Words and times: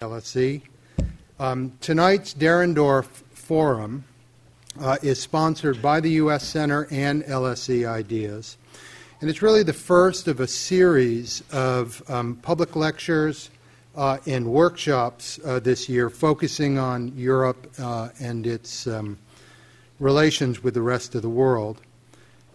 LSE. 0.00 0.62
Um, 1.38 1.76
tonight's 1.82 2.32
Dahrendorf 2.32 3.04
Forum 3.34 4.02
uh, 4.80 4.96
is 5.02 5.20
sponsored 5.20 5.82
by 5.82 6.00
the 6.00 6.12
U.S. 6.12 6.48
Center 6.48 6.88
and 6.90 7.22
LSE 7.24 7.86
Ideas. 7.86 8.56
And 9.20 9.28
it's 9.28 9.42
really 9.42 9.62
the 9.62 9.74
first 9.74 10.26
of 10.26 10.40
a 10.40 10.46
series 10.46 11.42
of 11.52 12.02
um, 12.08 12.36
public 12.36 12.76
lectures 12.76 13.50
uh, 13.94 14.16
and 14.24 14.46
workshops 14.46 15.38
uh, 15.44 15.60
this 15.60 15.86
year 15.86 16.08
focusing 16.08 16.78
on 16.78 17.12
Europe 17.14 17.70
uh, 17.78 18.08
and 18.18 18.46
its 18.46 18.86
um, 18.86 19.18
relations 19.98 20.62
with 20.62 20.72
the 20.72 20.80
rest 20.80 21.14
of 21.14 21.20
the 21.20 21.28
world. 21.28 21.82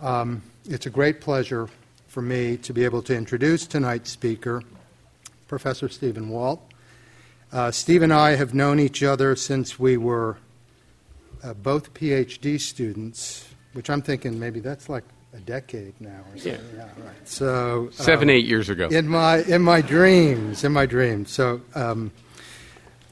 Um, 0.01 0.41
it's 0.67 0.87
a 0.87 0.89
great 0.89 1.21
pleasure 1.21 1.69
for 2.07 2.23
me 2.23 2.57
to 2.57 2.73
be 2.73 2.83
able 2.83 3.03
to 3.03 3.15
introduce 3.15 3.67
tonight's 3.67 4.09
speaker, 4.09 4.63
Professor 5.47 5.87
Stephen 5.87 6.29
Walt. 6.29 6.64
Uh, 7.55 7.71
Steve 7.71 8.01
and 8.01 8.11
I 8.11 8.35
have 8.35 8.53
known 8.53 8.81
each 8.81 9.01
other 9.01 9.33
since 9.37 9.79
we 9.79 9.95
were 9.95 10.35
uh, 11.41 11.53
both 11.53 11.93
PhD 11.93 12.59
students, 12.59 13.47
which 13.71 13.89
I'm 13.89 14.01
thinking 14.01 14.37
maybe 14.37 14.59
that's 14.59 14.89
like 14.89 15.05
a 15.33 15.39
decade 15.39 15.93
now 16.01 16.19
or 16.33 16.37
so. 16.37 16.49
Yeah, 16.49 16.57
yeah 16.75 16.81
right. 16.81 17.15
So 17.23 17.87
seven, 17.93 18.27
um, 18.27 18.35
eight 18.35 18.45
years 18.45 18.67
ago. 18.67 18.89
In 18.89 19.07
my 19.07 19.37
in 19.43 19.61
my 19.61 19.79
dreams, 19.79 20.65
in 20.65 20.73
my 20.73 20.85
dreams. 20.85 21.31
So 21.31 21.61
um, 21.75 22.11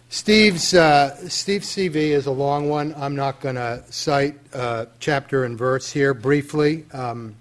Steve's 0.10 0.74
uh, 0.74 1.16
Steve's 1.30 1.74
CV 1.74 1.96
is 1.96 2.26
a 2.26 2.32
long 2.32 2.68
one. 2.68 2.94
I'm 2.98 3.16
not 3.16 3.40
going 3.40 3.56
to 3.56 3.82
cite 3.92 4.36
uh, 4.54 4.88
chapter 5.00 5.46
and 5.46 5.58
verse 5.58 5.90
here. 5.90 6.14
Briefly, 6.14 6.86
um, 6.92 7.38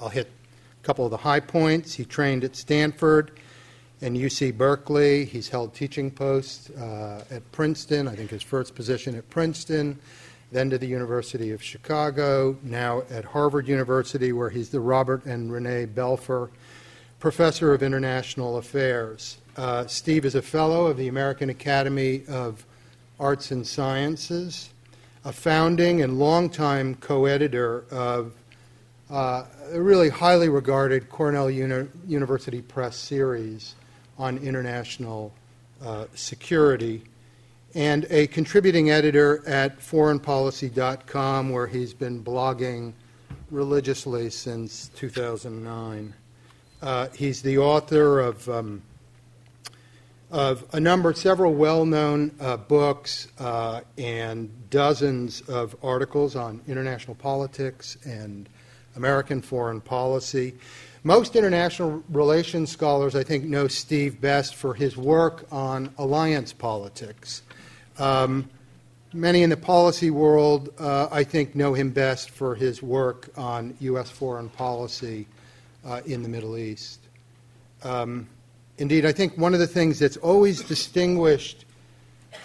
I'll 0.00 0.08
hit 0.08 0.28
a 0.82 0.82
couple 0.82 1.04
of 1.04 1.10
the 1.10 1.18
high 1.18 1.40
points. 1.40 1.92
He 1.92 2.06
trained 2.06 2.42
at 2.42 2.56
Stanford 2.56 3.32
and 4.02 4.16
UC 4.16 4.58
Berkeley. 4.58 5.24
He's 5.24 5.48
held 5.48 5.74
teaching 5.74 6.10
posts 6.10 6.70
uh, 6.70 7.24
at 7.30 7.50
Princeton, 7.52 8.08
I 8.08 8.16
think 8.16 8.30
his 8.30 8.42
first 8.42 8.74
position 8.74 9.14
at 9.14 9.30
Princeton, 9.30 9.98
then 10.50 10.68
to 10.70 10.76
the 10.76 10.86
University 10.86 11.52
of 11.52 11.62
Chicago, 11.62 12.58
now 12.62 13.04
at 13.10 13.24
Harvard 13.24 13.68
University, 13.68 14.32
where 14.32 14.50
he's 14.50 14.70
the 14.70 14.80
Robert 14.80 15.24
and 15.24 15.52
Renee 15.52 15.86
Belfer 15.86 16.50
Professor 17.20 17.72
of 17.72 17.82
International 17.82 18.58
Affairs. 18.58 19.38
Uh, 19.56 19.86
Steve 19.86 20.24
is 20.24 20.34
a 20.34 20.42
fellow 20.42 20.86
of 20.86 20.96
the 20.96 21.06
American 21.06 21.48
Academy 21.48 22.24
of 22.28 22.66
Arts 23.20 23.52
and 23.52 23.64
Sciences, 23.64 24.70
a 25.24 25.32
founding 25.32 26.02
and 26.02 26.18
longtime 26.18 26.96
co 26.96 27.26
editor 27.26 27.84
of 27.92 28.32
uh, 29.08 29.44
a 29.70 29.80
really 29.80 30.08
highly 30.08 30.48
regarded 30.48 31.08
Cornell 31.08 31.48
Uni- 31.48 31.88
University 32.08 32.60
Press 32.60 32.96
series 32.96 33.76
on 34.18 34.38
international 34.38 35.32
uh, 35.84 36.06
security, 36.14 37.02
and 37.74 38.06
a 38.10 38.26
contributing 38.28 38.90
editor 38.90 39.42
at 39.48 39.78
foreignpolicy.com, 39.80 41.50
where 41.50 41.66
he's 41.66 41.94
been 41.94 42.22
blogging 42.22 42.92
religiously 43.50 44.30
since 44.30 44.88
2009. 44.96 46.14
Uh, 46.80 47.08
he's 47.14 47.42
the 47.42 47.58
author 47.58 48.20
of, 48.20 48.48
um, 48.48 48.82
of 50.30 50.64
a 50.72 50.80
number, 50.80 51.12
several 51.12 51.54
well 51.54 51.84
known 51.84 52.32
uh, 52.40 52.56
books 52.56 53.28
uh, 53.38 53.80
and 53.98 54.50
dozens 54.70 55.42
of 55.42 55.76
articles 55.82 56.34
on 56.34 56.60
international 56.66 57.14
politics 57.14 57.96
and 58.04 58.48
American 58.96 59.40
foreign 59.40 59.80
policy. 59.80 60.54
Most 61.04 61.34
international 61.34 62.02
relations 62.10 62.70
scholars, 62.70 63.16
I 63.16 63.24
think, 63.24 63.44
know 63.44 63.66
Steve 63.66 64.20
best 64.20 64.54
for 64.54 64.74
his 64.74 64.96
work 64.96 65.46
on 65.50 65.92
alliance 65.98 66.52
politics. 66.52 67.42
Um, 67.98 68.48
many 69.12 69.42
in 69.42 69.50
the 69.50 69.56
policy 69.56 70.10
world, 70.10 70.72
uh, 70.78 71.08
I 71.10 71.24
think, 71.24 71.56
know 71.56 71.74
him 71.74 71.90
best 71.90 72.30
for 72.30 72.54
his 72.54 72.82
work 72.82 73.30
on 73.36 73.76
U.S. 73.80 74.10
foreign 74.10 74.48
policy 74.48 75.26
uh, 75.84 76.02
in 76.06 76.22
the 76.22 76.28
Middle 76.28 76.56
East. 76.56 77.00
Um, 77.82 78.28
indeed, 78.78 79.04
I 79.04 79.10
think 79.10 79.36
one 79.36 79.54
of 79.54 79.60
the 79.60 79.66
things 79.66 79.98
that's 79.98 80.16
always 80.18 80.62
distinguished 80.62 81.64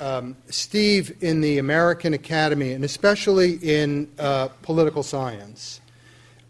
um, 0.02 0.36
Steve 0.50 1.16
in 1.22 1.42
the 1.42 1.60
American 1.60 2.14
Academy, 2.14 2.74
and 2.74 2.84
especially 2.84 3.54
in 3.62 4.10
uh, 4.20 4.48
political 4.62 5.04
science, 5.04 5.82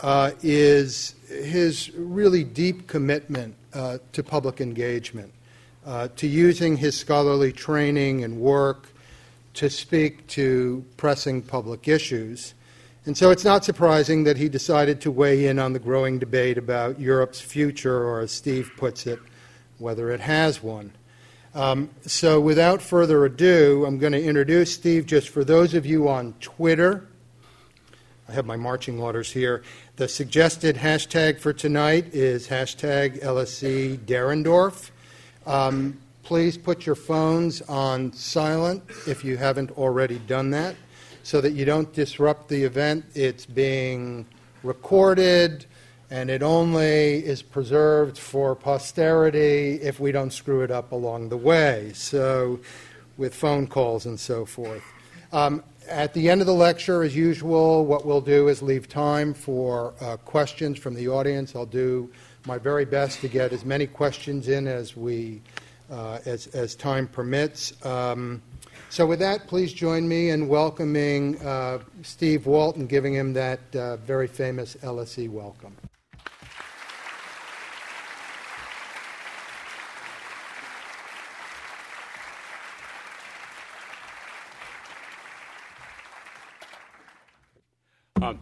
uh, 0.01 0.31
is 0.41 1.15
his 1.27 1.91
really 1.95 2.43
deep 2.43 2.87
commitment 2.87 3.55
uh, 3.73 3.97
to 4.11 4.23
public 4.23 4.61
engagement, 4.61 5.31
uh, 5.85 6.07
to 6.15 6.27
using 6.27 6.77
his 6.77 6.97
scholarly 6.97 7.51
training 7.51 8.23
and 8.23 8.39
work 8.39 8.89
to 9.53 9.69
speak 9.69 10.25
to 10.27 10.85
pressing 10.97 11.41
public 11.41 11.87
issues. 11.87 12.53
And 13.05 13.17
so 13.17 13.31
it's 13.31 13.45
not 13.45 13.63
surprising 13.63 14.23
that 14.25 14.37
he 14.37 14.49
decided 14.49 15.01
to 15.01 15.11
weigh 15.11 15.47
in 15.47 15.59
on 15.59 15.73
the 15.73 15.79
growing 15.79 16.19
debate 16.19 16.57
about 16.57 16.99
Europe's 16.99 17.39
future, 17.39 18.03
or 18.03 18.19
as 18.19 18.31
Steve 18.31 18.71
puts 18.77 19.07
it, 19.07 19.19
whether 19.77 20.11
it 20.11 20.19
has 20.19 20.61
one. 20.61 20.91
Um, 21.55 21.89
so 22.05 22.39
without 22.39 22.81
further 22.81 23.25
ado, 23.25 23.85
I'm 23.87 23.97
going 23.97 24.13
to 24.13 24.21
introduce 24.21 24.73
Steve 24.73 25.07
just 25.07 25.29
for 25.29 25.43
those 25.43 25.73
of 25.73 25.85
you 25.85 26.07
on 26.07 26.33
Twitter. 26.39 27.07
I 28.29 28.33
have 28.33 28.45
my 28.45 28.57
marching 28.57 28.99
orders 28.99 29.31
here. 29.31 29.63
The 29.95 30.07
suggested 30.09 30.75
hashtag 30.75 31.39
for 31.39 31.53
tonight 31.53 32.13
is 32.13 32.47
hashtag 32.47 33.23
LSE 33.23 33.99
Dahrendorf. 33.99 34.89
Um, 35.45 35.97
please 36.23 36.57
put 36.57 36.85
your 36.85 36.95
phones 36.95 37.61
on 37.63 38.11
silent 38.11 38.83
if 39.07 39.23
you 39.23 39.37
haven't 39.37 39.71
already 39.77 40.19
done 40.19 40.49
that 40.49 40.75
so 41.23 41.39
that 41.39 41.51
you 41.51 41.63
don't 41.63 41.91
disrupt 41.93 42.49
the 42.49 42.63
event. 42.63 43.05
It's 43.15 43.45
being 43.45 44.25
recorded 44.61 45.65
and 46.11 46.29
it 46.29 46.43
only 46.43 47.25
is 47.25 47.41
preserved 47.41 48.17
for 48.17 48.55
posterity 48.55 49.79
if 49.81 50.01
we 50.01 50.11
don't 50.11 50.31
screw 50.31 50.63
it 50.63 50.71
up 50.71 50.91
along 50.91 51.29
the 51.29 51.37
way. 51.37 51.91
So, 51.93 52.59
with 53.17 53.33
phone 53.33 53.67
calls 53.67 54.05
and 54.05 54.19
so 54.19 54.45
forth. 54.45 54.83
Um, 55.31 55.63
at 55.87 56.13
the 56.13 56.29
end 56.29 56.41
of 56.41 56.47
the 56.47 56.53
lecture, 56.53 57.03
as 57.03 57.15
usual, 57.15 57.85
what 57.85 58.05
we'll 58.05 58.21
do 58.21 58.47
is 58.47 58.61
leave 58.61 58.87
time 58.87 59.33
for 59.33 59.93
uh, 60.01 60.17
questions 60.17 60.77
from 60.77 60.93
the 60.93 61.07
audience. 61.07 61.55
I'll 61.55 61.65
do 61.65 62.11
my 62.45 62.57
very 62.57 62.85
best 62.85 63.21
to 63.21 63.27
get 63.27 63.51
as 63.51 63.65
many 63.65 63.87
questions 63.87 64.47
in 64.47 64.67
as 64.67 64.95
we 64.95 65.41
uh, 65.89 66.19
as, 66.25 66.47
as 66.47 66.75
time 66.75 67.07
permits. 67.07 67.73
Um, 67.85 68.41
so, 68.89 69.05
with 69.05 69.19
that, 69.19 69.47
please 69.47 69.73
join 69.73 70.07
me 70.07 70.29
in 70.29 70.47
welcoming 70.47 71.39
uh, 71.41 71.79
Steve 72.03 72.45
Walton, 72.45 72.87
giving 72.87 73.13
him 73.13 73.33
that 73.33 73.59
uh, 73.75 73.97
very 73.97 74.27
famous 74.27 74.75
LSE 74.75 75.29
welcome. 75.29 75.75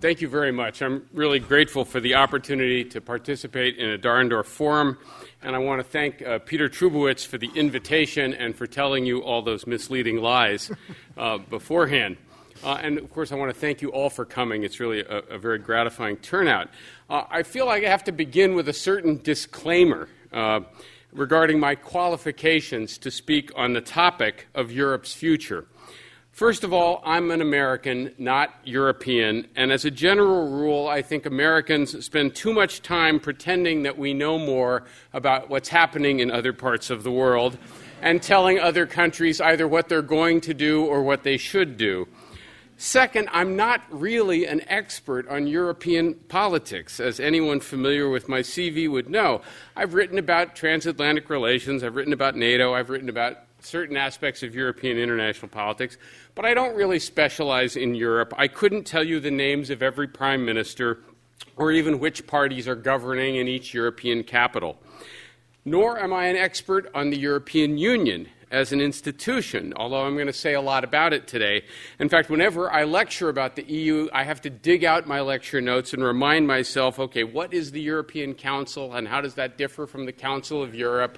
Thank 0.02 0.20
you 0.20 0.28
very 0.28 0.52
much. 0.52 0.82
I'm 0.82 1.08
really 1.14 1.40
grateful 1.40 1.86
for 1.86 2.02
the 2.02 2.16
opportunity 2.16 2.84
to 2.84 3.00
participate 3.00 3.78
in 3.78 3.92
a 3.92 3.98
Dahrendorf 3.98 4.46
forum, 4.46 4.98
and 5.42 5.56
I 5.56 5.60
want 5.60 5.80
to 5.80 5.84
thank 5.84 6.22
uh, 6.22 6.40
Peter 6.40 6.68
Trubowitz 6.68 7.26
for 7.26 7.38
the 7.38 7.50
invitation 7.56 8.34
and 8.34 8.54
for 8.54 8.68
telling 8.68 9.06
you 9.06 9.24
all 9.24 9.42
those 9.42 9.66
misleading 9.66 10.18
lies 10.18 10.70
uh, 11.18 11.38
beforehand. 11.38 12.18
Uh, 12.62 12.78
and 12.82 12.98
of 12.98 13.10
course, 13.10 13.32
I 13.32 13.36
want 13.36 13.54
to 13.54 13.60
thank 13.60 13.82
you 13.82 13.90
all 13.90 14.10
for 14.10 14.26
coming. 14.26 14.64
It's 14.64 14.82
really 14.82 15.00
a, 15.00 15.20
a 15.30 15.38
very 15.38 15.60
gratifying 15.60 16.18
turnout. 16.18 16.70
Uh, 17.10 17.24
I 17.30 17.44
feel 17.44 17.66
like 17.66 17.86
I 17.86 17.90
have 17.90 18.04
to 18.04 18.12
begin 18.12 18.54
with 18.54 18.68
a 18.68 18.74
certain 18.74 19.22
disclaimer 19.24 20.10
uh, 20.34 20.60
regarding 21.14 21.58
my 21.58 21.74
qualifications 21.76 22.98
to 22.98 23.10
speak 23.10 23.50
on 23.56 23.72
the 23.72 23.82
topic 23.82 24.48
of 24.54 24.74
Europe's 24.74 25.14
future. 25.14 25.66
First 26.36 26.66
of 26.66 26.74
all, 26.74 27.02
I'm 27.06 27.32
an 27.32 27.40
American, 27.40 28.14
not 28.18 28.54
European, 28.66 29.48
and 29.56 29.72
as 29.72 29.86
a 29.86 29.90
general 29.90 30.50
rule, 30.50 30.86
I 30.86 31.02
think 31.02 31.26
Americans 31.26 32.04
spend 32.06 32.36
too 32.36 32.52
much 32.52 32.82
time 32.82 33.22
pretending 33.22 33.84
that 33.84 33.98
we 33.98 34.14
know 34.14 34.38
more 34.38 34.84
about 35.14 35.50
what's 35.50 35.70
happening 35.70 36.20
in 36.20 36.30
other 36.30 36.52
parts 36.52 36.90
of 36.90 37.04
the 37.04 37.12
world 37.12 37.58
and 38.02 38.22
telling 38.22 38.60
other 38.60 38.86
countries 38.86 39.40
either 39.40 39.66
what 39.66 39.88
they're 39.88 40.02
going 40.02 40.42
to 40.42 40.54
do 40.54 40.84
or 40.84 41.04
what 41.04 41.24
they 41.24 41.38
should 41.38 41.78
do. 41.78 42.06
Second, 42.76 43.30
I'm 43.32 43.56
not 43.56 43.84
really 43.90 44.46
an 44.46 44.60
expert 44.68 45.30
on 45.30 45.48
European 45.48 46.16
politics, 46.16 47.00
as 47.00 47.22
anyone 47.22 47.62
familiar 47.62 48.10
with 48.10 48.28
my 48.28 48.42
CV 48.42 48.92
would 48.92 49.10
know. 49.10 49.42
I've 49.74 49.94
written 49.94 50.18
about 50.18 50.54
transatlantic 50.54 51.30
relations, 51.30 51.82
I've 51.82 51.96
written 51.96 52.12
about 52.12 52.36
NATO, 52.36 52.74
I've 52.74 52.90
written 52.90 53.08
about 53.08 53.38
certain 53.66 53.98
aspects 53.98 54.44
of 54.44 54.56
European 54.56 54.98
international 54.98 55.50
politics, 55.50 55.98
but 56.36 56.46
I 56.46 56.54
don't 56.54 56.76
really 56.76 57.00
specialize 57.00 57.76
in 57.76 57.96
Europe. 57.96 58.34
I 58.38 58.48
couldn't 58.48 58.86
tell 58.86 59.04
you 59.04 59.20
the 59.20 59.32
names 59.32 59.70
of 59.70 59.82
every 59.82 60.08
prime 60.08 60.46
minister 60.46 61.00
or 61.58 61.72
even 61.72 62.00
which 62.00 62.28
parties 62.28 62.68
are 62.68 62.76
governing 62.76 63.36
in 63.36 63.48
each 63.48 63.74
European 63.74 64.24
capital. 64.24 64.78
Nor 65.64 66.00
am 66.00 66.14
I 66.14 66.26
an 66.26 66.36
expert 66.36 66.92
on 66.94 67.10
the 67.10 67.18
European 67.18 67.78
Union, 67.78 68.28
as 68.52 68.72
an 68.72 68.82
institution, 68.82 69.74
although 69.76 70.06
I'm 70.06 70.16
going 70.16 70.28
to 70.28 70.34
say 70.34 70.54
a 70.54 70.62
lot 70.62 70.84
about 70.84 71.14
it 71.14 71.28
today. 71.28 71.64
In 72.00 72.10
fact, 72.10 72.30
whenever 72.30 72.72
I 72.72 72.84
lecture 72.84 73.30
about 73.30 73.56
the 73.56 73.64
EU, 73.64 74.10
I 74.14 74.24
have 74.24 74.42
to 74.42 74.50
dig 74.50 74.84
out 74.84 75.08
my 75.08 75.22
lecture 75.22 75.62
notes 75.62 75.94
and 75.94 76.04
remind 76.04 76.48
myself 76.48 77.00
okay, 77.00 77.24
what 77.24 77.54
is 77.54 77.72
the 77.72 77.82
European 77.82 78.34
Council 78.34 78.94
and 78.94 79.08
how 79.08 79.22
does 79.22 79.36
that 79.36 79.58
differ 79.58 79.88
from 79.88 80.06
the 80.06 80.12
Council 80.12 80.62
of 80.62 80.76
Europe 80.76 81.18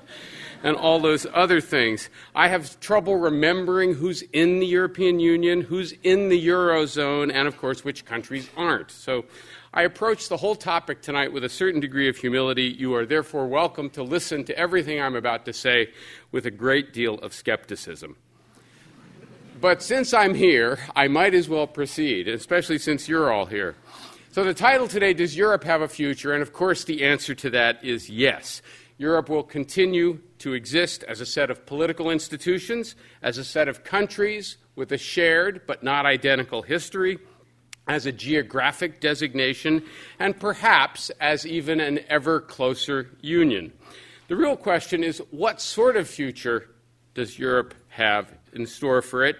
and 0.64 0.76
all 0.76 1.00
those 1.00 1.26
other 1.34 1.62
things? 1.62 2.10
I 2.36 2.48
have 2.48 2.80
trouble 2.80 3.16
remembering 3.16 3.94
who's 3.94 4.22
in 4.34 4.60
the 4.60 4.68
European 4.68 5.20
Union, 5.20 5.62
who's 5.62 5.94
in 6.04 6.30
the 6.30 6.48
Eurozone, 6.48 7.32
and 7.34 7.48
of 7.48 7.58
course, 7.58 7.84
which 7.84 8.06
countries 8.06 8.50
aren't. 8.56 8.92
So 8.92 9.26
I 9.78 9.84
approach 9.84 10.28
the 10.28 10.38
whole 10.38 10.56
topic 10.56 11.04
tonight 11.04 11.32
with 11.32 11.44
a 11.44 11.50
certain 11.50 11.80
degree 11.80 12.10
of 12.10 12.18
humility. 12.18 12.64
You 12.64 12.96
are 12.96 13.06
therefore 13.06 13.46
welcome 13.46 13.92
to 13.92 14.02
listen 14.02 14.44
to 14.46 14.58
everything 14.58 15.00
I'm 15.00 15.16
about 15.16 15.46
to 15.46 15.54
say 15.54 15.92
with 16.32 16.48
a 16.48 16.50
great 16.50 16.94
deal 16.94 17.20
of 17.20 17.32
skepticism. 17.32 18.18
But 19.62 19.84
since 19.84 20.16
I'm 20.16 20.34
here, 20.34 20.80
I 20.96 21.08
might 21.08 21.36
as 21.36 21.48
well 21.48 21.68
proceed, 21.68 22.28
especially 22.28 22.80
since 22.80 23.08
you're 23.08 23.32
all 23.32 23.46
here. 23.46 23.76
So, 24.32 24.44
the 24.44 24.56
title 24.56 24.88
today, 24.88 25.14
Does 25.14 25.38
Europe 25.38 25.64
Have 25.66 25.84
a 25.84 25.88
Future? 25.88 26.34
And 26.34 26.42
of 26.42 26.54
course, 26.54 26.84
the 26.84 27.04
answer 27.04 27.36
to 27.36 27.52
that 27.52 27.86
is 27.86 28.10
yes. 28.10 28.64
Europe 28.98 29.30
will 29.30 29.44
continue 29.44 30.22
to 30.40 30.54
exist 30.54 31.04
as 31.04 31.22
a 31.22 31.26
set 31.26 31.52
of 31.52 31.68
political 31.68 32.10
institutions, 32.10 32.96
as 33.22 33.38
a 33.38 33.44
set 33.44 33.68
of 33.68 33.84
countries 33.84 34.58
with 34.76 34.92
a 34.92 34.98
shared 34.98 35.68
but 35.68 35.84
not 35.84 36.08
identical 36.08 36.64
history 36.64 37.20
as 37.88 38.06
a 38.06 38.12
geographic 38.12 39.00
designation, 39.00 39.84
and 40.19 40.39
perhaps 40.39 41.10
as 41.22 41.45
even 41.45 41.80
an 41.80 42.00
ever 42.10 42.42
closer 42.42 43.10
union. 43.22 43.72
The 44.28 44.36
real 44.36 44.57
question 44.57 45.04
is 45.04 45.22
what 45.31 45.62
sort 45.62 45.95
of 45.95 46.07
future 46.07 46.69
does 47.13 47.39
Europe 47.39 47.74
have 47.89 48.31
in 48.54 48.66
store 48.66 49.01
for 49.01 49.25
it? 49.25 49.38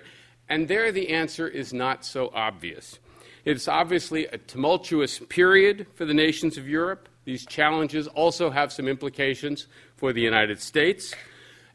And 0.49 0.67
there 0.67 0.91
the 0.91 1.09
answer 1.09 1.47
is 1.47 1.73
not 1.73 2.05
so 2.05 2.31
obvious. 2.33 2.99
It's 3.44 3.67
obviously 3.67 4.25
a 4.27 4.38
tumultuous 4.38 5.19
period 5.19 5.88
for 5.93 6.05
the 6.05 6.13
nations 6.13 6.57
of 6.57 6.67
Europe. 6.67 7.09
These 7.25 7.45
challenges 7.45 8.07
also 8.07 8.50
have 8.50 8.71
some 8.71 8.88
implications 8.88 9.67
for 9.95 10.13
the 10.13 10.21
United 10.21 10.61
States. 10.61 11.13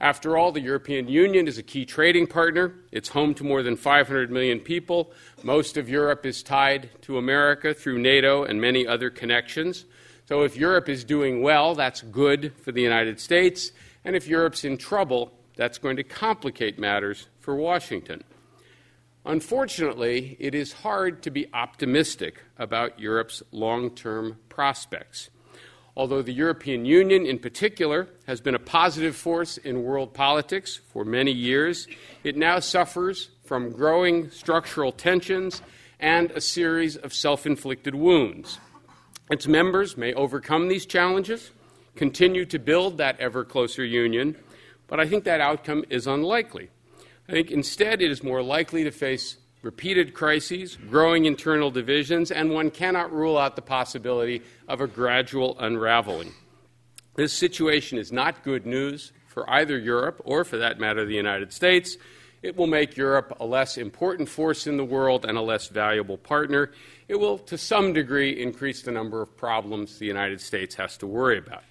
After 0.02 0.36
all, 0.36 0.50
the 0.50 0.60
European 0.60 1.06
Union 1.06 1.46
is 1.46 1.58
a 1.58 1.62
key 1.62 1.84
trading 1.84 2.26
partner. 2.26 2.74
It's 2.90 3.10
home 3.10 3.34
to 3.34 3.44
more 3.44 3.62
than 3.62 3.76
500 3.76 4.32
million 4.32 4.58
people. 4.58 5.12
Most 5.44 5.76
of 5.76 5.88
Europe 5.88 6.26
is 6.26 6.42
tied 6.42 6.90
to 7.02 7.18
America 7.18 7.72
through 7.72 8.00
NATO 8.00 8.42
and 8.42 8.60
many 8.60 8.84
other 8.84 9.10
connections. 9.10 9.84
So 10.24 10.42
if 10.42 10.56
Europe 10.56 10.88
is 10.88 11.04
doing 11.04 11.40
well, 11.40 11.76
that's 11.76 12.02
good 12.02 12.52
for 12.56 12.72
the 12.72 12.82
United 12.82 13.20
States. 13.20 13.70
And 14.04 14.16
if 14.16 14.26
Europe's 14.26 14.64
in 14.64 14.76
trouble, 14.76 15.32
that's 15.54 15.78
going 15.78 15.94
to 15.98 16.02
complicate 16.02 16.80
matters 16.80 17.28
for 17.38 17.54
Washington. 17.54 18.24
Unfortunately, 19.24 20.36
it 20.40 20.52
is 20.52 20.72
hard 20.72 21.22
to 21.22 21.30
be 21.30 21.46
optimistic 21.54 22.42
about 22.58 22.98
Europe's 22.98 23.40
long 23.52 23.94
term 23.94 24.38
prospects. 24.48 25.30
Although 25.94 26.22
the 26.22 26.32
European 26.32 26.86
Union, 26.86 27.26
in 27.26 27.38
particular, 27.38 28.08
has 28.26 28.40
been 28.40 28.54
a 28.54 28.58
positive 28.58 29.14
force 29.14 29.58
in 29.58 29.82
world 29.82 30.14
politics 30.14 30.80
for 30.92 31.04
many 31.04 31.32
years, 31.32 31.86
it 32.24 32.36
now 32.36 32.60
suffers 32.60 33.28
from 33.44 33.72
growing 33.72 34.30
structural 34.30 34.92
tensions 34.92 35.60
and 36.00 36.30
a 36.30 36.40
series 36.40 36.96
of 36.96 37.12
self 37.12 37.44
inflicted 37.44 37.94
wounds. 37.94 38.58
Its 39.30 39.46
members 39.46 39.96
may 39.96 40.14
overcome 40.14 40.68
these 40.68 40.86
challenges, 40.86 41.50
continue 41.94 42.46
to 42.46 42.58
build 42.58 42.96
that 42.96 43.20
ever 43.20 43.44
closer 43.44 43.84
union, 43.84 44.34
but 44.88 44.98
I 44.98 45.06
think 45.06 45.24
that 45.24 45.40
outcome 45.40 45.84
is 45.90 46.06
unlikely. 46.06 46.70
I 47.28 47.32
think 47.32 47.50
instead 47.50 48.00
it 48.00 48.10
is 48.10 48.22
more 48.22 48.42
likely 48.42 48.84
to 48.84 48.90
face 48.90 49.36
repeated 49.62 50.12
crises, 50.12 50.76
growing 50.90 51.24
internal 51.24 51.70
divisions, 51.70 52.30
and 52.30 52.50
one 52.50 52.70
cannot 52.70 53.12
rule 53.12 53.38
out 53.38 53.56
the 53.56 53.62
possibility 53.62 54.42
of 54.68 54.80
a 54.80 54.86
gradual 54.86 55.56
unraveling. 55.60 56.32
This 57.14 57.32
situation 57.32 57.98
is 57.98 58.10
not 58.10 58.42
good 58.42 58.66
news 58.66 59.12
for 59.28 59.48
either 59.48 59.78
Europe 59.78 60.20
or, 60.24 60.44
for 60.44 60.56
that 60.58 60.80
matter, 60.80 61.04
the 61.04 61.14
United 61.14 61.52
States. 61.52 61.96
It 62.42 62.56
will 62.56 62.66
make 62.66 62.96
Europe 62.96 63.36
a 63.38 63.46
less 63.46 63.78
important 63.78 64.28
force 64.28 64.66
in 64.66 64.76
the 64.76 64.84
world 64.84 65.24
and 65.24 65.38
a 65.38 65.42
less 65.42 65.68
valuable 65.68 66.18
partner. 66.18 66.72
It 67.06 67.14
will, 67.14 67.38
to 67.38 67.56
some 67.56 67.92
degree, 67.92 68.42
increase 68.42 68.82
the 68.82 68.90
number 68.90 69.22
of 69.22 69.36
problems 69.36 69.98
the 69.98 70.06
United 70.06 70.40
States 70.40 70.74
has 70.74 70.96
to 70.98 71.06
worry 71.06 71.38
about. 71.38 71.62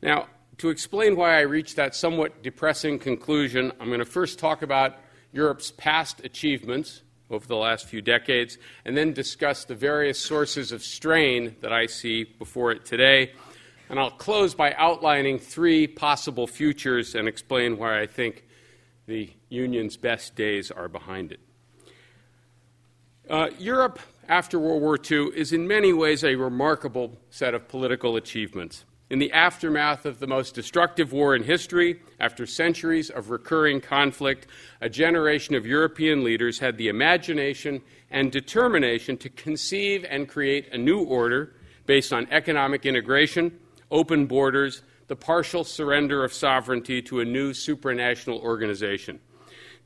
Now, 0.00 0.28
to 0.58 0.68
explain 0.68 1.16
why 1.16 1.38
I 1.38 1.40
reached 1.40 1.76
that 1.76 1.94
somewhat 1.94 2.42
depressing 2.42 2.98
conclusion, 2.98 3.72
I'm 3.80 3.88
going 3.88 3.98
to 3.98 4.04
first 4.04 4.38
talk 4.38 4.62
about 4.62 4.96
Europe's 5.32 5.72
past 5.72 6.20
achievements 6.24 7.02
over 7.30 7.46
the 7.46 7.56
last 7.56 7.86
few 7.86 8.00
decades, 8.00 8.58
and 8.84 8.96
then 8.96 9.12
discuss 9.12 9.64
the 9.64 9.74
various 9.74 10.18
sources 10.18 10.72
of 10.72 10.82
strain 10.82 11.56
that 11.60 11.72
I 11.72 11.86
see 11.86 12.24
before 12.24 12.72
it 12.72 12.84
today. 12.84 13.32
And 13.88 13.98
I'll 13.98 14.10
close 14.10 14.54
by 14.54 14.74
outlining 14.74 15.38
three 15.38 15.86
possible 15.86 16.46
futures 16.46 17.14
and 17.14 17.28
explain 17.28 17.78
why 17.78 18.00
I 18.00 18.06
think 18.06 18.44
the 19.06 19.32
Union's 19.48 19.96
best 19.96 20.34
days 20.34 20.70
are 20.70 20.88
behind 20.88 21.32
it. 21.32 21.40
Uh, 23.28 23.48
Europe 23.58 23.98
after 24.28 24.58
World 24.58 24.82
War 24.82 24.98
II 24.98 25.30
is 25.34 25.52
in 25.52 25.66
many 25.66 25.92
ways 25.92 26.24
a 26.24 26.34
remarkable 26.34 27.18
set 27.30 27.54
of 27.54 27.68
political 27.68 28.16
achievements. 28.16 28.84
In 29.08 29.20
the 29.20 29.30
aftermath 29.30 30.04
of 30.04 30.18
the 30.18 30.26
most 30.26 30.56
destructive 30.56 31.12
war 31.12 31.36
in 31.36 31.44
history, 31.44 32.00
after 32.18 32.44
centuries 32.44 33.08
of 33.08 33.30
recurring 33.30 33.80
conflict, 33.80 34.48
a 34.80 34.88
generation 34.88 35.54
of 35.54 35.64
European 35.64 36.24
leaders 36.24 36.58
had 36.58 36.76
the 36.76 36.88
imagination 36.88 37.82
and 38.10 38.32
determination 38.32 39.16
to 39.18 39.28
conceive 39.28 40.04
and 40.10 40.28
create 40.28 40.72
a 40.72 40.78
new 40.78 41.04
order 41.04 41.54
based 41.86 42.12
on 42.12 42.26
economic 42.32 42.84
integration, 42.84 43.56
open 43.92 44.26
borders, 44.26 44.82
the 45.06 45.14
partial 45.14 45.62
surrender 45.62 46.24
of 46.24 46.32
sovereignty 46.32 47.00
to 47.02 47.20
a 47.20 47.24
new 47.24 47.52
supranational 47.52 48.40
organization. 48.40 49.20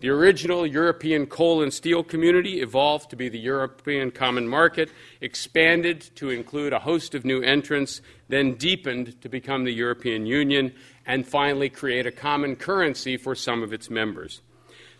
The 0.00 0.08
original 0.08 0.66
European 0.66 1.26
coal 1.26 1.62
and 1.62 1.72
steel 1.72 2.02
community 2.02 2.62
evolved 2.62 3.10
to 3.10 3.16
be 3.16 3.28
the 3.28 3.38
European 3.38 4.10
Common 4.10 4.48
Market, 4.48 4.90
expanded 5.20 6.00
to 6.14 6.30
include 6.30 6.72
a 6.72 6.78
host 6.78 7.14
of 7.14 7.26
new 7.26 7.42
entrants, 7.42 8.00
then 8.28 8.54
deepened 8.54 9.20
to 9.20 9.28
become 9.28 9.64
the 9.64 9.74
European 9.74 10.24
Union, 10.24 10.72
and 11.04 11.28
finally 11.28 11.68
create 11.68 12.06
a 12.06 12.12
common 12.12 12.56
currency 12.56 13.18
for 13.18 13.34
some 13.34 13.62
of 13.62 13.74
its 13.74 13.90
members. 13.90 14.40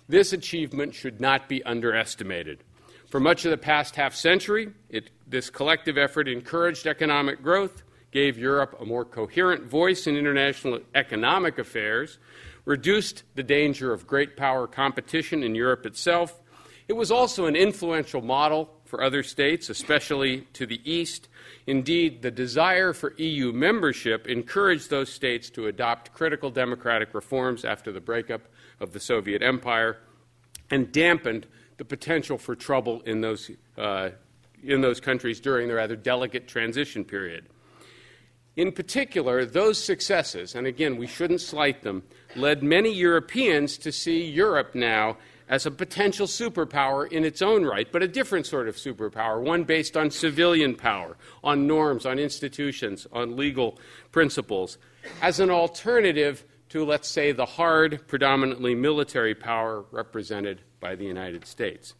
This 0.07 0.35
achievement 0.35 0.95
should 0.95 1.19
not 1.19 1.49
be 1.49 1.65
underestimated. 1.65 2.59
For 3.07 3.21
much 3.21 3.47
of 3.47 3.53
the 3.53 3.57
past 3.57 3.97
half 3.97 4.15
century, 4.15 4.69
it, 4.91 5.09
this 5.27 5.49
collective 5.49 5.97
effort 5.97 6.29
encouraged 6.29 6.87
economic 6.87 7.43
growth, 7.43 7.85
gave 8.13 8.37
Europe 8.37 8.77
a 8.81 8.85
more 8.85 9.05
coherent 9.05 9.65
voice 9.65 10.07
in 10.07 10.17
international 10.17 10.81
economic 10.95 11.59
affairs, 11.59 12.19
reduced 12.71 13.25
the 13.35 13.43
danger 13.43 13.93
of 13.93 14.07
great 14.07 14.37
power 14.37 14.65
competition 14.69 15.43
in 15.43 15.57
Europe 15.57 15.85
itself. 15.85 16.41
It 16.87 16.93
was 16.93 17.11
also 17.11 17.47
an 17.47 17.57
influential 17.57 18.23
model 18.23 18.71
for 18.85 19.03
other 19.03 19.25
states, 19.25 19.69
especially 19.71 20.43
to 20.53 20.67
the 20.67 20.81
east. 20.89 21.29
Indeed, 21.67 22.23
the 22.23 22.31
desire 22.31 22.93
for 22.93 23.13
EU 23.17 23.51
membership 23.51 24.29
encouraged 24.29 24.89
those 24.89 25.13
states 25.13 25.51
to 25.51 25.67
adopt 25.67 26.15
critical 26.15 26.49
democratic 26.49 27.13
reforms 27.13 27.65
after 27.65 27.91
the 27.91 28.01
breakup 28.01 28.43
of 28.79 28.93
the 28.93 29.01
Soviet 29.01 29.43
Empire 29.43 29.99
and 30.71 30.93
dampened 30.93 31.49
the 31.77 31.85
potential 31.85 32.39
for 32.39 32.55
trouble 32.55 33.01
in 33.01 33.21
those, 33.21 33.51
uh, 33.79 34.11
in 34.63 34.81
those 34.81 35.01
countries 35.01 35.41
during 35.41 35.67
the 35.67 35.75
rather 35.75 35.97
delicate 35.97 36.47
transition 36.47 37.05
period. 37.05 37.49
In 38.57 38.71
particular, 38.71 39.45
those 39.45 39.83
successes, 39.83 40.55
and 40.55 40.67
again, 40.67 40.97
we 40.97 41.07
shouldn't 41.07 41.41
slight 41.41 41.83
them, 41.83 42.03
led 42.37 42.63
many 42.63 42.93
Europeans 42.93 43.79
to 43.79 43.93
see 43.93 44.25
Europe 44.25 44.75
now 44.75 45.17
as 45.49 45.67
a 45.67 45.71
potential 45.71 46.29
superpower 46.29 47.11
in 47.11 47.25
its 47.25 47.43
own 47.43 47.65
right, 47.65 47.91
but 47.91 48.05
a 48.05 48.09
different 48.09 48.47
sort 48.47 48.69
of 48.69 48.77
superpower, 48.77 49.43
one 49.43 49.65
based 49.65 49.97
on 49.97 50.11
civilian 50.11 50.77
power, 50.77 51.17
on 51.43 51.67
norms, 51.67 52.07
on 52.07 52.21
institutions, 52.21 53.07
on 53.13 53.37
legal 53.37 53.77
principles, 54.13 54.79
as 55.21 55.41
an 55.41 55.51
alternative 55.51 56.45
to, 56.69 56.85
let's 56.85 57.09
say, 57.09 57.33
the 57.33 57.45
hard, 57.45 58.07
predominantly 58.07 58.77
military 58.77 59.35
power 59.35 59.85
represented 59.91 60.63
by 60.79 60.95
the 60.95 61.05
United 61.05 61.45
States. 61.45 61.95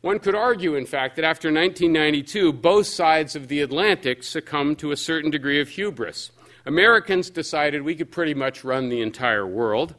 One 0.00 0.18
could 0.18 0.34
argue, 0.34 0.74
in 0.74 0.86
fact, 0.86 1.16
that 1.16 1.24
after 1.24 1.48
1992, 1.48 2.54
both 2.54 2.86
sides 2.86 3.36
of 3.36 3.46
the 3.48 3.60
Atlantic 3.60 4.24
succumbed 4.24 4.78
to 4.80 4.90
a 4.90 4.96
certain 4.96 5.30
degree 5.30 5.60
of 5.60 5.68
hubris. 5.68 6.32
Americans 6.70 7.30
decided 7.30 7.82
we 7.82 7.96
could 7.96 8.12
pretty 8.12 8.32
much 8.32 8.62
run 8.62 8.88
the 8.88 9.02
entire 9.02 9.44
world, 9.44 9.96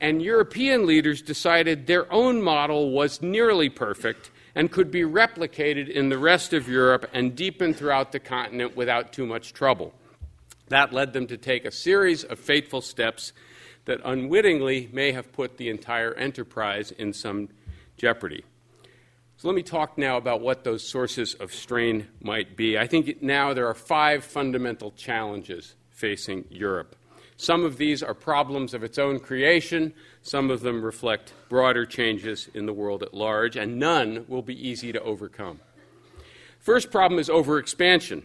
and 0.00 0.20
European 0.20 0.84
leaders 0.84 1.22
decided 1.22 1.86
their 1.86 2.12
own 2.12 2.42
model 2.42 2.90
was 2.90 3.22
nearly 3.22 3.68
perfect 3.68 4.32
and 4.56 4.72
could 4.72 4.90
be 4.90 5.02
replicated 5.02 5.88
in 5.88 6.08
the 6.08 6.18
rest 6.18 6.52
of 6.52 6.68
Europe 6.68 7.08
and 7.12 7.36
deepened 7.36 7.76
throughout 7.76 8.10
the 8.10 8.18
continent 8.18 8.76
without 8.76 9.12
too 9.12 9.24
much 9.24 9.52
trouble. 9.52 9.94
That 10.70 10.92
led 10.92 11.12
them 11.12 11.28
to 11.28 11.36
take 11.36 11.64
a 11.64 11.70
series 11.70 12.24
of 12.24 12.40
fateful 12.40 12.80
steps 12.80 13.32
that 13.84 14.00
unwittingly 14.04 14.90
may 14.92 15.12
have 15.12 15.32
put 15.32 15.56
the 15.56 15.68
entire 15.68 16.12
enterprise 16.14 16.90
in 16.90 17.12
some 17.12 17.48
jeopardy. 17.96 18.44
So 19.38 19.48
let 19.48 19.54
me 19.54 19.62
talk 19.62 19.98
now 19.98 20.16
about 20.16 20.40
what 20.40 20.64
those 20.64 20.82
sources 20.82 21.34
of 21.34 21.52
strain 21.52 22.08
might 22.22 22.56
be. 22.56 22.78
I 22.78 22.86
think 22.86 23.22
now 23.22 23.52
there 23.52 23.66
are 23.66 23.74
five 23.74 24.24
fundamental 24.24 24.92
challenges 24.92 25.74
facing 25.90 26.46
Europe. 26.48 26.96
Some 27.36 27.62
of 27.62 27.76
these 27.76 28.02
are 28.02 28.14
problems 28.14 28.72
of 28.72 28.82
its 28.82 28.98
own 28.98 29.20
creation, 29.20 29.92
some 30.22 30.50
of 30.50 30.62
them 30.62 30.82
reflect 30.82 31.34
broader 31.50 31.84
changes 31.84 32.48
in 32.54 32.64
the 32.64 32.72
world 32.72 33.02
at 33.02 33.12
large, 33.12 33.56
and 33.56 33.78
none 33.78 34.24
will 34.26 34.40
be 34.40 34.68
easy 34.68 34.90
to 34.90 35.02
overcome. 35.02 35.60
First 36.58 36.90
problem 36.90 37.20
is 37.20 37.28
overexpansion. 37.28 38.22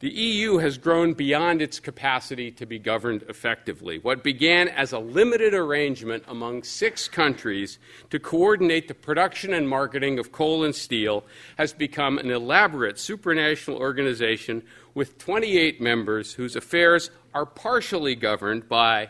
The 0.00 0.10
EU 0.10 0.58
has 0.58 0.76
grown 0.76 1.14
beyond 1.14 1.62
its 1.62 1.80
capacity 1.80 2.50
to 2.50 2.66
be 2.66 2.78
governed 2.78 3.22
effectively. 3.30 3.98
What 3.98 4.22
began 4.22 4.68
as 4.68 4.92
a 4.92 4.98
limited 4.98 5.54
arrangement 5.54 6.24
among 6.28 6.64
six 6.64 7.08
countries 7.08 7.78
to 8.10 8.18
coordinate 8.18 8.88
the 8.88 8.94
production 8.94 9.54
and 9.54 9.66
marketing 9.66 10.18
of 10.18 10.32
coal 10.32 10.64
and 10.64 10.74
steel 10.74 11.24
has 11.56 11.72
become 11.72 12.18
an 12.18 12.30
elaborate 12.30 12.96
supranational 12.96 13.76
organization 13.76 14.62
with 14.92 15.16
28 15.16 15.80
members 15.80 16.34
whose 16.34 16.56
affairs 16.56 17.10
are 17.32 17.46
partially 17.46 18.14
governed 18.14 18.68
by, 18.68 19.08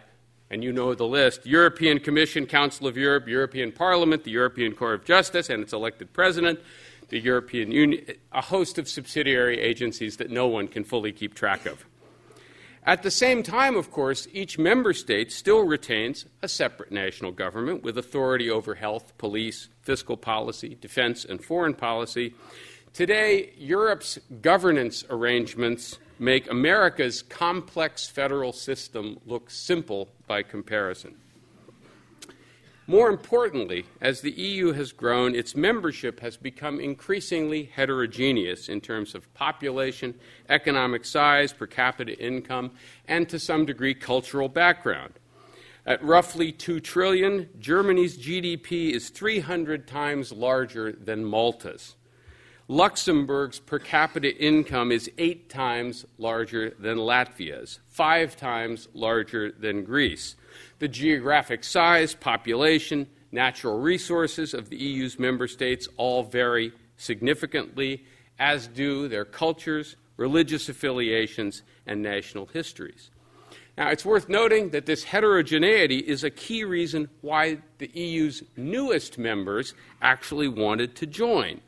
and 0.50 0.62
you 0.62 0.73
know 0.73 0.95
the 0.95 1.05
list 1.05 1.47
European 1.47 1.99
Commission, 1.99 2.47
Council 2.47 2.87
of 2.87 2.97
Europe, 2.97 3.26
European 3.26 3.73
Parliament, 3.73 4.23
the 4.23 4.31
European 4.31 4.73
Court 4.73 4.95
of 4.95 5.05
Justice, 5.05 5.50
and 5.50 5.64
its 5.64 5.73
elected 5.73 6.12
president 6.12 6.61
the 7.09 7.21
European 7.21 7.71
Union, 7.71 8.05
a 8.33 8.43
host 8.43 8.79
of 8.79 8.89
subsidiary 8.89 9.61
agencies 9.61 10.17
that 10.17 10.31
no 10.31 10.47
one 10.47 10.69
can 10.69 10.85
fully 10.85 11.13
keep 11.13 11.35
track 11.35 11.67
of. 11.67 11.85
At 12.85 13.03
the 13.03 13.11
same 13.11 13.43
time, 13.43 13.77
of 13.77 13.91
course, 13.91 14.29
each 14.33 14.59
member 14.59 14.93
state 14.93 15.33
still 15.33 15.65
retains 15.65 16.27
a 16.41 16.47
separate 16.47 16.93
national 16.93 17.33
government 17.33 17.83
with 17.83 17.99
authority 17.99 18.49
over 18.49 18.77
health, 18.77 19.13
police, 19.19 19.69
fiscal 19.83 20.17
policy, 20.17 20.77
defense, 20.81 21.25
and 21.25 21.43
foreign 21.43 21.75
policy. 21.75 22.35
Today, 22.93 23.53
Europe's 23.59 24.21
governance 24.41 25.05
arrangements 25.11 25.99
make 26.21 26.49
America's 26.49 27.23
complex 27.23 28.07
federal 28.07 28.53
system 28.53 29.19
look 29.27 29.51
simple 29.51 30.09
by 30.29 30.43
comparison. 30.43 31.17
More 32.88 33.09
importantly, 33.11 33.85
as 34.00 34.21
the 34.21 34.31
EU 34.31 34.73
has 34.73 34.93
grown, 34.93 35.35
its 35.35 35.57
membership 35.57 36.21
has 36.21 36.37
become 36.37 36.78
increasingly 36.78 37.64
heterogeneous 37.64 38.69
in 38.69 38.81
terms 38.81 39.16
of 39.16 39.33
population, 39.35 40.14
economic 40.49 41.05
size, 41.05 41.52
per 41.52 41.66
capita 41.66 42.16
income, 42.16 42.71
and 43.09 43.28
to 43.28 43.40
some 43.40 43.66
degree 43.66 43.95
cultural 43.95 44.49
background. 44.49 45.14
At 45.85 46.02
roughly 46.02 46.52
2 46.52 46.78
trillion, 46.78 47.49
Germany's 47.59 48.16
GDP 48.16 48.93
is 48.93 49.09
300 49.09 49.88
times 49.88 50.31
larger 50.31 50.93
than 50.93 51.25
Malta's. 51.25 51.97
Luxembourg's 52.69 53.59
per 53.59 53.81
capita 53.81 54.37
income 54.37 54.93
is 54.93 55.11
8 55.19 55.49
times 55.49 56.05
larger 56.19 56.71
than 56.78 56.99
Latvia's, 56.99 57.81
5 57.88 58.37
times 58.37 58.88
larger 58.95 59.50
than 59.50 59.85
Greece. 59.85 60.37
The 60.79 60.89
geographic 60.89 61.65
size, 61.65 62.15
population, 62.15 63.07
natural 63.33 63.79
resources 63.79 64.55
of 64.55 64.71
the 64.71 64.77
EU's 64.77 65.19
member 65.19 65.49
states 65.49 65.89
all 65.97 66.23
vary 66.23 66.73
significantly, 66.97 68.05
as 68.39 68.67
do 68.69 69.09
their 69.09 69.25
cultures, 69.25 69.97
religious 70.17 70.69
affiliations, 70.69 71.63
and 71.87 72.03
national 72.03 72.47
histories. 72.47 73.11
Now, 73.77 73.91
it's 73.91 74.07
worth 74.07 74.29
noting 74.29 74.71
that 74.71 74.87
this 74.87 75.05
heterogeneity 75.05 75.99
is 75.99 76.25
a 76.25 76.31
key 76.31 76.65
reason 76.65 77.11
why 77.21 77.59
the 77.77 77.91
EU's 77.93 78.43
newest 78.57 79.19
members 79.19 79.75
actually 80.01 80.49
wanted 80.49 80.97
to 80.97 81.07
join, 81.07 81.61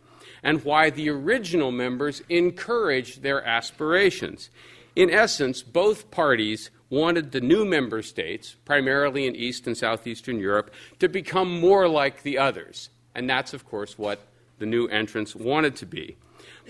and 0.43 0.65
why 0.65 0.89
the 0.89 1.11
original 1.11 1.71
members 1.71 2.23
encouraged 2.31 3.23
their 3.23 3.45
aspirations. 3.45 4.49
In 4.97 5.11
essence, 5.11 5.63
both 5.63 6.11
parties 6.11 6.71
wanted 6.91 7.33
the 7.33 7.41
new 7.41 7.65
member 7.65 8.03
states, 8.03 8.57
primarily 8.65 9.27
in 9.27 9.37
East 9.37 9.67
and 9.67 9.77
Southeastern 9.77 10.39
Europe, 10.39 10.73
to 10.99 11.09
become 11.09 11.61
more 11.61 11.89
like 11.89 12.23
the 12.23 12.39
others. 12.39 12.91
And 13.15 13.29
that's, 13.29 13.53
of 13.53 13.67
course, 13.67 13.99
what 13.99 14.21
the 14.59 14.67
new 14.67 14.87
entrants 14.89 15.35
wanted 15.35 15.77
to 15.77 15.87
be. 15.87 16.17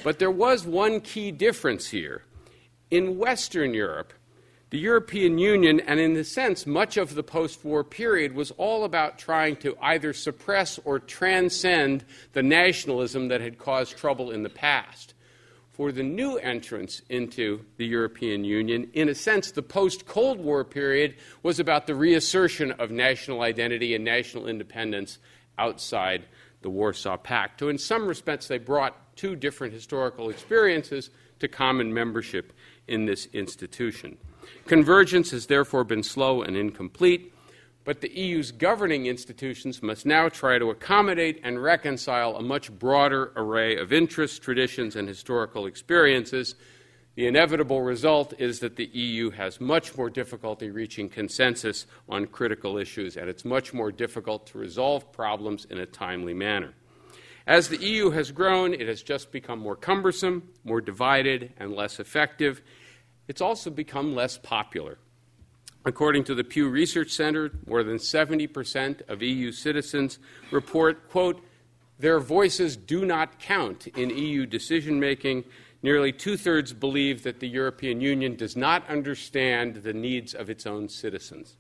But 0.03 0.19
there 0.19 0.31
was 0.31 0.67
one 0.67 1.01
key 1.01 1.31
difference 1.31 1.89
here. 1.89 2.25
In 2.91 3.19
Western 3.19 3.75
Europe, 3.75 4.13
the 4.71 4.79
European 4.79 5.39
Union, 5.39 5.81
and 5.81 5.99
in 5.99 6.15
a 6.17 6.25
sense, 6.25 6.67
much 6.67 6.97
of 6.97 7.15
the 7.15 7.23
post 7.23 7.65
war 7.65 7.83
period, 7.83 8.35
was 8.35 8.51
all 8.53 8.85
about 8.85 9.19
trying 9.19 9.57
to 9.57 9.77
either 9.81 10.13
suppress 10.13 10.79
or 10.85 10.99
transcend 10.99 12.05
the 12.33 12.43
nationalism 12.43 13.29
that 13.29 13.41
had 13.41 13.59
caused 13.59 13.97
trouble 13.97 14.31
in 14.31 14.43
the 14.43 14.51
past 14.51 15.15
for 15.79 15.93
the 15.93 16.03
new 16.03 16.37
entrants 16.39 17.03
into 17.09 17.65
the 17.77 17.87
European 17.87 18.43
Union. 18.43 18.91
In 18.95 19.09
a 19.09 19.15
sense, 19.15 19.53
the 19.53 19.63
post 19.63 20.07
Cold 20.07 20.41
War 20.41 20.65
period 20.65 21.15
was 21.45 21.61
about 21.61 21.87
the 21.87 21.95
reassertion 21.95 22.73
of 22.73 22.91
national 22.91 23.43
identity 23.43 23.95
and 23.95 24.05
national 24.05 24.49
independence 24.49 25.21
outside 25.57 26.25
the 26.63 26.69
Warsaw 26.69 27.17
Pact. 27.17 27.61
So, 27.61 27.69
in 27.69 27.79
some 27.79 28.09
respects, 28.09 28.49
they 28.49 28.59
brought 28.59 29.15
two 29.15 29.37
different 29.37 29.73
historical 29.73 30.31
experiences 30.31 31.11
to 31.39 31.47
common 31.47 31.95
membership 31.95 32.53
in 32.89 33.07
this 33.07 33.27
institution. 33.33 34.19
Convergence 34.67 35.31
has 35.31 35.47
therefore 35.47 35.85
been 35.85 36.03
slow 36.03 36.43
and 36.43 36.57
incomplete. 36.57 37.33
But 37.89 38.03
the 38.03 38.15
EU's 38.15 38.53
governing 38.53 39.07
institutions 39.07 39.83
must 39.83 40.05
now 40.05 40.29
try 40.29 40.59
to 40.59 40.69
accommodate 40.69 41.41
and 41.43 41.63
reconcile 41.63 42.37
a 42.37 42.43
much 42.43 42.71
broader 42.71 43.33
array 43.35 43.79
of 43.79 43.95
interests, 43.95 44.39
traditions, 44.39 44.95
and 44.95 45.09
historical 45.09 45.65
experiences. 45.65 46.55
The 47.15 47.27
inevitable 47.27 47.81
result 47.81 48.35
is 48.39 48.61
that 48.61 48.77
the 48.77 48.91
EU 48.93 49.31
has 49.31 49.59
much 49.59 49.97
more 49.97 50.11
difficulty 50.11 50.69
reaching 50.69 51.09
consensus 51.09 51.87
on 52.11 52.27
critical 52.27 52.77
issues, 52.77 53.17
and 53.17 53.27
it's 53.31 53.47
much 53.47 53.73
more 53.73 53.91
difficult 53.91 54.47
to 54.49 54.59
resolve 54.59 55.11
problems 55.11 55.65
in 55.71 55.79
a 55.79 55.87
timely 55.87 56.35
manner. 56.35 56.75
As 57.47 57.71
the 57.71 57.79
EU 57.79 58.11
has 58.11 58.33
grown, 58.33 58.75
it 58.75 58.87
has 58.87 59.03
just 59.03 59.33
become 59.33 59.61
more 59.61 59.77
cumbersome, 59.77 60.51
more 60.63 60.83
divided, 60.83 61.55
and 61.57 61.73
less 61.73 61.99
effective. 61.99 62.61
It's 63.29 63.41
also 63.41 63.71
become 63.71 64.15
less 64.15 64.37
popular. 64.37 64.99
According 65.89 66.25
to 66.25 66.35
the 66.35 66.45
Pew 66.45 66.69
Research 66.69 67.13
Center, 67.13 67.51
more 67.67 67.83
than 67.83 67.97
70% 67.97 69.09
of 69.09 69.23
EU 69.23 69.51
citizens 69.51 70.19
report, 70.51 71.09
quote, 71.09 71.43
their 71.99 72.21
voices 72.21 72.77
do 72.77 73.07
not 73.07 73.39
count 73.41 73.87
in 73.87 74.11
EU 74.11 74.45
decision 74.45 75.01
making. 75.01 75.45
Nearly 75.83 76.13
two 76.13 76.37
thirds 76.37 76.75
believe 76.75 77.23
that 77.23 77.41
the 77.41 77.49
European 77.49 78.03
Union 78.03 78.37
does 78.37 78.55
not 78.55 78.87
understand 78.87 79.77
the 79.77 79.95
needs 79.95 80.35
of 80.35 80.51
its 80.51 80.67
own 80.67 80.91
citizens. 80.91 81.57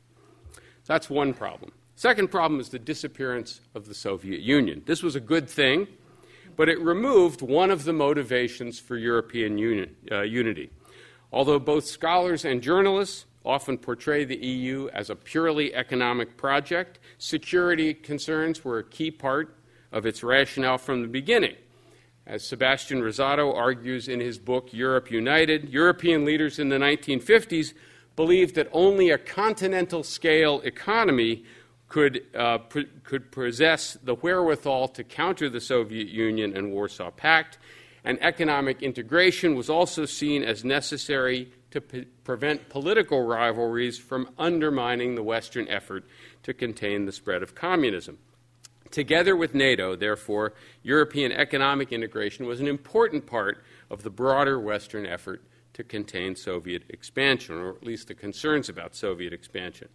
That's 0.85 1.09
one 1.09 1.33
problem. 1.33 1.73
Second 1.97 2.31
problem 2.31 2.61
is 2.61 2.69
the 2.69 2.79
disappearance 2.79 3.63
of 3.75 3.87
the 3.87 3.95
Soviet 3.95 4.43
Union. 4.43 4.83
This 4.85 5.03
was 5.03 5.17
a 5.17 5.21
good 5.21 5.49
thing, 5.49 5.89
but 6.55 6.69
it 6.69 6.79
removed 6.81 7.41
one 7.41 7.71
of 7.71 7.85
the 7.85 7.95
motivations 7.95 8.79
for 8.79 8.99
European 8.99 9.57
union, 9.57 9.97
uh, 10.13 10.21
unity. 10.21 10.69
Although 11.33 11.59
both 11.59 11.87
scholars 11.87 12.45
and 12.45 12.63
journalists 12.63 13.25
often 13.49 13.79
portray 13.79 14.27
the 14.27 14.37
EU 14.37 14.91
as 14.93 15.09
a 15.09 15.17
purely 15.17 15.75
economic 15.75 16.37
project. 16.37 16.99
Security 17.17 17.95
concerns 17.95 18.63
were 18.63 18.79
a 18.79 18.85
key 18.85 19.11
part 19.11 19.57
of 19.91 20.05
its 20.05 20.23
rationale 20.23 20.77
from 20.77 21.01
the 21.01 21.09
beginning. 21.09 21.57
As 22.27 22.45
Sebastian 22.45 23.01
Rosato 23.01 23.55
argues 23.55 24.07
in 24.07 24.21
his 24.21 24.39
book 24.39 24.69
Europe 24.71 25.11
United, 25.11 25.71
European 25.71 26.27
leaders 26.27 26.59
in 26.59 26.69
the 26.69 26.77
1950s 26.77 27.73
believed 28.17 28.55
that 28.57 28.69
only 28.71 29.09
a 29.09 29.17
continental 29.17 30.03
scale 30.03 30.61
economy 30.61 31.45
could, 31.89 32.27
uh, 32.37 32.59
could 33.03 33.33
possess 33.33 33.95
the 34.03 34.15
wherewithal 34.17 34.89
to 34.89 35.03
counter 35.03 35.49
the 35.49 35.61
Soviet 35.61 36.09
Union 36.09 36.55
and 36.55 36.71
Warsaw 36.71 37.11
Pact, 37.11 37.57
and 38.05 38.23
economic 38.23 38.83
integration 38.83 39.55
was 39.55 39.71
also 39.71 40.05
seen 40.05 40.43
as 40.43 40.67
necessary 40.67 41.51
to 41.71 41.81
p- 41.81 42.07
prevent 42.25 42.69
political 42.69 43.23
rivalries 43.23 43.99
from 43.99 44.31
undermining 44.39 45.15
the 45.15 45.23
Western 45.23 45.69
effort 45.69 46.05
to 46.43 46.55
contain 46.55 47.05
the 47.05 47.13
spread 47.13 47.43
of 47.43 47.55
communism. 47.55 48.19
Together 48.91 49.37
with 49.37 49.55
NATO, 49.55 49.95
therefore, 49.95 50.55
European 50.83 51.31
economic 51.31 51.93
integration 51.93 52.47
was 52.47 52.61
an 52.61 52.69
important 52.69 53.27
part 53.27 53.63
of 53.91 54.03
the 54.03 54.11
broader 54.11 54.59
Western 54.59 55.05
effort 55.05 55.43
to 55.75 55.85
contain 55.85 56.35
Soviet 56.35 56.83
expansion, 56.89 57.57
or 57.57 57.71
at 57.71 57.85
least 57.85 58.09
the 58.09 58.15
concerns 58.15 58.69
about 58.69 58.97
Soviet 58.97 59.33
expansion. 59.33 59.89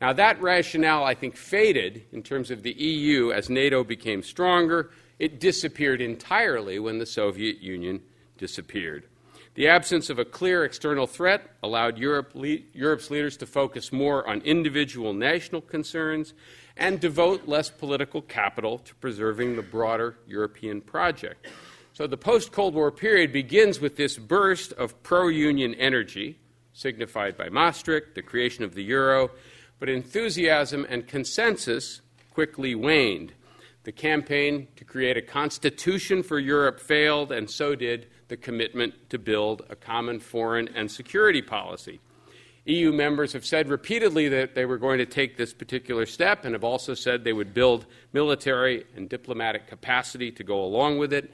Now, 0.00 0.12
that 0.12 0.40
rationale, 0.40 1.04
I 1.04 1.14
think, 1.14 1.36
faded 1.36 2.04
in 2.12 2.22
terms 2.22 2.50
of 2.50 2.62
the 2.62 2.72
EU 2.72 3.32
as 3.32 3.48
NATO 3.48 3.82
became 3.82 4.22
stronger. 4.22 4.90
It 5.18 5.40
disappeared 5.40 6.00
entirely 6.00 6.78
when 6.78 6.98
the 6.98 7.06
Soviet 7.06 7.60
Union 7.60 8.02
disappeared. 8.36 9.04
The 9.58 9.66
absence 9.66 10.08
of 10.08 10.20
a 10.20 10.24
clear 10.24 10.64
external 10.64 11.08
threat 11.08 11.50
allowed 11.64 11.98
Europe, 11.98 12.30
le- 12.36 12.58
Europe's 12.72 13.10
leaders 13.10 13.36
to 13.38 13.46
focus 13.46 13.90
more 13.90 14.24
on 14.24 14.40
individual 14.42 15.12
national 15.12 15.62
concerns 15.62 16.32
and 16.76 17.00
devote 17.00 17.48
less 17.48 17.68
political 17.68 18.22
capital 18.22 18.78
to 18.78 18.94
preserving 18.94 19.56
the 19.56 19.62
broader 19.62 20.16
European 20.28 20.80
project. 20.80 21.48
So 21.92 22.06
the 22.06 22.16
post 22.16 22.52
Cold 22.52 22.74
War 22.74 22.92
period 22.92 23.32
begins 23.32 23.80
with 23.80 23.96
this 23.96 24.16
burst 24.16 24.74
of 24.74 25.02
pro 25.02 25.26
union 25.26 25.74
energy, 25.74 26.38
signified 26.72 27.36
by 27.36 27.48
Maastricht, 27.48 28.14
the 28.14 28.22
creation 28.22 28.62
of 28.62 28.76
the 28.76 28.84
euro, 28.84 29.28
but 29.80 29.88
enthusiasm 29.88 30.86
and 30.88 31.08
consensus 31.08 32.00
quickly 32.32 32.76
waned. 32.76 33.32
The 33.82 33.90
campaign 33.90 34.68
to 34.76 34.84
create 34.84 35.16
a 35.16 35.22
constitution 35.22 36.22
for 36.22 36.38
Europe 36.38 36.78
failed, 36.78 37.32
and 37.32 37.50
so 37.50 37.74
did 37.74 38.06
the 38.28 38.36
commitment 38.36 38.94
to 39.10 39.18
build 39.18 39.62
a 39.68 39.76
common 39.76 40.20
foreign 40.20 40.68
and 40.68 40.90
security 40.90 41.42
policy. 41.42 42.00
EU 42.66 42.92
members 42.92 43.32
have 43.32 43.46
said 43.46 43.68
repeatedly 43.68 44.28
that 44.28 44.54
they 44.54 44.66
were 44.66 44.76
going 44.76 44.98
to 44.98 45.06
take 45.06 45.38
this 45.38 45.54
particular 45.54 46.04
step 46.04 46.44
and 46.44 46.54
have 46.54 46.64
also 46.64 46.92
said 46.92 47.24
they 47.24 47.32
would 47.32 47.54
build 47.54 47.86
military 48.12 48.84
and 48.94 49.08
diplomatic 49.08 49.66
capacity 49.66 50.30
to 50.30 50.44
go 50.44 50.62
along 50.62 50.98
with 50.98 51.12
it, 51.12 51.32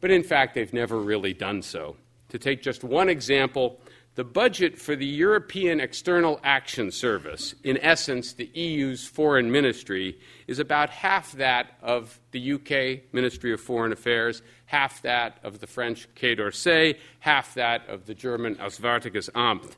but 0.00 0.12
in 0.12 0.22
fact, 0.22 0.54
they've 0.54 0.72
never 0.72 1.00
really 1.00 1.34
done 1.34 1.60
so. 1.60 1.96
To 2.28 2.38
take 2.38 2.62
just 2.62 2.84
one 2.84 3.08
example, 3.08 3.80
the 4.14 4.24
budget 4.24 4.78
for 4.78 4.94
the 4.94 5.06
European 5.06 5.80
External 5.80 6.40
Action 6.44 6.90
Service, 6.90 7.54
in 7.64 7.76
essence, 7.78 8.32
the 8.32 8.50
EU's 8.54 9.06
foreign 9.06 9.50
ministry, 9.50 10.18
is 10.46 10.58
about 10.58 10.90
half 10.90 11.32
that 11.32 11.78
of 11.82 12.20
the 12.30 12.52
UK 12.52 13.12
Ministry 13.12 13.52
of 13.52 13.60
Foreign 13.60 13.92
Affairs, 13.92 14.42
half 14.70 15.02
that 15.02 15.36
of 15.42 15.58
the 15.58 15.66
French 15.66 16.06
Quai 16.14 16.36
d'Orsay, 16.36 16.96
half 17.18 17.54
that 17.54 17.88
of 17.88 18.06
the 18.06 18.14
German 18.14 18.54
Auswärtiges 18.54 19.28
Amt. 19.30 19.74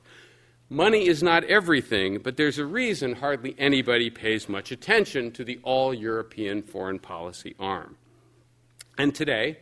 Money 0.68 1.06
is 1.06 1.22
not 1.22 1.44
everything, 1.44 2.18
but 2.18 2.36
there's 2.36 2.58
a 2.58 2.66
reason 2.66 3.14
hardly 3.14 3.54
anybody 3.58 4.10
pays 4.10 4.50
much 4.50 4.70
attention 4.70 5.32
to 5.32 5.44
the 5.44 5.58
all 5.62 5.94
European 5.94 6.62
foreign 6.62 6.98
policy 6.98 7.54
arm. 7.58 7.96
And 8.98 9.14
today, 9.14 9.60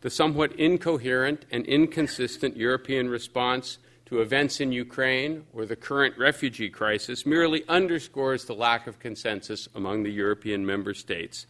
the 0.00 0.10
somewhat 0.10 0.52
incoherent 0.58 1.46
and 1.52 1.64
inconsistent 1.66 2.56
European 2.56 3.08
response 3.08 3.78
to 4.06 4.20
events 4.20 4.60
in 4.60 4.72
Ukraine 4.72 5.44
or 5.52 5.64
the 5.64 5.76
current 5.76 6.18
refugee 6.18 6.70
crisis 6.70 7.24
merely 7.24 7.62
underscores 7.68 8.46
the 8.46 8.54
lack 8.54 8.88
of 8.88 8.98
consensus 8.98 9.68
among 9.76 10.02
the 10.02 10.10
European 10.10 10.66
member 10.66 10.92
states. 10.92 11.46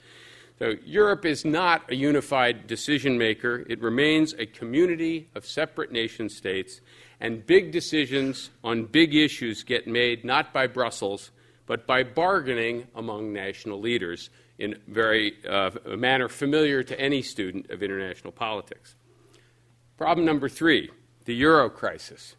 So, 0.63 0.77
Europe 0.85 1.25
is 1.25 1.45
not 1.45 1.91
a 1.91 1.97
unified 1.97 2.69
decision 2.69 3.19
maker, 3.19 3.67
it 3.69 3.83
remains 3.83 4.33
a 4.35 4.47
community 4.47 5.29
of 5.35 5.45
separate 5.45 5.91
nation 5.91 6.29
states 6.29 6.81
and 7.19 7.45
big 7.45 7.73
decisions 7.73 8.51
on 8.63 8.85
big 8.85 9.13
issues 9.13 9.65
get 9.65 9.89
made 9.89 10.25
not 10.25 10.53
by 10.53 10.69
Brussels, 10.69 11.33
but 11.67 11.85
by 11.85 12.05
bargaining 12.05 12.87
among 12.95 13.33
national 13.33 13.81
leaders 13.81 14.31
in 14.57 14.79
very, 14.87 15.35
uh, 15.49 15.73
a 15.85 15.97
manner 15.97 16.29
familiar 16.29 16.85
to 16.85 17.01
any 17.01 17.23
student 17.23 17.69
of 17.69 17.83
international 17.83 18.33
politics. 18.33 18.95
Problem 19.97 20.25
number 20.25 20.49
three 20.49 20.93
the 21.25 21.35
euro 21.35 21.71
crisis. 21.71 22.37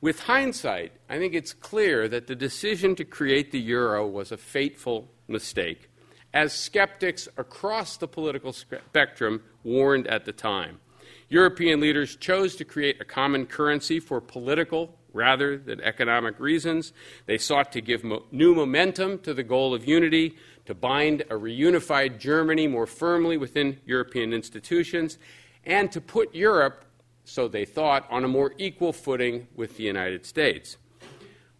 With 0.00 0.20
hindsight, 0.20 0.92
I 1.08 1.18
think 1.18 1.34
it's 1.34 1.52
clear 1.52 2.06
that 2.06 2.28
the 2.28 2.36
decision 2.36 2.94
to 2.94 3.04
create 3.04 3.50
the 3.50 3.58
euro 3.58 4.06
was 4.06 4.30
a 4.30 4.36
fateful 4.36 5.10
mistake, 5.26 5.88
as 6.34 6.52
skeptics 6.52 7.28
across 7.36 7.96
the 7.96 8.08
political 8.08 8.52
spectrum 8.52 9.42
warned 9.64 10.06
at 10.06 10.24
the 10.24 10.32
time. 10.32 10.80
European 11.28 11.80
leaders 11.80 12.16
chose 12.16 12.56
to 12.56 12.64
create 12.64 13.00
a 13.00 13.04
common 13.04 13.46
currency 13.46 13.98
for 14.00 14.20
political 14.20 14.98
rather 15.12 15.58
than 15.58 15.80
economic 15.80 16.38
reasons. 16.38 16.92
They 17.26 17.38
sought 17.38 17.72
to 17.72 17.80
give 17.80 18.04
mo- 18.04 18.24
new 18.30 18.54
momentum 18.54 19.18
to 19.20 19.34
the 19.34 19.42
goal 19.42 19.74
of 19.74 19.86
unity, 19.86 20.36
to 20.66 20.74
bind 20.74 21.22
a 21.22 21.34
reunified 21.34 22.18
Germany 22.18 22.66
more 22.66 22.86
firmly 22.86 23.36
within 23.36 23.78
European 23.84 24.32
institutions, 24.32 25.18
and 25.64 25.90
to 25.92 26.00
put 26.00 26.34
Europe, 26.34 26.84
so 27.24 27.48
they 27.48 27.64
thought, 27.64 28.06
on 28.10 28.24
a 28.24 28.28
more 28.28 28.54
equal 28.58 28.92
footing 28.92 29.48
with 29.54 29.76
the 29.76 29.84
United 29.84 30.26
States. 30.26 30.76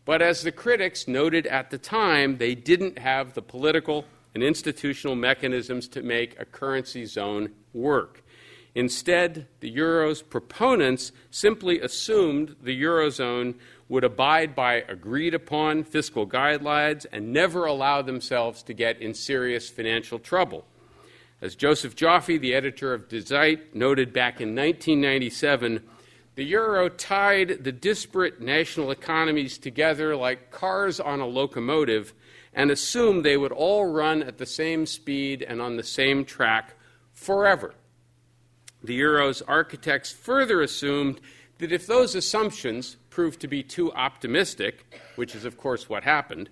But 0.05 0.21
as 0.21 0.43
the 0.43 0.53
critics 0.53 1.07
noted 1.07 1.47
at 1.47 1.71
the 1.71 1.79
time, 1.79 2.39
they 2.39 2.55
didn't 2.55 2.99
have 2.99 3.35
the 3.35 3.43
political 3.43 4.05
and 4.35 4.43
institutional 4.43 5.17
mechanisms 5.17 5.89
to 5.89 6.03
make 6.03 6.39
a 6.39 6.45
currency 6.45 7.05
zone 7.05 7.51
work. 7.73 8.23
Instead, 8.75 9.47
the 9.61 9.69
Euro's 9.69 10.23
proponents 10.23 11.13
simply 11.31 11.81
assumed 11.81 12.57
the 12.63 12.83
Eurozone 12.83 13.55
would 13.89 14.05
abide 14.05 14.55
by 14.55 14.77
agreed 14.89 15.35
upon 15.35 15.85
fiscal 15.85 16.27
guidelines 16.27 17.05
and 17.13 17.33
never 17.33 17.67
allow 17.67 18.01
themselves 18.01 18.63
to 18.63 18.73
get 18.73 19.01
in 19.03 19.13
serious 19.13 19.69
financial 19.69 20.19
trouble. 20.19 20.65
As 21.43 21.55
Josef 21.55 21.95
Joffe, 21.95 22.41
the 22.41 22.55
editor 22.55 22.95
of 22.95 23.09
Die 23.09 23.19
Zeit, 23.19 23.75
noted 23.75 24.13
back 24.13 24.41
in 24.41 24.55
1997, 24.55 25.83
the 26.35 26.45
euro 26.45 26.89
tied 26.89 27.65
the 27.65 27.73
disparate 27.73 28.41
national 28.41 28.91
economies 28.91 29.59
together 29.59 30.17
like 30.17 30.51
cars 30.51 30.99
on 30.99 31.21
a 31.21 31.27
locomotive 31.27 32.15
and 32.55 32.71
assume 32.71 33.23
they 33.23 33.37
would 33.37 33.53
all 33.53 33.87
run 33.87 34.23
at 34.23 34.39
the 34.39 34.47
same 34.47 34.87
speed 34.87 35.43
and 35.43 35.61
on 35.61 35.77
the 35.77 35.83
same 35.83 36.25
track 36.25 36.75
forever. 37.13 37.75
The 38.83 38.95
Euro's 38.95 39.43
architects 39.43 40.11
further 40.11 40.61
assumed 40.61 41.21
that 41.59 41.73
if 41.73 41.87
those 41.87 42.15
assumptions 42.15 42.97
proved 43.11 43.41
to 43.41 43.49
be 43.49 43.63
too 43.63 43.93
optimistic, 43.93 45.01
which 45.17 45.35
is, 45.35 45.45
of 45.45 45.57
course, 45.57 45.89
what 45.89 46.03
happened, 46.03 46.51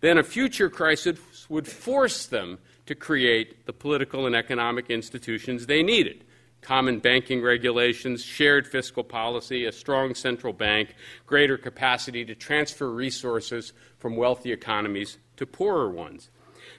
then 0.00 0.18
a 0.18 0.22
future 0.22 0.70
crisis 0.70 1.18
would 1.48 1.66
force 1.66 2.26
them 2.26 2.58
to 2.86 2.94
create 2.94 3.66
the 3.66 3.72
political 3.72 4.26
and 4.26 4.36
economic 4.36 4.90
institutions 4.90 5.66
they 5.66 5.82
needed 5.82 6.24
common 6.66 6.98
banking 6.98 7.40
regulations, 7.40 8.24
shared 8.24 8.66
fiscal 8.66 9.04
policy, 9.04 9.66
a 9.66 9.72
strong 9.72 10.16
central 10.16 10.52
bank, 10.52 10.96
greater 11.24 11.56
capacity 11.56 12.24
to 12.24 12.34
transfer 12.34 12.90
resources 12.90 13.72
from 13.98 14.16
wealthy 14.16 14.50
economies 14.50 15.18
to 15.36 15.46
poorer 15.46 15.90
ones. 15.90 16.30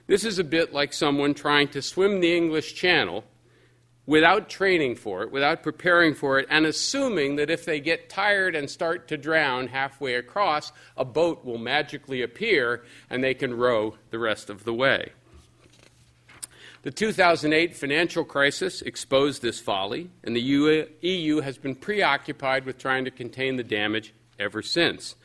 This 0.06 0.24
is 0.24 0.38
a 0.38 0.44
bit 0.44 0.72
like 0.72 0.92
someone 0.92 1.34
trying 1.34 1.68
to 1.68 1.82
swim 1.82 2.20
the 2.20 2.36
English 2.36 2.74
Channel 2.74 3.24
without 4.06 4.48
training 4.48 4.96
for 4.96 5.22
it, 5.22 5.30
without 5.30 5.62
preparing 5.62 6.14
for 6.14 6.38
it, 6.38 6.46
and 6.48 6.64
assuming 6.64 7.36
that 7.36 7.50
if 7.50 7.66
they 7.66 7.78
get 7.78 8.08
tired 8.08 8.54
and 8.54 8.70
start 8.70 9.06
to 9.06 9.18
drown 9.18 9.66
halfway 9.68 10.14
across, 10.14 10.72
a 10.96 11.04
boat 11.04 11.44
will 11.44 11.58
magically 11.58 12.22
appear 12.22 12.82
and 13.10 13.22
they 13.22 13.34
can 13.34 13.52
row 13.52 13.94
the 14.10 14.18
rest 14.18 14.48
of 14.48 14.64
the 14.64 14.72
way. 14.72 15.12
The 16.82 16.90
2008 16.90 17.76
financial 17.76 18.24
crisis 18.24 18.80
exposed 18.80 19.42
this 19.42 19.60
folly, 19.60 20.08
and 20.24 20.34
the 20.34 20.88
EU 21.02 21.40
has 21.40 21.58
been 21.58 21.74
preoccupied 21.74 22.64
with 22.64 22.78
trying 22.78 23.04
to 23.04 23.10
contain 23.10 23.56
the 23.56 23.62
damage 23.62 24.14
ever 24.38 24.62
since. 24.62 25.16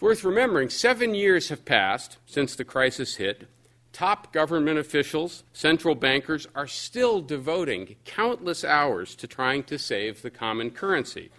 It's 0.00 0.02
worth 0.02 0.24
remembering 0.24 0.70
seven 0.70 1.14
years 1.14 1.50
have 1.50 1.66
passed 1.66 2.16
since 2.24 2.56
the 2.56 2.64
crisis 2.64 3.16
hit, 3.16 3.46
Top 3.92 4.32
government 4.32 4.78
officials, 4.78 5.44
central 5.52 5.94
bankers, 5.94 6.46
are 6.54 6.66
still 6.66 7.20
devoting 7.20 7.96
countless 8.06 8.64
hours 8.64 9.14
to 9.16 9.26
trying 9.26 9.62
to 9.64 9.78
save 9.78 10.22
the 10.22 10.30
common 10.30 10.70
currency. 10.70 11.30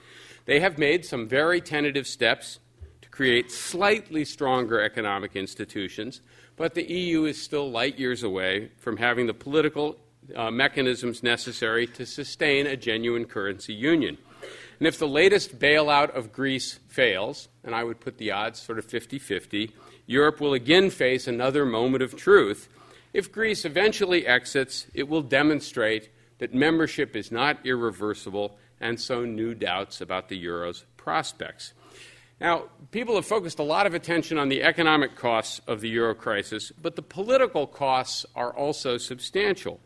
They 0.46 0.60
have 0.60 0.78
made 0.78 1.06
some 1.06 1.28
very 1.28 1.60
tentative 1.60 2.06
steps 2.06 2.60
to 3.02 3.10
create 3.10 3.52
slightly 3.52 4.24
stronger 4.24 4.80
economic 4.80 5.36
institutions, 5.36 6.22
but 6.56 6.76
the 6.76 6.84
EU 6.84 7.26
is 7.26 7.42
still 7.42 7.72
light 7.72 7.98
years 7.98 8.22
away 8.22 8.70
from 8.78 8.98
having 8.98 9.26
the 9.26 9.34
political 9.34 9.98
uh, 10.36 10.52
mechanisms 10.52 11.24
necessary 11.24 11.88
to 11.88 12.06
sustain 12.06 12.68
a 12.68 12.78
genuine 12.78 13.26
currency 13.26 13.74
union. 13.74 14.20
And 14.78 14.88
if 14.88 15.00
the 15.00 15.08
latest 15.08 15.58
bailout 15.58 16.16
of 16.16 16.32
Greece 16.32 16.80
fails, 16.92 17.48
and 17.64 17.74
I 17.74 17.84
would 17.84 18.02
put 18.02 18.18
the 18.18 18.32
odds 18.32 18.62
sort 18.62 18.78
of 18.78 18.86
50 18.86 19.18
50, 19.18 19.72
Europe 20.06 20.42
will 20.42 20.54
again 20.54 20.90
face 20.90 21.26
another 21.26 21.66
moment 21.66 22.04
of 22.04 22.18
truth. 22.18 22.68
If 23.14 23.32
Greece 23.32 23.64
eventually 23.64 24.28
exits, 24.28 24.88
it 24.94 25.08
will 25.08 25.22
demonstrate 25.22 26.10
that 26.40 26.54
membership 26.54 27.16
is 27.16 27.32
not 27.32 27.66
irreversible 27.66 28.58
and 28.82 29.00
sow 29.00 29.24
new 29.24 29.54
doubts 29.54 30.02
about 30.02 30.28
the 30.28 30.38
euro's 30.38 30.86
prospects. 30.98 31.74
Now, 32.42 32.64
people 32.90 33.16
have 33.16 33.26
focused 33.26 33.60
a 33.60 33.64
lot 33.64 33.86
of 33.86 33.94
attention 33.94 34.38
on 34.40 34.50
the 34.50 34.64
economic 34.64 35.16
costs 35.16 35.62
of 35.68 35.80
the 35.80 35.90
euro 35.90 36.16
crisis, 36.16 36.72
but 36.82 36.96
the 36.96 37.04
political 37.04 37.68
costs 37.68 38.26
are 38.36 38.52
also 38.52 38.98
substantial. 38.98 39.80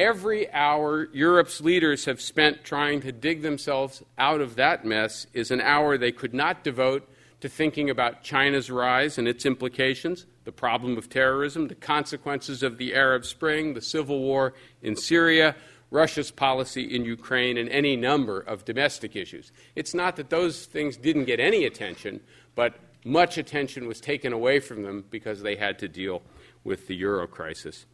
Every 0.00 0.50
hour 0.54 1.10
Europe's 1.12 1.60
leaders 1.60 2.06
have 2.06 2.22
spent 2.22 2.64
trying 2.64 3.02
to 3.02 3.12
dig 3.12 3.42
themselves 3.42 4.02
out 4.16 4.40
of 4.40 4.56
that 4.56 4.82
mess 4.82 5.26
is 5.34 5.50
an 5.50 5.60
hour 5.60 5.98
they 5.98 6.10
could 6.10 6.32
not 6.32 6.64
devote 6.64 7.06
to 7.42 7.50
thinking 7.50 7.90
about 7.90 8.22
China's 8.22 8.70
rise 8.70 9.18
and 9.18 9.28
its 9.28 9.44
implications, 9.44 10.24
the 10.44 10.52
problem 10.52 10.96
of 10.96 11.10
terrorism, 11.10 11.68
the 11.68 11.74
consequences 11.74 12.62
of 12.62 12.78
the 12.78 12.94
Arab 12.94 13.26
Spring, 13.26 13.74
the 13.74 13.82
civil 13.82 14.20
war 14.20 14.54
in 14.80 14.96
Syria, 14.96 15.54
Russia's 15.90 16.30
policy 16.30 16.84
in 16.84 17.04
Ukraine, 17.04 17.58
and 17.58 17.68
any 17.68 17.94
number 17.94 18.40
of 18.40 18.64
domestic 18.64 19.14
issues. 19.16 19.52
It's 19.76 19.92
not 19.92 20.16
that 20.16 20.30
those 20.30 20.64
things 20.64 20.96
didn't 20.96 21.26
get 21.26 21.40
any 21.40 21.66
attention, 21.66 22.20
but 22.54 22.74
much 23.04 23.36
attention 23.36 23.86
was 23.86 24.00
taken 24.00 24.32
away 24.32 24.60
from 24.60 24.82
them 24.82 25.04
because 25.10 25.42
they 25.42 25.56
had 25.56 25.78
to 25.80 25.88
deal 25.88 26.22
with 26.64 26.86
the 26.86 26.96
euro 26.96 27.26
crisis. 27.26 27.84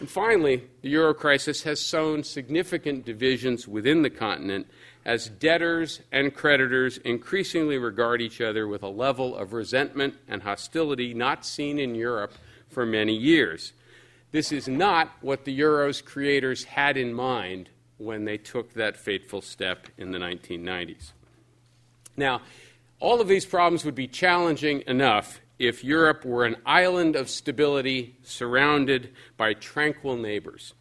And 0.00 0.10
finally, 0.10 0.64
the 0.80 0.88
euro 0.90 1.14
crisis 1.14 1.62
has 1.62 1.80
sown 1.80 2.24
significant 2.24 3.04
divisions 3.04 3.68
within 3.68 4.02
the 4.02 4.10
continent 4.10 4.66
as 5.04 5.28
debtors 5.28 6.00
and 6.10 6.34
creditors 6.34 6.98
increasingly 6.98 7.78
regard 7.78 8.20
each 8.20 8.40
other 8.40 8.66
with 8.66 8.82
a 8.82 8.88
level 8.88 9.36
of 9.36 9.52
resentment 9.52 10.14
and 10.28 10.42
hostility 10.42 11.14
not 11.14 11.44
seen 11.44 11.78
in 11.78 11.94
Europe 11.94 12.32
for 12.68 12.86
many 12.86 13.14
years. 13.14 13.72
This 14.32 14.50
is 14.50 14.66
not 14.66 15.12
what 15.20 15.44
the 15.44 15.52
euro's 15.52 16.00
creators 16.00 16.64
had 16.64 16.96
in 16.96 17.12
mind 17.12 17.68
when 17.98 18.24
they 18.24 18.38
took 18.38 18.72
that 18.72 18.96
fateful 18.96 19.42
step 19.42 19.86
in 19.98 20.10
the 20.10 20.18
1990s. 20.18 21.12
Now, 22.16 22.40
all 22.98 23.20
of 23.20 23.28
these 23.28 23.44
problems 23.44 23.84
would 23.84 23.94
be 23.94 24.08
challenging 24.08 24.82
enough 24.86 25.40
if 25.58 25.84
Europe 25.84 26.24
were 26.24 26.44
an 26.44 26.56
island 26.66 27.16
of 27.16 27.28
stability 27.28 28.16
surrounded 28.22 29.12
by 29.36 29.54
tranquil 29.54 30.16
neighbors. 30.16 30.74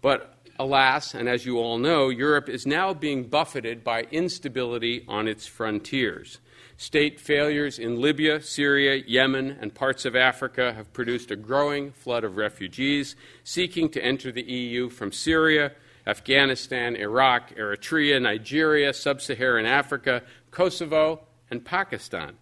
But 0.00 0.34
alas, 0.58 1.14
and 1.14 1.28
as 1.28 1.46
you 1.46 1.58
all 1.58 1.78
know, 1.78 2.08
Europe 2.08 2.48
is 2.48 2.66
now 2.66 2.94
being 2.94 3.24
buffeted 3.24 3.84
by 3.84 4.02
instability 4.10 5.04
on 5.08 5.28
its 5.28 5.46
frontiers. 5.46 6.38
State 6.76 7.18
failures 7.18 7.78
in 7.78 8.00
Libya, 8.00 8.40
Syria, 8.40 9.02
Yemen, 9.06 9.58
and 9.60 9.74
parts 9.74 10.04
of 10.04 10.14
Africa 10.14 10.72
have 10.74 10.92
produced 10.92 11.30
a 11.30 11.36
growing 11.36 11.90
flood 11.90 12.22
of 12.22 12.36
refugees 12.36 13.16
seeking 13.42 13.88
to 13.90 14.04
enter 14.04 14.30
the 14.30 14.42
EU 14.42 14.88
from 14.88 15.10
Syria, 15.10 15.72
Afghanistan, 16.06 16.94
Iraq, 16.94 17.54
Eritrea, 17.56 18.22
Nigeria, 18.22 18.94
Sub 18.94 19.20
Saharan 19.20 19.66
Africa, 19.66 20.22
Kosovo, 20.52 21.26
and 21.50 21.64
Pakistan. 21.64 22.36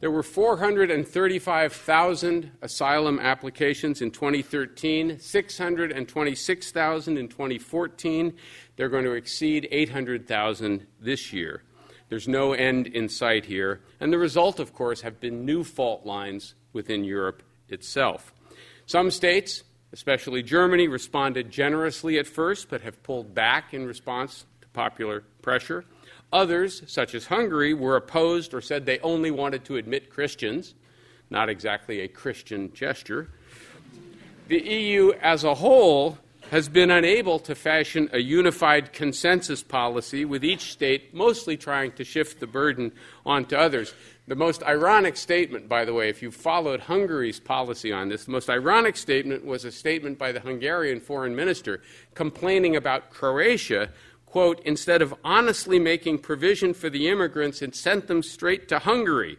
There 0.00 0.10
were 0.10 0.22
435,000 0.22 2.50
asylum 2.62 3.20
applications 3.20 4.00
in 4.00 4.10
2013, 4.10 5.18
626,000 5.18 7.18
in 7.18 7.28
2014. 7.28 8.32
They're 8.76 8.88
going 8.88 9.04
to 9.04 9.12
exceed 9.12 9.68
800,000 9.70 10.86
this 11.00 11.34
year. 11.34 11.64
There's 12.08 12.26
no 12.26 12.54
end 12.54 12.86
in 12.86 13.10
sight 13.10 13.44
here. 13.44 13.82
And 14.00 14.10
the 14.10 14.18
result, 14.18 14.58
of 14.58 14.72
course, 14.72 15.02
have 15.02 15.20
been 15.20 15.44
new 15.44 15.64
fault 15.64 16.06
lines 16.06 16.54
within 16.72 17.04
Europe 17.04 17.42
itself. 17.68 18.32
Some 18.86 19.10
states, 19.10 19.64
especially 19.92 20.42
Germany, 20.42 20.88
responded 20.88 21.50
generously 21.50 22.18
at 22.18 22.26
first, 22.26 22.70
but 22.70 22.80
have 22.80 23.02
pulled 23.02 23.34
back 23.34 23.74
in 23.74 23.86
response 23.86 24.46
to 24.62 24.68
popular 24.68 25.24
pressure. 25.42 25.84
Others, 26.32 26.82
such 26.86 27.14
as 27.14 27.26
Hungary, 27.26 27.74
were 27.74 27.96
opposed 27.96 28.54
or 28.54 28.60
said 28.60 28.86
they 28.86 28.98
only 29.00 29.30
wanted 29.30 29.64
to 29.64 29.76
admit 29.76 30.10
Christians, 30.10 30.74
not 31.28 31.48
exactly 31.48 32.00
a 32.00 32.08
Christian 32.08 32.72
gesture. 32.72 33.30
The 34.48 34.60
EU 34.60 35.12
as 35.20 35.44
a 35.44 35.54
whole 35.54 36.18
has 36.50 36.68
been 36.68 36.90
unable 36.90 37.38
to 37.38 37.54
fashion 37.54 38.10
a 38.12 38.18
unified 38.18 38.92
consensus 38.92 39.62
policy, 39.62 40.24
with 40.24 40.44
each 40.44 40.72
state 40.72 41.14
mostly 41.14 41.56
trying 41.56 41.92
to 41.92 42.04
shift 42.04 42.40
the 42.40 42.46
burden 42.46 42.90
onto 43.24 43.54
others. 43.54 43.94
The 44.26 44.34
most 44.34 44.62
ironic 44.64 45.16
statement, 45.16 45.68
by 45.68 45.84
the 45.84 45.94
way, 45.94 46.08
if 46.08 46.22
you 46.22 46.32
followed 46.32 46.80
Hungary's 46.80 47.38
policy 47.38 47.92
on 47.92 48.08
this, 48.08 48.24
the 48.24 48.32
most 48.32 48.50
ironic 48.50 48.96
statement 48.96 49.44
was 49.44 49.64
a 49.64 49.70
statement 49.70 50.18
by 50.18 50.32
the 50.32 50.40
Hungarian 50.40 50.98
foreign 50.98 51.36
minister 51.36 51.82
complaining 52.14 52.74
about 52.74 53.10
Croatia 53.10 53.90
quote, 54.30 54.60
instead 54.64 55.02
of 55.02 55.12
honestly 55.24 55.78
making 55.78 56.18
provision 56.18 56.72
for 56.72 56.88
the 56.88 57.08
immigrants 57.08 57.62
and 57.62 57.74
sent 57.74 58.06
them 58.06 58.22
straight 58.22 58.68
to 58.68 58.78
Hungary. 58.78 59.36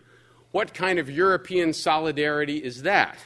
What 0.51 0.73
kind 0.73 0.99
of 0.99 1.09
European 1.09 1.71
solidarity 1.71 2.57
is 2.57 2.81
that? 2.81 3.17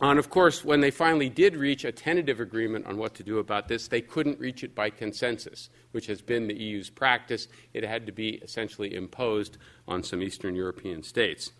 And 0.00 0.18
of 0.18 0.30
course, 0.30 0.64
when 0.64 0.80
they 0.80 0.90
finally 0.90 1.28
did 1.28 1.56
reach 1.56 1.84
a 1.84 1.92
tentative 1.92 2.40
agreement 2.40 2.86
on 2.86 2.96
what 2.96 3.14
to 3.16 3.22
do 3.22 3.38
about 3.38 3.68
this, 3.68 3.88
they 3.88 4.00
couldn't 4.00 4.38
reach 4.38 4.64
it 4.64 4.74
by 4.74 4.88
consensus, 4.90 5.68
which 5.90 6.06
has 6.06 6.22
been 6.22 6.46
the 6.46 6.54
EU's 6.54 6.88
practice. 6.88 7.48
It 7.74 7.84
had 7.84 8.06
to 8.06 8.12
be 8.12 8.36
essentially 8.36 8.94
imposed 8.94 9.58
on 9.86 10.02
some 10.02 10.22
Eastern 10.22 10.54
European 10.54 11.02
states. 11.02 11.50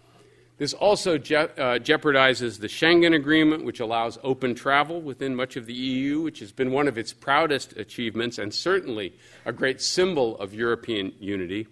This 0.59 0.75
also 0.75 1.18
je- 1.18 1.37
uh, 1.37 1.79
jeopardizes 1.79 2.59
the 2.59 2.66
Schengen 2.66 3.14
Agreement, 3.14 3.64
which 3.64 3.79
allows 3.79 4.18
open 4.25 4.57
travel 4.57 5.01
within 5.01 5.37
much 5.37 5.57
of 5.57 5.66
the 5.66 5.73
EU, 5.73 6.21
which 6.21 6.40
has 6.40 6.51
been 6.51 6.73
one 6.73 6.88
of 6.88 6.99
its 6.99 7.12
proudest 7.12 7.77
achievements 7.77 8.38
and 8.38 8.53
certainly 8.53 9.14
a 9.44 9.53
great 9.53 9.81
symbol 9.81 10.37
of 10.38 10.53
European 10.53 11.12
unity. 11.21 11.68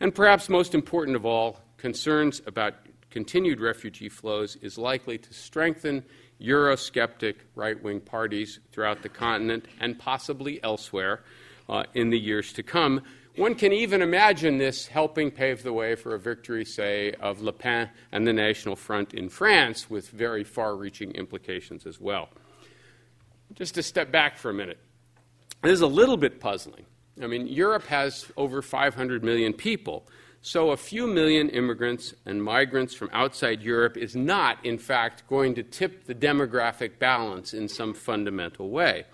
And 0.00 0.14
perhaps 0.14 0.48
most 0.48 0.74
important 0.74 1.14
of 1.14 1.26
all, 1.26 1.60
concerns 1.76 2.40
about 2.46 2.74
continued 3.10 3.60
refugee 3.60 4.08
flows 4.08 4.56
is 4.56 4.78
likely 4.78 5.18
to 5.18 5.34
strengthen 5.34 6.02
Eurosceptic 6.40 7.34
right 7.54 7.80
wing 7.82 8.00
parties 8.00 8.60
throughout 8.72 9.02
the 9.02 9.08
continent 9.10 9.66
and 9.78 9.98
possibly 9.98 10.62
elsewhere 10.64 11.22
uh, 11.68 11.84
in 11.94 12.08
the 12.08 12.18
years 12.18 12.52
to 12.54 12.62
come 12.62 13.02
one 13.36 13.54
can 13.54 13.72
even 13.72 14.02
imagine 14.02 14.58
this 14.58 14.86
helping 14.86 15.30
pave 15.30 15.62
the 15.62 15.72
way 15.72 15.94
for 15.94 16.14
a 16.14 16.18
victory, 16.18 16.64
say, 16.64 17.12
of 17.12 17.40
Le 17.40 17.52
Pen 17.52 17.90
and 18.12 18.26
the 18.26 18.32
National 18.32 18.76
Front 18.76 19.14
in 19.14 19.28
France, 19.28 19.88
with 19.88 20.10
very 20.10 20.44
far 20.44 20.76
reaching 20.76 21.12
implications 21.12 21.86
as 21.86 21.98
well. 21.98 22.28
Just 23.54 23.74
to 23.74 23.82
step 23.82 24.12
back 24.12 24.36
for 24.36 24.50
a 24.50 24.54
minute, 24.54 24.78
this 25.62 25.72
is 25.72 25.80
a 25.80 25.86
little 25.86 26.16
bit 26.16 26.40
puzzling. 26.40 26.84
I 27.22 27.26
mean, 27.26 27.46
Europe 27.46 27.86
has 27.86 28.30
over 28.36 28.62
500 28.62 29.22
million 29.22 29.52
people, 29.52 30.06
so 30.42 30.70
a 30.70 30.76
few 30.76 31.06
million 31.06 31.48
immigrants 31.50 32.14
and 32.26 32.42
migrants 32.42 32.94
from 32.94 33.10
outside 33.12 33.62
Europe 33.62 33.96
is 33.96 34.16
not, 34.16 34.64
in 34.64 34.76
fact, 34.76 35.26
going 35.28 35.54
to 35.54 35.62
tip 35.62 36.04
the 36.04 36.14
demographic 36.14 36.98
balance 36.98 37.54
in 37.54 37.68
some 37.68 37.94
fundamental 37.94 38.70
way. 38.70 39.04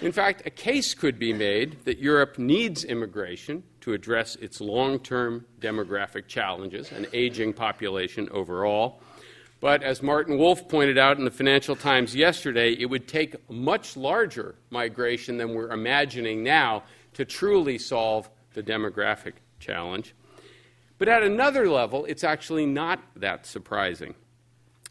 In 0.00 0.10
fact, 0.10 0.42
a 0.46 0.50
case 0.50 0.94
could 0.94 1.18
be 1.18 1.32
made 1.32 1.84
that 1.84 1.98
Europe 1.98 2.38
needs 2.38 2.82
immigration 2.84 3.62
to 3.82 3.92
address 3.92 4.36
its 4.36 4.60
long 4.60 4.98
term 4.98 5.44
demographic 5.60 6.26
challenges, 6.26 6.90
an 6.92 7.06
aging 7.12 7.52
population 7.52 8.28
overall. 8.30 9.00
But 9.60 9.84
as 9.84 10.02
Martin 10.02 10.38
Wolf 10.38 10.66
pointed 10.68 10.98
out 10.98 11.18
in 11.18 11.24
the 11.24 11.30
Financial 11.30 11.76
Times 11.76 12.16
yesterday, 12.16 12.72
it 12.72 12.86
would 12.86 13.06
take 13.06 13.48
much 13.48 13.96
larger 13.96 14.56
migration 14.70 15.36
than 15.36 15.54
we're 15.54 15.70
imagining 15.70 16.42
now 16.42 16.82
to 17.14 17.24
truly 17.24 17.78
solve 17.78 18.28
the 18.54 18.62
demographic 18.62 19.34
challenge. 19.60 20.14
But 20.98 21.08
at 21.08 21.22
another 21.22 21.68
level, 21.68 22.04
it's 22.06 22.24
actually 22.24 22.66
not 22.66 23.00
that 23.16 23.46
surprising. 23.46 24.14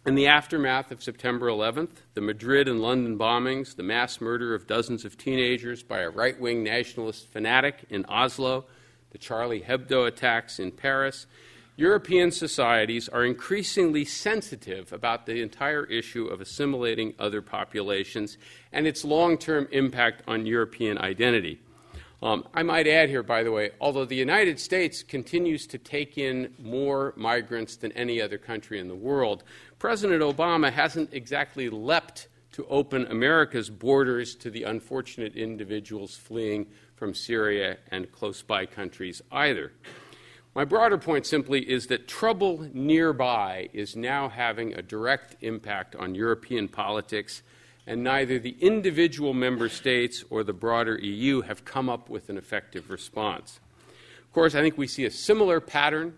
In 0.03 0.15
the 0.15 0.25
aftermath 0.25 0.89
of 0.89 1.03
September 1.03 1.45
11th, 1.45 1.97
the 2.15 2.21
Madrid 2.21 2.67
and 2.67 2.81
London 2.81 3.19
bombings, 3.19 3.75
the 3.75 3.83
mass 3.83 4.19
murder 4.19 4.55
of 4.55 4.65
dozens 4.65 5.05
of 5.05 5.15
teenagers 5.15 5.83
by 5.83 5.99
a 5.99 6.09
right 6.09 6.39
wing 6.39 6.63
nationalist 6.63 7.27
fanatic 7.27 7.85
in 7.87 8.03
Oslo, 8.05 8.65
the 9.11 9.19
Charlie 9.19 9.61
Hebdo 9.61 10.07
attacks 10.07 10.57
in 10.57 10.71
Paris, 10.71 11.27
European 11.75 12.31
societies 12.31 13.09
are 13.09 13.23
increasingly 13.23 14.03
sensitive 14.03 14.91
about 14.91 15.27
the 15.27 15.39
entire 15.39 15.83
issue 15.85 16.25
of 16.25 16.41
assimilating 16.41 17.13
other 17.19 17.43
populations 17.43 18.39
and 18.73 18.87
its 18.87 19.05
long 19.05 19.37
term 19.37 19.67
impact 19.71 20.23
on 20.27 20.47
European 20.47 20.97
identity. 20.97 21.59
Um, 22.23 22.47
I 22.53 22.61
might 22.61 22.85
add 22.85 23.09
here, 23.09 23.23
by 23.23 23.41
the 23.41 23.51
way, 23.51 23.71
although 23.81 24.05
the 24.05 24.15
United 24.15 24.59
States 24.59 25.01
continues 25.01 25.65
to 25.67 25.79
take 25.79 26.19
in 26.19 26.53
more 26.59 27.13
migrants 27.17 27.75
than 27.77 27.91
any 27.93 28.21
other 28.21 28.37
country 28.37 28.79
in 28.79 28.87
the 28.87 28.95
world, 28.95 29.43
President 29.81 30.21
Obama 30.21 30.71
hasn't 30.71 31.11
exactly 31.11 31.67
leapt 31.67 32.27
to 32.51 32.67
open 32.67 33.07
America's 33.07 33.71
borders 33.71 34.35
to 34.35 34.51
the 34.51 34.61
unfortunate 34.61 35.35
individuals 35.35 36.15
fleeing 36.15 36.67
from 36.95 37.15
Syria 37.15 37.77
and 37.89 38.11
close 38.11 38.43
by 38.43 38.67
countries 38.67 39.23
either. 39.31 39.71
My 40.53 40.65
broader 40.65 40.99
point 40.99 41.25
simply 41.25 41.67
is 41.67 41.87
that 41.87 42.07
trouble 42.07 42.69
nearby 42.75 43.69
is 43.73 43.95
now 43.95 44.29
having 44.29 44.71
a 44.75 44.83
direct 44.83 45.37
impact 45.41 45.95
on 45.95 46.13
European 46.13 46.67
politics 46.67 47.41
and 47.87 48.03
neither 48.03 48.37
the 48.37 48.57
individual 48.61 49.33
member 49.33 49.67
states 49.67 50.23
or 50.29 50.43
the 50.43 50.53
broader 50.53 50.99
EU 50.99 51.41
have 51.41 51.65
come 51.65 51.89
up 51.89 52.07
with 52.07 52.29
an 52.29 52.37
effective 52.37 52.91
response. 52.91 53.59
Of 53.87 54.31
course, 54.31 54.53
I 54.53 54.61
think 54.61 54.77
we 54.77 54.85
see 54.85 55.05
a 55.05 55.11
similar 55.11 55.59
pattern 55.59 56.13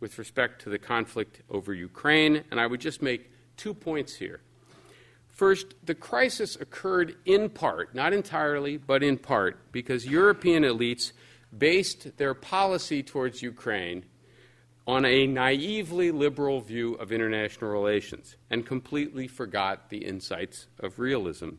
with 0.00 0.18
respect 0.18 0.62
to 0.62 0.70
the 0.70 0.78
conflict 0.78 1.42
over 1.50 1.74
Ukraine, 1.74 2.44
and 2.50 2.60
I 2.60 2.66
would 2.66 2.80
just 2.80 3.02
make 3.02 3.30
two 3.56 3.74
points 3.74 4.14
here. 4.14 4.40
First, 5.28 5.74
the 5.84 5.94
crisis 5.94 6.56
occurred 6.56 7.16
in 7.24 7.48
part, 7.48 7.94
not 7.94 8.12
entirely, 8.12 8.76
but 8.76 9.02
in 9.02 9.18
part, 9.18 9.70
because 9.72 10.06
European 10.06 10.64
elites 10.64 11.12
based 11.56 12.16
their 12.16 12.34
policy 12.34 13.02
towards 13.02 13.42
Ukraine 13.42 14.04
on 14.86 15.04
a 15.04 15.26
naively 15.26 16.10
liberal 16.10 16.60
view 16.60 16.94
of 16.94 17.12
international 17.12 17.70
relations 17.70 18.36
and 18.50 18.66
completely 18.66 19.28
forgot 19.28 19.90
the 19.90 19.98
insights 19.98 20.66
of 20.80 20.98
realism. 20.98 21.50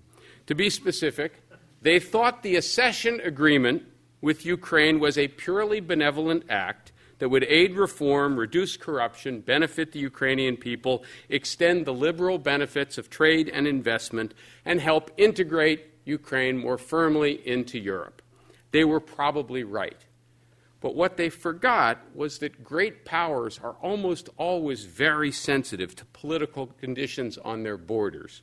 To 0.48 0.56
be 0.56 0.70
specific, 0.70 1.42
They 1.82 2.00
thought 2.00 2.44
the 2.44 2.56
accession 2.58 3.22
agreement 3.24 3.84
with 4.22 4.46
Ukraine 4.46 5.00
was 5.00 5.18
a 5.18 5.30
purely 5.30 5.80
benevolent 5.80 6.44
act 6.50 6.92
that 7.20 7.30
would 7.30 7.44
aid 7.44 7.76
reform, 7.76 8.38
reduce 8.38 8.76
corruption, 8.78 9.42
benefit 9.42 9.92
the 9.92 10.00
Ukrainian 10.00 10.58
people, 10.58 11.04
extend 11.30 11.86
the 11.86 11.94
liberal 11.94 12.38
benefits 12.38 12.98
of 12.98 13.10
trade 13.10 13.50
and 13.50 13.68
investment, 13.68 14.34
and 14.66 14.82
help 14.82 15.12
integrate 15.18 15.86
Ukraine 16.06 16.58
more 16.58 16.78
firmly 16.78 17.48
into 17.48 17.78
Europe. 17.78 18.22
They 18.72 18.84
were 18.84 19.00
probably 19.00 19.64
right. 19.64 20.06
But 20.82 20.96
what 20.96 21.18
they 21.18 21.30
forgot 21.30 22.00
was 22.16 22.40
that 22.40 22.64
great 22.64 23.04
powers 23.04 23.60
are 23.62 23.76
almost 23.82 24.30
always 24.38 24.86
very 24.86 25.32
sensitive 25.32 25.96
to 25.98 26.06
political 26.06 26.68
conditions 26.68 27.38
on 27.38 27.64
their 27.64 27.78
borders. 27.78 28.42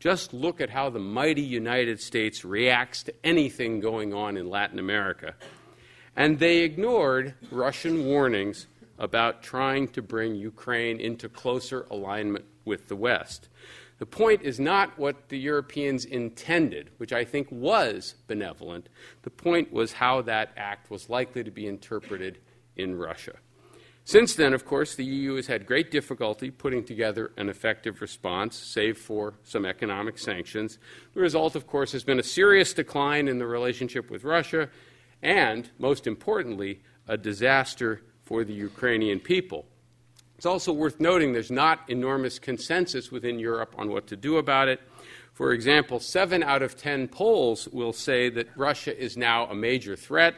Just 0.00 0.32
look 0.32 0.60
at 0.60 0.70
how 0.70 0.90
the 0.90 0.98
mighty 0.98 1.42
United 1.42 2.00
States 2.00 2.44
reacts 2.44 3.02
to 3.04 3.14
anything 3.22 3.80
going 3.80 4.14
on 4.14 4.36
in 4.36 4.48
Latin 4.48 4.78
America. 4.78 5.34
And 6.16 6.38
they 6.38 6.58
ignored 6.58 7.34
Russian 7.50 8.06
warnings 8.06 8.66
about 8.98 9.42
trying 9.42 9.88
to 9.88 10.02
bring 10.02 10.34
Ukraine 10.34 11.00
into 11.00 11.28
closer 11.28 11.86
alignment 11.90 12.44
with 12.64 12.88
the 12.88 12.96
West. 12.96 13.48
The 13.98 14.06
point 14.06 14.42
is 14.42 14.60
not 14.60 14.98
what 14.98 15.28
the 15.28 15.38
Europeans 15.38 16.04
intended, 16.04 16.90
which 16.98 17.12
I 17.12 17.24
think 17.24 17.48
was 17.50 18.14
benevolent. 18.26 18.88
The 19.22 19.30
point 19.30 19.72
was 19.72 19.92
how 19.92 20.22
that 20.22 20.50
act 20.56 20.90
was 20.90 21.08
likely 21.08 21.44
to 21.44 21.50
be 21.50 21.66
interpreted 21.66 22.38
in 22.76 22.96
Russia. 22.96 23.34
Since 24.06 24.34
then, 24.34 24.52
of 24.52 24.66
course, 24.66 24.94
the 24.94 25.04
EU 25.04 25.36
has 25.36 25.46
had 25.46 25.64
great 25.64 25.90
difficulty 25.90 26.50
putting 26.50 26.84
together 26.84 27.32
an 27.38 27.48
effective 27.48 28.02
response, 28.02 28.56
save 28.56 28.98
for 28.98 29.34
some 29.44 29.64
economic 29.64 30.18
sanctions. 30.18 30.78
The 31.14 31.20
result, 31.20 31.56
of 31.56 31.66
course, 31.66 31.92
has 31.92 32.04
been 32.04 32.18
a 32.18 32.24
serious 32.24 32.74
decline 32.74 33.28
in 33.28 33.38
the 33.38 33.46
relationship 33.46 34.10
with 34.10 34.24
Russia 34.24 34.68
and, 35.24 35.70
most 35.78 36.06
importantly, 36.06 36.82
a 37.08 37.16
disaster 37.16 38.02
for 38.22 38.44
the 38.44 38.52
Ukrainian 38.52 39.18
people. 39.18 39.66
It's 40.36 40.46
also 40.46 40.72
worth 40.72 41.00
noting 41.00 41.32
there's 41.32 41.50
not 41.50 41.80
enormous 41.88 42.38
consensus 42.38 43.10
within 43.10 43.38
Europe 43.38 43.74
on 43.78 43.88
what 43.88 44.06
to 44.08 44.16
do 44.16 44.36
about 44.36 44.68
it. 44.68 44.80
For 45.32 45.52
example, 45.52 45.98
seven 45.98 46.42
out 46.42 46.62
of 46.62 46.76
ten 46.76 47.08
Poles 47.08 47.66
will 47.68 47.92
say 47.92 48.28
that 48.30 48.48
Russia 48.56 48.96
is 48.96 49.16
now 49.16 49.46
a 49.46 49.54
major 49.54 49.96
threat. 49.96 50.34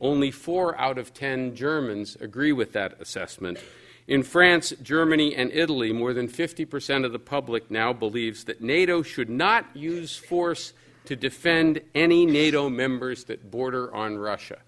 Only 0.00 0.30
four 0.30 0.78
out 0.78 0.98
of 0.98 1.12
ten 1.12 1.56
Germans 1.56 2.16
agree 2.20 2.52
with 2.52 2.72
that 2.74 3.00
assessment. 3.00 3.58
In 4.06 4.22
France, 4.22 4.72
Germany, 4.82 5.34
and 5.34 5.50
Italy, 5.52 5.92
more 5.92 6.14
than 6.14 6.28
50% 6.28 7.04
of 7.04 7.12
the 7.12 7.18
public 7.18 7.70
now 7.70 7.92
believes 7.92 8.44
that 8.44 8.62
NATO 8.62 9.02
should 9.02 9.28
not 9.28 9.76
use 9.76 10.16
force 10.16 10.72
to 11.08 11.16
defend 11.16 11.80
any 11.94 12.26
NATO 12.26 12.68
members 12.68 13.24
that 13.24 13.50
border 13.50 13.94
on 13.94 14.18
Russia. 14.18 14.58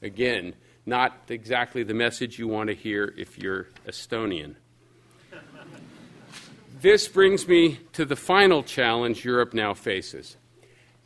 Again, 0.00 0.54
not 0.86 1.24
exactly 1.28 1.82
the 1.82 1.92
message 1.92 2.38
you 2.38 2.46
want 2.46 2.68
to 2.68 2.74
hear 2.76 3.12
if 3.18 3.36
you're 3.36 3.66
Estonian. 3.84 4.54
this 6.80 7.08
brings 7.08 7.48
me 7.48 7.80
to 7.94 8.04
the 8.04 8.14
final 8.14 8.62
challenge 8.62 9.24
Europe 9.24 9.54
now 9.54 9.74
faces. 9.74 10.36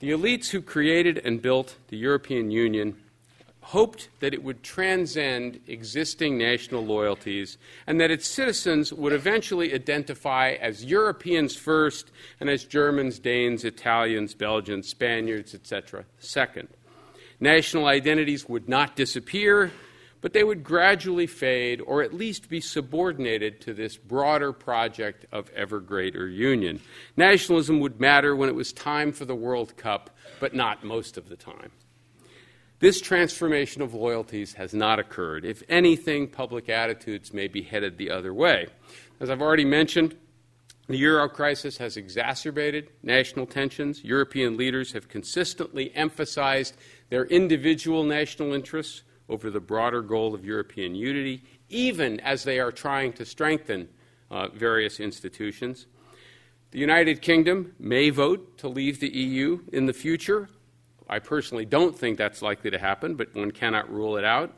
The 0.00 0.10
elites 0.10 0.50
who 0.50 0.60
created 0.60 1.22
and 1.24 1.40
built 1.40 1.76
the 1.88 1.96
European 1.96 2.50
Union 2.50 2.98
hoped 3.66 4.08
that 4.20 4.32
it 4.32 4.44
would 4.44 4.62
transcend 4.62 5.58
existing 5.66 6.38
national 6.38 6.86
loyalties 6.86 7.58
and 7.88 8.00
that 8.00 8.12
its 8.12 8.24
citizens 8.24 8.92
would 8.92 9.12
eventually 9.12 9.74
identify 9.74 10.50
as 10.60 10.84
Europeans 10.84 11.56
first 11.56 12.12
and 12.38 12.48
as 12.48 12.62
Germans, 12.62 13.18
Danes, 13.18 13.64
Italians, 13.64 14.34
Belgians, 14.34 14.88
Spaniards, 14.88 15.52
etc., 15.52 16.04
second. 16.20 16.68
National 17.40 17.86
identities 17.86 18.48
would 18.48 18.68
not 18.68 18.94
disappear, 18.94 19.72
but 20.20 20.32
they 20.32 20.44
would 20.44 20.62
gradually 20.62 21.26
fade 21.26 21.80
or 21.80 22.04
at 22.04 22.14
least 22.14 22.48
be 22.48 22.60
subordinated 22.60 23.60
to 23.60 23.74
this 23.74 23.96
broader 23.96 24.52
project 24.52 25.26
of 25.32 25.50
ever 25.56 25.80
greater 25.80 26.28
union. 26.28 26.78
Nationalism 27.16 27.80
would 27.80 27.98
matter 27.98 28.36
when 28.36 28.48
it 28.48 28.54
was 28.54 28.72
time 28.72 29.10
for 29.10 29.24
the 29.24 29.34
World 29.34 29.76
Cup, 29.76 30.10
but 30.38 30.54
not 30.54 30.84
most 30.84 31.18
of 31.18 31.28
the 31.28 31.36
time. 31.36 31.72
This 32.78 33.00
transformation 33.00 33.80
of 33.80 33.94
loyalties 33.94 34.52
has 34.54 34.74
not 34.74 34.98
occurred. 34.98 35.46
If 35.46 35.62
anything, 35.68 36.28
public 36.28 36.68
attitudes 36.68 37.32
may 37.32 37.48
be 37.48 37.62
headed 37.62 37.96
the 37.96 38.10
other 38.10 38.34
way. 38.34 38.66
As 39.18 39.30
I've 39.30 39.40
already 39.40 39.64
mentioned, 39.64 40.14
the 40.86 40.98
euro 40.98 41.26
crisis 41.28 41.78
has 41.78 41.96
exacerbated 41.96 42.90
national 43.02 43.46
tensions. 43.46 44.04
European 44.04 44.58
leaders 44.58 44.92
have 44.92 45.08
consistently 45.08 45.90
emphasized 45.96 46.76
their 47.08 47.24
individual 47.24 48.04
national 48.04 48.52
interests 48.52 49.02
over 49.28 49.50
the 49.50 49.60
broader 49.60 50.02
goal 50.02 50.34
of 50.34 50.44
European 50.44 50.94
unity, 50.94 51.42
even 51.70 52.20
as 52.20 52.44
they 52.44 52.60
are 52.60 52.70
trying 52.70 53.12
to 53.14 53.24
strengthen 53.24 53.88
uh, 54.30 54.48
various 54.48 55.00
institutions. 55.00 55.86
The 56.72 56.78
United 56.78 57.22
Kingdom 57.22 57.74
may 57.78 58.10
vote 58.10 58.58
to 58.58 58.68
leave 58.68 59.00
the 59.00 59.08
EU 59.08 59.60
in 59.72 59.86
the 59.86 59.92
future. 59.92 60.48
I 61.08 61.18
personally 61.18 61.64
don't 61.64 61.96
think 61.96 62.18
that's 62.18 62.42
likely 62.42 62.70
to 62.70 62.78
happen, 62.78 63.14
but 63.14 63.34
one 63.34 63.50
cannot 63.50 63.90
rule 63.90 64.16
it 64.16 64.24
out. 64.24 64.56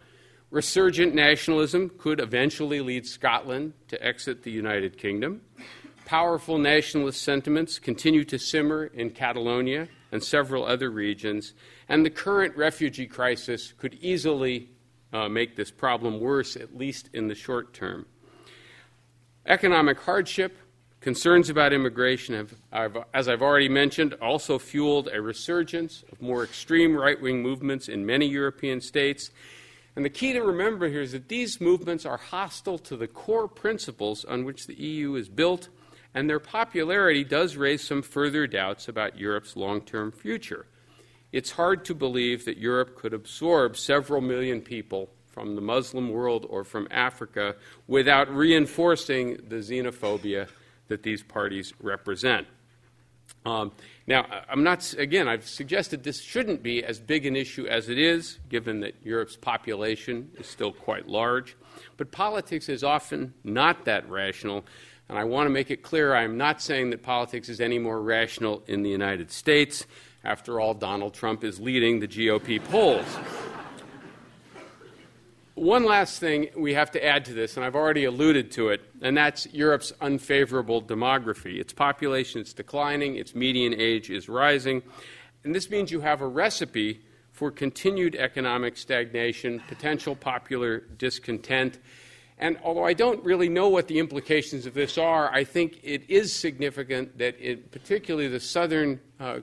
Resurgent 0.50 1.14
nationalism 1.14 1.90
could 1.98 2.20
eventually 2.20 2.80
lead 2.80 3.06
Scotland 3.06 3.74
to 3.88 4.02
exit 4.02 4.42
the 4.42 4.50
United 4.50 4.96
Kingdom. 4.96 5.42
Powerful 6.06 6.56
nationalist 6.56 7.22
sentiments 7.22 7.78
continue 7.78 8.24
to 8.24 8.38
simmer 8.38 8.86
in 8.86 9.10
Catalonia 9.10 9.88
and 10.10 10.24
several 10.24 10.64
other 10.64 10.90
regions, 10.90 11.52
and 11.86 12.04
the 12.04 12.10
current 12.10 12.56
refugee 12.56 13.06
crisis 13.06 13.74
could 13.76 13.94
easily 14.00 14.70
uh, 15.12 15.28
make 15.28 15.54
this 15.54 15.70
problem 15.70 16.18
worse, 16.18 16.56
at 16.56 16.74
least 16.74 17.10
in 17.12 17.28
the 17.28 17.34
short 17.34 17.74
term. 17.74 18.06
Economic 19.44 20.00
hardship 20.00 20.56
Concerns 21.00 21.48
about 21.48 21.72
immigration 21.72 22.34
have, 22.72 23.04
as 23.14 23.28
I've 23.28 23.40
already 23.40 23.68
mentioned, 23.68 24.14
also 24.14 24.58
fueled 24.58 25.08
a 25.12 25.22
resurgence 25.22 26.04
of 26.10 26.20
more 26.20 26.42
extreme 26.42 26.96
right 26.96 27.20
wing 27.20 27.40
movements 27.40 27.88
in 27.88 28.04
many 28.04 28.26
European 28.26 28.80
states. 28.80 29.30
And 29.94 30.04
the 30.04 30.10
key 30.10 30.32
to 30.32 30.42
remember 30.42 30.88
here 30.88 31.02
is 31.02 31.12
that 31.12 31.28
these 31.28 31.60
movements 31.60 32.04
are 32.04 32.16
hostile 32.16 32.78
to 32.78 32.96
the 32.96 33.06
core 33.06 33.46
principles 33.46 34.24
on 34.24 34.44
which 34.44 34.66
the 34.66 34.74
EU 34.74 35.14
is 35.14 35.28
built, 35.28 35.68
and 36.14 36.28
their 36.28 36.40
popularity 36.40 37.22
does 37.22 37.56
raise 37.56 37.86
some 37.86 38.02
further 38.02 38.48
doubts 38.48 38.88
about 38.88 39.16
Europe's 39.16 39.54
long 39.54 39.80
term 39.80 40.10
future. 40.10 40.66
It's 41.30 41.52
hard 41.52 41.84
to 41.84 41.94
believe 41.94 42.44
that 42.44 42.56
Europe 42.56 42.96
could 42.96 43.14
absorb 43.14 43.76
several 43.76 44.20
million 44.20 44.62
people 44.62 45.10
from 45.30 45.54
the 45.54 45.60
Muslim 45.60 46.10
world 46.10 46.44
or 46.50 46.64
from 46.64 46.88
Africa 46.90 47.54
without 47.86 48.34
reinforcing 48.34 49.36
the 49.48 49.56
xenophobia 49.56 50.48
that 50.88 51.02
these 51.02 51.22
parties 51.22 51.72
represent. 51.80 52.46
Um, 53.44 53.72
now, 54.06 54.26
I'm 54.48 54.62
not, 54.62 54.94
again, 54.98 55.28
I've 55.28 55.46
suggested 55.46 56.02
this 56.02 56.20
shouldn't 56.20 56.62
be 56.62 56.84
as 56.84 56.98
big 56.98 57.26
an 57.26 57.36
issue 57.36 57.66
as 57.66 57.88
it 57.88 57.98
is, 57.98 58.38
given 58.48 58.80
that 58.80 58.94
Europe's 59.02 59.36
population 59.36 60.30
is 60.38 60.46
still 60.46 60.72
quite 60.72 61.08
large. 61.08 61.56
But 61.96 62.10
politics 62.10 62.68
is 62.68 62.82
often 62.82 63.34
not 63.44 63.84
that 63.84 64.08
rational, 64.08 64.64
and 65.08 65.18
I 65.18 65.24
want 65.24 65.46
to 65.46 65.50
make 65.50 65.70
it 65.70 65.82
clear 65.82 66.14
I'm 66.14 66.36
not 66.36 66.60
saying 66.60 66.90
that 66.90 67.02
politics 67.02 67.48
is 67.48 67.60
any 67.60 67.78
more 67.78 68.00
rational 68.00 68.62
in 68.66 68.82
the 68.82 68.90
United 68.90 69.30
States. 69.30 69.86
After 70.24 70.60
all, 70.60 70.74
Donald 70.74 71.14
Trump 71.14 71.44
is 71.44 71.60
leading 71.60 72.00
the 72.00 72.08
GOP 72.08 72.62
polls. 72.64 73.06
One 75.58 75.84
last 75.84 76.20
thing 76.20 76.50
we 76.56 76.74
have 76.74 76.92
to 76.92 77.04
add 77.04 77.24
to 77.24 77.34
this, 77.34 77.56
and 77.56 77.66
I've 77.66 77.74
already 77.74 78.04
alluded 78.04 78.52
to 78.52 78.68
it, 78.68 78.80
and 79.02 79.16
that's 79.16 79.52
Europe's 79.52 79.92
unfavorable 80.00 80.80
demography. 80.80 81.58
Its 81.58 81.72
population 81.72 82.40
is 82.40 82.52
declining, 82.52 83.16
its 83.16 83.34
median 83.34 83.74
age 83.74 84.08
is 84.08 84.28
rising, 84.28 84.84
and 85.42 85.52
this 85.52 85.68
means 85.68 85.90
you 85.90 86.00
have 86.00 86.20
a 86.20 86.28
recipe 86.28 87.00
for 87.32 87.50
continued 87.50 88.14
economic 88.14 88.76
stagnation, 88.76 89.60
potential 89.66 90.14
popular 90.14 90.84
discontent. 90.96 91.80
And 92.38 92.56
although 92.62 92.84
I 92.84 92.92
don't 92.92 93.22
really 93.24 93.48
know 93.48 93.68
what 93.68 93.88
the 93.88 93.98
implications 93.98 94.64
of 94.64 94.74
this 94.74 94.96
are, 94.96 95.28
I 95.34 95.42
think 95.42 95.80
it 95.82 96.08
is 96.08 96.32
significant 96.32 97.18
that, 97.18 97.34
it, 97.40 97.72
particularly 97.72 98.28
the 98.28 98.38
southern 98.38 99.00
uh, 99.18 99.40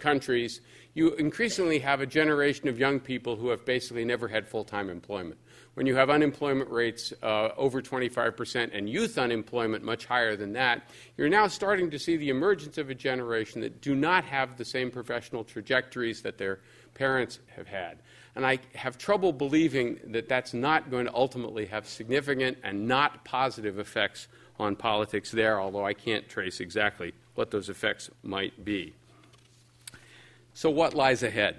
countries, 0.00 0.60
you 0.94 1.14
increasingly 1.14 1.78
have 1.78 2.00
a 2.00 2.06
generation 2.06 2.66
of 2.66 2.80
young 2.80 2.98
people 2.98 3.36
who 3.36 3.50
have 3.50 3.64
basically 3.64 4.04
never 4.04 4.26
had 4.26 4.48
full 4.48 4.64
time 4.64 4.90
employment 4.90 5.38
when 5.74 5.86
you 5.86 5.96
have 5.96 6.10
unemployment 6.10 6.70
rates 6.70 7.12
uh, 7.22 7.48
over 7.56 7.80
25% 7.80 8.70
and 8.72 8.88
youth 8.88 9.16
unemployment 9.16 9.82
much 9.82 10.04
higher 10.04 10.36
than 10.36 10.52
that, 10.52 10.90
you're 11.16 11.30
now 11.30 11.46
starting 11.46 11.90
to 11.90 11.98
see 11.98 12.16
the 12.16 12.28
emergence 12.28 12.76
of 12.76 12.90
a 12.90 12.94
generation 12.94 13.60
that 13.62 13.80
do 13.80 13.94
not 13.94 14.24
have 14.24 14.56
the 14.58 14.64
same 14.64 14.90
professional 14.90 15.44
trajectories 15.44 16.22
that 16.22 16.36
their 16.36 16.60
parents 16.94 17.38
have 17.56 17.66
had. 17.66 17.98
And 18.34 18.46
I 18.46 18.58
have 18.74 18.98
trouble 18.98 19.32
believing 19.32 19.98
that 20.08 20.28
that's 20.28 20.54
not 20.54 20.90
going 20.90 21.06
to 21.06 21.14
ultimately 21.14 21.66
have 21.66 21.86
significant 21.86 22.58
and 22.62 22.86
not 22.86 23.24
positive 23.24 23.78
effects 23.78 24.28
on 24.58 24.76
politics 24.76 25.30
there, 25.30 25.60
although 25.60 25.86
I 25.86 25.94
can't 25.94 26.28
trace 26.28 26.60
exactly 26.60 27.12
what 27.34 27.50
those 27.50 27.68
effects 27.68 28.10
might 28.22 28.64
be. 28.64 28.94
So, 30.54 30.70
what 30.70 30.94
lies 30.94 31.22
ahead? 31.22 31.56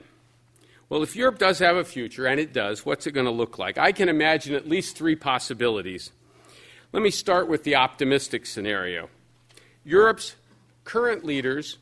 Well, 0.94 1.02
if 1.02 1.16
Europe 1.16 1.40
does 1.40 1.58
have 1.58 1.76
a 1.76 1.84
future, 1.84 2.28
and 2.28 2.40
it 2.40 2.54
does, 2.54 2.86
what's 2.86 3.08
it 3.08 3.14
going 3.14 3.26
to 3.26 3.32
look 3.32 3.58
like? 3.58 3.80
I 3.80 3.92
can 3.92 4.10
imagine 4.10 4.54
at 4.54 4.70
least 4.70 4.96
three 4.96 5.16
possibilities. 5.16 6.12
Let 6.92 7.02
me 7.02 7.10
start 7.10 7.48
with 7.48 7.64
the 7.64 7.78
optimistic 7.78 8.46
scenario. 8.46 9.10
Europe's 9.84 10.36
current 10.84 11.26
leaders 11.26 11.80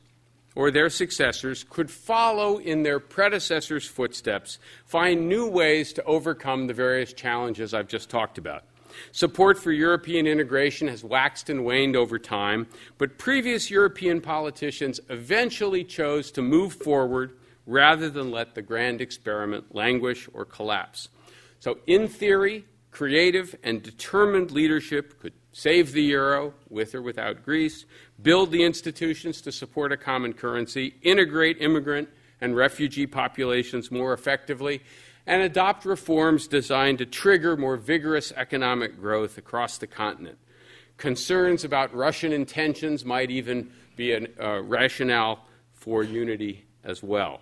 or 0.56 0.72
their 0.72 0.90
successors 0.90 1.66
could 1.70 1.92
follow 1.92 2.58
in 2.60 2.84
their 2.84 3.02
predecessors' 3.02 3.86
footsteps, 3.86 4.60
find 4.86 5.28
new 5.28 5.46
ways 5.46 5.92
to 5.92 6.04
overcome 6.06 6.68
the 6.68 6.74
various 6.74 7.12
challenges 7.12 7.74
I've 7.74 7.90
just 7.90 8.10
talked 8.10 8.38
about. 8.38 8.64
Support 9.12 9.60
for 9.60 9.74
European 9.74 10.26
integration 10.26 10.88
has 10.88 11.04
waxed 11.04 11.50
and 11.50 11.66
waned 11.66 11.98
over 11.98 12.18
time, 12.18 12.66
but 12.98 13.18
previous 13.18 13.70
European 13.70 14.22
politicians 14.22 15.02
eventually 15.10 15.84
chose 15.84 16.32
to 16.32 16.42
move 16.42 16.76
forward 16.76 17.34
rather 17.66 18.10
than 18.10 18.32
let 18.32 18.56
the 18.56 18.62
grand 18.62 19.02
experiment 19.02 19.74
languish 19.76 20.28
or 20.34 20.46
collapse. 20.46 21.10
So, 21.60 21.78
in 21.86 22.08
theory, 22.08 22.66
creative 22.92 23.56
and 23.64 23.82
determined 23.82 24.52
leadership 24.52 25.20
could 25.20 25.34
save 25.54 25.92
the 25.92 26.04
euro, 26.04 26.54
with 26.70 26.96
or 26.96 27.02
without 27.02 27.44
Greece, 27.44 27.86
build 28.22 28.52
the 28.52 28.64
institutions 28.64 29.42
to 29.42 29.52
support 29.52 29.92
a 29.92 29.98
common 29.98 30.34
currency, 30.34 30.96
integrate 31.02 31.62
immigrant 31.62 32.10
and 32.40 32.56
refugee 32.56 33.08
populations 33.08 33.92
more 33.92 34.14
effectively, 34.14 34.82
and 35.28 35.42
adopt 35.44 35.86
reforms 35.86 36.48
designed 36.48 36.98
to 36.98 37.06
trigger 37.06 37.56
more 37.56 37.78
vigorous 37.78 38.32
economic 38.36 39.00
growth 39.00 39.38
across 39.38 39.78
the 39.78 39.88
continent. 39.88 40.38
Concerns 40.98 41.64
about 41.64 41.94
Russian 41.94 42.34
intentions 42.34 43.06
might 43.06 43.30
even 43.30 43.72
be 43.96 44.14
a 44.14 44.26
uh, 44.40 44.62
rationale 44.62 45.46
for 45.74 46.04
unity 46.04 46.66
as 46.84 47.04
well. 47.04 47.42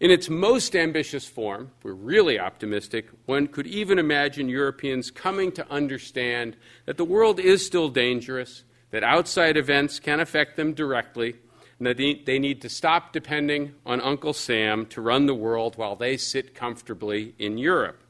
In 0.00 0.10
its 0.10 0.28
most 0.28 0.74
ambitious 0.74 1.26
form, 1.26 1.70
we're 1.84 1.92
really 1.92 2.38
optimistic, 2.38 3.06
one 3.26 3.46
could 3.46 3.66
even 3.68 4.00
imagine 4.00 4.48
Europeans 4.48 5.10
coming 5.10 5.52
to 5.52 5.70
understand 5.70 6.56
that 6.84 6.96
the 6.96 7.04
world 7.04 7.38
is 7.38 7.64
still 7.64 7.88
dangerous, 7.88 8.64
that 8.90 9.04
outside 9.04 9.56
events 9.56 10.00
can 10.00 10.18
affect 10.18 10.56
them 10.56 10.74
directly, 10.74 11.36
and 11.78 11.86
that 11.86 11.96
they 11.96 12.38
need 12.40 12.60
to 12.62 12.68
stop 12.68 13.12
depending 13.12 13.74
on 13.86 14.00
Uncle 14.00 14.32
Sam 14.32 14.84
to 14.86 15.00
run 15.00 15.26
the 15.26 15.34
world 15.34 15.76
while 15.76 15.94
they 15.94 16.16
sit 16.16 16.56
comfortably 16.56 17.34
in 17.38 17.56
Europe. 17.56 18.02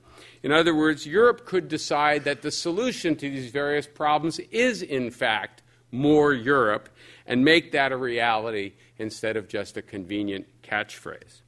In 0.43 0.53
other 0.53 0.75
words, 0.75 1.07
Europe 1.07 1.45
could 1.45 1.69
decide 1.69 2.25
that 2.25 2.41
the 2.41 2.51
solution 2.51 3.15
to 3.17 3.31
these 3.31 3.51
various 3.51 3.87
problems 3.87 4.39
is, 4.51 4.81
in 4.81 5.11
fact, 5.11 5.63
more 5.91 6.33
Europe 6.33 6.89
and 7.27 7.45
make 7.45 7.73
that 7.73 7.93
a 7.93 7.97
reality 7.97 8.73
instead 8.99 9.37
of 9.37 9.49
just 9.49 9.77
a 9.77 9.83
convenient 9.83 10.47
catchphrase. 10.63 11.41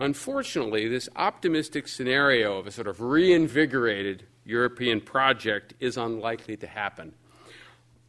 Unfortunately, 0.00 0.88
this 0.88 1.10
optimistic 1.14 1.86
scenario 1.86 2.56
of 2.56 2.66
a 2.66 2.70
sort 2.70 2.86
of 2.86 3.02
reinvigorated 3.02 4.24
European 4.46 4.98
project 4.98 5.74
is 5.78 5.98
unlikely 5.98 6.56
to 6.56 6.66
happen. 6.66 7.12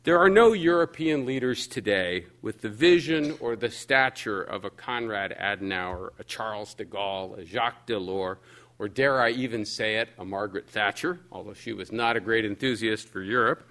There 0.03 0.17
are 0.17 0.29
no 0.29 0.53
European 0.53 1.25
leaders 1.25 1.67
today 1.67 2.27
with 2.41 2.61
the 2.61 2.69
vision 2.69 3.35
or 3.41 3.57
the 3.57 3.69
stature 3.69 4.41
of 4.41 4.63
a 4.63 4.69
Konrad 4.69 5.37
Adenauer, 5.37 6.11
a 6.17 6.23
Charles 6.23 6.73
de 6.73 6.85
Gaulle, 6.85 7.37
a 7.37 7.45
Jacques 7.45 7.85
Delors, 7.85 8.37
or 8.79 8.87
dare 8.87 9.21
I 9.21 9.31
even 9.31 9.65
say 9.65 9.97
it, 9.97 10.09
a 10.17 10.23
Margaret 10.23 10.69
Thatcher, 10.69 11.19
although 11.29 11.53
she 11.53 11.73
was 11.73 11.91
not 11.91 12.15
a 12.15 12.21
great 12.21 12.45
enthusiast 12.45 13.09
for 13.09 13.21
Europe. 13.21 13.69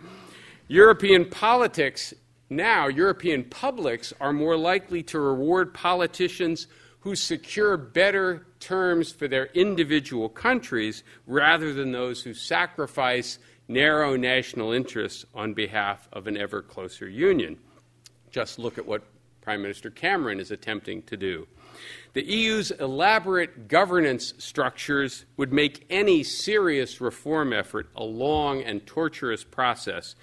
European 0.68 1.24
politics 1.24 2.12
now, 2.50 2.86
European 2.86 3.44
publics 3.44 4.12
are 4.20 4.32
more 4.32 4.56
likely 4.56 5.02
to 5.04 5.18
reward 5.18 5.72
politicians 5.72 6.66
who 7.00 7.16
secure 7.16 7.76
better 7.76 8.46
terms 8.60 9.10
for 9.10 9.26
their 9.26 9.46
individual 9.46 10.28
countries 10.28 11.02
rather 11.26 11.72
than 11.72 11.92
those 11.92 12.22
who 12.22 12.34
sacrifice 12.34 13.38
narrow 13.68 14.16
national 14.16 14.72
interests 14.72 15.24
on 15.34 15.54
behalf 15.54 16.08
of 16.12 16.26
an 16.26 16.36
ever 16.36 16.60
closer 16.60 17.08
union. 17.08 17.56
Just 18.30 18.58
look 18.58 18.78
at 18.78 18.86
what 18.86 19.02
Prime 19.40 19.62
Minister 19.62 19.90
Cameron 19.90 20.40
is 20.40 20.50
attempting 20.50 21.02
to 21.02 21.16
do. 21.16 21.46
The 22.12 22.24
EU's 22.24 22.72
elaborate 22.72 23.68
governance 23.68 24.34
structures 24.38 25.24
would 25.36 25.52
make 25.52 25.86
any 25.88 26.22
serious 26.24 27.00
reform 27.00 27.52
effort 27.52 27.88
a 27.96 28.04
long 28.04 28.62
and 28.62 28.84
torturous 28.84 29.44
process, 29.44 30.16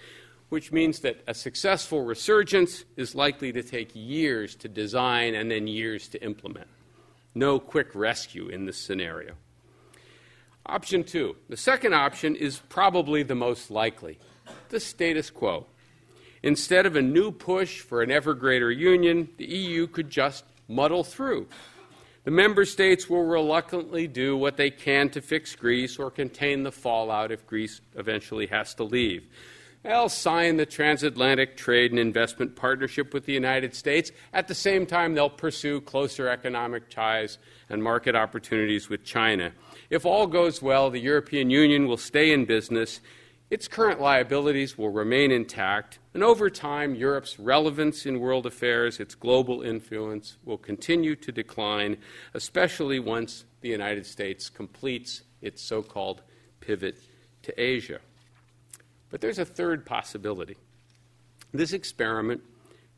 which 0.49 0.71
means 0.71 0.99
that 0.99 1.21
a 1.27 1.33
successful 1.33 2.03
resurgence 2.03 2.85
is 2.95 3.15
likely 3.15 3.51
to 3.51 3.63
take 3.63 3.91
years 3.93 4.55
to 4.55 4.67
design 4.67 5.35
and 5.35 5.51
then 5.51 5.67
years 5.67 6.07
to 6.07 6.23
implement. 6.23 6.67
No 7.35 7.59
quick 7.59 7.93
rescue 7.93 8.47
in 8.47 8.65
this 8.65 8.77
scenario. 8.77 9.33
Option 10.65 11.03
two. 11.03 11.35
The 11.49 11.57
second 11.57 11.93
option 11.93 12.35
is 12.35 12.59
probably 12.69 13.23
the 13.23 13.35
most 13.35 13.71
likely 13.71 14.19
the 14.69 14.79
status 14.79 15.29
quo. 15.29 15.65
Instead 16.43 16.85
of 16.85 16.95
a 16.95 17.01
new 17.01 17.31
push 17.31 17.79
for 17.79 18.01
an 18.01 18.11
ever 18.11 18.33
greater 18.33 18.71
union, 18.71 19.29
the 19.37 19.45
EU 19.45 19.87
could 19.87 20.09
just 20.09 20.45
muddle 20.67 21.03
through. 21.03 21.47
The 22.23 22.31
member 22.31 22.65
states 22.65 23.09
will 23.09 23.23
reluctantly 23.23 24.07
do 24.07 24.35
what 24.35 24.57
they 24.57 24.69
can 24.69 25.09
to 25.11 25.21
fix 25.21 25.55
Greece 25.55 25.97
or 25.97 26.11
contain 26.11 26.63
the 26.63 26.71
fallout 26.71 27.31
if 27.31 27.47
Greece 27.47 27.79
eventually 27.95 28.47
has 28.47 28.73
to 28.75 28.83
leave. 28.83 29.29
They'll 29.83 30.09
sign 30.09 30.57
the 30.57 30.65
transatlantic 30.65 31.55
trade 31.55 31.91
and 31.91 31.99
investment 31.99 32.55
partnership 32.55 33.13
with 33.13 33.25
the 33.25 33.33
United 33.33 33.73
States. 33.73 34.11
At 34.33 34.47
the 34.47 34.55
same 34.55 34.85
time, 34.85 35.13
they'll 35.13 35.29
pursue 35.29 35.81
closer 35.81 36.27
economic 36.27 36.89
ties 36.89 37.37
and 37.69 37.81
market 37.81 38.15
opportunities 38.15 38.89
with 38.89 39.05
China. 39.05 39.53
If 39.89 40.05
all 40.05 40.27
goes 40.27 40.61
well, 40.61 40.89
the 40.89 40.99
European 40.99 41.49
Union 41.49 41.87
will 41.87 41.97
stay 41.97 42.33
in 42.33 42.45
business, 42.45 42.99
its 43.49 43.69
current 43.69 44.01
liabilities 44.01 44.77
will 44.77 44.89
remain 44.89 45.31
intact, 45.31 45.99
and 46.13 46.21
over 46.21 46.49
time, 46.49 46.95
Europe's 46.95 47.39
relevance 47.39 48.05
in 48.05 48.19
world 48.19 48.45
affairs, 48.45 48.99
its 48.99 49.15
global 49.15 49.61
influence, 49.61 50.37
will 50.43 50.57
continue 50.57 51.15
to 51.15 51.31
decline, 51.31 51.95
especially 52.33 52.99
once 52.99 53.45
the 53.61 53.69
United 53.69 54.05
States 54.05 54.49
completes 54.49 55.21
its 55.41 55.61
so 55.61 55.81
called 55.81 56.23
pivot 56.59 56.99
to 57.43 57.61
Asia. 57.61 57.99
But 59.09 59.21
there's 59.21 59.39
a 59.39 59.45
third 59.45 59.85
possibility. 59.85 60.57
This 61.53 61.73
experiment 61.73 62.41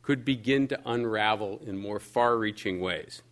could 0.02 0.24
begin 0.24 0.66
to 0.68 0.80
unravel 0.84 1.60
in 1.64 1.78
more 1.78 2.00
far 2.00 2.36
reaching 2.36 2.80
ways. 2.80 3.22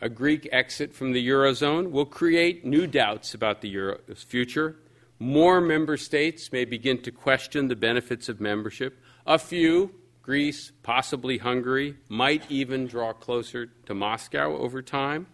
A 0.00 0.08
Greek 0.08 0.48
exit 0.50 0.94
from 0.94 1.12
the 1.12 1.28
Eurozone 1.28 1.90
will 1.90 2.06
create 2.06 2.64
new 2.64 2.86
doubts 2.86 3.34
about 3.34 3.60
the 3.60 3.68
Euro's 3.68 4.22
future. 4.22 4.76
More 5.18 5.60
member 5.60 5.98
states 5.98 6.50
may 6.52 6.64
begin 6.64 7.02
to 7.02 7.12
question 7.12 7.68
the 7.68 7.76
benefits 7.76 8.28
of 8.28 8.40
membership. 8.40 8.98
A 9.26 9.38
few, 9.38 9.94
Greece, 10.22 10.72
possibly 10.82 11.38
Hungary, 11.38 11.96
might 12.08 12.50
even 12.50 12.86
draw 12.86 13.12
closer 13.12 13.66
to 13.86 13.94
Moscow 13.94 14.56
over 14.56 14.80
time. 14.80 15.26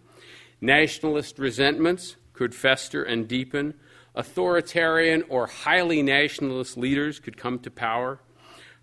Nationalist 0.59 1.39
resentments 1.39 2.17
could 2.33 2.53
fester 2.53 3.03
and 3.03 3.27
deepen 3.27 3.73
authoritarian 4.17 5.23
or 5.29 5.47
highly 5.47 6.01
nationalist 6.01 6.75
leaders 6.75 7.19
could 7.19 7.37
come 7.37 7.59
to 7.59 7.71
power 7.71 8.19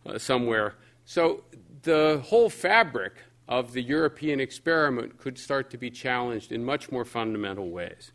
uh, 0.06 0.16
somewhere. 0.16 0.74
So 1.04 1.44
the 1.82 2.22
whole 2.24 2.48
fabric 2.48 3.14
of 3.46 3.72
the 3.72 3.82
European 3.82 4.40
experiment 4.40 5.18
could 5.18 5.36
start 5.36 5.70
to 5.70 5.76
be 5.76 5.90
challenged 5.90 6.52
in 6.52 6.64
much 6.64 6.90
more 6.90 7.04
fundamental 7.04 7.68
ways. 7.70 8.12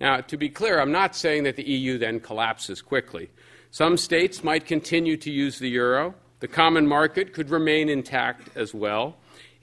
Now, 0.00 0.20
to 0.22 0.36
be 0.36 0.48
clear, 0.48 0.80
I'm 0.80 0.92
not 0.92 1.14
saying 1.14 1.42
that 1.44 1.56
the 1.56 1.68
EU 1.68 1.98
then 1.98 2.20
collapses 2.20 2.80
quickly. 2.80 3.30
Some 3.70 3.96
states 3.96 4.42
might 4.42 4.64
continue 4.64 5.16
to 5.18 5.30
use 5.30 5.58
the 5.58 5.68
euro. 5.68 6.14
The 6.40 6.48
common 6.48 6.86
market 6.86 7.34
could 7.34 7.50
remain 7.50 7.88
intact 7.88 8.56
as 8.56 8.72
well, 8.72 9.16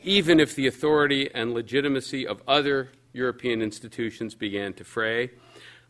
even 0.03 0.39
if 0.39 0.55
the 0.55 0.67
authority 0.67 1.29
and 1.33 1.53
legitimacy 1.53 2.27
of 2.27 2.41
other 2.47 2.91
European 3.13 3.61
institutions 3.61 4.35
began 4.35 4.73
to 4.73 4.83
fray. 4.83 5.31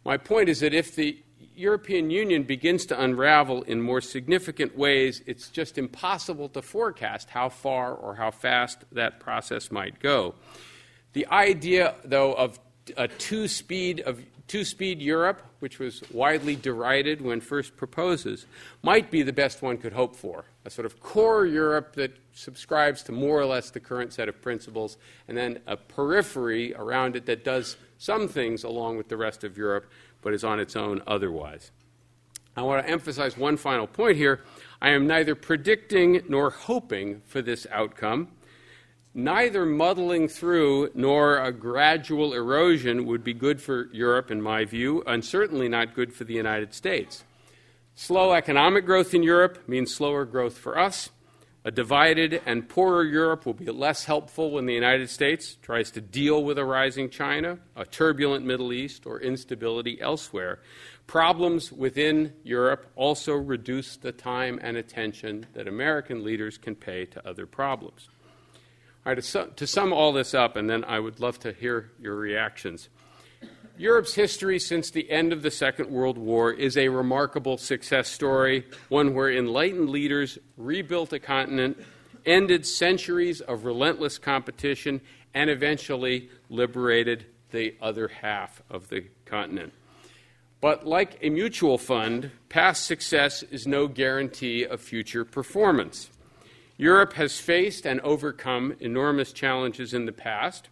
My 0.06 0.18
point 0.18 0.50
is 0.50 0.62
that 0.62 0.74
if 0.74 0.95
the 0.95 1.18
European 1.56 2.10
Union 2.10 2.43
begins 2.43 2.86
to 2.86 3.02
unravel 3.02 3.64
in 3.64 3.82
more 3.82 4.00
significant 4.00 4.78
ways, 4.78 5.24
it's 5.26 5.50
just 5.50 5.78
impossible 5.78 6.50
to 6.50 6.62
forecast 6.62 7.32
how 7.32 7.50
far 7.50 7.93
or 7.93 8.16
how 8.16 8.32
fast 8.32 8.86
that 8.91 9.20
process 9.20 9.72
might 9.72 10.00
go. 10.00 10.36
The 11.14 11.26
idea, 11.28 11.95
though, 12.06 12.34
of 12.34 12.60
a 12.95 13.08
two 13.08 13.48
speed 13.48 14.02
of 14.02 14.22
two 14.48 14.64
speed 14.64 15.02
Europe, 15.02 15.41
which 15.60 15.80
was 15.80 16.02
widely 16.12 16.56
derided 16.56 17.22
when 17.22 17.41
first 17.41 17.76
proposed, 17.76 18.45
might 18.82 19.12
be 19.12 19.22
the 19.22 19.34
best 19.34 19.62
one 19.62 19.78
could 19.78 19.93
hope 19.93 20.16
for. 20.16 20.45
A 20.64 20.70
sort 20.70 20.86
of 20.86 21.00
core 21.02 21.45
Europe 21.45 21.95
that 21.95 22.16
subscribes 22.34 23.04
to 23.04 23.12
more 23.12 23.39
or 23.39 23.45
less 23.45 23.72
the 23.72 23.80
current 23.80 24.14
set 24.14 24.30
of 24.30 24.41
principles, 24.41 24.98
and 25.28 25.38
then 25.38 25.60
a 25.68 25.76
periphery 25.76 26.74
around 26.76 27.16
it 27.16 27.26
that 27.26 27.43
does 27.43 27.78
some 27.98 28.28
things 28.28 28.64
along 28.64 28.98
with 28.98 29.10
the 29.10 29.18
rest 29.18 29.43
of 29.43 29.58
Europe, 29.58 29.89
but 30.22 30.34
is 30.34 30.43
on 30.43 30.60
its 30.60 30.76
own 30.76 31.02
otherwise. 31.08 31.72
I 32.56 32.62
want 32.64 32.86
to 32.86 32.91
emphasize 32.91 33.38
one 33.38 33.58
final 33.58 33.86
point 33.88 34.18
here. 34.18 34.41
I 34.82 34.89
am 34.89 35.06
neither 35.06 35.36
predicting 35.36 36.24
nor 36.28 36.50
hoping 36.50 37.22
for 37.26 37.41
this 37.41 37.68
outcome. 37.72 38.30
neither 39.18 39.66
muddling 39.66 40.28
through 40.28 40.91
nor 40.93 41.39
a 41.39 41.52
gradual 41.52 42.34
erosion 42.34 43.06
would 43.08 43.24
be 43.24 43.34
good 43.34 43.60
for 43.60 43.89
Europe, 43.91 44.30
in 44.30 44.39
my 44.39 44.64
view, 44.64 45.04
and 45.08 45.26
certainly 45.26 45.68
not 45.68 45.95
good 45.95 46.14
for 46.14 46.24
the 46.24 46.36
United 46.36 46.72
States. 46.72 47.24
Slow 47.95 48.34
economic 48.34 48.86
growth 48.86 49.16
in 49.16 49.24
Europe 49.24 49.68
means 49.68 49.93
slower 49.93 50.24
growth 50.24 50.56
for 50.56 50.78
us. 50.78 51.10
A 51.68 51.72
divided 51.72 52.41
and 52.45 52.70
poorer 52.70 53.03
Europe 53.03 53.45
will 53.45 53.53
be 53.53 53.65
less 53.65 54.05
helpful 54.05 54.51
when 54.51 54.68
the 54.68 54.74
United 54.74 55.09
States 55.09 55.57
tries 55.61 55.91
to 55.91 55.99
deal 55.99 56.41
with 56.41 56.57
a 56.57 56.63
rising 56.63 57.09
China, 57.09 57.59
a 57.76 57.84
turbulent 57.84 58.45
Middle 58.45 58.72
East, 58.72 59.05
or 59.05 59.20
instability 59.20 59.99
elsewhere. 59.99 60.59
Problems 61.07 61.70
within 61.70 62.32
Europe 62.41 62.89
also 62.95 63.34
reduce 63.34 63.97
the 63.97 64.13
time 64.13 64.61
and 64.63 64.78
attention 64.78 65.45
that 65.55 65.68
American 65.68 66.24
leaders 66.24 66.57
can 66.57 66.74
pay 66.74 67.03
to 67.03 67.28
other 67.28 67.45
problems. 67.45 68.07
All 69.05 69.11
right, 69.11 69.15
to, 69.15 69.22
sum, 69.22 69.51
to 69.57 69.68
sum 69.68 69.91
all 69.91 70.13
this 70.13 70.34
up, 70.34 70.55
and 70.55 70.70
then 70.70 70.86
I 70.86 71.01
would 71.01 71.20
love 71.20 71.38
to 71.39 71.51
hear 71.51 71.91
your 71.99 72.15
reactions. 72.15 72.88
Europe's 73.78 74.16
history 74.16 74.58
since 74.58 74.90
the 74.90 75.10
end 75.12 75.32
of 75.32 75.44
the 75.44 75.52
Second 75.52 75.92
World 75.92 76.18
War 76.18 76.52
is 76.52 76.78
a 76.78 76.90
remarkable 76.90 77.58
success 77.58 78.08
story, 78.08 78.66
one 78.90 79.14
where 79.14 79.32
enlightened 79.32 79.92
leaders 79.92 80.40
rebuilt 80.58 81.14
a 81.14 81.20
continent, 81.20 81.78
ended 82.26 82.66
centuries 82.66 83.40
of 83.40 83.66
relentless 83.66 84.18
competition, 84.18 85.00
and 85.36 85.52
eventually 85.52 86.28
liberated 86.50 87.28
the 87.52 87.76
other 87.80 88.08
half 88.08 88.64
of 88.68 88.90
the 88.90 89.06
continent. 89.26 89.72
But 90.60 90.88
like 90.88 91.20
a 91.22 91.30
mutual 91.30 91.78
fund, 91.78 92.32
past 92.50 92.84
success 92.84 93.44
is 93.44 93.68
no 93.68 93.88
guarantee 93.88 94.66
of 94.66 94.82
future 94.82 95.24
performance. 95.24 96.10
Europe 96.78 97.14
has 97.14 97.40
faced 97.40 97.86
and 97.86 98.02
overcome 98.02 98.76
enormous 98.80 99.32
challenges 99.32 99.94
in 99.94 100.08
the 100.08 100.12
past 100.12 100.70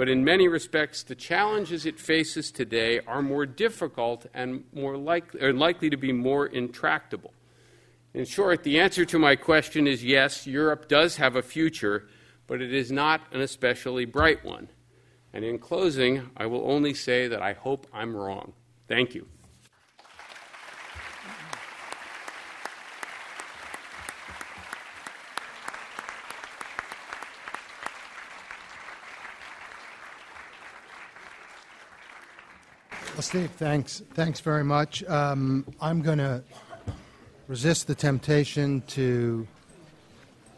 but 0.00 0.08
in 0.08 0.24
many 0.24 0.48
respects, 0.48 1.02
the 1.02 1.14
challenges 1.14 1.84
it 1.84 2.00
faces 2.00 2.50
today 2.50 3.00
are 3.06 3.20
more 3.20 3.44
difficult 3.44 4.24
and 4.32 4.64
more 4.72 4.96
likely, 4.96 5.52
likely 5.52 5.90
to 5.90 5.98
be 5.98 6.10
more 6.10 6.46
intractable. 6.46 7.34
In 8.14 8.24
short, 8.24 8.62
the 8.62 8.80
answer 8.80 9.04
to 9.04 9.18
my 9.18 9.36
question 9.36 9.86
is 9.86 10.02
yes, 10.02 10.46
Europe 10.46 10.88
does 10.88 11.16
have 11.16 11.36
a 11.36 11.42
future, 11.42 12.08
but 12.46 12.62
it 12.62 12.72
is 12.72 12.90
not 12.90 13.20
an 13.30 13.42
especially 13.42 14.06
bright 14.06 14.42
one. 14.42 14.70
And 15.34 15.44
in 15.44 15.58
closing, 15.58 16.30
I 16.34 16.46
will 16.46 16.66
only 16.66 16.94
say 16.94 17.28
that 17.28 17.42
I 17.42 17.52
hope 17.52 17.86
I'm 17.92 18.16
wrong. 18.16 18.54
Thank 18.88 19.14
you. 19.14 19.28
Well, 33.20 33.26
Steve, 33.26 33.50
thanks. 33.58 34.02
Thanks 34.14 34.40
very 34.40 34.64
much. 34.64 35.04
Um, 35.04 35.66
I'm 35.78 36.00
going 36.00 36.16
to 36.16 36.42
resist 37.48 37.86
the 37.86 37.94
temptation 37.94 38.82
to 38.86 39.46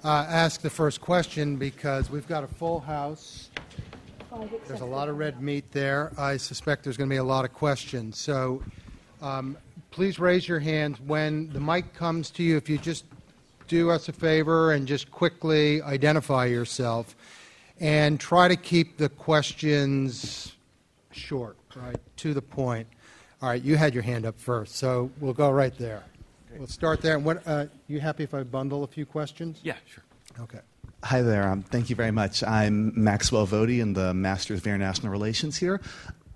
uh, 0.04 0.26
ask 0.28 0.60
the 0.60 0.70
first 0.70 1.00
question 1.00 1.56
because 1.56 2.08
we've 2.08 2.28
got 2.28 2.44
a 2.44 2.46
full 2.46 2.78
house. 2.78 3.50
There's 4.68 4.80
a 4.80 4.84
lot 4.84 5.08
of 5.08 5.18
red 5.18 5.42
meat 5.42 5.72
there. 5.72 6.12
I 6.16 6.36
suspect 6.36 6.84
there's 6.84 6.96
going 6.96 7.10
to 7.10 7.12
be 7.12 7.18
a 7.18 7.24
lot 7.24 7.44
of 7.44 7.52
questions. 7.52 8.16
So 8.16 8.62
um, 9.20 9.58
please 9.90 10.20
raise 10.20 10.46
your 10.46 10.60
hands 10.60 11.00
when 11.00 11.52
the 11.52 11.58
mic 11.58 11.92
comes 11.94 12.30
to 12.30 12.44
you. 12.44 12.56
If 12.56 12.68
you 12.68 12.78
just 12.78 13.06
do 13.66 13.90
us 13.90 14.08
a 14.08 14.12
favor 14.12 14.70
and 14.70 14.86
just 14.86 15.10
quickly 15.10 15.82
identify 15.82 16.44
yourself 16.44 17.16
and 17.80 18.20
try 18.20 18.46
to 18.46 18.54
keep 18.54 18.98
the 18.98 19.08
questions 19.08 20.52
short. 21.10 21.56
Right, 21.74 21.96
to 22.18 22.34
the 22.34 22.42
point. 22.42 22.86
All 23.40 23.48
right, 23.48 23.62
you 23.62 23.76
had 23.76 23.94
your 23.94 24.02
hand 24.02 24.26
up 24.26 24.38
first, 24.38 24.76
so 24.76 25.10
we'll 25.20 25.32
go 25.32 25.50
right 25.50 25.76
there. 25.78 26.04
Okay. 26.48 26.58
We'll 26.58 26.68
start 26.68 27.00
there. 27.00 27.18
What, 27.18 27.42
uh, 27.46 27.66
you 27.88 27.98
happy 27.98 28.22
if 28.24 28.34
I 28.34 28.42
bundle 28.42 28.84
a 28.84 28.86
few 28.86 29.06
questions? 29.06 29.60
Yeah, 29.62 29.76
sure. 29.86 30.04
Okay. 30.40 30.60
Hi 31.04 31.22
there. 31.22 31.48
Um, 31.48 31.62
thank 31.62 31.90
you 31.90 31.96
very 31.96 32.12
much. 32.12 32.44
I'm 32.44 32.92
Maxwell 32.94 33.46
Vody 33.46 33.80
in 33.80 33.94
the 33.94 34.14
Masters 34.14 34.60
of 34.60 34.66
International 34.66 35.10
Relations 35.10 35.56
here. 35.56 35.80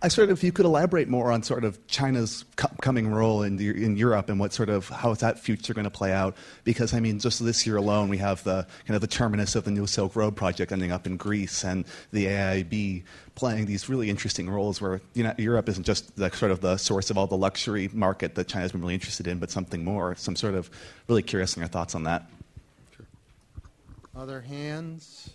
I 0.07 0.09
sort 0.09 0.31
of, 0.31 0.39
if 0.39 0.45
you 0.45 0.53
could 0.53 0.67
elaborate 0.67 1.09
more 1.09 1.33
on 1.33 1.43
sort 1.43 1.65
of 1.65 1.85
China's 1.89 2.45
coming 2.81 3.09
role 3.09 3.43
in, 3.43 3.57
the, 3.57 3.71
in 3.71 3.97
Europe 3.97 4.29
and 4.29 4.39
what 4.39 4.53
sort 4.53 4.69
of 4.69 4.89
how 4.89 5.11
is 5.11 5.19
that 5.19 5.37
future 5.37 5.75
going 5.75 5.83
to 5.83 5.91
play 5.91 6.13
out? 6.13 6.37
Because 6.63 6.95
I 6.95 7.01
mean, 7.01 7.19
just 7.19 7.45
this 7.45 7.67
year 7.67 7.75
alone, 7.75 8.09
we 8.09 8.19
have 8.19 8.45
the 8.45 8.69
kind 8.87 8.95
of 8.95 9.01
the 9.01 9.09
terminus 9.09 9.57
of 9.57 9.65
the 9.65 9.73
New 9.73 9.85
Silk 9.89 10.15
Road 10.15 10.37
project 10.37 10.71
ending 10.71 10.93
up 10.93 11.09
in 11.09 11.17
Greece, 11.17 11.65
and 11.65 11.85
the 12.13 12.27
AIIB 12.27 13.03
playing 13.35 13.67
these 13.67 13.89
really 13.89 14.09
interesting 14.09 14.49
roles 14.49 14.81
where 14.81 15.01
you 15.15 15.25
know, 15.25 15.35
Europe 15.39 15.69
isn't 15.71 15.83
just 15.83 16.15
the 16.15 16.31
sort 16.31 16.53
of 16.53 16.61
the 16.61 16.77
source 16.77 17.11
of 17.11 17.19
all 17.19 17.27
the 17.27 17.37
luxury 17.37 17.91
market 17.93 18.37
that 18.37 18.47
China's 18.47 18.71
been 18.71 18.83
really 18.83 18.95
interested 18.95 19.27
in, 19.27 19.41
but 19.41 19.51
something 19.51 19.83
more. 19.83 20.15
So 20.15 20.31
I'm 20.31 20.37
sort 20.37 20.55
of 20.55 20.71
really 21.09 21.23
curious 21.25 21.57
on 21.57 21.63
your 21.63 21.69
thoughts 21.69 21.97
on 21.97 22.05
that. 22.05 22.31
Sure. 22.97 23.07
Other 24.15 24.41
hands? 24.41 25.31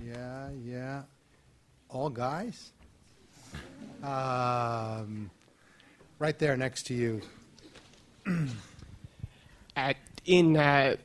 Yeah, 0.00 0.50
yeah. 0.64 1.02
All 1.88 2.08
guys? 2.08 2.70
Um, 4.02 5.30
right 6.18 6.38
there 6.38 6.56
next 6.56 6.86
to 6.86 6.94
you. 6.94 7.20
At, 9.76 9.96
in 10.24 10.56
uh, 10.56 10.96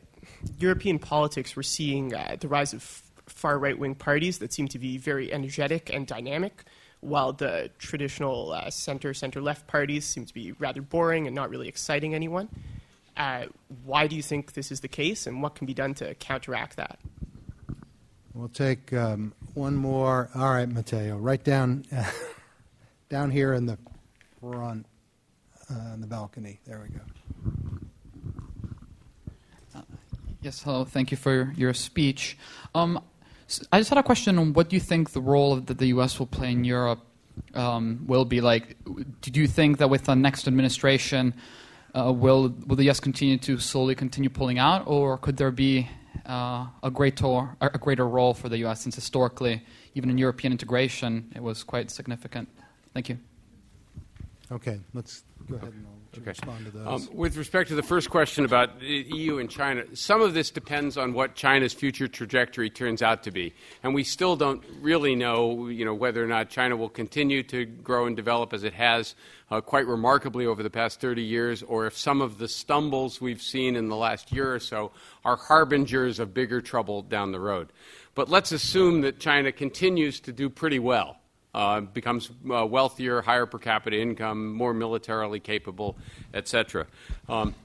European 0.59 0.99
politics, 0.99 1.55
we're 1.55 1.63
seeing 1.63 2.13
uh, 2.13 2.37
the 2.39 2.47
rise 2.47 2.73
of 2.73 2.83
far 3.25 3.59
right 3.59 3.77
wing 3.77 3.95
parties 3.95 4.39
that 4.39 4.53
seem 4.53 4.67
to 4.69 4.79
be 4.79 4.97
very 4.97 5.31
energetic 5.31 5.91
and 5.93 6.07
dynamic, 6.07 6.63
while 7.01 7.33
the 7.33 7.69
traditional 7.77 8.51
uh, 8.51 8.69
center 8.69 9.13
center 9.13 9.41
left 9.41 9.67
parties 9.67 10.05
seem 10.05 10.25
to 10.25 10.33
be 10.33 10.53
rather 10.53 10.81
boring 10.81 11.27
and 11.27 11.35
not 11.35 11.49
really 11.49 11.67
exciting 11.67 12.15
anyone. 12.15 12.49
Uh, 13.15 13.45
why 13.83 14.05
do 14.07 14.15
you 14.15 14.21
think 14.21 14.53
this 14.53 14.71
is 14.71 14.81
the 14.81 14.87
case, 14.87 15.25
and 15.25 15.41
what 15.41 15.55
can 15.55 15.65
be 15.65 15.73
done 15.73 15.93
to 15.95 16.13
counteract 16.15 16.77
that? 16.77 16.99
We'll 18.33 18.49
take 18.49 18.93
um, 18.93 19.33
one 19.55 19.75
more. 19.75 20.29
All 20.35 20.51
right, 20.51 20.69
Matteo, 20.69 21.17
right 21.17 21.43
down. 21.43 21.85
down 23.09 23.31
here 23.31 23.53
in 23.53 23.65
the 23.65 23.77
front, 24.39 24.85
uh, 25.69 25.93
in 25.93 26.01
the 26.01 26.07
balcony. 26.07 26.59
There 26.65 26.81
we 26.83 26.89
go. 26.89 27.01
Uh, 29.75 29.81
yes, 30.41 30.61
hello. 30.63 30.83
Thank 30.83 31.11
you 31.11 31.17
for 31.17 31.53
your 31.55 31.73
speech. 31.73 32.37
Um, 32.75 33.01
so 33.47 33.63
I 33.71 33.79
just 33.79 33.89
had 33.89 33.97
a 33.97 34.03
question 34.03 34.37
on 34.37 34.53
what 34.53 34.69
do 34.69 34.75
you 34.75 34.81
think 34.81 35.11
the 35.11 35.21
role 35.21 35.55
that 35.55 35.77
the 35.77 35.87
U.S. 35.87 36.19
will 36.19 36.27
play 36.27 36.51
in 36.51 36.63
Europe 36.63 36.99
um, 37.53 38.03
will 38.05 38.25
be 38.25 38.41
like. 38.41 38.75
Do 39.21 39.39
you 39.39 39.47
think 39.47 39.77
that 39.77 39.89
with 39.89 40.05
the 40.05 40.15
next 40.15 40.47
administration, 40.47 41.33
uh, 41.95 42.11
will 42.11 42.53
will 42.65 42.75
the 42.75 42.85
U.S. 42.85 42.99
continue 42.99 43.37
to 43.37 43.57
slowly 43.57 43.95
continue 43.95 44.29
pulling 44.29 44.59
out, 44.59 44.85
or 44.85 45.17
could 45.17 45.37
there 45.37 45.51
be 45.51 45.87
uh, 46.25 46.67
a 46.83 46.91
greater 46.91 47.55
a 47.61 47.77
greater 47.77 48.07
role 48.07 48.33
for 48.33 48.49
the 48.49 48.57
U.S. 48.59 48.81
since 48.81 48.95
historically, 48.95 49.63
even 49.95 50.09
in 50.09 50.17
European 50.17 50.51
integration, 50.51 51.31
it 51.33 51.41
was 51.41 51.63
quite 51.63 51.89
significant? 51.89 52.49
Thank 52.97 53.09
you. 53.09 53.19
Okay, 54.51 54.79
let's 54.95 55.23
go 55.47 55.57
ahead 55.57 55.71
and 55.71 55.85
okay. 56.17 56.29
respond 56.29 56.65
to 56.65 56.71
those. 56.71 57.07
Um, 57.07 57.15
with 57.15 57.37
respect 57.37 57.69
to 57.69 57.75
the 57.75 57.83
first 57.83 58.09
question 58.09 58.43
about 58.43 58.79
the 58.79 58.87
EU 58.87 59.37
and 59.37 59.47
China, 59.47 59.83
some 59.93 60.19
of 60.19 60.33
this 60.33 60.49
depends 60.49 60.97
on 60.97 61.13
what 61.13 61.35
China's 61.35 61.73
future 61.73 62.07
trajectory 62.07 62.71
turns 62.71 63.03
out 63.03 63.21
to 63.25 63.29
be, 63.29 63.53
and 63.83 63.93
we 63.93 64.03
still 64.03 64.35
don't 64.35 64.63
really 64.81 65.13
know, 65.13 65.67
you 65.67 65.85
know, 65.85 65.93
whether 65.93 66.23
or 66.23 66.25
not 66.25 66.49
China 66.49 66.75
will 66.75 66.89
continue 66.89 67.43
to 67.43 67.65
grow 67.65 68.07
and 68.07 68.15
develop 68.15 68.51
as 68.51 68.63
it 68.63 68.73
has 68.73 69.13
uh, 69.51 69.61
quite 69.61 69.85
remarkably 69.85 70.47
over 70.47 70.63
the 70.63 70.71
past 70.71 70.99
30 70.99 71.21
years, 71.21 71.61
or 71.61 71.85
if 71.85 71.95
some 71.95 72.19
of 72.19 72.39
the 72.39 72.47
stumbles 72.47 73.21
we've 73.21 73.43
seen 73.43 73.75
in 73.75 73.89
the 73.89 73.95
last 73.95 74.31
year 74.31 74.55
or 74.55 74.59
so 74.59 74.91
are 75.23 75.35
harbingers 75.35 76.17
of 76.17 76.33
bigger 76.33 76.61
trouble 76.61 77.03
down 77.03 77.31
the 77.31 77.39
road. 77.39 77.71
But 78.15 78.27
let's 78.27 78.51
assume 78.51 79.01
that 79.01 79.19
China 79.19 79.51
continues 79.51 80.19
to 80.21 80.31
do 80.31 80.49
pretty 80.49 80.79
well 80.79 81.19
uh, 81.57 81.81
becomes 81.81 82.29
uh, 82.51 82.63
wealthier, 82.67 83.19
higher 83.23 83.47
per 83.47 83.57
capita 83.57 83.99
income, 83.99 84.53
more 84.53 84.75
militarily 84.75 85.39
capable, 85.39 85.97
etc. 86.35 86.85
Um, 87.27 87.55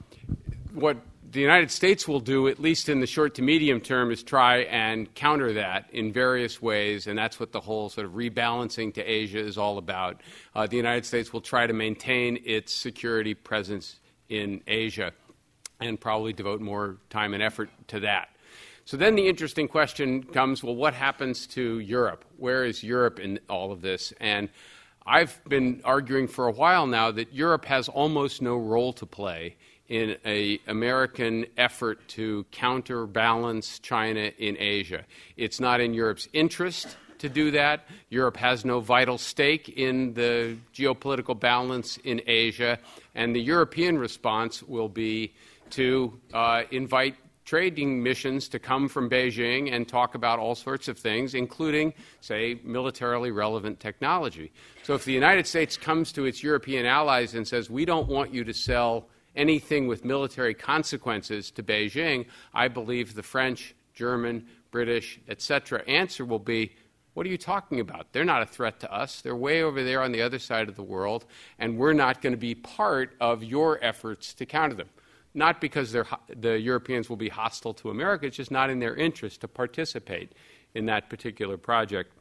what 0.73 0.97
the 1.29 1.39
United 1.39 1.69
States 1.69 2.07
will 2.07 2.19
do, 2.19 2.47
at 2.47 2.59
least 2.59 2.89
in 2.89 3.01
the 3.01 3.05
short 3.05 3.35
to 3.35 3.43
medium 3.43 3.79
term, 3.79 4.09
is 4.09 4.23
try 4.23 4.61
and 4.61 5.13
counter 5.13 5.53
that 5.53 5.85
in 5.91 6.11
various 6.11 6.59
ways, 6.59 7.05
and 7.05 7.15
that's 7.15 7.39
what 7.39 7.51
the 7.51 7.59
whole 7.59 7.87
sort 7.87 8.07
of 8.07 8.13
rebalancing 8.13 8.91
to 8.95 9.03
Asia 9.03 9.37
is 9.37 9.59
all 9.59 9.77
about. 9.77 10.21
Uh, 10.55 10.65
the 10.65 10.77
United 10.77 11.05
States 11.05 11.31
will 11.31 11.41
try 11.41 11.67
to 11.67 11.73
maintain 11.73 12.39
its 12.45 12.73
security 12.73 13.35
presence 13.35 13.99
in 14.27 14.59
Asia 14.65 15.11
and 15.79 16.01
probably 16.01 16.33
devote 16.33 16.61
more 16.61 16.97
time 17.11 17.35
and 17.35 17.43
effort 17.43 17.69
to 17.89 17.99
that. 17.99 18.29
So 18.85 18.97
then 18.97 19.15
the 19.15 19.27
interesting 19.27 19.67
question 19.67 20.23
comes 20.23 20.61
well, 20.61 20.75
what 20.75 20.93
happens 20.93 21.47
to 21.47 21.79
Europe? 21.79 22.25
Where 22.37 22.65
is 22.65 22.83
Europe 22.83 23.19
in 23.19 23.39
all 23.49 23.71
of 23.71 23.81
this? 23.81 24.13
And 24.19 24.49
I've 25.05 25.41
been 25.45 25.81
arguing 25.85 26.27
for 26.27 26.47
a 26.47 26.51
while 26.51 26.85
now 26.85 27.11
that 27.11 27.33
Europe 27.33 27.65
has 27.65 27.87
almost 27.87 28.41
no 28.41 28.57
role 28.57 28.91
to 28.93 29.05
play 29.05 29.55
in 29.87 30.17
an 30.25 30.59
American 30.67 31.45
effort 31.57 32.05
to 32.09 32.45
counterbalance 32.51 33.79
China 33.79 34.31
in 34.37 34.57
Asia. 34.59 35.05
It's 35.37 35.59
not 35.59 35.79
in 35.79 35.93
Europe's 35.93 36.27
interest 36.33 36.97
to 37.19 37.29
do 37.29 37.51
that. 37.51 37.85
Europe 38.09 38.37
has 38.37 38.65
no 38.65 38.81
vital 38.81 39.17
stake 39.17 39.69
in 39.69 40.13
the 40.13 40.57
geopolitical 40.73 41.39
balance 41.39 41.97
in 42.03 42.21
Asia, 42.27 42.79
and 43.15 43.33
the 43.33 43.41
European 43.41 43.97
response 43.97 44.61
will 44.63 44.89
be 44.89 45.33
to 45.69 46.19
uh, 46.33 46.63
invite 46.71 47.15
trading 47.45 48.01
missions 48.01 48.47
to 48.49 48.59
come 48.59 48.87
from 48.87 49.09
Beijing 49.09 49.71
and 49.71 49.87
talk 49.87 50.15
about 50.15 50.39
all 50.39 50.55
sorts 50.55 50.87
of 50.87 50.97
things, 50.97 51.35
including, 51.35 51.93
say, 52.21 52.59
militarily 52.63 53.31
relevant 53.31 53.79
technology. 53.79 54.51
So 54.83 54.93
if 54.93 55.05
the 55.05 55.13
United 55.13 55.45
States 55.47 55.75
comes 55.77 56.11
to 56.13 56.25
its 56.25 56.41
European 56.41 56.85
allies 56.85 57.35
and 57.35 57.47
says, 57.47 57.69
we 57.69 57.85
don't 57.85 58.07
want 58.07 58.33
you 58.33 58.43
to 58.43 58.53
sell 58.53 59.09
anything 59.35 59.87
with 59.87 60.05
military 60.05 60.53
consequences 60.53 61.51
to 61.51 61.63
Beijing, 61.63 62.27
I 62.53 62.67
believe 62.67 63.15
the 63.15 63.23
French, 63.23 63.75
German, 63.93 64.45
British, 64.71 65.19
etc. 65.27 65.83
answer 65.87 66.25
will 66.25 66.39
be, 66.39 66.75
what 67.13 67.27
are 67.27 67.29
you 67.29 67.37
talking 67.37 67.79
about? 67.79 68.11
They're 68.11 68.25
not 68.25 68.41
a 68.41 68.45
threat 68.45 68.79
to 68.79 68.91
us. 68.91 69.21
They're 69.21 69.35
way 69.35 69.61
over 69.61 69.83
there 69.83 70.01
on 70.01 70.11
the 70.11 70.21
other 70.21 70.39
side 70.39 70.67
of 70.67 70.75
the 70.75 70.83
world, 70.83 71.25
and 71.59 71.77
we're 71.77 71.93
not 71.93 72.21
going 72.21 72.33
to 72.33 72.37
be 72.37 72.55
part 72.55 73.15
of 73.19 73.43
your 73.43 73.83
efforts 73.83 74.33
to 74.35 74.45
counter 74.45 74.75
them 74.75 74.89
not 75.33 75.59
because 75.59 75.91
the 75.91 76.59
Europeans 76.59 77.09
will 77.09 77.17
be 77.17 77.29
hostile 77.29 77.73
to 77.75 77.89
America, 77.89 78.27
it's 78.27 78.37
just 78.37 78.51
not 78.51 78.69
in 78.69 78.79
their 78.79 78.95
interest 78.95 79.41
to 79.41 79.47
participate 79.47 80.33
in 80.75 80.85
that 80.85 81.09
particular 81.09 81.57
project. 81.57 82.11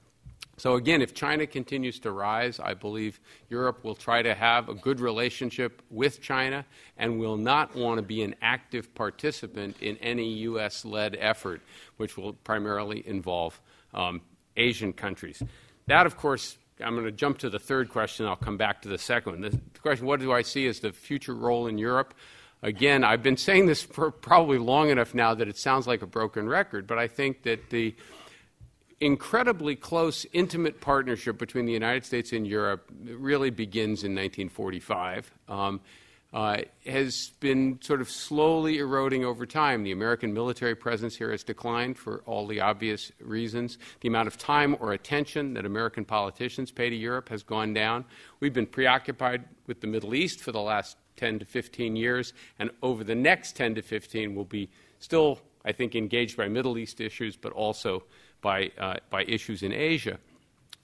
So, 0.59 0.75
again, 0.75 1.01
if 1.01 1.15
China 1.15 1.47
continues 1.47 1.99
to 2.01 2.13
rise, 2.13 2.61
I 2.61 2.75
believe 2.75 3.21
Europe 3.49 3.85
will 3.85 3.95
try 3.95 4.23
to 4.23 4.35
have 4.35 4.69
a 4.69 4.75
good 4.75 5.01
relationship 5.01 5.83
with 5.91 6.21
China 6.21 6.65
and 6.99 7.19
will 7.19 7.39
not 7.39 7.75
want 7.75 7.99
to 7.99 8.03
be 8.03 8.23
an 8.23 8.35
active 8.43 8.95
participant 8.95 9.77
in 9.81 9.97
any 9.99 10.29
U.S. 10.45 10.85
led 10.85 11.17
effort, 11.19 11.63
which 11.97 12.17
will 12.17 12.35
primarily 12.35 13.03
involve 13.07 13.61
um, 13.95 14.21
Asian 14.57 14.93
countries. 14.93 15.43
That, 15.87 16.07
of 16.07 16.17
course, 16.17 16.59
I'm 16.85 16.95
going 16.95 17.07
to 17.07 17.13
jump 17.13 17.39
to 17.39 17.51
the 17.51 17.59
third 17.59 17.89
question. 17.89 18.27
I'll 18.27 18.37
come 18.37 18.57
back 18.57 18.83
to 18.83 18.89
the 18.89 18.99
second 18.99 19.33
one. 19.33 19.41
The 19.43 19.81
question 19.81 20.07
what 20.07 20.21
do 20.21 20.33
I 20.33 20.43
see 20.43 20.67
as 20.67 20.81
the 20.81 20.93
future 20.93 21.35
role 21.35 21.67
in 21.67 21.79
Europe? 21.79 22.15
Again, 22.63 23.05
I've 23.05 23.23
been 23.23 23.37
saying 23.37 23.67
this 23.67 23.83
for 23.83 24.11
probably 24.11 24.59
long 24.59 24.91
enough 24.91 25.15
now 25.15 25.35
that 25.35 25.49
it 25.49 25.57
sounds 25.59 25.87
like 25.87 26.03
a 26.03 26.07
broken 26.07 26.49
record, 26.49 26.87
but 26.87 26.99
I 26.99 27.09
think 27.09 27.43
that 27.43 27.71
the 27.71 27.95
incredibly 29.01 29.75
close, 29.75 30.25
intimate 30.33 30.81
partnership 30.81 31.37
between 31.37 31.67
the 31.67 31.73
United 31.73 32.05
States 32.05 32.33
and 32.33 32.47
Europe 32.47 32.89
really 33.05 33.51
begins 33.51 34.05
in 34.05 34.13
1945. 34.13 35.33
Um, 35.49 35.81
uh, 36.33 36.63
has 36.87 37.31
been 37.41 37.79
sort 37.83 38.01
of 38.01 38.09
slowly 38.09 38.79
eroding 38.79 39.23
over 39.23 39.45
time. 39.45 39.83
The 39.83 39.93
American 39.93 40.33
military 40.33 40.75
presence 40.75 41.15
here 41.15 41.31
has 41.31 41.45
declined 41.45 41.99
for 41.99 42.23
all 42.25 42.47
the 42.47 42.61
obvious 42.61 43.13
reasons. 43.21 43.77
The 44.01 44.09
amount 44.09 44.29
of 44.29 44.39
time 44.39 44.75
or 44.81 44.95
attention 44.95 45.53
that 45.55 45.67
American 45.67 46.07
politicians 46.07 46.71
pay 46.71 46.89
to 46.89 46.97
Europe 46.97 47.29
has 47.29 47.43
gone 47.43 47.75
down. 47.75 48.07
We've 48.41 48.55
been 48.55 48.67
preoccupied 48.67 49.45
with 49.67 49.83
the 49.83 49.87
Middle 49.87 50.15
East 50.15 50.41
for 50.41 50.53
the 50.53 50.61
last 50.61 50.97
10 51.17 51.41
to 51.41 51.45
15 51.45 51.97
years, 51.97 52.33
and 52.59 52.71
over 52.83 53.05
the 53.05 53.15
next 53.15 53.57
10 53.57 53.75
to 53.77 53.83
15, 53.83 54.35
we'll 54.35 54.45
be 54.45 54.71
still, 54.99 55.39
I 55.65 55.73
think, 55.73 55.95
engaged 55.95 56.37
by 56.37 56.49
Middle 56.49 56.79
East 56.79 57.01
issues, 57.01 57.37
but 57.37 57.53
also 57.53 58.05
by, 58.41 58.71
uh, 58.79 58.97
by 59.11 59.25
issues 59.25 59.63
in 59.63 59.73
Asia. 59.73 60.19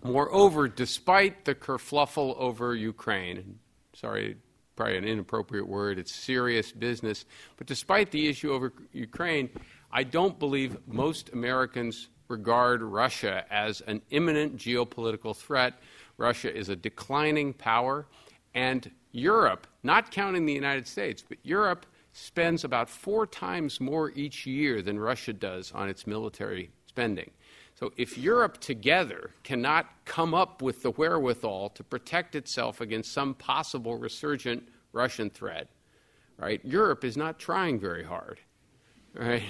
Moreover, 0.03 0.69
despite 0.69 1.45
the 1.45 1.55
kerfluffle 1.55 2.37
over 2.39 2.75
Ukraine, 2.75 3.59
sorry, 3.95 4.37
probably 4.77 4.97
an 4.97 5.05
inappropriate 5.05 5.67
word, 5.67 5.99
it's 5.99 6.15
serious 6.15 6.71
business, 6.71 7.25
but 7.57 7.67
despite 7.67 8.13
the 8.13 8.29
issue 8.29 8.53
over 8.53 8.73
Ukraine, 8.93 9.51
I 9.91 10.05
don't 10.05 10.39
believe 10.39 10.77
most 10.87 11.31
Americans 11.33 12.09
regard 12.29 12.83
Russia 12.83 13.45
as 13.51 13.81
an 13.83 14.03
imminent 14.11 14.57
geopolitical 14.57 15.35
threat. 15.35 15.81
Russia 16.17 16.55
is 16.55 16.69
a 16.69 16.77
declining 16.77 17.53
power, 17.53 18.07
and 18.55 18.91
Europe, 19.19 19.67
not 19.83 20.11
counting 20.11 20.47
the 20.47 20.53
United 20.53 20.87
States, 20.87 21.25
but 21.29 21.39
Europe 21.43 21.87
spends 22.13 22.65
about 22.65 22.89
four 22.89 23.27
times 23.27 23.81
more 23.81 24.11
each 24.11 24.47
year 24.47 24.83
than 24.83 24.99
Russia 24.99 25.33
does 25.33 25.73
on 25.73 25.89
its 25.89 26.07
military 26.07 26.71
spending. 26.87 27.31
So 27.79 27.93
if 27.97 28.19
Europe 28.19 28.59
together 28.61 29.31
cannot 29.45 29.87
come 30.05 30.35
up 30.35 30.63
with 30.63 30.83
the 30.83 30.91
wherewithal 30.91 31.71
to 31.71 31.85
protect 31.85 32.35
itself 32.35 32.81
against 32.81 33.13
some 33.13 33.35
possible 33.35 33.97
resurgent 33.97 34.69
Russian 34.93 35.31
threat, 35.31 35.69
right, 36.39 36.61
Europe 36.65 37.05
is 37.05 37.17
not 37.17 37.39
trying 37.39 37.79
very 37.79 38.03
hard. 38.03 38.41
Right? 39.15 39.45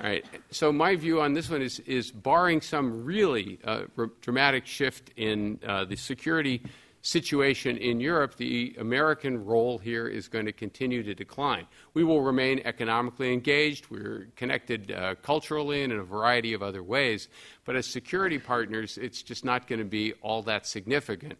Right. 0.00 0.24
So 0.50 0.70
my 0.70 0.96
view 0.96 1.20
on 1.20 1.32
this 1.32 1.50
one 1.50 1.62
is, 1.62 1.80
is 1.80 2.10
barring 2.12 2.60
some 2.60 3.04
really 3.04 3.58
uh, 3.64 3.84
r- 3.96 4.10
dramatic 4.20 4.66
shift 4.66 5.10
in 5.16 5.58
uh, 5.66 5.84
the 5.86 5.96
security 5.96 6.62
situation 7.08 7.78
in 7.78 8.00
Europe, 8.00 8.36
the 8.36 8.76
American 8.78 9.42
role 9.42 9.78
here 9.78 10.08
is 10.08 10.28
going 10.28 10.44
to 10.44 10.52
continue 10.52 11.02
to 11.02 11.14
decline. 11.14 11.66
We 11.94 12.04
will 12.04 12.20
remain 12.20 12.60
economically 12.66 13.32
engaged. 13.32 13.86
We're 13.90 14.28
connected 14.36 14.92
uh, 14.92 15.14
culturally 15.22 15.82
and 15.84 15.92
in 15.92 16.00
a 16.00 16.04
variety 16.04 16.52
of 16.52 16.62
other 16.62 16.82
ways. 16.82 17.28
But 17.64 17.76
as 17.76 17.86
security 17.86 18.38
partners, 18.38 18.98
it's 18.98 19.22
just 19.22 19.42
not 19.42 19.66
going 19.66 19.78
to 19.78 19.86
be 19.86 20.12
all 20.20 20.42
that 20.42 20.66
significant. 20.66 21.38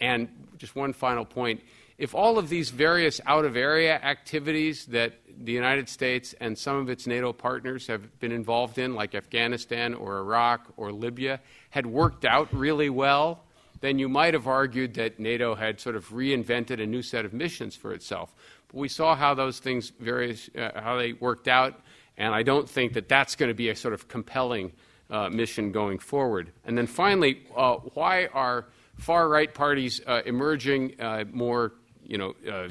And 0.00 0.28
just 0.56 0.76
one 0.76 0.92
final 0.92 1.24
point 1.24 1.62
if 1.98 2.14
all 2.14 2.38
of 2.38 2.48
these 2.48 2.70
various 2.70 3.20
out 3.26 3.44
of 3.44 3.56
area 3.56 3.96
activities 3.96 4.86
that 4.86 5.14
the 5.40 5.50
United 5.50 5.88
States 5.88 6.32
and 6.40 6.56
some 6.56 6.76
of 6.76 6.88
its 6.88 7.08
NATO 7.08 7.32
partners 7.32 7.88
have 7.88 8.20
been 8.20 8.30
involved 8.30 8.78
in, 8.78 8.94
like 8.94 9.16
Afghanistan 9.16 9.94
or 9.94 10.18
Iraq 10.18 10.72
or 10.76 10.92
Libya, 10.92 11.40
had 11.70 11.86
worked 11.86 12.24
out 12.24 12.48
really 12.54 12.88
well, 12.88 13.42
then 13.80 13.98
you 13.98 14.08
might 14.08 14.34
have 14.34 14.46
argued 14.46 14.94
that 14.94 15.18
NATO 15.18 15.54
had 15.54 15.80
sort 15.80 15.96
of 15.96 16.08
reinvented 16.10 16.82
a 16.82 16.86
new 16.86 17.02
set 17.02 17.24
of 17.24 17.32
missions 17.32 17.76
for 17.76 17.92
itself. 17.92 18.34
But 18.68 18.78
we 18.78 18.88
saw 18.88 19.14
how 19.14 19.34
those 19.34 19.58
things, 19.58 19.92
various, 20.00 20.50
uh, 20.56 20.80
how 20.80 20.96
they 20.96 21.12
worked 21.12 21.48
out, 21.48 21.80
and 22.16 22.34
I 22.34 22.42
don't 22.42 22.68
think 22.68 22.94
that 22.94 23.08
that's 23.08 23.36
going 23.36 23.48
to 23.48 23.54
be 23.54 23.68
a 23.68 23.76
sort 23.76 23.94
of 23.94 24.08
compelling 24.08 24.72
uh, 25.10 25.30
mission 25.30 25.72
going 25.72 25.98
forward. 25.98 26.52
And 26.64 26.76
then 26.76 26.86
finally, 26.86 27.46
uh, 27.56 27.76
why 27.94 28.26
are 28.26 28.66
far 28.96 29.28
right 29.28 29.52
parties 29.52 30.00
uh, 30.06 30.22
emerging 30.26 31.00
uh, 31.00 31.24
more, 31.30 31.72
you 32.04 32.18
know, 32.18 32.34
uh, 32.50 32.68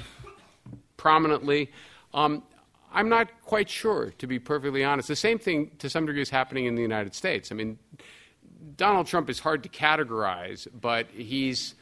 prominently? 0.98 1.72
Um, 2.14 2.44
I'm 2.92 3.10
not 3.10 3.30
quite 3.44 3.70
sure, 3.70 4.14
to 4.18 4.28
be 4.28 4.40
perfectly 4.40 4.84
honest. 4.84 5.08
The 5.08 5.16
same 5.16 5.40
thing, 5.40 5.72
to 5.80 5.90
some 5.90 6.06
degree, 6.06 6.22
is 6.22 6.30
happening 6.30 6.66
in 6.66 6.76
the 6.76 6.82
United 6.82 7.14
States. 7.14 7.52
I 7.52 7.56
mean, 7.56 7.78
Donald 8.76 9.08
Trump 9.08 9.30
is 9.30 9.40
hard 9.40 9.64
to 9.64 9.70
categorize, 9.70 10.68
but 10.80 11.08
he's, 11.12 11.76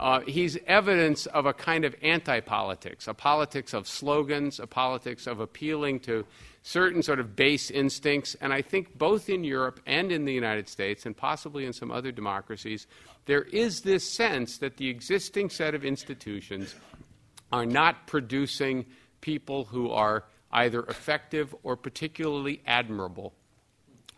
uh, 0.00 0.20
he's 0.20 0.58
evidence 0.66 1.26
of 1.26 1.46
a 1.46 1.52
kind 1.52 1.84
of 1.84 1.94
anti 2.02 2.40
politics, 2.40 3.08
a 3.08 3.14
politics 3.14 3.74
of 3.74 3.86
slogans, 3.86 4.60
a 4.60 4.66
politics 4.66 5.26
of 5.26 5.40
appealing 5.40 6.00
to 6.00 6.24
certain 6.62 7.02
sort 7.02 7.20
of 7.20 7.34
base 7.34 7.70
instincts. 7.70 8.36
And 8.40 8.52
I 8.52 8.62
think 8.62 8.98
both 8.98 9.28
in 9.28 9.44
Europe 9.44 9.80
and 9.86 10.12
in 10.12 10.24
the 10.24 10.32
United 10.32 10.68
States, 10.68 11.06
and 11.06 11.16
possibly 11.16 11.64
in 11.64 11.72
some 11.72 11.90
other 11.90 12.12
democracies, 12.12 12.86
there 13.26 13.42
is 13.42 13.82
this 13.82 14.08
sense 14.08 14.58
that 14.58 14.76
the 14.76 14.88
existing 14.88 15.50
set 15.50 15.74
of 15.74 15.84
institutions 15.84 16.74
are 17.52 17.66
not 17.66 18.06
producing 18.06 18.86
people 19.20 19.64
who 19.64 19.90
are 19.90 20.24
either 20.52 20.82
effective 20.84 21.54
or 21.62 21.76
particularly 21.76 22.62
admirable 22.66 23.34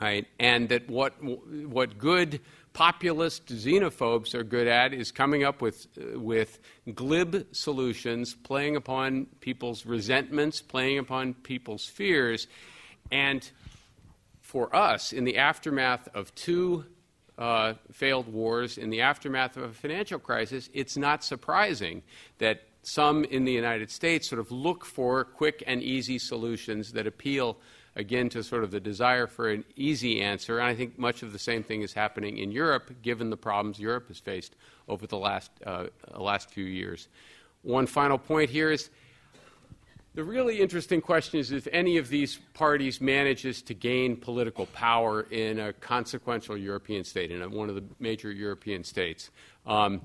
right? 0.00 0.26
And 0.38 0.68
that 0.70 0.88
what, 0.88 1.14
what 1.22 1.98
good 1.98 2.40
populist 2.72 3.46
xenophobes 3.46 4.34
are 4.34 4.44
good 4.44 4.66
at 4.66 4.92
is 4.94 5.10
coming 5.10 5.44
up 5.44 5.60
with, 5.60 5.86
with 6.14 6.58
glib 6.94 7.46
solutions, 7.52 8.34
playing 8.34 8.76
upon 8.76 9.26
people's 9.40 9.84
resentments, 9.84 10.62
playing 10.62 10.98
upon 10.98 11.34
people's 11.34 11.86
fears. 11.86 12.46
And 13.10 13.48
for 14.40 14.74
us, 14.74 15.12
in 15.12 15.24
the 15.24 15.38
aftermath 15.38 16.08
of 16.14 16.34
two 16.34 16.84
uh, 17.38 17.74
failed 17.92 18.28
wars, 18.28 18.78
in 18.78 18.90
the 18.90 19.00
aftermath 19.00 19.56
of 19.56 19.64
a 19.64 19.72
financial 19.72 20.18
crisis, 20.18 20.68
it's 20.72 20.96
not 20.96 21.24
surprising 21.24 22.02
that 22.38 22.62
some 22.82 23.24
in 23.24 23.44
the 23.44 23.52
United 23.52 23.90
States 23.90 24.28
sort 24.28 24.40
of 24.40 24.50
look 24.50 24.84
for 24.84 25.24
quick 25.24 25.62
and 25.66 25.82
easy 25.82 26.18
solutions 26.18 26.92
that 26.92 27.06
appeal 27.06 27.58
again 28.00 28.28
to 28.30 28.42
sort 28.42 28.64
of 28.64 28.70
the 28.70 28.80
desire 28.80 29.26
for 29.26 29.50
an 29.50 29.64
easy 29.76 30.20
answer. 30.20 30.58
And 30.58 30.66
I 30.66 30.74
think 30.74 30.98
much 30.98 31.22
of 31.22 31.32
the 31.32 31.38
same 31.38 31.62
thing 31.62 31.82
is 31.82 31.92
happening 31.92 32.38
in 32.38 32.50
Europe, 32.50 32.90
given 33.02 33.30
the 33.30 33.36
problems 33.36 33.78
Europe 33.78 34.08
has 34.08 34.18
faced 34.18 34.56
over 34.88 35.06
the 35.06 35.18
last, 35.18 35.52
uh, 35.64 35.86
last 36.16 36.50
few 36.50 36.64
years. 36.64 37.08
One 37.62 37.86
final 37.86 38.18
point 38.18 38.50
here 38.50 38.72
is 38.72 38.90
the 40.14 40.24
really 40.24 40.60
interesting 40.60 41.00
question 41.00 41.38
is 41.38 41.52
if 41.52 41.68
any 41.70 41.98
of 41.98 42.08
these 42.08 42.38
parties 42.54 43.00
manages 43.00 43.62
to 43.62 43.74
gain 43.74 44.16
political 44.16 44.66
power 44.66 45.26
in 45.30 45.60
a 45.60 45.72
consequential 45.74 46.56
European 46.56 47.04
state, 47.04 47.30
in 47.30 47.48
one 47.52 47.68
of 47.68 47.76
the 47.76 47.84
major 48.00 48.32
European 48.32 48.82
states. 48.82 49.30
Um, 49.66 50.00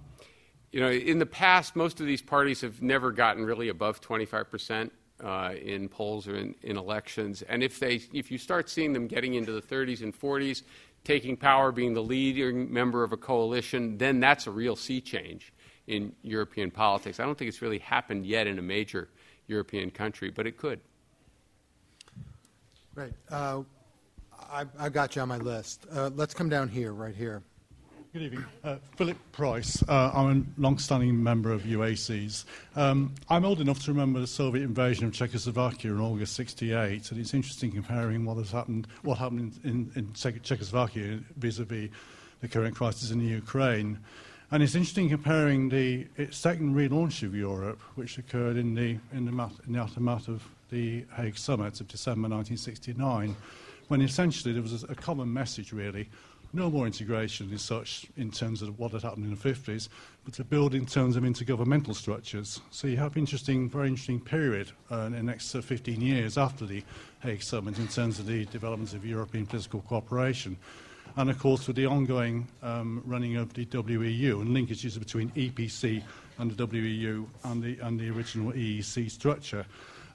you 0.72 0.82
know, 0.82 0.92
in 0.92 1.18
the 1.18 1.26
past, 1.26 1.76
most 1.76 2.02
of 2.02 2.06
these 2.06 2.22
parties 2.22 2.62
have 2.62 2.82
never 2.82 3.12
gotten 3.12 3.46
really 3.46 3.70
above 3.70 4.02
25 4.02 4.52
percent 4.52 4.92
uh, 5.26 5.54
in 5.60 5.90
polls 5.90 6.28
or 6.28 6.36
in, 6.38 6.54
in, 6.62 6.78
elections. 6.78 7.42
And 7.42 7.64
if, 7.64 7.80
they, 7.80 8.00
if 8.14 8.30
you 8.30 8.38
start 8.38 8.70
seeing 8.70 8.94
them 8.94 9.08
getting 9.08 9.34
into 9.34 9.52
the 9.52 9.62
30s 9.62 10.04
and 10.04 10.18
40s, 10.18 10.62
taking 11.04 11.36
power, 11.36 11.72
being 11.72 11.96
the 11.96 12.04
leading 12.04 12.72
member 12.72 13.04
of 13.04 13.12
a 13.12 13.18
coalition, 13.18 13.98
then 13.98 14.20
that's 14.20 14.46
a 14.46 14.52
real 14.52 14.76
sea 14.76 15.02
change 15.02 15.52
in 15.88 16.14
European 16.22 16.70
politics. 16.70 17.20
I 17.20 17.26
don't 17.26 17.36
think 17.38 17.50
it's 17.50 17.62
really 17.62 17.80
happened 17.80 18.26
yet 18.26 18.46
in 18.46 18.60
a 18.60 18.62
major 18.62 19.10
European 19.48 19.90
country, 19.90 20.30
but 20.30 20.46
it 20.46 20.58
could. 20.58 20.80
Great. 22.94 23.14
Uh, 23.30 23.64
I, 24.52 24.66
I, 24.78 24.90
got 24.90 25.16
you 25.16 25.24
on 25.24 25.28
my 25.28 25.38
list. 25.38 25.86
Uh, 25.92 26.12
let's 26.16 26.34
come 26.34 26.50
down 26.50 26.70
here, 26.70 26.94
right 26.94 27.16
here. 27.16 27.44
Good 28.16 28.24
evening. 28.24 28.46
Uh, 28.64 28.78
Philip 28.96 29.18
Price. 29.34 29.84
Uh, 29.90 30.10
I'm 30.16 30.56
a 30.58 30.62
long-standing 30.62 31.22
member 31.22 31.52
of 31.52 31.64
UACES. 31.64 32.46
Um, 32.78 33.14
I'm 33.30 33.44
old 33.44 33.60
enough 33.60 33.84
to 33.84 33.92
remember 33.92 34.22
the 34.22 34.28
Soviet 34.28 34.64
invasion 34.64 35.06
of 35.06 35.12
Czechoslovakia 35.12 35.92
in 35.92 36.00
August 36.00 36.34
68, 36.36 37.12
and 37.12 37.20
it's 37.20 37.34
interesting 37.34 37.74
comparing 37.74 38.24
what 38.24 38.38
has 38.38 38.52
happened, 38.52 38.88
what 39.02 39.18
happened 39.18 39.60
in, 39.66 39.70
in, 39.70 39.92
in 39.98 40.14
Czechoslovakia 40.14 41.20
vis-à-vis 41.36 41.90
the 42.40 42.48
current 42.48 42.74
crisis 42.74 43.12
in 43.12 43.20
the 43.20 43.26
Ukraine. 43.26 44.00
And 44.50 44.64
it's 44.64 44.76
interesting 44.76 45.10
comparing 45.10 45.68
the 45.68 46.08
second 46.32 46.74
relaunch 46.74 47.22
of 47.22 47.36
Europe, 47.36 47.82
which 47.96 48.18
occurred 48.18 48.56
in 48.56 48.76
the, 48.76 48.98
in 49.12 49.26
the, 49.26 49.50
in 49.68 49.74
the 49.74 49.80
aftermath 49.80 50.30
of 50.30 50.42
the 50.70 51.04
Hague 51.18 51.38
Summit 51.38 51.82
of 51.82 51.90
December 51.90 52.30
1969, 52.30 53.36
when 53.90 54.02
essentially 54.02 54.54
there 54.54 54.64
was 54.64 54.84
a, 54.84 54.88
a 54.88 54.96
common 54.96 55.34
message, 55.34 55.74
really, 55.74 56.08
no 56.56 56.70
more 56.70 56.86
integration 56.86 57.52
as 57.54 57.62
such 57.62 58.08
in 58.16 58.32
terms 58.32 58.62
of 58.62 58.80
what 58.80 58.92
had 58.92 59.02
happened 59.02 59.26
in 59.26 59.32
the 59.32 59.54
50s, 59.54 59.90
but 60.24 60.34
to 60.34 60.44
build 60.44 60.74
in 60.74 60.86
terms 60.86 61.16
of 61.16 61.24
intergovernmental 61.24 61.94
structures. 61.94 62.62
So 62.72 62.88
you 62.88 62.98
have 62.98 63.18
interesting, 63.18 63.70
very 63.70 63.90
interesting 63.90 64.20
period 64.20 64.72
uh, 64.90 65.02
in 65.02 65.12
the 65.12 65.24
next 65.24 65.54
uh, 65.54 65.62
15 65.62 66.00
years 66.00 66.38
after 66.38 66.66
the 66.66 66.84
Hague 67.20 67.44
Summit 67.44 67.78
in 67.78 67.88
terms 67.88 68.20
of 68.20 68.26
the 68.26 68.46
development 68.46 68.94
of 68.94 69.06
European 69.06 69.46
political 69.46 69.82
cooperation. 69.82 70.58
And 71.18 71.30
of 71.30 71.40
course, 71.40 71.68
with 71.68 71.76
the 71.76 71.86
ongoing 71.86 72.48
um, 72.64 73.02
running 73.06 73.38
of 73.38 73.54
the 73.54 73.66
WEU 73.66 74.42
and 74.42 74.50
linkages 74.56 74.98
between 74.98 75.30
EPC 75.32 76.02
and 76.38 76.52
the 76.52 76.68
WEU 76.68 77.26
and 77.44 77.64
the, 77.64 77.78
and 77.80 78.00
the 78.00 78.10
original 78.10 78.52
EEC 78.52 79.12
structure. 79.12 79.66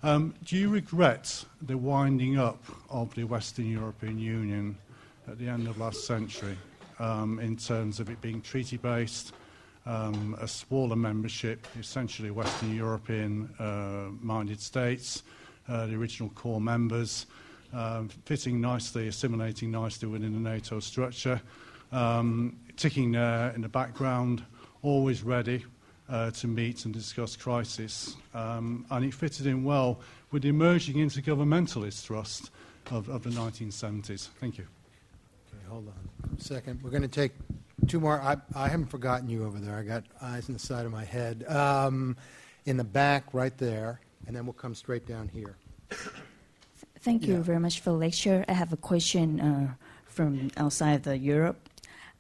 Um, 0.03 0.35
do 0.45 0.57
you 0.57 0.71
regret 0.71 1.45
the 1.61 1.77
winding 1.77 2.39
up 2.39 2.63
of 2.89 3.15
the 3.15 3.25
Western 3.25 3.71
European 3.71 4.19
Union 4.19 4.77
at 5.29 5.39
the 5.39 5.49
end 5.49 5.69
of 5.69 5.79
last 5.79 6.07
century 6.07 6.57
um, 6.99 7.39
in 7.41 7.57
terms 7.57 7.99
of 7.99 8.11
it 8.11 8.21
being 8.21 8.41
treaty 8.41 8.77
based, 8.77 9.33
um, 9.87 10.37
a 10.41 10.47
smaller 10.47 10.97
membership, 10.97 11.67
essentially 11.79 12.31
Western 12.31 12.75
European 12.77 13.49
uh, 13.59 14.11
minded 14.21 14.61
states, 14.61 15.23
uh, 15.69 15.87
the 15.87 15.95
original 15.95 16.29
core 16.31 16.61
members, 16.61 17.27
um, 17.73 18.09
fitting 18.25 18.61
nicely, 18.61 19.09
assimilating 19.09 19.71
nicely 19.71 20.09
within 20.09 20.33
the 20.33 20.51
NATO 20.51 20.81
structure, 20.81 21.41
um, 21.93 22.57
ticking 22.77 23.13
there 23.13 23.51
in 23.55 23.63
the 23.63 23.69
background, 23.69 24.45
always 24.83 25.23
ready. 25.23 25.65
Uh, 26.09 26.29
to 26.29 26.49
meet 26.49 26.87
and 26.87 26.93
discuss 26.93 27.37
crisis, 27.37 28.17
um, 28.35 28.85
and 28.91 29.05
it 29.05 29.15
fitted 29.15 29.47
in 29.47 29.63
well 29.63 30.01
with 30.33 30.43
the 30.43 30.49
emerging 30.49 30.97
intergovernmentalist 30.97 32.03
thrust 32.03 32.51
of, 32.91 33.09
of 33.09 33.23
the 33.23 33.31
1970s. 33.31 34.27
Thank 34.41 34.59
you 34.59 34.67
hold 35.71 35.87
on 35.87 36.37
a 36.37 36.43
second. 36.43 36.83
We're 36.83 36.91
going 36.91 37.03
to 37.03 37.09
take 37.09 37.33
two 37.87 38.01
more. 38.01 38.21
I, 38.21 38.37
I 38.55 38.69
haven't 38.69 38.89
forgotten 38.89 39.29
you 39.29 39.47
over 39.47 39.59
there. 39.59 39.77
I 39.77 39.83
got 39.83 40.05
eyes 40.21 40.49
in 40.49 40.55
the 40.55 40.61
side 40.61 40.85
of 40.85 40.91
my 40.91 41.05
head. 41.05 41.45
Um, 41.49 42.17
in 42.67 42.77
the 42.77 42.85
back, 42.85 43.33
right 43.33 43.57
there, 43.57 44.01
and 44.27 44.37
then 44.37 44.45
we'll 44.45 44.53
come 44.53 44.75
straight 44.75 45.07
down 45.07 45.29
here. 45.29 45.57
Thank 47.01 47.27
you 47.27 47.35
yeah. 47.35 47.41
very 47.41 47.59
much 47.59 47.81
for 47.81 47.91
the 47.91 47.97
lecture. 47.97 48.45
I 48.49 48.53
have 48.53 48.73
a 48.73 48.77
question 48.77 49.41
uh, 49.41 49.75
from 50.07 50.51
outside 50.57 51.05
the 51.05 51.17
Europe. 51.17 51.57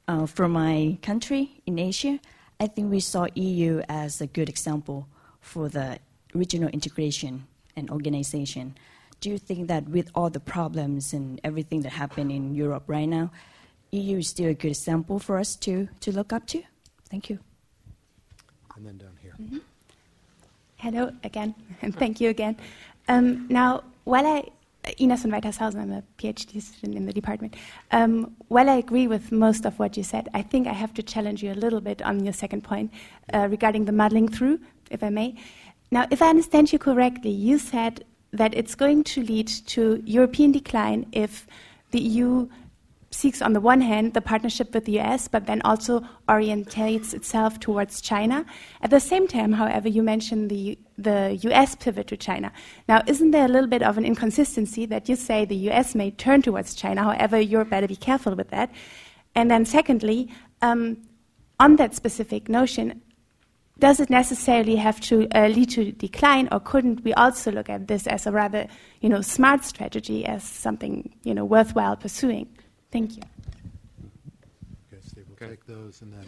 Uh, 0.08 0.26
from 0.26 0.52
my 0.52 0.96
country 1.02 1.60
in 1.66 1.78
Asia, 1.78 2.18
I 2.58 2.68
think 2.68 2.90
we 2.90 3.00
saw 3.00 3.26
EU 3.34 3.82
as 3.88 4.20
a 4.20 4.26
good 4.26 4.48
example 4.48 5.06
for 5.40 5.68
the 5.68 5.98
regional 6.34 6.68
integration 6.70 7.46
and 7.76 7.90
organization 7.90 8.76
do 9.20 9.30
you 9.30 9.38
think 9.38 9.68
that 9.68 9.88
with 9.88 10.10
all 10.14 10.30
the 10.30 10.40
problems 10.40 11.12
and 11.12 11.40
everything 11.44 11.82
that 11.82 11.92
happened 11.92 12.32
in 12.32 12.54
Europe 12.54 12.84
right 12.86 13.08
now, 13.08 13.30
EU 13.92 14.18
is 14.18 14.28
still 14.28 14.48
a 14.48 14.54
good 14.54 14.68
example 14.68 15.18
for 15.18 15.38
us 15.38 15.56
to, 15.56 15.88
to 16.00 16.12
look 16.12 16.32
up 16.32 16.46
to? 16.46 16.62
Thank 17.10 17.28
you. 17.28 17.38
And 18.76 18.86
then 18.86 18.98
down 18.98 19.18
here. 19.20 19.34
Mm-hmm. 19.40 19.58
Hello 20.76 21.12
again, 21.22 21.54
and 21.82 21.94
thank 22.02 22.20
you 22.20 22.30
again. 22.30 22.56
Um, 23.08 23.46
now, 23.50 23.84
while 24.04 24.26
I, 24.26 24.44
Ines 24.98 25.22
von 25.22 25.32
Weitershausen, 25.32 25.78
I'm 25.78 25.92
a 25.92 26.02
PhD 26.16 26.62
student 26.62 26.96
in 26.96 27.04
the 27.04 27.12
department. 27.12 27.56
Um, 27.90 28.34
while 28.48 28.70
I 28.70 28.76
agree 28.76 29.06
with 29.06 29.30
most 29.30 29.66
of 29.66 29.78
what 29.78 29.98
you 29.98 30.02
said, 30.02 30.30
I 30.32 30.40
think 30.40 30.66
I 30.66 30.72
have 30.72 30.94
to 30.94 31.02
challenge 31.02 31.42
you 31.42 31.52
a 31.52 31.58
little 31.64 31.82
bit 31.82 32.00
on 32.00 32.24
your 32.24 32.32
second 32.32 32.64
point 32.64 32.90
uh, 33.34 33.48
regarding 33.50 33.84
the 33.84 33.92
muddling 33.92 34.28
through, 34.28 34.60
if 34.90 35.02
I 35.02 35.10
may. 35.10 35.34
Now, 35.90 36.06
if 36.10 36.22
I 36.22 36.30
understand 36.30 36.72
you 36.72 36.78
correctly, 36.78 37.30
you 37.30 37.58
said 37.58 38.04
that 38.32 38.54
it's 38.54 38.74
going 38.74 39.04
to 39.04 39.22
lead 39.22 39.48
to 39.48 40.02
European 40.04 40.52
decline 40.52 41.06
if 41.12 41.46
the 41.90 42.00
EU 42.00 42.48
seeks, 43.10 43.42
on 43.42 43.52
the 43.52 43.60
one 43.60 43.80
hand, 43.80 44.14
the 44.14 44.20
partnership 44.20 44.72
with 44.72 44.84
the 44.84 45.00
US, 45.00 45.26
but 45.26 45.46
then 45.46 45.60
also 45.62 46.02
orientates 46.28 47.12
itself 47.12 47.58
towards 47.58 48.00
China. 48.00 48.46
At 48.82 48.90
the 48.90 49.00
same 49.00 49.26
time, 49.26 49.52
however, 49.52 49.88
you 49.88 50.02
mentioned 50.02 50.48
the, 50.48 50.78
the 50.96 51.38
US 51.42 51.74
pivot 51.74 52.06
to 52.08 52.16
China. 52.16 52.52
Now, 52.88 53.02
isn't 53.06 53.32
there 53.32 53.44
a 53.44 53.48
little 53.48 53.68
bit 53.68 53.82
of 53.82 53.98
an 53.98 54.04
inconsistency 54.04 54.86
that 54.86 55.08
you 55.08 55.16
say 55.16 55.44
the 55.44 55.70
US 55.70 55.94
may 55.94 56.12
turn 56.12 56.42
towards 56.42 56.74
China? 56.74 57.02
However, 57.02 57.40
Europe 57.40 57.70
better 57.70 57.88
be 57.88 57.96
careful 57.96 58.34
with 58.36 58.50
that. 58.50 58.70
And 59.34 59.50
then, 59.50 59.64
secondly, 59.64 60.32
um, 60.62 60.98
on 61.58 61.76
that 61.76 61.94
specific 61.94 62.48
notion, 62.48 63.02
does 63.80 63.98
it 63.98 64.10
necessarily 64.10 64.76
have 64.76 65.00
to 65.00 65.26
uh, 65.34 65.48
lead 65.48 65.70
to 65.70 65.92
decline, 65.92 66.48
or 66.52 66.60
couldn't 66.60 67.02
we 67.02 67.12
also 67.14 67.50
look 67.50 67.68
at 67.68 67.88
this 67.88 68.06
as 68.06 68.26
a 68.26 68.30
rather, 68.30 68.66
you 69.00 69.08
know, 69.08 69.20
smart 69.22 69.64
strategy, 69.64 70.24
as 70.24 70.44
something, 70.44 71.10
you 71.24 71.34
know, 71.34 71.44
worthwhile 71.44 71.96
pursuing? 71.96 72.46
Thank 72.92 73.16
you. 73.16 73.22
Okay, 74.92 75.02
Steve, 75.06 75.24
we'll 75.28 75.36
okay. 75.36 75.56
take 75.56 75.66
those 75.66 76.02
and 76.02 76.12
then. 76.12 76.26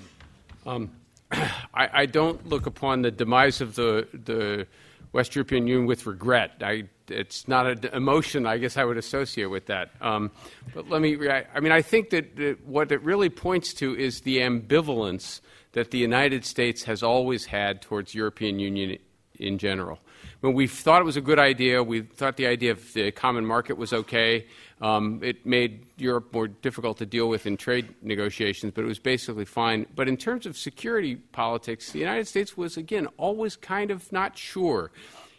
Um, 0.67 0.91
I, 1.75 1.89
I, 1.93 2.07
don't 2.07 2.47
look 2.47 2.67
upon 2.67 3.03
the 3.03 3.11
demise 3.11 3.61
of 3.61 3.75
the 3.75 4.07
the 4.13 4.67
West 5.13 5.35
European 5.35 5.67
Union 5.67 5.87
with 5.87 6.07
regret. 6.07 6.53
I, 6.63 6.85
it's 7.09 7.47
not 7.47 7.67
an 7.67 7.85
emotion 7.93 8.47
I 8.47 8.59
guess 8.59 8.77
I 8.77 8.85
would 8.85 8.97
associate 8.97 9.47
with 9.47 9.67
that. 9.67 9.91
Um, 10.01 10.31
but 10.75 10.89
let 10.89 11.03
me. 11.03 11.29
I, 11.29 11.61
mean, 11.61 11.73
I 11.73 11.83
think 11.83 12.11
that, 12.11 12.37
that 12.37 12.67
what 12.67 12.91
it 12.93 13.03
really 13.03 13.29
points 13.29 13.75
to 13.75 13.97
is 13.97 14.23
the 14.23 14.39
ambivalence 14.39 15.41
that 15.73 15.91
the 15.91 15.99
United 15.99 16.45
States 16.45 16.85
has 16.85 17.03
always 17.03 17.47
had 17.47 17.83
towards 17.83 18.15
European 18.15 18.59
Union 18.59 18.99
in 19.39 19.59
general. 19.59 19.99
When 20.43 20.55
we 20.55 20.67
thought 20.67 21.01
it 21.01 21.05
was 21.05 21.17
a 21.17 21.21
good 21.21 21.39
idea, 21.39 21.85
we 21.85 22.03
thought 22.03 22.37
the 22.37 22.49
idea 22.49 22.73
of 22.73 22.93
the 22.95 23.13
common 23.13 23.47
market 23.47 23.77
was 23.77 23.93
okay. 23.93 24.45
Um, 24.81 25.21
it 25.23 25.47
made 25.47 25.87
Europe 25.99 26.33
more 26.33 26.49
difficult 26.49 26.99
to 26.99 27.07
deal 27.07 27.29
with 27.29 27.47
in 27.47 27.57
trade 27.57 27.95
negotiations, 28.03 28.73
but 28.75 28.83
it 28.83 28.89
was 28.89 28.99
basically 28.99 29.45
fine. 29.45 29.87
But 29.95 30.09
in 30.09 30.17
terms 30.17 30.45
of 30.45 30.59
security 30.59 31.15
politics, 31.15 31.93
the 31.93 32.01
United 32.01 32.27
States 32.27 32.57
was, 32.57 32.77
again, 32.77 33.07
always 33.19 33.55
kind 33.55 33.93
of 33.93 34.11
not 34.11 34.37
sure. 34.37 34.91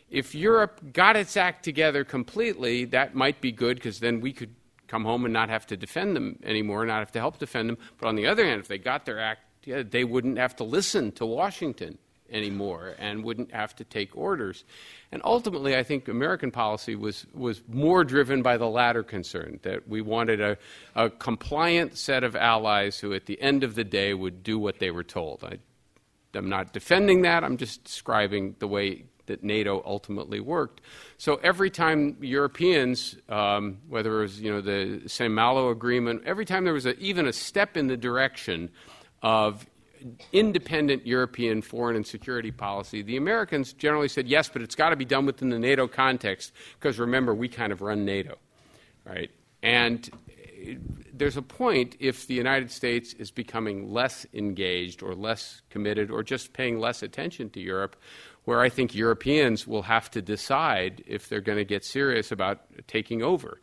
If 0.09 0.33
Europe 0.33 0.79
got 0.93 1.17
its 1.17 1.35
act 1.35 1.65
together 1.65 2.05
completely, 2.05 2.85
that 2.85 3.13
might 3.13 3.41
be 3.41 3.51
good 3.51 3.75
because 3.75 3.99
then 3.99 4.21
we 4.21 4.31
could 4.31 4.55
come 4.87 5.03
home 5.03 5.25
and 5.25 5.33
not 5.33 5.49
have 5.49 5.67
to 5.67 5.75
defend 5.75 6.15
them 6.15 6.39
anymore, 6.45 6.85
not 6.85 6.99
have 6.99 7.11
to 7.11 7.19
help 7.19 7.39
defend 7.39 7.67
them. 7.67 7.77
But 7.99 8.07
on 8.07 8.15
the 8.15 8.27
other 8.27 8.45
hand, 8.45 8.61
if 8.61 8.69
they 8.69 8.77
got 8.77 9.05
their 9.05 9.19
act 9.19 9.41
together, 9.63 9.83
they 9.83 10.05
wouldn't 10.05 10.37
have 10.37 10.55
to 10.55 10.63
listen 10.63 11.11
to 11.13 11.25
Washington 11.25 11.97
anymore 12.33 12.95
and 12.97 13.23
wouldn't 13.23 13.51
have 13.51 13.75
to 13.77 13.83
take 13.83 14.15
orders. 14.17 14.63
And 15.11 15.21
ultimately, 15.23 15.75
I 15.75 15.83
think 15.83 16.07
American 16.07 16.51
policy 16.51 16.95
was, 16.95 17.25
was 17.33 17.61
more 17.67 18.03
driven 18.03 18.41
by 18.41 18.57
the 18.57 18.67
latter 18.67 19.03
concern 19.03 19.59
that 19.63 19.87
we 19.87 20.01
wanted 20.01 20.41
a, 20.41 20.57
a 20.95 21.09
compliant 21.09 21.97
set 21.97 22.23
of 22.23 22.35
allies 22.35 22.99
who, 22.99 23.13
at 23.13 23.25
the 23.25 23.39
end 23.41 23.63
of 23.63 23.75
the 23.75 23.83
day, 23.83 24.13
would 24.13 24.43
do 24.43 24.57
what 24.59 24.79
they 24.79 24.91
were 24.91 25.03
told. 25.03 25.43
I, 25.43 25.59
I'm 26.35 26.49
not 26.49 26.73
defending 26.73 27.21
that, 27.21 27.43
I'm 27.43 27.57
just 27.57 27.83
describing 27.83 28.55
the 28.59 28.67
way 28.67 29.05
that 29.25 29.43
NATO 29.43 29.81
ultimately 29.85 30.39
worked. 30.39 30.81
So 31.17 31.35
every 31.37 31.69
time 31.69 32.17
Europeans, 32.19 33.15
um, 33.29 33.77
whether 33.87 34.19
it 34.19 34.21
was 34.21 34.41
you 34.41 34.51
know 34.51 34.61
the 34.61 35.07
St. 35.07 35.33
Malo 35.33 35.69
agreement, 35.69 36.23
every 36.25 36.45
time 36.45 36.65
there 36.65 36.73
was 36.73 36.85
a, 36.85 36.97
even 36.99 37.27
a 37.27 37.33
step 37.33 37.77
in 37.77 37.87
the 37.87 37.97
direction 37.97 38.69
of 39.21 39.65
independent 40.31 41.05
European 41.05 41.61
foreign 41.61 41.95
and 41.95 42.05
security 42.05 42.51
policy, 42.51 43.01
the 43.01 43.17
Americans 43.17 43.73
generally 43.73 44.07
said 44.07 44.27
yes, 44.27 44.49
but 44.49 44.61
it's 44.61 44.75
got 44.75 44.89
to 44.89 44.95
be 44.95 45.05
done 45.05 45.25
within 45.25 45.49
the 45.49 45.59
NATO 45.59 45.87
context 45.87 46.51
because 46.79 46.99
remember, 46.99 47.33
we 47.33 47.47
kind 47.47 47.71
of 47.71 47.81
run 47.81 48.05
NATO, 48.05 48.37
right? 49.05 49.31
And 49.61 50.09
eh, 50.29 50.75
there's 51.13 51.37
a 51.37 51.41
point 51.41 51.95
if 51.99 52.27
the 52.27 52.33
United 52.33 52.71
States 52.71 53.13
is 53.13 53.31
becoming 53.31 53.91
less 53.91 54.25
engaged 54.33 55.03
or 55.03 55.15
less 55.15 55.61
committed 55.69 56.11
or 56.11 56.23
just 56.23 56.53
paying 56.53 56.79
less 56.79 57.03
attention 57.03 57.49
to 57.51 57.59
Europe, 57.59 57.95
where 58.45 58.59
I 58.59 58.69
think 58.69 58.93
Europeans 58.93 59.65
will 59.65 59.83
have 59.83 60.11
to 60.11 60.21
decide 60.21 61.03
if 61.07 61.29
they're 61.29 61.41
going 61.41 61.57
to 61.57 61.65
get 61.65 61.85
serious 61.85 62.31
about 62.31 62.61
taking 62.87 63.23
over. 63.23 63.61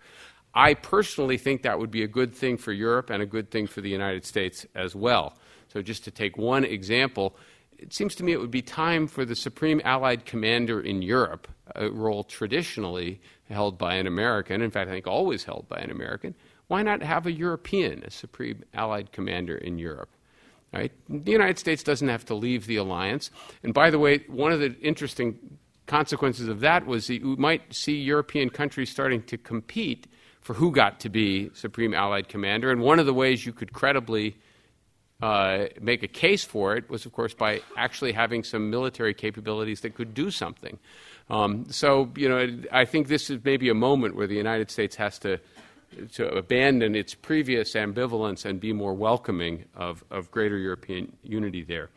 I 0.55 0.75
personally 0.75 1.39
think 1.39 1.63
that 1.63 1.79
would 1.79 1.91
be 1.91 2.03
a 2.03 2.09
good 2.09 2.35
thing 2.35 2.57
for 2.57 2.73
Europe 2.73 3.11
and 3.11 3.23
a 3.23 3.27
good 3.27 3.51
thing 3.51 3.67
for 3.67 3.81
the 3.81 3.91
United 3.91 4.25
States 4.25 4.67
as 4.75 4.97
well. 4.97 5.37
So, 5.73 5.83
just 5.83 6.05
to 6.05 6.11
take 6.11 6.37
one 6.37 6.65
example, 6.65 7.37
it 7.79 7.93
seems 7.93 8.15
to 8.17 8.25
me 8.25 8.33
it 8.33 8.41
would 8.41 8.51
be 8.51 8.63
time 8.63 9.07
for 9.07 9.25
the 9.25 9.37
Supreme 9.37 9.81
Allied 9.85 10.27
Commander 10.27 10.81
in 10.81 11.01
Europe, 11.01 11.49
a 11.75 11.91
role 11.91 12.25
traditionally 12.25 13.21
held 13.49 13.79
by 13.79 13.95
an 13.95 14.07
American, 14.07 14.63
in 14.63 14.71
fact, 14.71 14.91
I 14.91 14.93
think 14.93 15.07
always 15.07 15.45
held 15.45 15.69
by 15.69 15.79
an 15.79 15.91
American, 15.91 16.35
why 16.69 16.83
not 16.83 17.03
have 17.03 17.27
a 17.27 17.33
European, 17.33 18.05
a 18.05 18.11
Supreme 18.11 18.63
Allied 18.75 19.13
Commander 19.13 19.57
in 19.57 19.79
Europe? 19.79 20.11
Right? 20.73 20.93
The 21.09 21.33
United 21.33 21.59
States 21.59 21.83
doesn't 21.83 22.09
have 22.09 22.25
to 22.27 22.35
leave 22.35 22.67
the 22.67 22.77
alliance. 22.77 23.31
And 23.65 23.75
by 23.75 23.91
the 23.91 23.99
way, 23.99 24.19
one 24.29 24.53
of 24.53 24.61
the 24.61 24.77
interesting 24.81 25.59
consequences 25.87 26.47
of 26.47 26.61
that 26.61 26.87
was 26.87 27.09
that 27.09 27.15
you 27.15 27.35
might 27.37 27.75
see 27.75 27.97
European 27.97 28.51
countries 28.51 28.89
starting 28.89 29.23
to 29.25 29.37
compete 29.37 30.07
for 30.41 30.55
who 30.55 30.71
got 30.71 31.01
to 31.01 31.09
be 31.09 31.51
Supreme 31.55 31.93
Allied 31.93 32.29
Commander. 32.29 32.71
And 32.71 32.83
one 32.83 33.01
of 33.01 33.07
the 33.07 33.15
ways 33.15 33.45
you 33.45 33.53
could 33.53 33.73
credibly 33.73 34.37
uh, 35.23 35.67
make 35.81 36.03
a 36.03 36.09
case 36.09 36.45
for 36.45 36.77
it 36.77 36.89
was, 36.89 37.07
of 37.07 37.13
course, 37.13 37.35
by 37.35 37.61
actually 37.77 38.13
having 38.13 38.45
some 38.45 38.71
military 38.71 39.15
capabilities 39.15 39.81
that 39.81 39.95
could 39.95 40.15
do 40.15 40.31
something. 40.31 40.79
Um, 41.29 41.67
so, 41.71 42.11
you 42.17 42.29
know, 42.29 42.63
I 42.73 42.85
think 42.85 43.09
this 43.09 43.31
is 43.31 43.39
maybe 43.45 43.69
a 43.69 43.75
moment 43.75 44.17
where 44.17 44.27
the 44.27 44.37
United 44.37 44.71
States 44.71 44.97
has 44.97 45.19
to 45.21 45.39
to 46.13 46.29
abandon 46.29 46.95
its 46.95 47.15
previous 47.15 47.75
ambivalence 47.75 48.45
and 48.45 48.61
be 48.61 48.73
more 48.73 48.95
welcoming 48.95 49.65
of, 49.75 50.05
of 50.11 50.31
greater 50.31 50.57
European 50.57 51.17
unity 51.23 51.63
there. 51.63 51.91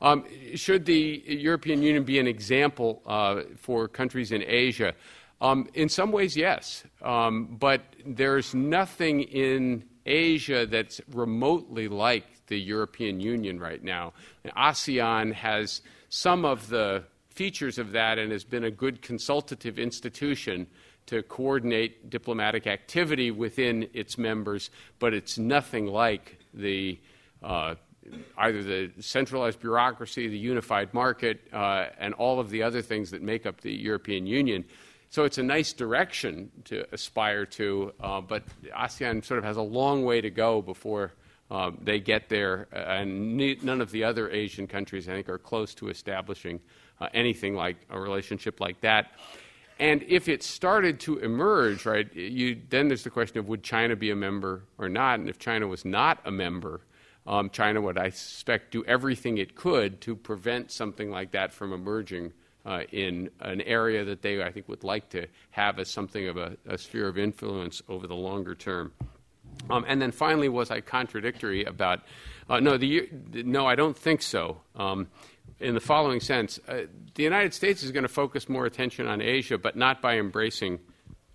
Um, 0.00 0.24
should 0.54 0.86
the 0.86 1.22
European 1.26 1.82
Union 1.82 2.04
be 2.04 2.18
an 2.18 2.26
example 2.26 3.02
uh, 3.06 3.42
for 3.56 3.88
countries 3.88 4.32
in 4.32 4.44
Asia? 4.46 4.94
Um, 5.40 5.68
in 5.74 5.88
some 5.88 6.12
ways, 6.12 6.36
yes. 6.36 6.84
Um, 7.02 7.56
but 7.58 7.80
there's 8.06 8.54
nothing 8.54 9.22
in 9.22 9.84
Asia 10.06 10.66
that's 10.66 11.00
remotely 11.12 11.88
like 11.88 12.39
the 12.50 12.60
European 12.60 13.20
Union 13.20 13.58
right 13.58 13.82
now. 13.82 14.12
ASEAN 14.44 15.32
has 15.32 15.80
some 16.10 16.44
of 16.44 16.68
the 16.68 17.04
features 17.30 17.78
of 17.78 17.92
that 17.92 18.18
and 18.18 18.30
has 18.30 18.44
been 18.44 18.64
a 18.64 18.70
good 18.70 19.00
consultative 19.00 19.78
institution 19.78 20.66
to 21.06 21.22
coordinate 21.22 22.10
diplomatic 22.10 22.66
activity 22.66 23.30
within 23.30 23.88
its 23.94 24.18
members, 24.18 24.70
but 24.98 25.14
it's 25.14 25.38
nothing 25.38 25.86
like 25.86 26.38
the 26.52 26.98
uh, 27.42 27.74
either 28.38 28.62
the 28.62 28.90
centralized 29.00 29.60
bureaucracy, 29.60 30.28
the 30.28 30.38
unified 30.38 30.92
market, 30.92 31.40
uh, 31.52 31.86
and 31.98 32.12
all 32.14 32.40
of 32.40 32.50
the 32.50 32.62
other 32.62 32.82
things 32.82 33.10
that 33.10 33.22
make 33.22 33.46
up 33.46 33.60
the 33.60 33.72
European 33.72 34.26
Union. 34.26 34.64
So 35.10 35.24
it's 35.24 35.38
a 35.38 35.42
nice 35.42 35.72
direction 35.72 36.50
to 36.66 36.84
aspire 36.92 37.44
to, 37.46 37.92
uh, 38.00 38.20
but 38.20 38.44
ASEAN 38.76 39.24
sort 39.24 39.38
of 39.38 39.44
has 39.44 39.56
a 39.56 39.62
long 39.62 40.04
way 40.04 40.20
to 40.20 40.30
go 40.30 40.62
before 40.62 41.12
uh, 41.50 41.72
they 41.82 41.98
get 41.98 42.28
there, 42.28 42.68
uh, 42.72 42.76
and 42.76 43.36
ne- 43.36 43.58
none 43.62 43.80
of 43.80 43.90
the 43.90 44.04
other 44.04 44.30
Asian 44.30 44.66
countries, 44.66 45.08
I 45.08 45.12
think, 45.12 45.28
are 45.28 45.38
close 45.38 45.74
to 45.74 45.88
establishing 45.88 46.60
uh, 47.00 47.08
anything 47.12 47.54
like 47.54 47.76
a 47.90 47.98
relationship 47.98 48.60
like 48.60 48.80
that. 48.82 49.12
And 49.78 50.04
if 50.06 50.28
it 50.28 50.42
started 50.42 51.00
to 51.00 51.18
emerge, 51.18 51.86
right, 51.86 52.14
you, 52.14 52.60
then 52.68 52.88
there's 52.88 53.02
the 53.02 53.10
question 53.10 53.38
of 53.38 53.48
would 53.48 53.62
China 53.62 53.96
be 53.96 54.10
a 54.10 54.16
member 54.16 54.64
or 54.76 54.88
not? 54.88 55.20
And 55.20 55.28
if 55.28 55.38
China 55.38 55.66
was 55.66 55.84
not 55.84 56.20
a 56.26 56.30
member, 56.30 56.82
um, 57.26 57.48
China 57.50 57.80
would, 57.80 57.96
I 57.96 58.10
suspect, 58.10 58.72
do 58.72 58.84
everything 58.84 59.38
it 59.38 59.54
could 59.54 60.00
to 60.02 60.14
prevent 60.14 60.70
something 60.70 61.10
like 61.10 61.30
that 61.32 61.52
from 61.52 61.72
emerging 61.72 62.32
uh, 62.66 62.82
in 62.92 63.30
an 63.40 63.62
area 63.62 64.04
that 64.04 64.20
they, 64.20 64.42
I 64.42 64.52
think, 64.52 64.68
would 64.68 64.84
like 64.84 65.08
to 65.10 65.26
have 65.50 65.78
as 65.78 65.88
something 65.88 66.28
of 66.28 66.36
a, 66.36 66.56
a 66.66 66.76
sphere 66.76 67.08
of 67.08 67.16
influence 67.16 67.80
over 67.88 68.06
the 68.06 68.14
longer 68.14 68.54
term. 68.54 68.92
Um, 69.68 69.84
and 69.86 70.00
then 70.00 70.12
finally, 70.12 70.48
was 70.48 70.70
I 70.70 70.80
contradictory 70.80 71.64
about? 71.64 72.00
Uh, 72.48 72.60
no, 72.60 72.76
the, 72.76 73.08
no, 73.32 73.66
I 73.66 73.74
don't 73.74 73.96
think 73.96 74.22
so. 74.22 74.60
Um, 74.74 75.08
in 75.60 75.74
the 75.74 75.80
following 75.80 76.20
sense 76.20 76.58
uh, 76.68 76.82
the 77.14 77.22
United 77.22 77.52
States 77.52 77.82
is 77.82 77.92
going 77.92 78.02
to 78.02 78.08
focus 78.08 78.48
more 78.48 78.66
attention 78.66 79.06
on 79.06 79.20
Asia, 79.20 79.58
but 79.58 79.76
not 79.76 80.00
by 80.00 80.18
embracing 80.18 80.80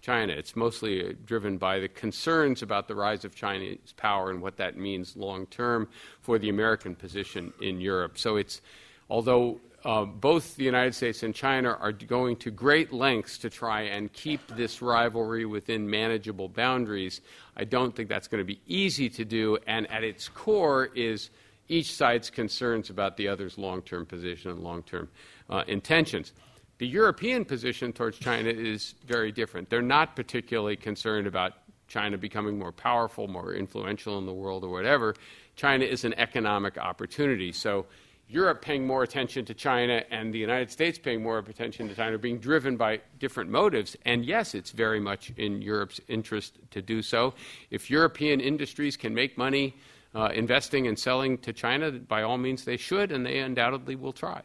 China. 0.01 0.33
It's 0.33 0.55
mostly 0.55 1.07
uh, 1.07 1.13
driven 1.25 1.57
by 1.57 1.79
the 1.79 1.87
concerns 1.87 2.61
about 2.61 2.87
the 2.87 2.95
rise 2.95 3.25
of 3.25 3.35
Chinese 3.35 3.93
power 3.97 4.29
and 4.29 4.41
what 4.41 4.57
that 4.57 4.77
means 4.77 5.15
long 5.15 5.45
term 5.47 5.87
for 6.21 6.37
the 6.37 6.49
American 6.49 6.95
position 6.95 7.53
in 7.61 7.81
Europe. 7.81 8.17
So 8.17 8.35
it's, 8.37 8.61
although 9.09 9.59
uh, 9.85 10.03
both 10.03 10.55
the 10.55 10.63
United 10.63 10.95
States 10.95 11.21
and 11.21 11.33
China 11.33 11.77
are 11.79 11.91
going 11.91 12.35
to 12.37 12.49
great 12.49 12.91
lengths 12.91 13.37
to 13.37 13.51
try 13.51 13.81
and 13.81 14.11
keep 14.11 14.41
this 14.55 14.81
rivalry 14.81 15.45
within 15.45 15.87
manageable 15.87 16.49
boundaries, 16.49 17.21
I 17.55 17.65
don't 17.65 17.95
think 17.95 18.09
that's 18.09 18.27
going 18.27 18.41
to 18.41 18.45
be 18.45 18.59
easy 18.65 19.09
to 19.11 19.23
do, 19.23 19.59
and 19.67 19.89
at 19.91 20.03
its 20.03 20.27
core 20.27 20.89
is 20.95 21.29
each 21.67 21.93
side's 21.93 22.31
concerns 22.31 22.89
about 22.89 23.15
the 23.15 23.27
other's 23.27 23.59
long 23.59 23.83
term 23.83 24.07
position 24.07 24.51
and 24.51 24.59
long 24.59 24.81
term 24.83 25.07
uh, 25.51 25.63
intentions. 25.67 26.33
The 26.79 26.87
European 26.87 27.45
position 27.45 27.93
towards 27.93 28.17
China 28.17 28.49
is 28.49 28.95
very 29.05 29.31
different. 29.31 29.69
They're 29.69 29.81
not 29.81 30.15
particularly 30.15 30.75
concerned 30.75 31.27
about 31.27 31.53
China 31.87 32.17
becoming 32.17 32.57
more 32.57 32.71
powerful, 32.71 33.27
more 33.27 33.53
influential 33.53 34.17
in 34.17 34.25
the 34.25 34.33
world, 34.33 34.63
or 34.63 34.69
whatever. 34.69 35.15
China 35.55 35.85
is 35.85 36.03
an 36.03 36.13
economic 36.15 36.77
opportunity. 36.77 37.51
So, 37.51 37.85
Europe 38.27 38.61
paying 38.61 38.87
more 38.87 39.03
attention 39.03 39.45
to 39.45 39.53
China 39.53 40.03
and 40.09 40.33
the 40.33 40.39
United 40.39 40.71
States 40.71 40.97
paying 40.97 41.21
more 41.21 41.37
attention 41.37 41.87
to 41.87 41.95
China 41.95 42.15
are 42.15 42.19
being 42.19 42.39
driven 42.39 42.75
by 42.75 42.99
different 43.19 43.51
motives. 43.51 43.95
And 44.05 44.25
yes, 44.25 44.55
it's 44.55 44.71
very 44.71 44.99
much 44.99 45.31
in 45.37 45.61
Europe's 45.61 46.01
interest 46.07 46.57
to 46.71 46.81
do 46.81 47.01
so. 47.01 47.35
If 47.69 47.91
European 47.91 48.41
industries 48.41 48.97
can 48.97 49.13
make 49.13 49.37
money 49.37 49.75
uh, 50.15 50.29
investing 50.33 50.87
and 50.87 50.97
selling 50.97 51.37
to 51.39 51.53
China, 51.53 51.91
by 51.91 52.23
all 52.23 52.37
means 52.37 52.63
they 52.63 52.77
should, 52.77 53.11
and 53.11 53.25
they 53.25 53.39
undoubtedly 53.39 53.95
will 53.95 54.13
try. 54.13 54.41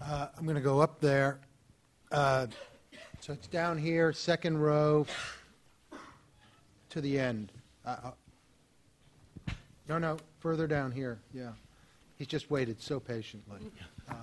Uh, 0.00 0.28
I'm 0.36 0.44
going 0.44 0.56
to 0.56 0.62
go 0.62 0.80
up 0.80 1.00
there. 1.00 1.38
Uh, 2.10 2.46
so 3.20 3.34
it's 3.34 3.46
down 3.46 3.78
here, 3.78 4.12
second 4.12 4.58
row 4.58 5.06
to 6.88 7.00
the 7.00 7.18
end. 7.18 7.52
Uh, 7.84 7.96
uh, 8.04 9.52
no, 9.88 9.98
no, 9.98 10.16
further 10.40 10.66
down 10.66 10.90
here. 10.90 11.20
Yeah. 11.32 11.50
He's 12.18 12.26
just 12.26 12.50
waited 12.50 12.82
so 12.82 12.98
patiently. 12.98 13.60
Um, 14.10 14.16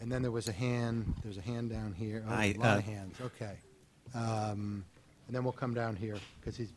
and 0.00 0.10
then 0.10 0.22
there 0.22 0.30
was 0.30 0.48
a 0.48 0.52
hand. 0.52 1.14
There's 1.22 1.36
a 1.36 1.42
hand 1.42 1.68
down 1.70 1.92
here. 1.92 2.24
Oh, 2.26 2.32
I, 2.32 2.44
a 2.46 2.52
lot 2.54 2.74
uh, 2.74 2.78
of 2.78 2.84
hands. 2.84 3.16
Okay. 3.20 3.52
Um, 4.14 4.84
and 5.26 5.36
then 5.36 5.44
we'll 5.44 5.52
come 5.52 5.74
down 5.74 5.94
here 5.94 6.16
because 6.40 6.56
he's. 6.56 6.72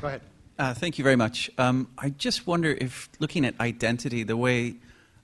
Go 0.00 0.06
ahead. 0.06 0.20
Uh, 0.58 0.72
thank 0.72 0.98
you 0.98 1.02
very 1.02 1.16
much. 1.16 1.50
Um, 1.58 1.88
I 1.98 2.10
just 2.10 2.46
wonder 2.46 2.70
if, 2.70 3.08
looking 3.18 3.44
at 3.44 3.58
identity, 3.58 4.22
the 4.22 4.36
way 4.36 4.76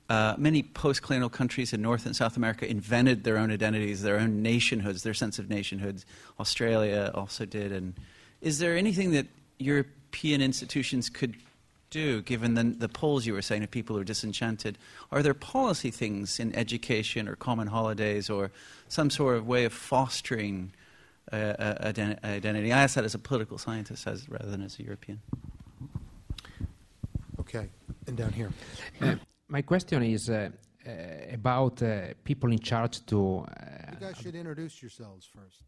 uh, 0.08 0.34
many 0.38 0.62
post 0.62 1.02
colonial 1.02 1.28
countries 1.28 1.72
in 1.72 1.82
North 1.82 2.06
and 2.06 2.16
South 2.16 2.36
America 2.36 2.68
invented 2.68 3.22
their 3.22 3.38
own 3.38 3.52
identities, 3.52 4.02
their 4.02 4.18
own 4.18 4.42
nationhoods, 4.42 5.02
their 5.04 5.14
sense 5.14 5.38
of 5.38 5.48
nationhoods. 5.48 6.04
Australia 6.40 7.12
also 7.14 7.44
did. 7.44 7.70
And 7.70 7.94
is 8.40 8.58
there 8.58 8.76
anything 8.76 9.12
that 9.12 9.26
European 9.58 10.40
institutions 10.40 11.10
could 11.10 11.36
do, 11.90 12.20
given 12.22 12.54
the, 12.54 12.64
the 12.64 12.88
polls 12.88 13.26
you 13.26 13.32
were 13.32 13.42
saying 13.42 13.62
of 13.62 13.70
people 13.70 13.96
who 13.96 14.02
are 14.02 14.04
disenchanted? 14.04 14.76
Are 15.10 15.22
there 15.22 15.34
policy 15.34 15.90
things 15.90 16.38
in 16.38 16.54
education 16.54 17.28
or 17.28 17.36
common 17.36 17.68
holidays 17.68 18.28
or 18.28 18.50
some 18.88 19.08
sort 19.08 19.36
of 19.36 19.46
way 19.46 19.64
of 19.64 19.72
fostering? 19.72 20.72
uh, 21.32 21.36
uh 21.36 21.92
identity. 22.24 22.72
I 22.72 22.82
ask 22.82 22.94
that 22.94 23.04
as 23.04 23.14
a 23.14 23.18
political 23.18 23.58
scientist 23.58 24.06
as, 24.06 24.28
rather 24.28 24.50
than 24.50 24.62
as 24.62 24.78
a 24.78 24.82
European. 24.82 25.20
Okay, 27.40 27.68
and 28.06 28.16
down 28.16 28.32
here. 28.32 28.50
Uh, 29.00 29.16
my 29.48 29.62
question 29.62 30.02
is 30.02 30.30
uh, 30.30 30.50
uh 30.86 30.90
about 31.32 31.82
uh, 31.82 32.14
people 32.24 32.52
in 32.52 32.58
charge 32.58 33.04
to. 33.06 33.46
you 33.92 34.00
guys 34.00 34.16
should 34.18 34.34
introduce 34.34 34.82
yourselves 34.82 35.26
first. 35.26 35.62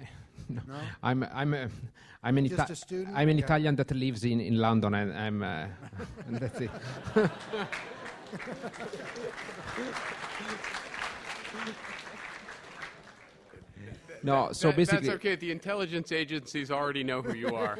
no, 0.48 0.60
no, 0.66 0.74
I'm 1.02 1.22
I'm 1.32 1.54
a, 1.54 1.68
I'm 2.22 2.38
an, 2.38 2.46
Ita- 2.46 2.76
I'm 3.14 3.28
an 3.28 3.38
Italian 3.38 3.76
that 3.76 3.90
lives 3.92 4.24
in, 4.24 4.40
in 4.40 4.58
London, 4.58 4.94
and 4.94 5.12
I'm 5.12 5.42
and 6.26 6.36
that's 6.38 6.60
it. 6.60 6.70
No, 14.22 14.50
so 14.52 14.68
that, 14.68 14.76
basically. 14.76 15.06
That's 15.06 15.16
okay. 15.16 15.34
The 15.36 15.50
intelligence 15.50 16.12
agencies 16.12 16.70
already 16.70 17.02
know 17.02 17.22
who 17.22 17.34
you 17.34 17.54
are. 17.56 17.78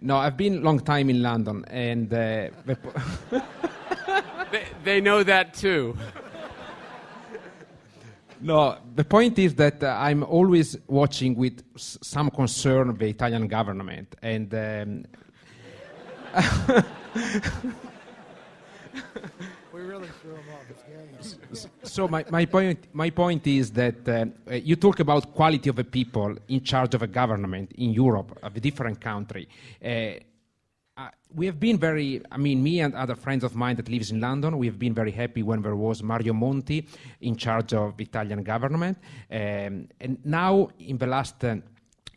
no, 0.00 0.16
I've 0.16 0.38
been 0.38 0.62
long 0.62 0.80
time 0.80 1.10
in 1.10 1.22
London, 1.22 1.66
and. 1.68 2.12
Uh, 2.12 2.48
they, 4.50 4.66
they 4.84 5.00
know 5.00 5.22
that 5.22 5.54
too. 5.54 5.96
No, 8.40 8.78
the 8.94 9.04
point 9.04 9.38
is 9.38 9.54
that 9.56 9.82
uh, 9.82 9.96
I'm 9.98 10.22
always 10.22 10.76
watching 10.86 11.34
with 11.34 11.62
s- 11.74 11.98
some 12.02 12.30
concern 12.30 12.96
the 12.96 13.06
Italian 13.06 13.48
government, 13.48 14.14
and 14.22 14.52
um, 14.54 15.04
we 19.72 19.80
really 19.80 20.08
threw 20.20 20.34
him 20.34 20.44
off. 20.52 20.64
so 21.82 22.08
my, 22.08 22.24
my 22.30 22.44
point 22.44 22.78
my 22.92 23.10
point 23.10 23.46
is 23.46 23.70
that 23.72 24.08
uh, 24.08 24.26
you 24.54 24.76
talk 24.76 25.00
about 25.00 25.34
quality 25.34 25.68
of 25.70 25.76
the 25.76 25.84
people 25.84 26.36
in 26.48 26.62
charge 26.62 26.94
of 26.94 27.02
a 27.02 27.06
government 27.06 27.72
in 27.72 27.90
Europe 27.92 28.38
of 28.42 28.56
a 28.56 28.60
different 28.60 29.00
country. 29.00 29.48
Uh, 29.84 29.88
we 31.34 31.46
have 31.46 31.60
been 31.60 31.78
very, 31.78 32.22
I 32.30 32.36
mean, 32.38 32.62
me 32.62 32.80
and 32.80 32.94
other 32.94 33.14
friends 33.14 33.44
of 33.44 33.54
mine 33.54 33.76
that 33.76 33.88
lives 33.88 34.10
in 34.10 34.20
London, 34.20 34.56
we 34.58 34.66
have 34.66 34.78
been 34.78 34.94
very 34.94 35.12
happy 35.12 35.42
when 35.42 35.62
there 35.62 35.76
was 35.76 36.02
Mario 36.02 36.32
Monti 36.32 36.86
in 37.20 37.36
charge 37.36 37.74
of 37.74 38.00
Italian 38.00 38.42
government. 38.42 38.98
Um, 39.30 39.88
and 40.00 40.18
now, 40.24 40.68
in 40.78 40.98
the 40.98 41.06
last 41.06 41.44
uh, 41.44 41.56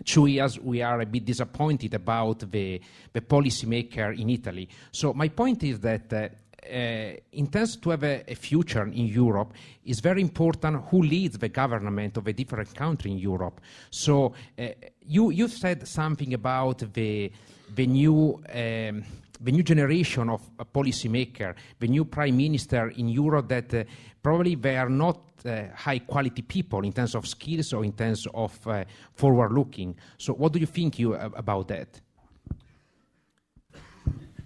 two 0.05 0.27
years, 0.27 0.59
we 0.59 0.81
are 0.81 1.01
a 1.01 1.05
bit 1.05 1.25
disappointed 1.25 1.93
about 1.93 2.51
the, 2.51 2.81
the 3.13 3.21
policymaker 3.21 4.17
in 4.17 4.29
Italy. 4.29 4.69
So 4.91 5.13
my 5.13 5.27
point 5.27 5.63
is 5.63 5.79
that 5.81 6.13
uh, 6.13 6.29
uh, 6.63 7.13
intends 7.33 7.75
to 7.75 7.89
have 7.89 8.03
a, 8.03 8.23
a, 8.27 8.35
future 8.35 8.85
in 8.85 9.07
Europe, 9.07 9.53
it's 9.83 9.99
very 9.99 10.21
important 10.21 10.83
who 10.89 11.01
leads 11.01 11.37
the 11.37 11.49
government 11.49 12.17
of 12.17 12.27
a 12.27 12.33
different 12.33 12.73
country 12.75 13.11
in 13.11 13.17
Europe. 13.17 13.59
So 13.89 14.33
uh, 14.57 14.67
you 15.01 15.31
you 15.31 15.47
said 15.47 15.87
something 15.87 16.33
about 16.33 16.93
the 16.93 17.31
the 17.75 17.87
new. 17.87 18.41
Um, 18.53 19.03
the 19.43 19.51
new 19.51 19.63
generation 19.63 20.29
of 20.29 20.41
a 20.59 20.65
policymaker, 20.65 21.55
the 21.79 21.87
new 21.87 22.05
prime 22.05 22.37
minister 22.37 22.89
in 22.89 23.09
Europe, 23.09 23.47
that 23.47 23.73
uh, 23.73 23.83
probably 24.21 24.53
they 24.53 24.77
are 24.77 24.87
not 24.87 25.19
uh, 25.45 25.63
high 25.75 25.99
quality 25.99 26.43
people 26.43 26.81
in 26.81 26.93
terms 26.93 27.15
of 27.15 27.27
skills 27.27 27.73
or 27.73 27.83
in 27.83 27.91
terms 27.93 28.27
of 28.33 28.67
uh, 28.67 28.83
forward 29.13 29.51
looking. 29.51 29.95
So, 30.17 30.33
what 30.33 30.53
do 30.53 30.59
you 30.59 30.67
think 30.67 30.99
you 30.99 31.15
about 31.15 31.69
that? 31.69 31.99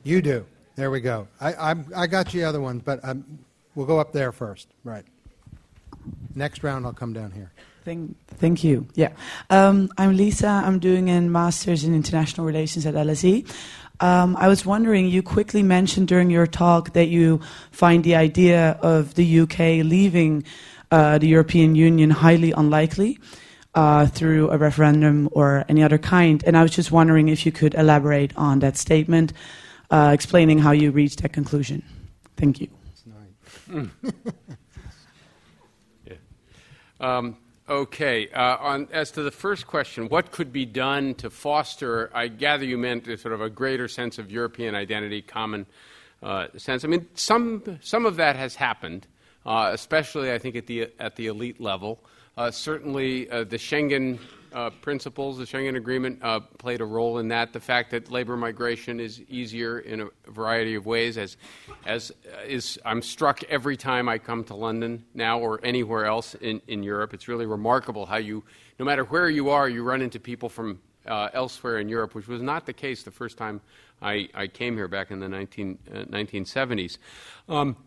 You 0.03 0.21
do. 0.21 0.45
There 0.75 0.89
we 0.91 1.01
go. 1.01 1.27
I, 1.41 1.53
I, 1.53 1.75
I 1.95 2.07
got 2.07 2.33
you 2.33 2.41
the 2.41 2.47
other 2.47 2.61
one, 2.61 2.79
but 2.79 2.99
um, 3.03 3.39
we'll 3.77 3.85
go 3.85 3.99
up 3.99 4.11
there 4.11 4.31
first. 4.31 4.67
Right. 4.83 5.05
Next 6.35 6.63
round, 6.63 6.85
I'll 6.85 6.93
come 6.93 7.13
down 7.13 7.31
here. 7.31 7.51
Thank, 7.85 8.17
thank 8.27 8.63
you. 8.63 8.87
Yeah. 8.95 9.11
Um, 9.49 9.89
I'm 9.97 10.17
Lisa. 10.17 10.47
I'm 10.47 10.79
doing 10.79 11.09
a 11.09 11.21
master's 11.21 11.85
in 11.85 11.93
international 11.95 12.45
relations 12.45 12.85
at 12.85 12.95
LSE. 12.95 13.49
Um, 13.99 14.35
I 14.35 14.47
was 14.47 14.65
wondering, 14.65 15.07
you 15.07 15.23
quickly 15.23 15.63
mentioned 15.63 16.07
during 16.07 16.29
your 16.29 16.47
talk 16.47 16.93
that 16.93 17.07
you 17.07 17.39
find 17.71 18.03
the 18.03 18.15
idea 18.15 18.71
of 18.81 19.13
the 19.13 19.39
UK 19.41 19.59
leaving 19.85 20.43
uh, 20.91 21.17
the 21.17 21.27
European 21.27 21.75
Union 21.75 22.09
highly 22.09 22.51
unlikely 22.51 23.19
uh, 23.75 24.07
through 24.07 24.49
a 24.49 24.57
referendum 24.57 25.29
or 25.31 25.65
any 25.69 25.83
other 25.83 25.97
kind. 25.97 26.43
And 26.45 26.57
I 26.57 26.63
was 26.63 26.71
just 26.71 26.91
wondering 26.91 27.29
if 27.29 27.45
you 27.45 27.51
could 27.51 27.73
elaborate 27.75 28.35
on 28.35 28.59
that 28.59 28.75
statement, 28.75 29.33
uh, 29.91 30.11
explaining 30.13 30.59
how 30.59 30.71
you 30.71 30.91
reached 30.91 31.21
that 31.21 31.33
conclusion. 31.33 31.83
Thank 32.35 32.59
you. 32.59 32.76
Yeah. 36.05 36.15
Um, 36.99 37.37
okay. 37.67 38.29
Uh, 38.29 38.57
on, 38.57 38.87
as 38.91 39.11
to 39.11 39.23
the 39.23 39.31
first 39.31 39.67
question, 39.67 40.09
what 40.09 40.31
could 40.31 40.53
be 40.53 40.65
done 40.65 41.15
to 41.15 41.29
foster? 41.29 42.09
I 42.13 42.27
gather 42.27 42.65
you 42.65 42.77
meant 42.77 43.05
sort 43.19 43.33
of 43.33 43.41
a 43.41 43.49
greater 43.49 43.87
sense 43.87 44.17
of 44.17 44.31
European 44.31 44.75
identity, 44.75 45.21
common 45.21 45.65
uh, 46.23 46.47
sense. 46.57 46.83
I 46.83 46.87
mean, 46.87 47.07
some 47.13 47.79
some 47.81 48.05
of 48.05 48.15
that 48.15 48.35
has 48.35 48.55
happened, 48.55 49.05
uh, 49.45 49.69
especially 49.73 50.31
I 50.31 50.39
think 50.39 50.55
at 50.55 50.67
the 50.67 50.89
at 50.99 51.15
the 51.15 51.27
elite 51.27 51.59
level. 51.61 51.99
Uh, 52.37 52.51
certainly, 52.51 53.29
uh, 53.31 53.43
the 53.43 53.57
Schengen 53.57 54.19
uh, 54.53 54.69
principles, 54.81 55.37
the 55.37 55.45
Schengen 55.45 55.75
Agreement, 55.75 56.19
uh, 56.21 56.39
played 56.39 56.81
a 56.81 56.85
role 56.85 57.19
in 57.19 57.27
that. 57.29 57.53
The 57.53 57.59
fact 57.59 57.91
that 57.91 58.11
labor 58.11 58.37
migration 58.37 58.99
is 58.99 59.21
easier 59.29 59.79
in 59.79 60.01
a 60.01 60.07
variety 60.27 60.75
of 60.75 60.85
ways, 60.85 61.17
as, 61.17 61.37
as 61.85 62.11
uh, 62.33 62.41
is 62.45 62.79
I'm 62.85 63.01
struck 63.01 63.43
every 63.45 63.77
time 63.77 64.09
I 64.09 64.17
come 64.17 64.43
to 64.45 64.55
London 64.55 65.05
now 65.13 65.39
or 65.39 65.59
anywhere 65.63 66.05
else 66.05 66.35
in, 66.35 66.61
in 66.67 66.83
Europe. 66.83 67.13
It's 67.13 67.27
really 67.27 67.45
remarkable 67.45 68.05
how 68.05 68.17
you, 68.17 68.43
no 68.79 68.85
matter 68.85 69.03
where 69.03 69.29
you 69.29 69.49
are, 69.49 69.69
you 69.69 69.83
run 69.83 70.01
into 70.01 70.19
people 70.19 70.49
from 70.49 70.79
uh, 71.05 71.29
elsewhere 71.33 71.79
in 71.79 71.89
Europe, 71.89 72.15
which 72.15 72.27
was 72.27 72.41
not 72.41 72.65
the 72.65 72.73
case 72.73 73.03
the 73.03 73.11
first 73.11 73.37
time 73.37 73.61
I, 74.01 74.29
I 74.33 74.47
came 74.47 74.75
here 74.75 74.87
back 74.87 75.11
in 75.11 75.19
the 75.19 75.29
19, 75.29 75.77
1970s. 76.09 76.97
Um, 77.49 77.77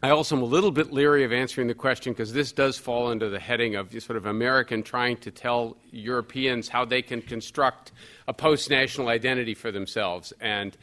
I 0.00 0.10
also 0.10 0.36
am 0.36 0.42
a 0.42 0.46
little 0.46 0.70
bit 0.70 0.92
leery 0.92 1.24
of 1.24 1.32
answering 1.32 1.66
the 1.66 1.74
question 1.74 2.12
because 2.12 2.32
this 2.32 2.52
does 2.52 2.78
fall 2.78 3.08
under 3.08 3.28
the 3.28 3.40
heading 3.40 3.74
of 3.74 3.90
sort 4.00 4.16
of 4.16 4.26
American 4.26 4.84
trying 4.84 5.16
to 5.18 5.32
tell 5.32 5.76
Europeans 5.90 6.68
how 6.68 6.84
they 6.84 7.02
can 7.02 7.20
construct 7.20 7.90
a 8.28 8.32
post 8.32 8.70
national 8.70 9.08
identity 9.08 9.54
for 9.54 9.72
themselves. 9.72 10.32
And, 10.40 10.76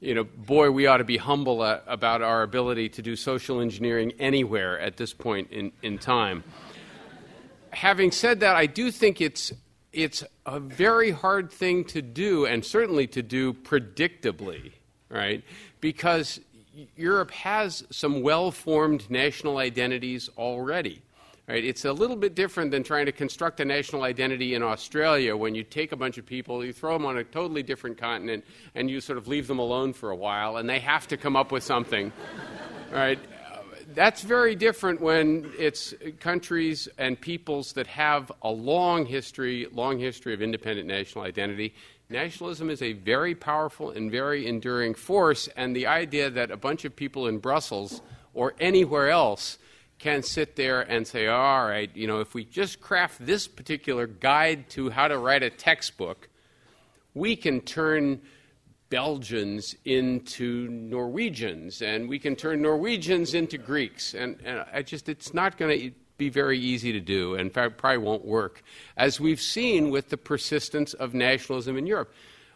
you 0.00 0.14
know, 0.14 0.24
boy, 0.24 0.70
we 0.70 0.86
ought 0.86 0.98
to 0.98 1.04
be 1.04 1.18
humble 1.18 1.60
uh, 1.60 1.80
about 1.86 2.22
our 2.22 2.42
ability 2.42 2.88
to 2.90 3.02
do 3.02 3.14
social 3.14 3.60
engineering 3.60 4.14
anywhere 4.18 4.80
at 4.80 4.96
this 4.96 5.12
point 5.12 5.50
in, 5.50 5.72
in 5.82 5.98
time. 5.98 6.42
Having 7.74 8.12
said 8.12 8.40
that, 8.40 8.56
I 8.56 8.64
do 8.64 8.90
think 8.90 9.20
it's, 9.20 9.52
it's 9.92 10.24
a 10.46 10.58
very 10.58 11.10
hard 11.10 11.52
thing 11.52 11.84
to 11.86 12.00
do, 12.00 12.46
and 12.46 12.64
certainly 12.64 13.06
to 13.08 13.22
do 13.22 13.52
predictably, 13.52 14.72
right? 15.10 15.44
Because 15.82 16.40
Europe 16.96 17.30
has 17.30 17.84
some 17.90 18.22
well 18.22 18.50
formed 18.50 19.10
national 19.10 19.58
identities 19.58 20.30
already. 20.36 21.02
Right? 21.48 21.64
It's 21.64 21.84
a 21.84 21.92
little 21.92 22.16
bit 22.16 22.36
different 22.36 22.70
than 22.70 22.84
trying 22.84 23.06
to 23.06 23.12
construct 23.12 23.58
a 23.58 23.64
national 23.64 24.04
identity 24.04 24.54
in 24.54 24.62
Australia 24.62 25.36
when 25.36 25.56
you 25.56 25.64
take 25.64 25.90
a 25.90 25.96
bunch 25.96 26.16
of 26.16 26.24
people, 26.24 26.64
you 26.64 26.72
throw 26.72 26.92
them 26.92 27.04
on 27.04 27.18
a 27.18 27.24
totally 27.24 27.64
different 27.64 27.98
continent, 27.98 28.44
and 28.76 28.88
you 28.88 29.00
sort 29.00 29.18
of 29.18 29.26
leave 29.26 29.48
them 29.48 29.58
alone 29.58 29.92
for 29.92 30.10
a 30.10 30.16
while, 30.16 30.56
and 30.56 30.70
they 30.70 30.78
have 30.78 31.08
to 31.08 31.16
come 31.16 31.34
up 31.34 31.50
with 31.50 31.64
something. 31.64 32.12
right? 32.92 33.18
That's 33.92 34.22
very 34.22 34.54
different 34.54 35.00
when 35.00 35.52
it's 35.58 35.94
countries 36.20 36.88
and 36.96 37.20
peoples 37.20 37.72
that 37.72 37.88
have 37.88 38.30
a 38.42 38.50
long 38.50 39.04
history, 39.04 39.66
long 39.72 39.98
history 39.98 40.34
of 40.34 40.42
independent 40.42 40.86
national 40.86 41.24
identity, 41.24 41.74
Nationalism 42.12 42.70
is 42.70 42.82
a 42.82 42.92
very 42.92 43.34
powerful 43.34 43.90
and 43.90 44.10
very 44.10 44.46
enduring 44.46 44.94
force, 44.94 45.48
and 45.56 45.74
the 45.74 45.86
idea 45.86 46.30
that 46.30 46.50
a 46.50 46.56
bunch 46.56 46.84
of 46.84 46.94
people 46.94 47.26
in 47.26 47.38
Brussels 47.38 48.02
or 48.34 48.54
anywhere 48.60 49.10
else 49.10 49.58
can 49.98 50.22
sit 50.22 50.56
there 50.56 50.82
and 50.82 51.06
say, 51.06 51.26
all 51.26 51.66
right, 51.66 51.90
you 51.94 52.06
know, 52.06 52.20
if 52.20 52.34
we 52.34 52.44
just 52.44 52.80
craft 52.80 53.24
this 53.24 53.48
particular 53.48 54.06
guide 54.06 54.68
to 54.68 54.90
how 54.90 55.08
to 55.08 55.16
write 55.16 55.42
a 55.42 55.50
textbook, 55.50 56.28
we 57.14 57.36
can 57.36 57.60
turn 57.60 58.20
Belgians 58.90 59.74
into 59.86 60.68
Norwegians, 60.68 61.80
and 61.80 62.08
we 62.08 62.18
can 62.18 62.36
turn 62.36 62.60
Norwegians 62.60 63.32
into 63.32 63.56
Greeks. 63.56 64.12
And, 64.12 64.38
and 64.44 64.66
I 64.72 64.82
just, 64.82 65.08
it's 65.08 65.32
not 65.32 65.56
going 65.56 65.78
to 65.78 65.90
be 66.22 66.28
very 66.28 66.58
easy 66.58 66.92
to 66.92 67.00
do, 67.00 67.34
and 67.34 67.52
probably 67.52 67.98
won't 67.98 68.24
work, 68.24 68.62
as 68.96 69.18
we've 69.18 69.40
seen 69.40 69.90
with 69.90 70.10
the 70.10 70.16
persistence 70.16 70.94
of 70.94 71.14
nationalism 71.14 71.76
in 71.76 71.86
Europe. 71.86 72.12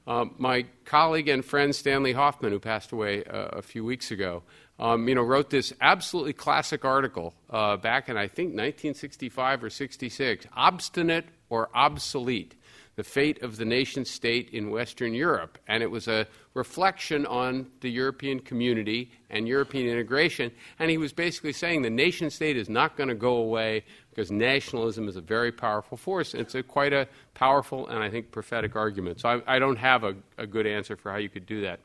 Uh, 0.07 0.27
my 0.39 0.65
colleague 0.85 1.29
and 1.29 1.45
friend 1.45 1.75
Stanley 1.75 2.13
Hoffmann, 2.13 2.53
who 2.53 2.61
passed 2.61 2.93
away 2.93 3.25
uh, 3.25 3.59
a 3.59 3.63
few 3.63 3.85
weeks 3.85 4.13
ago, 4.13 4.45
um, 4.79 5.09
you 5.09 5.17
know, 5.17 5.23
wrote 5.23 5.51
this 5.51 5.73
absolutely 5.81 6.33
classic 6.33 6.85
article 6.85 7.35
uh, 7.51 7.77
back 7.77 8.09
in 8.09 8.17
I 8.17 8.29
think 8.29 8.51
1965 8.51 9.65
or 9.65 9.71
66, 9.71 10.47
"Obstinate 10.55 11.27
or 11.49 11.69
Obsolete: 11.75 12.55
The 12.97 13.05
Fate 13.05 13.43
of 13.43 13.57
the 13.57 13.65
Nation 13.65 14.05
State 14.05 14.51
in 14.51 14.71
Western 14.71 15.15
Europe," 15.15 15.59
and 15.69 15.83
it 15.83 15.91
was 15.91 16.09
a 16.09 16.27
reflection 16.55 17.27
on 17.27 17.67
the 17.81 17.91
European 17.91 18.41
community 18.41 19.11
and 19.29 19.47
European 19.47 19.87
integration. 19.87 20.51
And 20.79 20.91
he 20.91 20.97
was 20.97 21.13
basically 21.13 21.53
saying 21.53 21.83
the 21.83 21.91
nation 21.91 22.31
state 22.31 22.57
is 22.57 22.71
not 22.71 22.97
going 22.97 23.11
to 23.11 23.15
go 23.15 23.37
away 23.37 23.85
because 24.09 24.31
nationalism 24.31 25.07
is 25.07 25.17
a 25.17 25.21
very 25.21 25.53
powerful 25.53 25.99
force. 25.99 26.33
It's 26.33 26.55
a, 26.55 26.63
quite 26.63 26.95
a 26.95 27.07
powerful 27.35 27.87
and 27.89 28.03
I 28.03 28.09
think 28.09 28.31
prophetic 28.31 28.75
argument. 28.75 29.21
So 29.21 29.29
I, 29.29 29.57
I 29.57 29.59
don't 29.59 29.77
have 29.77 30.03
a, 30.05 30.15
a, 30.39 30.47
good 30.47 30.67
answer 30.67 30.97
for 30.97 31.13
how 31.13 31.19
you 31.19 31.29
could 31.29 31.45
do 31.45 31.61
that. 31.61 31.81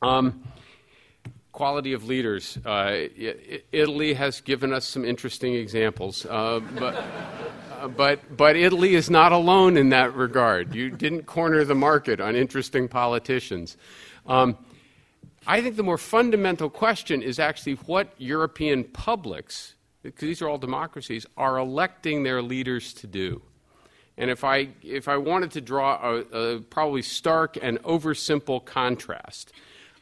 Um, 0.00 0.44
quality 1.50 1.92
of 1.92 2.04
leaders. 2.04 2.56
Uh, 2.64 3.08
Italy 3.72 4.14
has 4.14 4.40
given 4.40 4.72
us 4.72 4.86
some 4.86 5.04
interesting 5.04 5.54
examples, 5.54 6.24
uh, 6.26 6.60
but, 6.78 7.04
but, 7.88 8.36
but 8.36 8.56
Italy 8.56 8.94
is 8.94 9.10
not 9.10 9.32
alone 9.32 9.76
in 9.76 9.90
that 9.90 10.14
regard. 10.14 10.74
You 10.74 10.90
didn't 10.90 11.24
corner 11.26 11.64
the 11.64 11.74
market 11.74 12.20
on 12.20 12.36
interesting 12.36 12.88
politicians. 12.88 13.76
Um, 14.26 14.56
I 15.46 15.60
think 15.62 15.76
the 15.76 15.82
more 15.82 15.98
fundamental 15.98 16.68
question 16.68 17.22
is 17.22 17.38
actually 17.38 17.74
what 17.74 18.12
European 18.18 18.84
publics, 18.84 19.74
because 20.02 20.20
these 20.20 20.42
are 20.42 20.48
all 20.48 20.58
democracies, 20.58 21.26
are 21.36 21.56
electing 21.56 22.22
their 22.22 22.42
leaders 22.42 22.92
to 22.94 23.06
do. 23.06 23.42
And 24.18 24.30
if 24.30 24.44
I, 24.44 24.68
if 24.82 25.08
I 25.08 25.16
wanted 25.16 25.50
to 25.52 25.60
draw 25.60 25.98
a, 26.02 26.18
a 26.36 26.60
probably 26.60 27.02
stark 27.02 27.56
and 27.60 27.82
oversimple 27.82 28.64
contrast, 28.64 29.52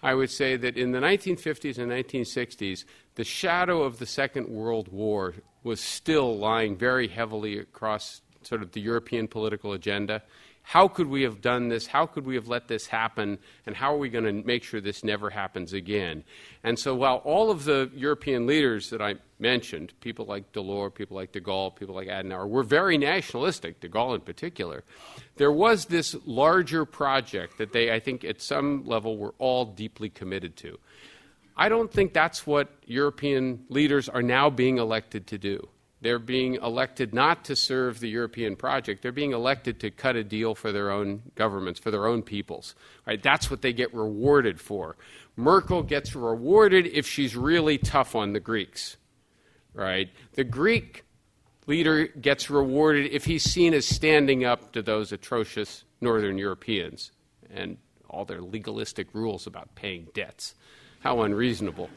I 0.02 0.14
would 0.14 0.30
say 0.30 0.56
that 0.56 0.76
in 0.76 0.92
the 0.92 0.98
1950s 0.98 1.78
and 1.78 1.90
1960s, 1.90 2.84
the 3.14 3.24
shadow 3.24 3.82
of 3.82 3.98
the 3.98 4.06
Second 4.06 4.48
World 4.48 4.88
War 4.88 5.34
was 5.62 5.80
still 5.80 6.38
lying 6.38 6.76
very 6.76 7.08
heavily 7.08 7.58
across 7.58 8.20
sort 8.42 8.62
of 8.62 8.72
the 8.72 8.80
European 8.80 9.28
political 9.28 9.72
agenda. 9.72 10.22
How 10.62 10.86
could 10.86 11.06
we 11.06 11.22
have 11.22 11.40
done 11.40 11.68
this? 11.68 11.86
How 11.86 12.04
could 12.04 12.26
we 12.26 12.34
have 12.34 12.48
let 12.48 12.68
this 12.68 12.86
happen? 12.86 13.38
And 13.64 13.74
how 13.74 13.94
are 13.94 13.96
we 13.96 14.10
going 14.10 14.24
to 14.24 14.32
make 14.34 14.62
sure 14.62 14.82
this 14.82 15.02
never 15.02 15.30
happens 15.30 15.72
again? 15.72 16.24
And 16.62 16.78
so, 16.78 16.94
while 16.94 17.22
all 17.24 17.50
of 17.50 17.64
the 17.64 17.90
European 17.94 18.46
leaders 18.46 18.90
that 18.90 19.00
I 19.00 19.14
mentioned, 19.38 19.94
people 20.00 20.26
like 20.26 20.52
Delors, 20.52 20.94
people 20.94 21.16
like 21.16 21.32
de 21.32 21.40
Gaulle, 21.40 21.74
people 21.74 21.94
like 21.94 22.08
Adenauer, 22.08 22.46
were 22.46 22.62
very 22.62 22.98
nationalistic, 22.98 23.80
de 23.80 23.88
Gaulle 23.88 24.16
in 24.16 24.20
particular, 24.20 24.84
there 25.36 25.50
was 25.50 25.86
this 25.86 26.14
larger 26.26 26.84
project 26.84 27.56
that 27.56 27.72
they, 27.72 27.90
I 27.90 27.98
think, 27.98 28.22
at 28.22 28.42
some 28.42 28.84
level 28.84 29.16
were 29.16 29.34
all 29.38 29.64
deeply 29.64 30.10
committed 30.10 30.54
to. 30.58 30.78
I 31.58 31.68
don't 31.68 31.92
think 31.92 32.12
that's 32.12 32.46
what 32.46 32.68
European 32.86 33.64
leaders 33.68 34.08
are 34.08 34.22
now 34.22 34.48
being 34.48 34.78
elected 34.78 35.26
to 35.28 35.38
do. 35.38 35.68
They're 36.00 36.20
being 36.20 36.54
elected 36.54 37.12
not 37.12 37.44
to 37.46 37.56
serve 37.56 37.98
the 37.98 38.08
European 38.08 38.54
project. 38.54 39.02
They're 39.02 39.10
being 39.10 39.32
elected 39.32 39.80
to 39.80 39.90
cut 39.90 40.14
a 40.14 40.22
deal 40.22 40.54
for 40.54 40.70
their 40.70 40.92
own 40.92 41.22
governments, 41.34 41.80
for 41.80 41.90
their 41.90 42.06
own 42.06 42.22
peoples. 42.22 42.76
Right? 43.04 43.20
That's 43.20 43.50
what 43.50 43.62
they 43.62 43.72
get 43.72 43.92
rewarded 43.92 44.60
for. 44.60 44.96
Merkel 45.34 45.82
gets 45.82 46.14
rewarded 46.14 46.86
if 46.86 47.06
she's 47.06 47.36
really 47.36 47.78
tough 47.78 48.14
on 48.14 48.32
the 48.32 48.40
Greeks. 48.40 48.96
Right? 49.74 50.10
The 50.34 50.44
Greek 50.44 51.04
leader 51.66 52.06
gets 52.06 52.48
rewarded 52.48 53.10
if 53.10 53.24
he's 53.24 53.42
seen 53.42 53.74
as 53.74 53.84
standing 53.84 54.44
up 54.44 54.72
to 54.72 54.82
those 54.82 55.10
atrocious 55.10 55.82
Northern 56.00 56.38
Europeans 56.38 57.10
and 57.50 57.76
all 58.08 58.24
their 58.24 58.40
legalistic 58.40 59.08
rules 59.12 59.46
about 59.48 59.74
paying 59.74 60.06
debts. 60.14 60.54
How 61.00 61.22
unreasonable. 61.22 61.90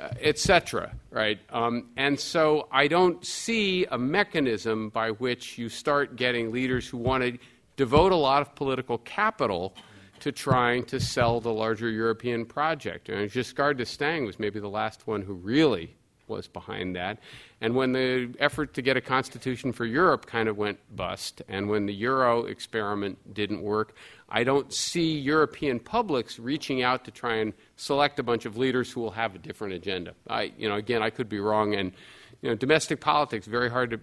Uh, 0.00 0.08
etc. 0.20 0.90
Right, 1.10 1.38
um, 1.50 1.90
and 1.96 2.18
so 2.18 2.66
I 2.72 2.88
don't 2.88 3.24
see 3.24 3.84
a 3.86 3.98
mechanism 3.98 4.88
by 4.88 5.10
which 5.10 5.58
you 5.58 5.68
start 5.68 6.16
getting 6.16 6.50
leaders 6.50 6.88
who 6.88 6.96
want 6.96 7.22
to 7.22 7.38
devote 7.76 8.10
a 8.10 8.16
lot 8.16 8.42
of 8.42 8.54
political 8.56 8.98
capital 8.98 9.74
to 10.20 10.32
trying 10.32 10.84
to 10.86 10.98
sell 10.98 11.40
the 11.40 11.52
larger 11.52 11.88
European 11.88 12.46
project. 12.46 13.10
And 13.10 13.30
Giscard 13.30 13.76
d'Estaing 13.76 14.26
was 14.26 14.40
maybe 14.40 14.60
the 14.60 14.68
last 14.68 15.06
one 15.06 15.22
who 15.22 15.34
really 15.34 15.94
was 16.26 16.48
behind 16.48 16.96
that. 16.96 17.18
And 17.60 17.74
when 17.74 17.92
the 17.92 18.34
effort 18.38 18.74
to 18.74 18.82
get 18.82 18.96
a 18.96 19.00
constitution 19.00 19.72
for 19.72 19.84
Europe 19.84 20.26
kind 20.26 20.48
of 20.48 20.56
went 20.56 20.78
bust, 20.96 21.42
and 21.48 21.68
when 21.68 21.86
the 21.86 21.94
euro 21.94 22.44
experiment 22.46 23.34
didn't 23.34 23.62
work, 23.62 23.94
I 24.34 24.44
don't 24.44 24.72
see 24.72 25.18
European 25.18 25.78
publics 25.78 26.38
reaching 26.38 26.82
out 26.82 27.04
to 27.04 27.10
try 27.10 27.36
and 27.36 27.52
select 27.76 28.18
a 28.18 28.22
bunch 28.22 28.46
of 28.46 28.56
leaders 28.56 28.90
who 28.90 29.02
will 29.02 29.10
have 29.10 29.34
a 29.34 29.38
different 29.38 29.74
agenda. 29.74 30.14
I, 30.26 30.54
you 30.56 30.70
know, 30.70 30.76
again, 30.76 31.02
I 31.02 31.10
could 31.10 31.28
be 31.28 31.38
wrong, 31.38 31.74
and 31.74 31.92
you 32.40 32.48
know, 32.48 32.56
domestic 32.56 32.98
politics 33.00 33.46
very 33.46 33.68
hard 33.68 33.90
to 33.90 34.00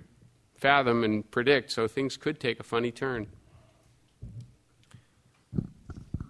fathom 0.55 1.03
and 1.03 1.29
predict, 1.31 1.71
so 1.71 1.87
things 1.87 2.15
could 2.15 2.39
take 2.39 2.59
a 2.59 2.63
funny 2.63 2.91
turn. 2.91 3.25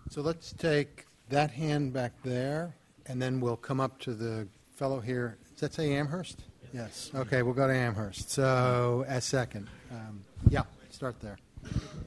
So 0.09 0.21
let's 0.21 0.53
take 0.53 1.05
that 1.27 1.51
hand 1.51 1.91
back 1.91 2.13
there, 2.23 2.75
and 3.05 3.21
then 3.21 3.41
we'll 3.41 3.57
come 3.57 3.81
up 3.81 3.99
to 3.99 4.13
the 4.13 4.47
fellow 4.75 5.01
here. 5.01 5.37
Does 5.51 5.59
that 5.59 5.73
say 5.73 5.93
Amherst? 5.93 6.39
Yes. 6.73 7.11
Okay, 7.13 7.41
we'll 7.41 7.53
go 7.53 7.67
to 7.67 7.75
Amherst. 7.75 8.31
So, 8.31 9.03
a 9.09 9.19
second. 9.19 9.67
Um, 9.91 10.23
yeah, 10.49 10.63
start 10.89 11.19
there. 11.19 11.37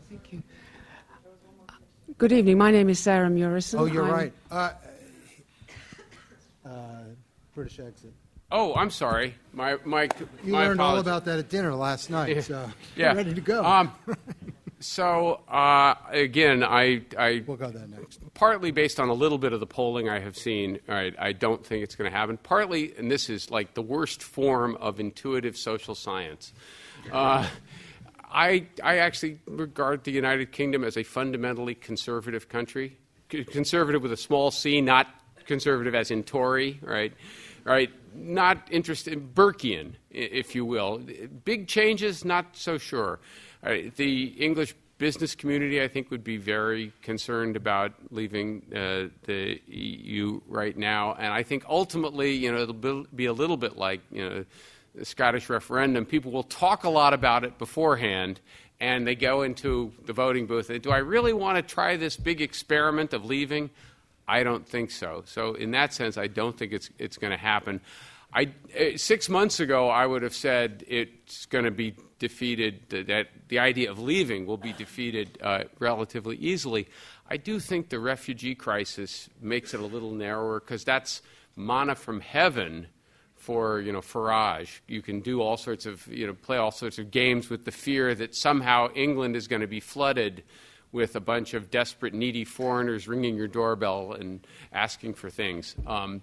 Thank 0.09 0.33
you. 0.33 0.43
Good 2.19 2.33
evening. 2.33 2.59
My 2.59 2.71
name 2.71 2.89
is 2.89 2.99
Sarah 2.99 3.31
Murison. 3.31 3.81
Oh, 3.81 3.85
you're 3.85 4.05
I'm- 4.05 4.13
right. 4.15 4.33
Uh, 4.51 4.71
uh, 6.67 6.71
British 7.55 7.79
exit. 7.81 8.13
Oh, 8.51 8.75
I'm 8.75 8.91
sorry. 8.91 9.35
My, 9.55 9.77
my, 9.85 10.09
You 10.45 10.53
my 10.53 10.67
learned 10.67 10.81
all 10.81 10.99
about 10.99 11.25
that 11.25 11.39
at 11.39 11.49
dinner 11.49 11.75
last 11.75 12.11
night, 12.11 12.37
Yeah. 12.37 12.43
so 12.43 12.71
Yeah. 12.97 13.15
ready 13.15 13.33
to 13.35 13.41
go. 13.41 13.65
Um, 13.65 13.93
so 14.81 15.41
uh, 15.49 15.95
again, 16.11 16.63
I, 16.63 17.03
I 17.19 17.43
we'll 17.47 17.57
go 17.57 17.71
there 17.71 17.87
next. 17.87 18.21
partly 18.35 18.71
based 18.73 19.01
on 19.01 19.09
a 19.09 19.15
little 19.15 19.39
bit 19.39 19.55
of 19.55 19.61
the 19.61 19.67
polling 19.67 20.09
I 20.11 20.21
have 20.21 20.37
seen, 20.37 20.81
all 20.89 20.95
right, 20.95 21.15
I 21.19 21.33
don't 21.33 21.65
think 21.65 21.83
it's 21.83 21.95
going 21.95 22.11
to 22.11 22.17
happen. 22.17 22.37
Partly, 22.37 22.95
and 22.99 23.11
this 23.11 23.31
is 23.31 23.51
like 23.51 23.73
the 23.75 23.83
worst 23.83 24.23
form 24.23 24.77
of 24.77 25.01
intuitive 25.01 25.57
social 25.57 25.95
science. 25.95 26.53
Uh, 27.11 27.49
I, 28.33 28.67
I 28.83 28.99
actually 28.99 29.39
regard 29.47 30.05
the 30.05 30.11
United 30.11 30.53
Kingdom 30.53 30.85
as 30.85 30.97
a 30.97 31.03
fundamentally 31.03 31.75
conservative 31.75 32.49
country, 32.49 32.97
conservative 33.29 34.03
with 34.03 34.13
a 34.13 34.17
small 34.17 34.51
c, 34.51 34.81
not 34.81 35.09
conservative 35.45 35.95
as 35.95 36.11
in 36.11 36.23
Tory, 36.23 36.79
right? 36.83 37.13
Right? 37.65 37.91
Not 38.15 38.67
interested, 38.71 39.35
Burkean, 39.35 39.95
if 40.11 40.55
you 40.55 40.65
will. 40.65 41.01
Big 41.45 41.69
changes, 41.69 42.25
not 42.25 42.57
so 42.57 42.79
sure. 42.79 43.21
Right, 43.63 43.95
the 43.95 44.25
English 44.25 44.75
business 44.99 45.35
community, 45.35 45.83
I 45.83 45.89
think, 45.89 46.11
would 46.11 46.25
be 46.25 46.37
very 46.37 46.93
concerned 47.03 47.57
about 47.57 47.93
leaving 48.11 48.63
uh, 48.75 49.09
the 49.25 49.61
EU 49.67 50.41
right 50.49 50.77
now, 50.77 51.15
and 51.15 51.33
I 51.33 51.43
think 51.43 51.65
ultimately, 51.69 52.33
you 52.33 52.53
know, 52.53 52.63
it'll 52.63 53.07
be 53.15 53.27
a 53.27 53.33
little 53.33 53.57
bit 53.57 53.77
like, 53.77 54.01
you 54.11 54.29
know, 54.29 54.45
the 54.95 55.05
Scottish 55.05 55.49
referendum. 55.49 56.05
People 56.05 56.33
will 56.33 56.43
talk 56.43 56.85
a 56.85 56.91
lot 56.91 57.15
about 57.15 57.45
it 57.45 57.59
beforehand, 57.59 58.41
and 58.81 59.07
they 59.07 59.15
go 59.15 59.43
into 59.43 59.93
the 60.05 60.13
voting 60.13 60.47
booth. 60.47 60.71
Do 60.83 60.91
I 60.91 60.99
really 60.99 61.33
want 61.33 61.57
to 61.57 61.63
try 61.63 61.97
this 61.97 62.17
big 62.17 62.41
experiment 62.41 63.13
of 63.13 63.25
leaving? 63.25 63.71
I 64.29 64.43
don't 64.43 64.67
think 64.67 64.91
so. 64.91 65.25
So, 65.27 65.55
in 65.55 65.73
that 65.73 65.93
sense, 65.93 66.17
I 66.17 66.27
don't 66.27 66.57
think 66.57 66.73
it's, 66.73 66.91
it's 66.99 67.17
going 67.17 67.33
to 67.33 67.37
happen. 67.37 67.81
I, 68.35 68.51
uh, 68.79 68.97
six 68.97 69.29
months 69.29 69.61
ago, 69.61 69.89
I 69.89 70.07
would 70.07 70.23
have 70.23 70.35
said 70.35 70.85
it's 70.89 71.47
going 71.47 71.65
to 71.65 71.71
be 71.71 71.95
defeated, 72.19 72.81
that, 72.89 73.07
that 73.09 73.29
the 73.49 73.59
idea 73.59 73.91
of 73.91 73.99
leaving 73.99 74.47
will 74.47 74.57
be 74.57 74.73
defeated 74.73 75.39
uh, 75.43 75.65
relatively 75.79 76.37
easily. 76.37 76.89
I 77.29 77.37
do 77.37 77.61
think 77.61 77.89
the 77.89 77.99
refugee 77.99 78.55
crisis 78.55 79.29
makes 79.41 79.75
it 79.75 79.81
a 79.81 79.87
little 79.87 80.13
narrower 80.13 80.61
because 80.61 80.85
that's 80.85 81.21
mana 81.57 81.95
from 81.95 82.21
heaven 82.21 82.87
for 83.43 83.81
you 83.81 83.91
know 83.91 84.01
Farage. 84.01 84.81
You 84.87 85.03
can 85.03 85.21
do 85.21 85.43
all 85.43 85.57
sorts 85.57 85.85
of 85.85 86.07
you 86.07 86.29
know 86.29 86.35
play 86.35 86.59
all 86.59 86.71
sorts 86.71 86.99
of 86.99 87.11
games 87.11 87.51
with 87.51 87.65
the 87.65 87.73
fear 87.73 88.15
that 88.15 88.37
somehow 88.37 88.89
England 88.95 89.35
is 89.35 89.49
going 89.49 89.63
to 89.63 89.67
be 89.67 89.81
flooded 89.81 90.45
with 90.93 91.17
a 91.17 91.21
bunch 91.21 91.53
of 91.55 91.69
desperate, 91.71 92.15
needy 92.15 92.45
foreigners 92.45 93.09
ringing 93.09 93.35
your 93.37 93.49
doorbell 93.49 94.13
and 94.13 94.47
asking 94.73 95.15
for 95.15 95.29
things. 95.29 95.75
Um, 95.87 96.23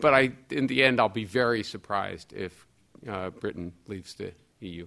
but 0.00 0.14
I, 0.14 0.32
in 0.50 0.66
the 0.66 0.82
end, 0.82 0.98
I'll 0.98 1.08
be 1.08 1.24
very 1.24 1.62
surprised 1.62 2.32
if 2.32 2.66
uh, 3.06 3.30
Britain 3.30 3.72
leaves 3.86 4.14
the 4.14 4.32
EU. 4.60 4.86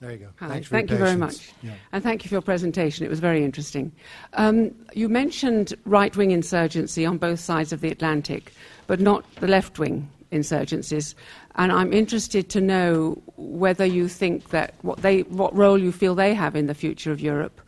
There 0.00 0.10
you 0.10 0.18
go. 0.18 0.28
Hi, 0.40 0.48
Thanks 0.48 0.68
thank 0.68 0.90
you 0.90 0.98
very 0.98 1.16
much. 1.16 1.52
Yeah. 1.62 1.72
And 1.92 2.02
thank 2.02 2.22
you 2.22 2.28
for 2.28 2.34
your 2.34 2.42
presentation. 2.42 3.06
It 3.06 3.08
was 3.08 3.20
very 3.20 3.42
interesting. 3.42 3.92
Um, 4.34 4.74
you 4.92 5.08
mentioned 5.08 5.72
right 5.86 6.14
wing 6.14 6.32
insurgency 6.32 7.06
on 7.06 7.16
both 7.16 7.40
sides 7.40 7.72
of 7.72 7.80
the 7.80 7.90
Atlantic, 7.90 8.52
but 8.86 9.00
not 9.00 9.24
the 9.36 9.46
left 9.46 9.78
wing 9.78 10.08
insurgencies. 10.32 11.14
And 11.54 11.72
I'm 11.72 11.94
interested 11.94 12.50
to 12.50 12.60
know 12.60 13.22
whether 13.36 13.86
you 13.86 14.06
think 14.08 14.50
that 14.50 14.74
what, 14.82 14.98
they, 14.98 15.22
what 15.22 15.54
role 15.56 15.78
you 15.78 15.92
feel 15.92 16.14
they 16.14 16.34
have 16.34 16.54
in 16.56 16.66
the 16.66 16.74
future 16.74 17.10
of 17.10 17.20
Europe, 17.20 17.60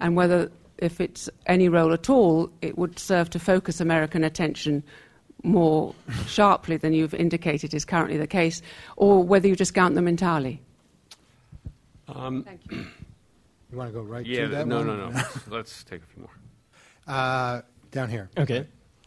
and 0.00 0.16
whether, 0.16 0.50
if 0.78 1.00
it's 1.00 1.30
any 1.46 1.68
role 1.68 1.92
at 1.92 2.10
all, 2.10 2.50
it 2.62 2.76
would 2.76 2.98
serve 2.98 3.30
to 3.30 3.38
focus 3.38 3.80
American 3.80 4.24
attention 4.24 4.82
more 5.44 5.94
sharply 6.26 6.76
than 6.76 6.92
you've 6.92 7.14
indicated 7.14 7.72
is 7.74 7.84
currently 7.84 8.16
the 8.16 8.26
case, 8.26 8.60
or 8.96 9.22
whether 9.22 9.46
you 9.46 9.54
discount 9.54 9.94
them 9.94 10.08
entirely. 10.08 10.60
Um, 12.08 12.44
Thank 12.44 12.70
you. 12.70 12.86
You 13.70 13.78
want 13.78 13.90
to 13.90 13.94
go 13.98 14.02
right 14.02 14.24
yeah, 14.24 14.42
to 14.42 14.48
that 14.48 14.66
no, 14.66 14.78
one? 14.78 14.86
no, 14.86 15.08
no. 15.08 15.22
Let's 15.48 15.82
take 15.84 16.02
a 16.02 16.06
few 16.06 16.22
more. 16.22 16.30
Uh, 17.06 17.62
down 17.90 18.08
here. 18.08 18.30
Okay. 18.38 18.66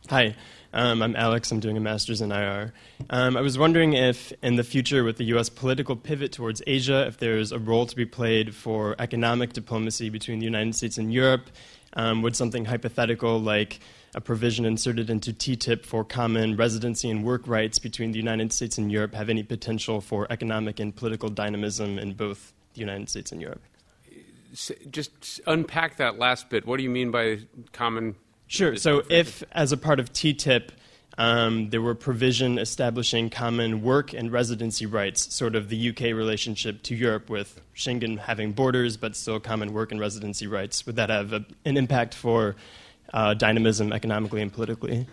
Hi, 0.09 0.35
um, 0.73 1.01
I'm 1.01 1.15
Alex. 1.15 1.51
I'm 1.51 1.59
doing 1.59 1.77
a 1.77 1.79
master's 1.79 2.21
in 2.21 2.31
IR. 2.31 2.73
Um, 3.09 3.37
I 3.37 3.41
was 3.41 3.57
wondering 3.57 3.93
if, 3.93 4.33
in 4.41 4.55
the 4.55 4.63
future, 4.63 5.03
with 5.03 5.17
the 5.17 5.25
U.S. 5.25 5.49
political 5.49 5.95
pivot 5.95 6.31
towards 6.31 6.63
Asia, 6.65 7.05
if 7.05 7.17
there's 7.17 7.51
a 7.51 7.59
role 7.59 7.85
to 7.85 7.95
be 7.95 8.05
played 8.05 8.55
for 8.55 8.95
economic 8.97 9.53
diplomacy 9.53 10.09
between 10.09 10.39
the 10.39 10.45
United 10.45 10.75
States 10.75 10.97
and 10.97 11.13
Europe. 11.13 11.49
Um, 11.93 12.21
would 12.21 12.35
something 12.35 12.65
hypothetical 12.65 13.39
like 13.39 13.79
a 14.15 14.21
provision 14.21 14.65
inserted 14.65 15.09
into 15.09 15.33
TTIP 15.33 15.85
for 15.85 16.03
common 16.03 16.55
residency 16.55 17.09
and 17.09 17.23
work 17.23 17.47
rights 17.47 17.79
between 17.79 18.11
the 18.11 18.17
United 18.17 18.53
States 18.53 18.77
and 18.77 18.91
Europe 18.91 19.13
have 19.15 19.29
any 19.29 19.43
potential 19.43 19.99
for 20.01 20.27
economic 20.29 20.79
and 20.79 20.95
political 20.95 21.29
dynamism 21.29 21.97
in 21.97 22.13
both 22.13 22.53
the 22.73 22.79
United 22.79 23.09
States 23.09 23.31
and 23.31 23.41
Europe? 23.41 23.61
Just 24.89 25.41
unpack 25.45 25.97
that 25.97 26.17
last 26.17 26.49
bit. 26.49 26.65
What 26.65 26.77
do 26.77 26.83
you 26.83 26.89
mean 26.89 27.11
by 27.11 27.39
common? 27.71 28.15
Sure. 28.47 28.75
So, 28.77 29.03
if 29.09 29.43
as 29.51 29.71
a 29.71 29.77
part 29.77 29.99
of 29.99 30.11
TTIP, 30.11 30.69
um, 31.19 31.69
there 31.69 31.81
were 31.81 31.95
provision 31.95 32.57
establishing 32.57 33.29
common 33.29 33.83
work 33.83 34.13
and 34.13 34.31
residency 34.31 34.85
rights, 34.85 35.33
sort 35.35 35.53
of 35.53 35.67
the 35.67 35.89
UK 35.89 36.15
relationship 36.15 36.81
to 36.83 36.95
Europe 36.95 37.29
with 37.29 37.61
Schengen 37.75 38.17
having 38.17 38.53
borders 38.53 38.95
but 38.95 39.17
still 39.17 39.37
common 39.39 39.73
work 39.73 39.91
and 39.91 39.99
residency 39.99 40.47
rights. 40.47 40.85
Would 40.85 40.95
that 40.95 41.09
have 41.09 41.33
a, 41.33 41.45
an 41.65 41.75
impact 41.75 42.15
for 42.15 42.55
uh, 43.13 43.33
dynamism 43.33 43.91
economically 43.91 44.41
and 44.41 44.51
politically? 44.51 45.07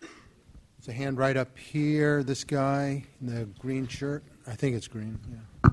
There's 0.00 0.88
a 0.88 0.92
hand 0.92 1.16
right 1.16 1.36
up 1.36 1.56
here, 1.56 2.24
this 2.24 2.42
guy 2.42 3.04
in 3.20 3.26
the 3.26 3.44
green 3.60 3.86
shirt. 3.86 4.24
I 4.48 4.54
think 4.54 4.74
it's 4.74 4.88
green. 4.88 5.18
Yeah. 5.30 5.70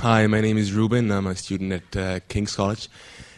Hi, 0.00 0.26
my 0.26 0.42
name 0.42 0.58
is 0.58 0.74
Ruben. 0.74 1.10
I'm 1.10 1.26
a 1.26 1.34
student 1.34 1.72
at 1.72 1.96
uh, 1.96 2.20
King's 2.28 2.54
College. 2.54 2.88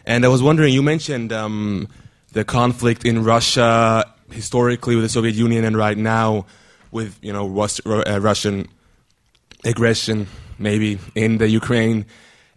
And 0.05 0.25
I 0.25 0.29
was 0.29 0.43
wondering, 0.43 0.75
you 0.75 0.83
mentioned 0.83 1.33
um, 1.33 1.87
the 2.33 2.45
conflict 2.45 3.05
in 3.05 3.23
Russia 3.23 4.13
historically 4.33 4.97
with 4.97 5.05
the 5.05 5.09
Soviet 5.09 5.37
Union 5.37 5.65
and 5.65 5.77
right 5.77 5.97
now 5.97 6.47
with 6.91 7.17
you 7.23 7.33
know 7.33 7.47
Rus- 7.47 7.81
uh, 7.87 8.19
Russian 8.21 8.67
aggression 9.65 10.27
maybe 10.59 10.99
in 11.15 11.39
the 11.39 11.49
Ukraine, 11.49 12.07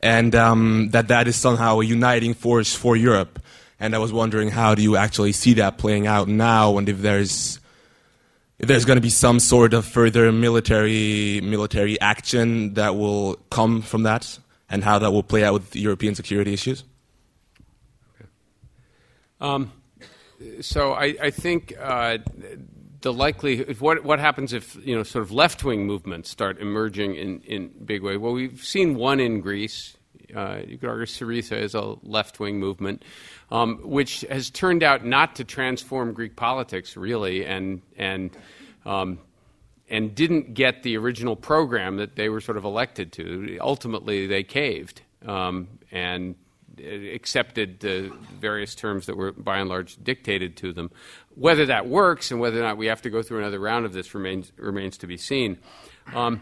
and 0.01 0.33
um, 0.33 0.89
that 0.93 1.09
that 1.09 1.27
is 1.27 1.35
somehow 1.35 1.79
a 1.79 1.85
uniting 1.85 2.33
force 2.33 2.73
for 2.73 2.95
Europe. 2.97 3.39
And 3.79 3.93
I 3.93 3.99
was 3.99 4.11
wondering, 4.11 4.49
how 4.49 4.73
do 4.73 4.81
you 4.81 4.97
actually 4.97 5.31
see 5.31 5.53
that 5.53 5.77
playing 5.77 6.07
out 6.07 6.27
now, 6.27 6.79
and 6.79 6.89
if 6.89 6.97
there's 7.01 7.59
there's 8.61 8.85
going 8.85 8.97
to 8.97 9.01
be 9.01 9.09
some 9.09 9.39
sort 9.39 9.73
of 9.73 9.85
further 9.85 10.31
military 10.31 11.41
military 11.41 11.99
action 11.99 12.73
that 12.75 12.95
will 12.95 13.35
come 13.49 13.81
from 13.81 14.03
that, 14.03 14.39
and 14.69 14.83
how 14.83 14.99
that 14.99 15.11
will 15.11 15.23
play 15.23 15.43
out 15.43 15.53
with 15.53 15.75
European 15.75 16.15
security 16.15 16.53
issues. 16.53 16.83
Um, 19.39 19.71
so 20.61 20.93
I, 20.93 21.15
I 21.21 21.31
think 21.31 21.73
uh, 21.79 22.19
the 23.01 23.11
likely 23.11 23.63
what 23.79 24.03
what 24.03 24.19
happens 24.19 24.53
if 24.53 24.77
you 24.85 24.95
know 24.95 25.03
sort 25.03 25.23
of 25.23 25.31
left 25.31 25.63
wing 25.63 25.85
movements 25.85 26.29
start 26.29 26.59
emerging 26.59 27.15
in 27.15 27.41
in 27.41 27.71
big 27.83 28.03
way. 28.03 28.17
Well, 28.17 28.33
we've 28.33 28.63
seen 28.63 28.95
one 28.95 29.19
in 29.19 29.41
Greece. 29.41 29.97
Uh, 30.35 30.61
you 30.65 30.77
could 30.77 30.89
argue 30.89 31.05
Syriza 31.05 31.59
is 31.59 31.75
a 31.75 31.95
left 32.03 32.39
wing 32.39 32.59
movement, 32.59 33.03
um, 33.51 33.79
which 33.83 34.21
has 34.29 34.49
turned 34.49 34.83
out 34.83 35.05
not 35.05 35.35
to 35.35 35.43
transform 35.43 36.13
Greek 36.13 36.35
politics 36.35 36.95
really, 36.97 37.45
and 37.45 37.81
and 37.97 38.31
um, 38.85 39.19
and 39.89 40.15
didn't 40.15 40.53
get 40.53 40.83
the 40.83 40.97
original 40.97 41.35
program 41.35 41.97
that 41.97 42.15
they 42.15 42.29
were 42.29 42.41
sort 42.41 42.57
of 42.57 42.63
elected 42.63 43.11
to. 43.13 43.57
Ultimately, 43.59 44.27
they 44.27 44.43
caved, 44.43 45.01
um, 45.25 45.67
and 45.91 46.35
accepted 46.79 47.79
the 47.81 48.11
various 48.39 48.73
terms 48.75 49.05
that 49.05 49.17
were 49.17 49.31
by 49.31 49.57
and 49.57 49.69
large 49.69 50.01
dictated 50.03 50.55
to 50.57 50.73
them. 50.73 50.89
Whether 51.35 51.65
that 51.67 51.87
works 51.87 52.31
and 52.31 52.39
whether 52.39 52.59
or 52.59 52.63
not 52.63 52.77
we 52.77 52.87
have 52.87 53.01
to 53.03 53.09
go 53.09 53.21
through 53.21 53.39
another 53.39 53.59
round 53.59 53.85
of 53.85 53.93
this 53.93 54.13
remains 54.13 54.51
remains 54.57 54.97
to 54.99 55.07
be 55.07 55.17
seen. 55.17 55.57
Um, 56.13 56.41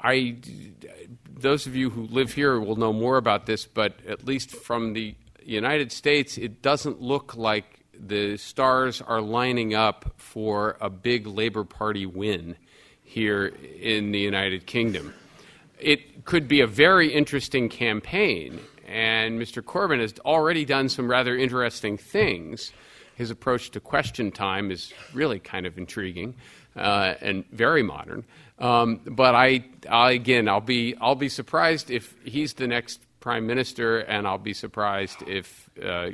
I, 0.00 0.36
those 1.38 1.66
of 1.66 1.76
you 1.76 1.90
who 1.90 2.06
live 2.06 2.32
here 2.32 2.60
will 2.60 2.76
know 2.76 2.92
more 2.92 3.16
about 3.16 3.46
this, 3.46 3.66
but 3.66 3.94
at 4.06 4.26
least 4.26 4.50
from 4.50 4.92
the 4.92 5.14
United 5.42 5.92
States, 5.92 6.36
it 6.36 6.62
doesn't 6.62 7.00
look 7.00 7.36
like 7.36 7.84
the 7.98 8.36
stars 8.36 9.00
are 9.00 9.20
lining 9.20 9.74
up 9.74 10.12
for 10.16 10.76
a 10.80 10.90
big 10.90 11.26
Labor 11.26 11.64
Party 11.64 12.06
win 12.06 12.56
here 13.02 13.46
in 13.46 14.12
the 14.12 14.18
United 14.18 14.66
Kingdom 14.66 15.14
it 15.78 16.24
could 16.24 16.48
be 16.48 16.60
a 16.60 16.66
very 16.66 17.12
interesting 17.12 17.68
campaign. 17.68 18.60
And 18.86 19.40
Mr. 19.40 19.62
Corbyn 19.62 20.00
has 20.00 20.14
already 20.24 20.64
done 20.64 20.88
some 20.88 21.08
rather 21.08 21.36
interesting 21.36 21.96
things. 21.96 22.72
His 23.16 23.30
approach 23.30 23.70
to 23.72 23.80
question 23.80 24.30
time 24.30 24.70
is 24.70 24.92
really 25.12 25.38
kind 25.38 25.66
of 25.66 25.76
intriguing 25.76 26.34
uh, 26.78 27.14
and 27.20 27.44
very 27.50 27.82
modern. 27.82 28.24
Um, 28.58 29.00
but 29.04 29.34
I, 29.34 29.64
I, 29.88 30.12
again, 30.12 30.48
I'll 30.48 30.60
be, 30.60 30.96
I'll 31.00 31.14
be 31.14 31.28
surprised 31.28 31.90
if 31.90 32.14
he's 32.24 32.54
the 32.54 32.66
next 32.66 33.00
prime 33.20 33.46
minister, 33.46 33.98
and 33.98 34.26
I'll 34.26 34.38
be 34.38 34.54
surprised 34.54 35.22
if 35.26 35.70
uh, 35.82 36.10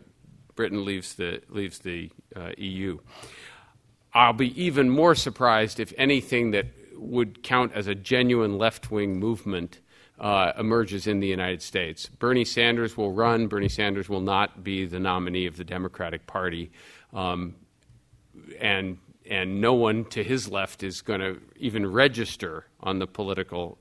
Britain 0.55 0.85
leaves 0.85 1.15
the, 1.15 1.41
leaves 1.49 1.79
the 1.79 2.11
uh, 2.37 2.51
EU. 2.59 2.99
I'll 4.13 4.33
be 4.33 4.63
even 4.63 4.91
more 4.91 5.15
surprised 5.15 5.81
if 5.81 5.93
anything 5.97 6.53
that 6.53 6.67
would 6.97 7.43
count 7.43 7.73
as 7.75 7.87
a 7.87 7.95
genuine 7.95 8.59
left 8.59 8.91
wing 8.91 9.19
movement 9.19 9.81
uh, 10.19 10.53
emerges 10.59 11.07
in 11.07 11.21
the 11.21 11.27
United 11.27 11.61
States. 11.63 12.07
Bernie 12.07 12.45
Sanders 12.45 12.97
will 12.97 13.13
run. 13.13 13.49
Bernie 13.49 13.69
Sanders 13.69 14.09
will 14.09 14.21
not 14.21 14.63
be 14.63 14.87
the 14.87 15.01
nominee 15.01 15.47
of 15.47 15.57
the 15.57 15.65
Democratic 15.65 16.27
Party. 16.27 16.71
Um, 17.13 17.57
and, 18.61 18.99
and 19.29 19.61
no 19.61 19.75
one 19.75 20.05
to 20.07 20.23
his 20.23 20.49
left 20.49 20.83
is 20.83 21.03
going 21.03 21.21
to 21.21 21.41
even 21.57 21.91
register 21.91 22.67
on 22.81 22.99
the 22.99 23.07
political, 23.07 23.79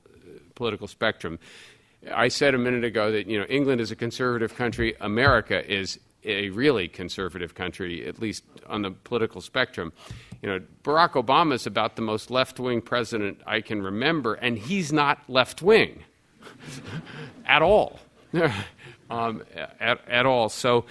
political 0.54 0.88
spectrum. 0.88 1.38
I 2.12 2.28
said 2.28 2.54
a 2.54 2.58
minute 2.58 2.84
ago 2.84 3.12
that 3.12 3.26
you 3.26 3.38
know, 3.38 3.46
England 3.46 3.80
is 3.80 3.90
a 3.90 3.96
conservative 3.96 4.54
country, 4.54 4.94
America 5.00 5.70
is 5.70 5.98
a 6.24 6.48
really 6.50 6.88
conservative 6.88 7.54
country, 7.54 8.06
at 8.06 8.18
least 8.18 8.44
on 8.66 8.82
the 8.82 8.90
political 8.90 9.40
spectrum. 9.40 9.92
You 10.42 10.48
know, 10.48 10.60
Barack 10.82 11.12
Obama 11.12 11.54
is 11.54 11.66
about 11.66 11.96
the 11.96 12.02
most 12.02 12.30
left 12.30 12.58
wing 12.58 12.80
president 12.80 13.40
I 13.46 13.60
can 13.60 13.82
remember, 13.82 14.34
and 14.34 14.58
he's 14.58 14.92
not 14.92 15.28
left 15.28 15.62
wing 15.62 16.04
at 17.46 17.62
all. 17.62 18.00
um, 19.10 19.42
at, 19.80 20.00
at 20.08 20.26
all. 20.26 20.48
So 20.48 20.78
uh, 20.78 20.82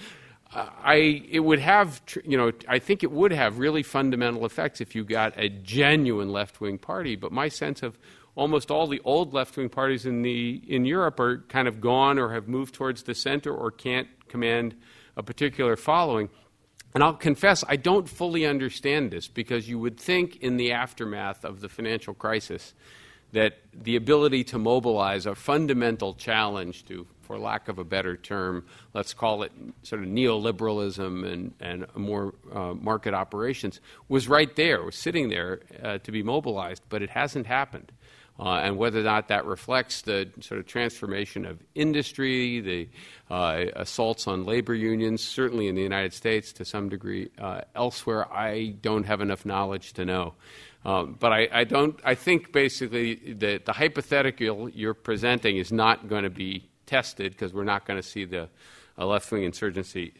I, 0.54 1.24
it 1.28 1.40
would 1.40 1.58
have, 1.58 2.00
you 2.24 2.36
know, 2.36 2.52
I 2.68 2.78
think 2.78 3.02
it 3.02 3.10
would 3.10 3.32
have 3.32 3.58
really 3.58 3.82
fundamental 3.82 4.46
effects 4.46 4.80
if 4.80 4.94
you 4.94 5.04
got 5.04 5.34
a 5.36 5.48
genuine 5.48 6.30
left 6.30 6.60
wing 6.60 6.78
party. 6.78 7.16
But 7.16 7.32
my 7.32 7.48
sense 7.48 7.82
of 7.82 7.98
almost 8.36 8.70
all 8.70 8.86
the 8.86 9.00
old 9.04 9.34
left 9.34 9.56
wing 9.56 9.68
parties 9.68 10.06
in, 10.06 10.22
the, 10.22 10.62
in 10.68 10.84
Europe 10.84 11.18
are 11.18 11.38
kind 11.48 11.66
of 11.66 11.80
gone 11.80 12.18
or 12.18 12.32
have 12.32 12.46
moved 12.46 12.74
towards 12.74 13.02
the 13.02 13.14
center 13.14 13.52
or 13.52 13.70
can't 13.70 14.08
command 14.28 14.76
a 15.16 15.22
particular 15.22 15.76
following. 15.76 16.28
And 16.94 17.02
I'll 17.02 17.14
confess, 17.14 17.64
I 17.68 17.74
don't 17.74 18.08
fully 18.08 18.46
understand 18.46 19.10
this 19.10 19.26
because 19.26 19.68
you 19.68 19.80
would 19.80 19.98
think 19.98 20.36
in 20.36 20.56
the 20.56 20.72
aftermath 20.72 21.44
of 21.44 21.60
the 21.60 21.68
financial 21.68 22.14
crisis 22.14 22.74
that 23.32 23.58
the 23.72 23.96
ability 23.96 24.44
to 24.44 24.58
mobilize 24.58 25.26
a 25.26 25.34
fundamental 25.34 26.14
challenge 26.14 26.84
to, 26.84 27.08
for 27.24 27.38
lack 27.38 27.68
of 27.68 27.78
a 27.78 27.84
better 27.84 28.16
term, 28.16 28.64
let's 28.92 29.14
call 29.14 29.42
it 29.42 29.52
sort 29.82 30.02
of 30.02 30.08
neoliberalism 30.08 31.30
and, 31.30 31.54
and 31.60 31.86
more 31.96 32.34
uh, 32.52 32.74
market 32.74 33.14
operations, 33.14 33.80
was 34.08 34.28
right 34.28 34.54
there, 34.56 34.82
was 34.82 34.96
sitting 34.96 35.28
there 35.28 35.60
uh, 35.82 35.98
to 35.98 36.12
be 36.12 36.22
mobilized, 36.22 36.82
but 36.88 37.02
it 37.02 37.10
hasn't 37.10 37.46
happened. 37.46 37.92
Uh, 38.38 38.54
and 38.54 38.76
whether 38.76 38.98
or 38.98 39.04
not 39.04 39.28
that 39.28 39.44
reflects 39.44 40.02
the 40.02 40.28
sort 40.40 40.58
of 40.58 40.66
transformation 40.66 41.44
of 41.44 41.60
industry, 41.76 42.60
the 42.60 42.88
uh, 43.30 43.66
assaults 43.76 44.26
on 44.26 44.44
labor 44.44 44.74
unions, 44.74 45.22
certainly 45.22 45.68
in 45.68 45.76
the 45.76 45.82
United 45.82 46.12
States 46.12 46.52
to 46.52 46.64
some 46.64 46.88
degree. 46.88 47.30
Uh, 47.38 47.60
elsewhere, 47.76 48.30
I 48.32 48.74
don't 48.82 49.04
have 49.04 49.20
enough 49.20 49.46
knowledge 49.46 49.92
to 49.94 50.04
know. 50.04 50.34
Um, 50.84 51.16
but 51.18 51.32
I, 51.32 51.48
I, 51.50 51.64
don't. 51.64 51.98
I 52.04 52.14
think 52.14 52.52
basically 52.52 53.14
the 53.14 53.62
hypothetical 53.68 54.68
you're 54.68 54.94
presenting 54.94 55.56
is 55.56 55.72
not 55.72 56.08
going 56.08 56.24
to 56.24 56.30
be 56.30 56.68
tested 56.86 57.32
because 57.32 57.52
we're 57.52 57.64
not 57.64 57.86
going 57.86 58.00
to 58.00 58.06
see 58.06 58.24
the 58.24 58.48
left-wing 58.96 59.42
insurgency 59.42 60.12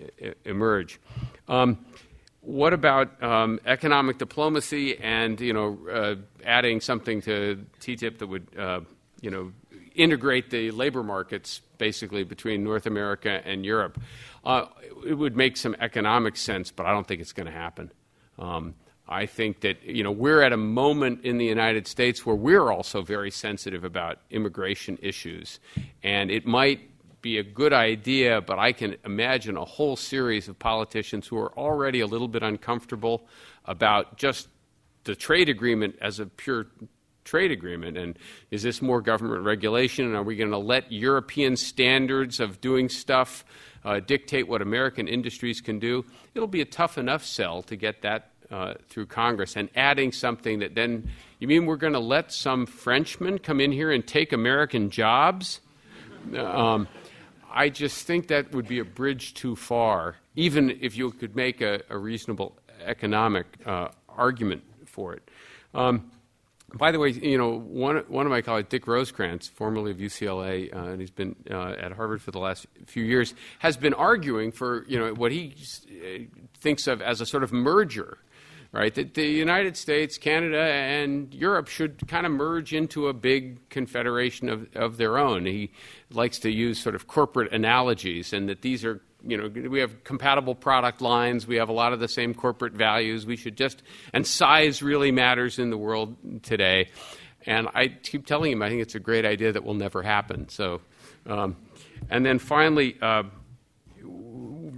emerge. 0.44 1.00
Um, 1.48 1.84
what 2.40 2.74
about 2.74 3.22
um, 3.22 3.58
economic 3.64 4.18
diplomacy 4.18 4.98
and 4.98 5.40
you 5.40 5.52
know 5.52 5.78
uh, 5.90 6.14
adding 6.44 6.80
something 6.80 7.22
to 7.22 7.64
TTIP 7.80 8.18
that 8.18 8.26
would 8.26 8.46
uh, 8.58 8.80
you 9.20 9.30
know 9.30 9.52
integrate 9.94 10.50
the 10.50 10.70
labor 10.72 11.02
markets 11.02 11.60
basically 11.78 12.24
between 12.24 12.62
North 12.62 12.86
America 12.86 13.40
and 13.44 13.64
Europe? 13.64 14.00
Uh, 14.44 14.66
it 15.06 15.14
would 15.14 15.36
make 15.36 15.56
some 15.56 15.74
economic 15.80 16.36
sense, 16.36 16.70
but 16.70 16.84
I 16.84 16.90
don't 16.90 17.06
think 17.06 17.22
it's 17.22 17.32
going 17.32 17.46
to 17.46 17.52
happen. 17.52 17.90
Um, 18.38 18.74
I 19.08 19.26
think 19.26 19.60
that 19.60 19.82
you 19.82 20.02
know 20.02 20.12
we're 20.12 20.42
at 20.42 20.52
a 20.52 20.56
moment 20.56 21.24
in 21.24 21.38
the 21.38 21.44
United 21.44 21.86
States 21.86 22.24
where 22.24 22.36
we're 22.36 22.70
also 22.70 23.02
very 23.02 23.30
sensitive 23.30 23.84
about 23.84 24.18
immigration 24.30 24.98
issues, 25.02 25.60
and 26.02 26.30
it 26.30 26.46
might 26.46 26.80
be 27.24 27.38
a 27.38 27.42
good 27.42 27.72
idea, 27.72 28.42
but 28.42 28.58
I 28.58 28.72
can 28.72 28.96
imagine 29.02 29.56
a 29.56 29.64
whole 29.64 29.96
series 29.96 30.46
of 30.46 30.58
politicians 30.58 31.26
who 31.26 31.38
are 31.38 31.58
already 31.58 32.00
a 32.00 32.06
little 32.06 32.28
bit 32.28 32.42
uncomfortable 32.42 33.26
about 33.64 34.18
just 34.18 34.48
the 35.04 35.14
trade 35.14 35.48
agreement 35.48 35.96
as 36.02 36.20
a 36.20 36.26
pure 36.26 36.66
trade 37.24 37.50
agreement. 37.50 37.96
And 37.96 38.18
is 38.50 38.62
this 38.62 38.82
more 38.82 39.00
government 39.00 39.42
regulation? 39.42 40.04
And 40.04 40.14
are 40.14 40.22
we 40.22 40.36
going 40.36 40.50
to 40.50 40.58
let 40.58 40.92
European 40.92 41.56
standards 41.56 42.40
of 42.40 42.60
doing 42.60 42.90
stuff 42.90 43.42
uh, 43.86 44.00
dictate 44.00 44.46
what 44.46 44.60
American 44.60 45.08
industries 45.08 45.62
can 45.62 45.78
do? 45.78 46.04
It'll 46.34 46.46
be 46.46 46.60
a 46.60 46.66
tough 46.66 46.98
enough 46.98 47.24
sell 47.24 47.62
to 47.62 47.76
get 47.76 48.02
that 48.02 48.33
uh, 48.50 48.74
through 48.88 49.06
Congress 49.06 49.56
and 49.56 49.68
adding 49.74 50.12
something 50.12 50.58
that 50.60 50.74
then 50.74 51.10
you 51.38 51.48
mean 51.48 51.66
we're 51.66 51.76
going 51.76 51.92
to 51.92 51.98
let 51.98 52.32
some 52.32 52.66
Frenchman 52.66 53.38
come 53.38 53.60
in 53.60 53.72
here 53.72 53.90
and 53.90 54.06
take 54.06 54.32
American 54.32 54.90
jobs? 54.90 55.60
Um, 56.36 56.88
I 57.52 57.68
just 57.68 58.06
think 58.06 58.28
that 58.28 58.52
would 58.52 58.66
be 58.66 58.78
a 58.78 58.84
bridge 58.84 59.34
too 59.34 59.54
far, 59.54 60.16
even 60.34 60.78
if 60.80 60.96
you 60.96 61.10
could 61.10 61.36
make 61.36 61.60
a, 61.60 61.82
a 61.88 61.98
reasonable 61.98 62.56
economic 62.84 63.46
uh, 63.64 63.88
argument 64.08 64.62
for 64.86 65.14
it. 65.14 65.30
Um, 65.74 66.10
by 66.72 66.90
the 66.90 66.98
way, 66.98 67.10
you 67.10 67.38
know, 67.38 67.58
one, 67.58 67.98
one 68.08 68.26
of 68.26 68.30
my 68.30 68.42
colleagues, 68.42 68.68
Dick 68.68 68.86
Rosecrance, 68.86 69.48
formerly 69.48 69.92
of 69.92 69.98
UCLA, 69.98 70.74
uh, 70.74 70.90
and 70.90 71.00
he's 71.00 71.10
been 71.10 71.36
uh, 71.50 71.74
at 71.78 71.92
Harvard 71.92 72.20
for 72.20 72.32
the 72.32 72.40
last 72.40 72.66
few 72.86 73.04
years, 73.04 73.34
has 73.60 73.76
been 73.76 73.94
arguing 73.94 74.50
for, 74.50 74.84
you 74.88 74.98
know, 74.98 75.14
what 75.14 75.30
he 75.30 75.54
uh, 75.88 76.36
thinks 76.58 76.86
of 76.86 77.00
as 77.00 77.20
a 77.20 77.26
sort 77.26 77.44
of 77.44 77.52
merger, 77.52 78.18
right? 78.74 78.92
That 78.94 79.14
the 79.14 79.24
United 79.24 79.76
States, 79.76 80.18
Canada, 80.18 80.60
and 80.60 81.32
Europe 81.32 81.68
should 81.68 82.08
kind 82.08 82.26
of 82.26 82.32
merge 82.32 82.74
into 82.74 83.06
a 83.06 83.12
big 83.12 83.68
confederation 83.68 84.48
of, 84.48 84.66
of 84.74 84.96
their 84.96 85.16
own. 85.16 85.46
He 85.46 85.70
likes 86.10 86.40
to 86.40 86.50
use 86.50 86.80
sort 86.80 86.96
of 86.96 87.06
corporate 87.06 87.52
analogies, 87.52 88.32
and 88.32 88.48
that 88.48 88.62
these 88.62 88.84
are 88.84 89.00
you 89.26 89.38
know, 89.38 89.48
we 89.70 89.78
have 89.78 90.04
compatible 90.04 90.54
product 90.54 91.00
lines. 91.00 91.46
We 91.46 91.56
have 91.56 91.70
a 91.70 91.72
lot 91.72 91.94
of 91.94 92.00
the 92.00 92.08
same 92.08 92.34
corporate 92.34 92.74
values. 92.74 93.24
We 93.24 93.36
should 93.36 93.56
just, 93.56 93.82
and 94.12 94.26
size 94.26 94.82
really 94.82 95.12
matters 95.12 95.58
in 95.58 95.70
the 95.70 95.78
world 95.78 96.16
today. 96.42 96.90
And 97.46 97.68
I 97.74 97.88
keep 97.88 98.26
telling 98.26 98.52
him 98.52 98.60
I 98.60 98.68
think 98.68 98.82
it's 98.82 98.94
a 98.94 99.00
great 99.00 99.24
idea 99.24 99.52
that 99.52 99.64
will 99.64 99.74
never 99.74 100.02
happen. 100.02 100.48
So, 100.50 100.82
um, 101.26 101.56
and 102.10 102.26
then 102.26 102.38
finally, 102.38 102.98
uh, 103.00 103.22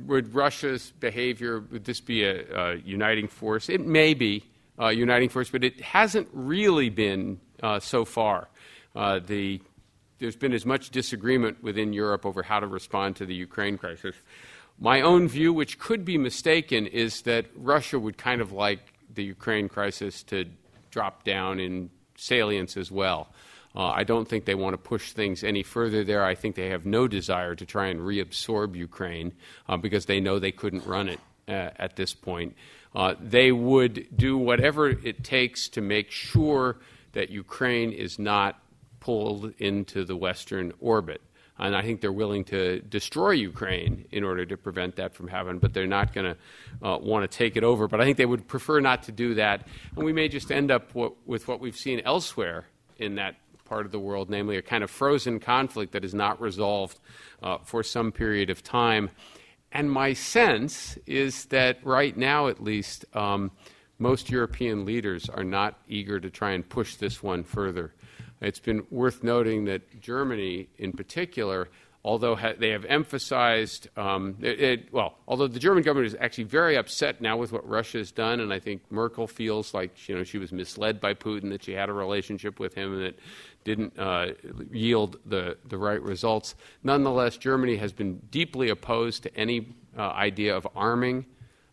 would 0.07 0.35
Russia's 0.35 0.93
behavior 1.01 1.61
would 1.71 1.85
this 1.85 2.01
be 2.01 2.25
a, 2.25 2.45
a 2.55 2.77
uniting 2.77 3.29
force? 3.29 3.69
It 3.69 3.85
may 3.87 4.15
be 4.15 4.45
a 4.79 4.93
uniting 4.93 5.29
force, 5.29 5.51
but 5.51 5.65
it 5.65 5.81
hasn't 5.81 6.29
really 6.33 6.91
been 6.91 7.41
uh, 7.63 7.81
so 7.81 8.05
far. 8.05 8.49
Uh, 8.95 9.21
the 9.25 9.61
there's 10.19 10.37
been 10.37 10.55
as 10.55 10.65
much 10.65 10.91
disagreement 10.91 11.63
within 11.63 11.93
Europe 11.93 12.25
over 12.25 12.43
how 12.43 12.59
to 12.59 12.67
respond 12.67 13.17
to 13.17 13.27
the 13.27 13.35
Ukraine 13.35 13.77
crisis. 13.77 14.17
My 14.79 15.01
own 15.03 15.29
view, 15.29 15.53
which 15.53 15.79
could 15.79 16.05
be 16.05 16.17
mistaken, 16.17 16.87
is 16.87 17.23
that 17.23 17.47
Russia 17.55 17.99
would 17.99 18.17
kind 18.17 18.41
of 18.41 18.53
like 18.53 18.81
the 19.15 19.25
Ukraine 19.25 19.69
crisis 19.69 20.23
to 20.25 20.47
drop 20.91 21.25
down 21.25 21.61
in 21.61 21.91
salience 22.17 22.77
as 22.77 22.91
well. 22.91 23.29
Uh, 23.77 23.91
I 23.91 24.05
don't 24.05 24.27
think 24.27 24.47
they 24.47 24.55
want 24.55 24.73
to 24.75 24.79
push 24.79 25.13
things 25.13 25.45
any 25.45 25.63
further 25.63 26.03
there. 26.03 26.25
I 26.25 26.35
think 26.35 26.57
they 26.57 26.71
have 26.71 26.87
no 26.87 27.07
desire 27.07 27.55
to 27.55 27.67
try 27.67 27.89
and 27.89 28.01
reabsorb 28.01 28.75
Ukraine 28.75 29.35
uh, 29.69 29.77
because 29.77 30.07
they 30.07 30.19
know 30.19 30.39
they 30.39 30.53
couldn't 30.53 30.87
run 30.87 31.09
it 31.09 31.21
uh, 31.49 31.71
at 31.77 31.97
this 31.97 32.15
point. 32.15 32.57
Uh, 32.95 33.15
they 33.21 33.53
would 33.53 34.07
do 34.17 34.39
whatever 34.39 34.89
it 34.89 35.23
takes 35.23 35.69
to 35.69 35.83
make 35.83 36.11
sure 36.11 36.79
that 37.13 37.29
Ukraine 37.29 37.93
is 37.93 38.19
not 38.19 38.59
pulled 39.01 39.53
into 39.59 40.05
the 40.05 40.17
Western 40.17 40.73
orbit. 40.81 41.21
And 41.59 41.75
I 41.75 41.83
think 41.83 42.01
they're 42.01 42.13
willing 42.13 42.45
to 42.45 42.81
destroy 42.81 43.31
Ukraine 43.31 44.07
in 44.11 44.25
order 44.25 44.45
to 44.45 44.57
prevent 44.57 44.97
that 44.97 45.15
from 45.15 45.29
happening, 45.29 45.59
but 45.59 45.73
they're 45.73 45.87
not 45.87 46.13
going 46.13 46.35
to 46.35 46.87
uh, 46.87 46.99
want 46.99 47.31
to 47.31 47.39
take 47.39 47.57
it 47.57 47.65
over. 47.65 47.89
But 47.89 48.01
I 48.01 48.05
think 48.05 48.17
they 48.19 48.27
would 48.27 48.47
prefer 48.47 48.81
not 48.81 49.05
to 49.05 49.13
do 49.13 49.35
that. 49.35 49.67
And 49.95 50.05
we 50.05 50.13
may 50.13 50.29
just 50.29 50.51
end 50.51 50.71
up 50.71 50.95
with 50.95 51.49
what 51.49 51.61
we've 51.61 51.77
seen 51.77 52.01
elsewhere 52.05 52.67
in 52.99 53.15
that 53.17 53.37
part 53.67 53.87
of 53.87 53.93
the 53.93 53.99
world, 53.99 54.31
namely 54.31 54.57
a 54.57 54.63
kind 54.63 54.83
of 54.85 54.91
frozen 54.91 55.41
conflict 55.41 55.93
that 55.93 56.05
is 56.05 56.15
not 56.15 56.41
resolved 56.41 56.99
uh, 57.43 57.59
for 57.59 57.83
some 57.83 58.13
period 58.13 58.51
of 58.51 58.63
time. 58.63 59.11
And 59.73 59.91
my 59.91 60.13
sense 60.15 60.97
is 61.07 61.47
that 61.47 61.79
right 61.85 62.17
now, 62.17 62.49
at 62.49 62.63
least, 62.63 63.05
um, 63.15 63.51
most 63.99 64.31
European 64.31 64.85
leaders 64.85 65.29
are 65.29 65.45
not 65.45 65.79
eager 65.89 66.21
to 66.21 66.31
try 66.31 66.53
and 66.53 66.67
push 66.69 66.97
this 66.97 67.23
one 67.23 67.43
further. 67.43 67.93
It's 68.41 68.61
been 68.61 68.87
worth 68.91 69.23
noting 69.23 69.65
that 69.65 70.01
Germany, 70.01 70.69
in 70.79 70.93
particular, 70.93 71.69
although 72.05 72.37
ha- 72.37 72.53
they 72.59 72.71
have 72.71 72.85
emphasized, 72.85 73.89
um, 73.99 74.37
it, 74.41 74.61
it, 74.61 74.93
well, 74.93 75.17
although 75.27 75.49
the 75.49 75.59
German 75.59 75.83
government 75.83 76.13
is 76.13 76.17
actually 76.21 76.45
very 76.45 76.77
upset 76.77 77.21
now 77.21 77.37
with 77.37 77.53
what 77.53 77.67
Russia 77.69 77.99
has 77.99 78.13
done, 78.13 78.41
and 78.41 78.53
I 78.53 78.61
think 78.61 78.83
Merkel 78.91 79.27
feels 79.27 79.75
like 79.75 80.09
you 80.09 80.17
know 80.17 80.23
she 80.23 80.39
was 80.39 80.53
misled 80.53 81.01
by 81.01 81.15
Putin, 81.15 81.51
that 81.51 81.65
she 81.65 81.73
had 81.73 81.89
a 81.89 81.93
relationship 81.93 82.61
with 82.61 82.75
him, 82.75 82.95
and 82.95 83.03
that 83.03 83.19
didn't 83.67 83.99
uh, 83.99 84.29
yield 84.73 85.19
the, 85.27 85.59
the 85.69 85.77
right 85.77 86.01
results. 86.01 86.55
Nonetheless, 86.83 87.37
Germany 87.37 87.77
has 87.77 87.93
been 87.93 88.13
deeply 88.31 88.71
opposed 88.71 89.25
to 89.25 89.37
any 89.37 89.59
uh, 89.99 90.03
idea 90.29 90.57
of 90.57 90.67
arming 90.75 91.27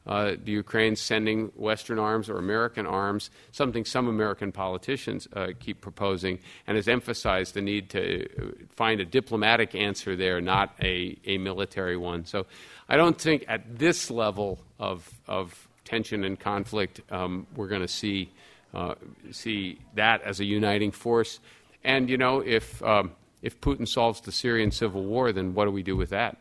uh, 0.05 0.33
the 0.43 0.51
Ukraine 0.51 0.95
sending 0.95 1.47
Western 1.55 1.97
arms 1.97 2.29
or 2.29 2.37
American 2.37 2.85
arms, 2.85 3.29
something 3.51 3.85
some 3.85 4.07
American 4.09 4.51
politicians 4.51 5.27
uh, 5.33 5.47
keep 5.59 5.79
proposing, 5.79 6.39
and 6.67 6.75
has 6.75 6.87
emphasized 6.87 7.53
the 7.53 7.61
need 7.61 7.89
to 7.89 8.27
find 8.75 8.99
a 8.99 9.05
diplomatic 9.05 9.75
answer 9.75 10.15
there, 10.15 10.41
not 10.41 10.75
a, 10.81 11.17
a 11.25 11.37
military 11.37 11.95
one. 11.95 12.25
So 12.25 12.45
I 12.89 12.97
don't 12.97 13.17
think 13.17 13.45
at 13.47 13.79
this 13.79 14.11
level 14.11 14.59
of, 14.77 15.09
of 15.27 15.69
tension 15.85 16.23
and 16.25 16.37
conflict 16.39 16.99
um, 17.09 17.47
we're 17.55 17.69
going 17.69 17.81
to 17.81 17.87
see, 17.87 18.29
uh, 18.73 18.95
see 19.31 19.79
that 19.95 20.21
as 20.23 20.41
a 20.41 20.45
uniting 20.45 20.91
force. 20.91 21.39
And, 21.83 22.09
you 22.09 22.17
know, 22.17 22.39
if, 22.39 22.81
um, 22.83 23.11
if 23.41 23.59
Putin 23.59 23.87
solves 23.87 24.21
the 24.21 24.31
Syrian 24.31 24.71
civil 24.71 25.03
war, 25.03 25.31
then 25.31 25.53
what 25.53 25.65
do 25.65 25.71
we 25.71 25.83
do 25.83 25.95
with 25.95 26.09
that? 26.11 26.37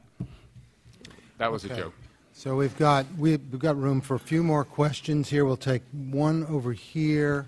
That 1.39 1.51
was 1.51 1.65
okay. 1.65 1.75
a 1.75 1.77
joke. 1.77 1.95
So 2.35 2.57
we've 2.57 2.77
got 2.79 3.05
we've 3.19 3.59
got 3.59 3.77
room 3.77 4.01
for 4.01 4.15
a 4.15 4.19
few 4.19 4.43
more 4.43 4.65
questions 4.65 5.29
here. 5.29 5.45
We'll 5.45 5.57
take 5.57 5.83
one 5.93 6.47
over 6.47 6.73
here. 6.73 7.47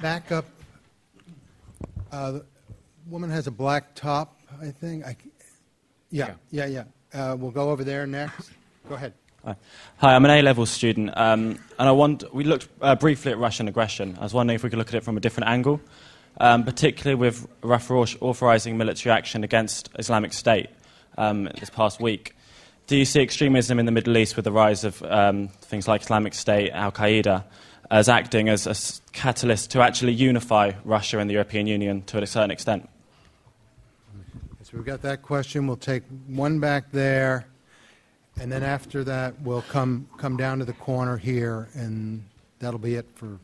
Back 0.00 0.32
up. 0.32 0.46
Uh, 2.10 2.32
the 2.32 2.44
woman 3.08 3.30
has 3.30 3.46
a 3.46 3.50
black 3.50 3.94
top, 3.94 4.40
I 4.60 4.70
think. 4.70 5.04
I, 5.04 5.16
yeah, 6.10 6.34
yeah, 6.50 6.66
yeah. 6.66 6.84
yeah. 7.12 7.32
Uh, 7.32 7.36
we'll 7.36 7.50
go 7.50 7.70
over 7.70 7.84
there 7.84 8.06
next. 8.06 8.50
Go 8.88 8.94
ahead. 8.94 9.12
Hi, 9.44 9.56
I'm 10.14 10.24
an 10.24 10.30
A-level 10.30 10.64
student, 10.64 11.10
um, 11.18 11.58
and 11.78 11.88
I 11.88 11.92
want. 11.92 12.34
We 12.34 12.44
looked 12.44 12.68
uh, 12.80 12.94
briefly 12.94 13.32
at 13.32 13.38
Russian 13.38 13.68
aggression. 13.68 14.16
I 14.18 14.22
was 14.22 14.32
wondering 14.32 14.54
if 14.54 14.62
we 14.62 14.70
could 14.70 14.78
look 14.78 14.88
at 14.88 14.94
it 14.94 15.04
from 15.04 15.18
a 15.18 15.20
different 15.20 15.50
angle, 15.50 15.82
um, 16.40 16.64
particularly 16.64 17.16
with 17.16 17.46
Russia 17.60 18.16
authorizing 18.20 18.78
military 18.78 19.12
action 19.12 19.44
against 19.44 19.90
Islamic 19.98 20.32
State 20.32 20.70
um, 21.18 21.50
this 21.60 21.68
past 21.68 22.00
week. 22.00 22.34
Do 22.86 22.96
you 22.96 23.04
see 23.04 23.20
extremism 23.20 23.78
in 23.78 23.84
the 23.84 23.92
Middle 23.92 24.16
East 24.16 24.36
with 24.36 24.46
the 24.46 24.52
rise 24.52 24.82
of 24.82 25.02
um, 25.02 25.48
things 25.48 25.86
like 25.86 26.00
Islamic 26.00 26.32
State, 26.32 26.70
Al 26.70 26.92
Qaeda, 26.92 27.44
as 27.90 28.08
acting 28.08 28.48
as 28.48 28.66
a 28.66 29.12
catalyst 29.12 29.72
to 29.72 29.82
actually 29.82 30.12
unify 30.12 30.72
Russia 30.84 31.18
and 31.18 31.28
the 31.28 31.34
European 31.34 31.66
Union 31.66 32.00
to 32.04 32.16
a 32.22 32.26
certain 32.26 32.50
extent? 32.50 32.88
So 34.62 34.70
we've 34.78 34.86
got 34.86 35.02
that 35.02 35.20
question. 35.20 35.66
We'll 35.66 35.76
take 35.76 36.04
one 36.26 36.60
back 36.60 36.92
there, 36.92 37.46
and 38.40 38.50
then 38.50 38.62
after 38.62 39.04
that, 39.04 39.40
we'll 39.42 39.62
come, 39.62 40.08
come 40.16 40.36
down 40.36 40.58
to 40.58 40.64
the 40.64 40.72
corner 40.74 41.16
here, 41.16 41.68
and 41.74 42.24
that'll 42.58 42.78
be 42.78 42.94
it 42.94 43.06
for. 43.14 43.38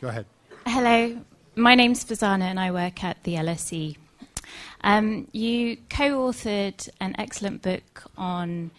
Go 0.00 0.08
ahead. 0.08 0.26
Hello, 0.66 1.18
my 1.56 1.74
name's 1.74 2.04
Fazana, 2.04 2.42
and 2.42 2.60
I 2.60 2.70
work 2.70 3.04
at 3.04 3.22
the 3.24 3.34
LSE 3.34 3.96
um, 4.84 5.26
you 5.32 5.78
co 5.88 6.28
authored 6.30 6.88
an 7.00 7.16
excellent 7.18 7.62
book 7.62 8.04
on 8.18 8.70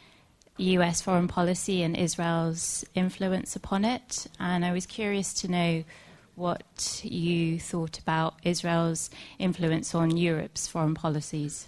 US 0.58 1.02
foreign 1.02 1.28
policy 1.28 1.82
and 1.82 1.98
Israel's 1.98 2.86
influence 2.94 3.56
upon 3.56 3.84
it, 3.84 4.28
and 4.40 4.64
I 4.64 4.72
was 4.72 4.86
curious 4.86 5.34
to 5.42 5.50
know 5.50 5.84
what 6.36 7.02
you 7.04 7.60
thought 7.60 7.98
about 7.98 8.36
Israel's 8.44 9.10
influence 9.40 9.96
on 9.96 10.16
Europe's 10.16 10.68
foreign 10.68 10.94
policies. 10.94 11.68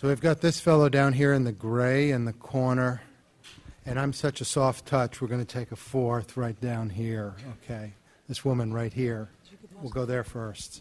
So 0.00 0.08
we've 0.08 0.18
got 0.18 0.40
this 0.40 0.58
fellow 0.58 0.88
down 0.88 1.12
here 1.12 1.34
in 1.34 1.44
the 1.44 1.52
gray 1.52 2.10
in 2.10 2.24
the 2.24 2.32
corner, 2.32 3.02
and 3.84 4.00
I'm 4.00 4.14
such 4.14 4.40
a 4.40 4.46
soft 4.46 4.86
touch, 4.86 5.20
we're 5.20 5.28
going 5.28 5.44
to 5.44 5.54
take 5.58 5.72
a 5.72 5.76
fourth 5.76 6.38
right 6.38 6.58
down 6.58 6.88
here, 6.88 7.34
okay? 7.62 7.92
This 8.26 8.42
woman 8.42 8.72
right 8.72 8.94
here. 8.94 9.28
We'll 9.82 9.92
go 9.92 10.06
there 10.06 10.24
first. 10.24 10.80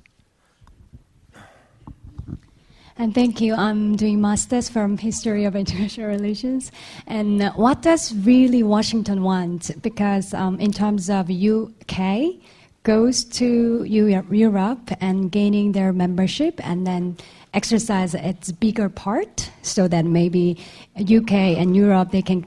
And 2.95 3.13
thank 3.13 3.41
you. 3.41 3.55
I'm 3.55 3.97
doing 3.97 4.21
masters 4.21 4.69
from 4.69 4.97
history 4.97 5.43
of 5.43 5.53
international 5.53 6.07
relations. 6.17 6.71
And 7.05 7.43
what 7.57 7.81
does 7.81 8.15
really 8.15 8.63
Washington 8.63 9.21
want? 9.21 9.81
Because 9.81 10.33
um, 10.33 10.61
in 10.61 10.71
terms 10.71 11.09
of 11.09 11.29
UK, 11.29 12.39
goes 12.83 13.25
to 13.25 13.83
Europe 13.83 14.91
and 15.01 15.31
gaining 15.31 15.73
their 15.73 15.91
membership, 15.91 16.65
and 16.65 16.87
then 16.87 17.17
exercise 17.53 18.13
its 18.13 18.51
bigger 18.51 18.89
part, 18.89 19.51
so 19.61 19.88
that 19.88 20.05
maybe 20.05 20.57
UK 20.99 21.34
and 21.57 21.76
Europe 21.76 22.11
they 22.11 22.21
can 22.21 22.45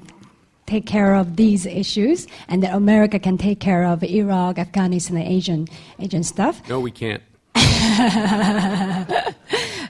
take 0.66 0.86
care 0.86 1.14
of 1.14 1.36
these 1.36 1.66
issues, 1.66 2.26
and 2.48 2.62
that 2.62 2.74
America 2.74 3.18
can 3.18 3.36
take 3.36 3.60
care 3.60 3.84
of 3.84 4.02
Iraq, 4.02 4.58
Afghanistan, 4.58 5.16
and 5.16 5.26
Asian, 5.26 5.68
Asian 5.98 6.22
stuff. 6.22 6.66
No, 6.68 6.80
we 6.80 6.90
can't. 6.90 7.22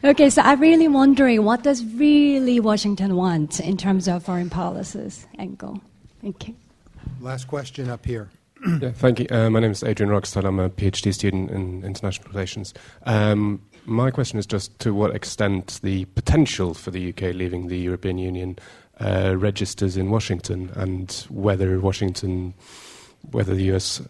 okay, 0.05 0.28
so 0.30 0.43
I'm 0.43 0.59
really 0.60 0.89
wondering 0.89 1.44
what 1.44 1.62
does 1.62 1.84
really 1.84 2.59
Washington 2.59 3.14
want 3.14 3.60
in 3.60 3.76
terms 3.76 4.09
of 4.09 4.24
foreign 4.24 4.51
policies 4.51 5.26
angle? 5.39 5.80
Thank 6.20 6.48
you. 6.48 6.56
Last 7.20 7.47
question 7.47 7.89
up 7.89 8.05
here. 8.05 8.30
yeah, 8.80 8.90
thank 8.93 9.20
you. 9.20 9.26
Uh, 9.30 9.51
my 9.51 9.60
name 9.60 9.70
is 9.70 9.84
Adrian 9.84 10.10
Rockstad. 10.10 10.44
I'm 10.44 10.59
a 10.59 10.70
PhD 10.70 11.14
student 11.14 11.51
in 11.51 11.84
international 11.84 12.28
relations. 12.30 12.74
Um, 13.05 13.60
my 13.84 14.10
question 14.10 14.38
is 14.38 14.46
just 14.46 14.78
to 14.80 14.94
what 14.94 15.14
extent 15.14 15.80
the 15.82 16.04
potential 16.06 16.74
for 16.74 16.90
the 16.90 17.10
UK 17.10 17.34
leaving 17.34 17.68
the 17.68 17.78
European 17.78 18.18
Union 18.18 18.59
uh, 19.00 19.34
registers 19.36 19.96
in 19.96 20.10
Washington, 20.10 20.70
and 20.74 21.26
whether 21.28 21.78
Washington, 21.80 22.54
whether 23.30 23.54
the 23.54 23.72
US 23.74 24.02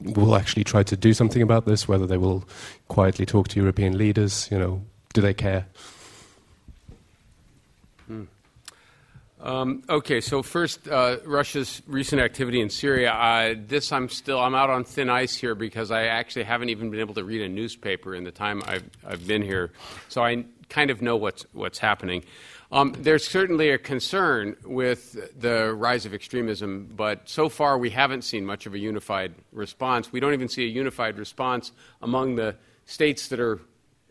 will 0.00 0.36
actually 0.36 0.64
try 0.64 0.82
to 0.82 0.96
do 0.96 1.12
something 1.12 1.42
about 1.42 1.66
this, 1.66 1.88
whether 1.88 2.06
they 2.06 2.16
will 2.16 2.44
quietly 2.88 3.26
talk 3.26 3.48
to 3.48 3.60
European 3.60 3.96
leaders. 3.98 4.48
You 4.50 4.58
know, 4.58 4.82
do 5.12 5.20
they 5.20 5.34
care? 5.34 5.66
Um, 9.44 9.82
okay, 9.90 10.22
so 10.22 10.42
first, 10.42 10.88
uh, 10.88 11.18
Russia's 11.26 11.82
recent 11.86 12.22
activity 12.22 12.62
in 12.62 12.70
Syria. 12.70 13.12
Uh, 13.12 13.54
this, 13.58 13.92
I'm 13.92 14.08
still, 14.08 14.40
I'm 14.40 14.54
out 14.54 14.70
on 14.70 14.84
thin 14.84 15.10
ice 15.10 15.36
here 15.36 15.54
because 15.54 15.90
I 15.90 16.04
actually 16.04 16.44
haven't 16.44 16.70
even 16.70 16.90
been 16.90 17.00
able 17.00 17.12
to 17.12 17.24
read 17.24 17.42
a 17.42 17.48
newspaper 17.50 18.14
in 18.14 18.24
the 18.24 18.30
time 18.30 18.62
I've, 18.66 18.88
I've 19.06 19.26
been 19.26 19.42
here. 19.42 19.70
So 20.08 20.24
I 20.24 20.46
kind 20.70 20.90
of 20.90 21.02
know 21.02 21.16
what's 21.16 21.44
what's 21.52 21.78
happening. 21.78 22.24
Um, 22.72 22.94
there's 22.98 23.28
certainly 23.28 23.68
a 23.68 23.76
concern 23.76 24.56
with 24.64 25.38
the 25.38 25.74
rise 25.74 26.06
of 26.06 26.14
extremism, 26.14 26.90
but 26.96 27.28
so 27.28 27.50
far 27.50 27.76
we 27.76 27.90
haven't 27.90 28.22
seen 28.22 28.46
much 28.46 28.64
of 28.64 28.72
a 28.72 28.78
unified 28.78 29.34
response. 29.52 30.10
We 30.10 30.20
don't 30.20 30.32
even 30.32 30.48
see 30.48 30.64
a 30.64 30.70
unified 30.70 31.18
response 31.18 31.70
among 32.00 32.36
the 32.36 32.56
states 32.86 33.28
that 33.28 33.40
are 33.40 33.60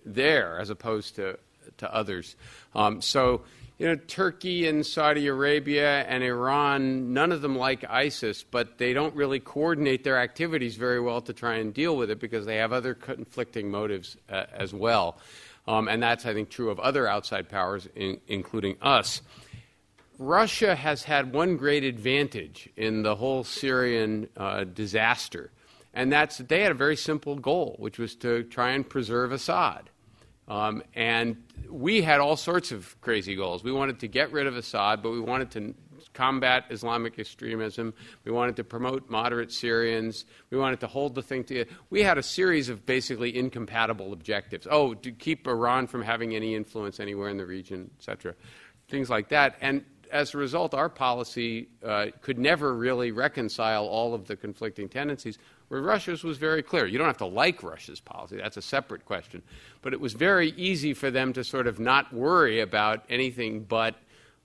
there 0.06 0.60
as 0.60 0.70
opposed 0.70 1.16
to, 1.16 1.40
to 1.78 1.92
others. 1.92 2.36
Um, 2.76 3.02
so 3.02 3.42
you 3.78 3.88
know, 3.88 3.96
Turkey 3.96 4.68
and 4.68 4.86
Saudi 4.86 5.28
Arabia 5.28 6.04
and 6.04 6.24
Iran, 6.24 7.14
none 7.14 7.32
of 7.32 7.42
them 7.42 7.58
like 7.58 7.84
ISIS, 7.90 8.44
but 8.44 8.78
they 8.78 8.94
don't 8.94 9.16
really 9.16 9.40
coordinate 9.40 10.04
their 10.04 10.20
activities 10.20 10.76
very 10.76 11.00
well 11.00 11.22
to 11.22 11.34
try 11.34 11.56
and 11.56 11.74
deal 11.74 11.98
with 11.98 12.12
it 12.12 12.20
because 12.20 12.46
they 12.46 12.58
have 12.58 12.72
other 12.72 12.94
conflicting 12.94 13.72
motives 13.72 14.16
uh, 14.30 14.46
as 14.54 14.74
well. 14.74 15.18
Um, 15.68 15.88
and 15.88 16.04
that's, 16.04 16.26
I 16.26 16.34
think, 16.34 16.50
true 16.50 16.70
of 16.70 16.80
other 16.80 17.08
outside 17.08 17.50
powers, 17.50 17.88
in, 17.96 18.20
including 18.28 18.78
us. 18.82 19.22
Russia 20.20 20.76
has 20.76 21.04
had 21.04 21.34
one 21.34 21.58
great 21.58 21.84
advantage 21.84 22.70
in 22.78 23.02
the 23.02 23.16
whole 23.16 23.44
Syrian 23.44 24.30
uh, 24.38 24.66
disaster, 24.66 25.52
and 25.94 26.12
that's 26.12 26.38
that 26.38 26.50
they 26.50 26.62
had 26.62 26.72
a 26.72 26.76
very 26.76 26.96
simple 26.96 27.36
goal, 27.36 27.76
which 27.80 27.98
was 27.98 28.16
to 28.18 28.44
try 28.44 28.72
and 28.72 28.88
preserve 28.88 29.32
Assad. 29.32 29.90
Um, 30.48 30.84
and 30.94 31.42
we 31.74 32.04
had 32.04 32.20
all 32.20 32.38
sorts 32.38 32.72
of 32.72 33.00
crazy 33.02 33.36
goals. 33.36 33.64
We 33.64 33.72
wanted 33.72 34.00
to 34.02 34.08
get 34.08 34.32
rid 34.32 34.46
of 34.46 34.56
Assad, 34.56 35.02
but 35.02 35.10
we 35.10 35.20
wanted 35.20 35.50
to 35.52 35.74
combat 36.14 36.66
Islamic 36.70 37.18
extremism. 37.18 37.96
We 38.24 38.32
wanted 38.32 38.56
to 38.58 38.64
promote 38.64 39.10
moderate 39.10 39.52
Syrians. 39.52 40.26
We 40.52 40.58
wanted 40.58 40.82
to 40.82 40.88
hold 40.88 41.16
the 41.16 41.24
thing 41.24 41.44
together. 41.44 41.72
We 41.90 42.04
had 42.04 42.20
a 42.20 42.24
series 42.24 42.70
of 42.70 42.86
basically 42.86 43.36
incompatible 43.36 44.14
objectives. 44.14 44.68
Oh, 44.70 44.94
to 44.94 45.12
keep 45.12 45.48
Iran 45.48 45.88
from 45.88 46.04
having 46.04 46.36
any 46.36 46.54
influence 46.54 47.00
anywhere 47.00 47.30
in 47.30 47.38
the 47.38 47.46
region, 47.46 47.90
etc. 47.98 48.36
Things 48.88 49.10
like 49.10 49.30
that. 49.30 49.56
And 49.60 49.84
as 50.12 50.36
a 50.36 50.38
result, 50.38 50.76
our 50.76 50.90
policy 50.90 51.70
uh, 51.84 52.08
could 52.22 52.38
never 52.38 52.76
really 52.76 53.12
reconcile 53.12 53.86
all 53.86 54.14
of 54.14 54.28
the 54.28 54.36
conflicting 54.36 54.88
tendencies. 54.88 55.40
Where 55.70 55.82
Russia's 55.82 56.24
was 56.24 56.38
very 56.38 56.62
clear. 56.62 56.86
You 56.86 56.98
don't 56.98 57.08
have 57.08 57.18
to 57.18 57.26
like 57.26 57.64
Russia's 57.64 58.00
policy, 58.00 58.38
that's 58.38 58.58
a 58.58 58.62
separate 58.62 59.06
question. 59.06 59.42
But 59.82 59.94
it 59.94 60.00
was 60.00 60.14
very 60.14 60.50
easy 60.52 60.94
for 60.94 61.10
them 61.10 61.34
to 61.34 61.44
sort 61.44 61.68
of 61.68 61.80
not 61.80 62.14
worry 62.14 62.60
about 62.60 63.04
anything 63.10 63.64
but 63.64 63.96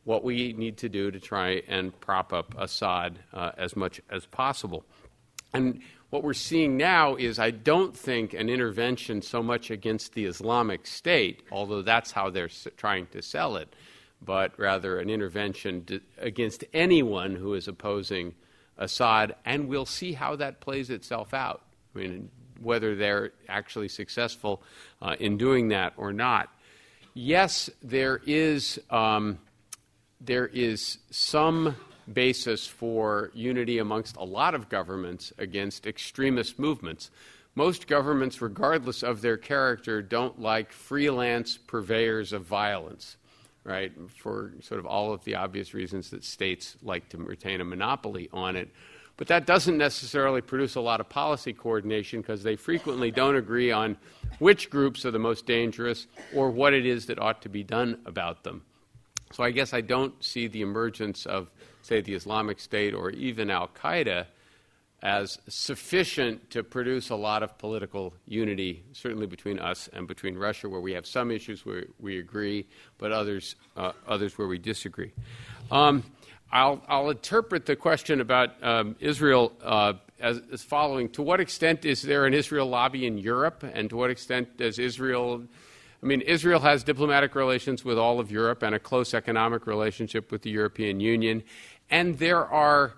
what 0.04 0.24
we 0.24 0.54
need 0.54 0.78
to 0.78 0.88
do 0.88 1.10
to 1.10 1.20
try 1.20 1.62
and 1.68 1.98
prop 2.00 2.32
up 2.32 2.54
Assad 2.58 3.18
uh, 3.34 3.50
as 3.58 3.76
much 3.76 4.00
as 4.08 4.24
possible. 4.24 4.84
And 5.52 5.82
what 6.10 6.22
we're 6.22 6.32
seeing 6.32 6.78
now 6.78 7.16
is 7.16 7.38
I 7.38 7.50
don't 7.50 7.94
think 7.94 8.32
an 8.32 8.48
intervention 8.48 9.20
so 9.20 9.42
much 9.42 9.70
against 9.70 10.14
the 10.14 10.24
Islamic 10.24 10.86
State, 10.86 11.42
although 11.52 11.82
that's 11.82 12.10
how 12.10 12.30
they're 12.30 12.48
trying 12.78 13.06
to 13.08 13.20
sell 13.20 13.56
it, 13.56 13.74
but 14.22 14.58
rather 14.58 14.98
an 14.98 15.10
intervention 15.10 15.84
against 16.16 16.64
anyone 16.72 17.36
who 17.36 17.52
is 17.52 17.68
opposing 17.68 18.34
Assad, 18.78 19.34
and 19.44 19.68
we'll 19.68 19.86
see 19.86 20.12
how 20.12 20.36
that 20.36 20.60
plays 20.60 20.90
itself 20.90 21.34
out. 21.34 21.62
I 21.94 21.98
mean, 21.98 22.30
whether 22.60 22.94
they're 22.94 23.32
actually 23.48 23.88
successful 23.88 24.62
uh, 25.02 25.16
in 25.18 25.36
doing 25.36 25.68
that 25.68 25.92
or 25.96 26.12
not. 26.12 26.50
Yes, 27.14 27.70
there 27.82 28.20
is 28.26 28.78
um, 28.90 29.38
there 30.20 30.46
is 30.46 30.98
some 31.10 31.76
basis 32.12 32.66
for 32.66 33.30
unity 33.34 33.78
amongst 33.78 34.16
a 34.16 34.24
lot 34.24 34.54
of 34.54 34.68
governments 34.68 35.32
against 35.38 35.86
extremist 35.86 36.58
movements. 36.58 37.10
Most 37.54 37.86
governments, 37.86 38.40
regardless 38.40 39.02
of 39.02 39.20
their 39.20 39.36
character, 39.36 40.00
don't 40.00 40.40
like 40.40 40.72
freelance 40.72 41.58
purveyors 41.58 42.32
of 42.32 42.42
violence 42.42 43.16
right, 43.68 43.92
for 44.16 44.52
sort 44.62 44.80
of 44.80 44.86
all 44.86 45.12
of 45.12 45.22
the 45.24 45.34
obvious 45.34 45.74
reasons 45.74 46.10
that 46.10 46.24
states 46.24 46.76
like 46.82 47.08
to 47.10 47.18
retain 47.18 47.60
a 47.60 47.64
monopoly 47.64 48.28
on 48.32 48.56
it. 48.56 48.70
But 49.18 49.26
that 49.28 49.46
doesn't 49.46 49.76
necessarily 49.76 50.40
produce 50.40 50.76
a 50.76 50.80
lot 50.80 51.00
of 51.00 51.08
policy 51.08 51.52
coordination 51.52 52.20
because 52.20 52.42
they 52.42 52.56
frequently 52.56 53.10
don't 53.10 53.36
agree 53.36 53.70
on 53.70 53.96
which 54.38 54.70
groups 54.70 55.04
are 55.04 55.10
the 55.10 55.18
most 55.18 55.44
dangerous 55.44 56.06
or 56.34 56.50
what 56.50 56.72
it 56.72 56.86
is 56.86 57.06
that 57.06 57.18
ought 57.18 57.42
to 57.42 57.48
be 57.48 57.62
done 57.62 57.98
about 58.06 58.44
them. 58.44 58.62
So 59.32 59.44
I 59.44 59.50
guess 59.50 59.74
I 59.74 59.82
don't 59.82 60.14
see 60.24 60.46
the 60.46 60.62
emergence 60.62 61.26
of, 61.26 61.50
say, 61.82 62.00
the 62.00 62.14
Islamic 62.14 62.60
State 62.60 62.94
or 62.94 63.10
even 63.10 63.50
Al 63.50 63.68
Qaeda 63.68 64.26
as 65.02 65.38
sufficient 65.48 66.50
to 66.50 66.64
produce 66.64 67.10
a 67.10 67.14
lot 67.14 67.42
of 67.42 67.56
political 67.58 68.12
unity, 68.26 68.82
certainly 68.92 69.26
between 69.26 69.58
us 69.58 69.88
and 69.92 70.08
between 70.08 70.36
Russia, 70.36 70.68
where 70.68 70.80
we 70.80 70.92
have 70.92 71.06
some 71.06 71.30
issues 71.30 71.64
where 71.64 71.84
we 72.00 72.18
agree, 72.18 72.66
but 72.98 73.12
others, 73.12 73.54
uh, 73.76 73.92
others 74.08 74.36
where 74.36 74.48
we 74.48 74.58
disagree. 74.58 75.12
Um, 75.70 76.02
I'll, 76.50 76.82
I'll, 76.88 77.10
interpret 77.10 77.66
the 77.66 77.76
question 77.76 78.20
about 78.20 78.62
um, 78.64 78.96
Israel 79.00 79.52
uh, 79.62 79.92
as, 80.18 80.40
as, 80.50 80.62
following 80.62 81.10
To 81.10 81.22
what 81.22 81.40
extent 81.40 81.84
is 81.84 82.00
there 82.00 82.24
an 82.24 82.32
Israel 82.32 82.66
lobby 82.66 83.06
in 83.06 83.18
Europe, 83.18 83.62
and 83.62 83.90
to 83.90 83.96
what 83.96 84.10
extent 84.10 84.56
does 84.56 84.78
Israel 84.78 85.42
I 86.02 86.06
mean, 86.06 86.20
Israel 86.20 86.60
has 86.60 86.84
diplomatic 86.84 87.34
relations 87.34 87.84
with 87.84 87.98
all 87.98 88.20
of 88.20 88.30
Europe 88.30 88.62
and 88.62 88.74
a 88.74 88.78
close 88.78 89.14
economic 89.14 89.66
relationship 89.66 90.30
with 90.30 90.42
the 90.42 90.50
European 90.50 91.00
Union. 91.00 91.42
And 91.90 92.18
there 92.18 92.46
are 92.46 92.94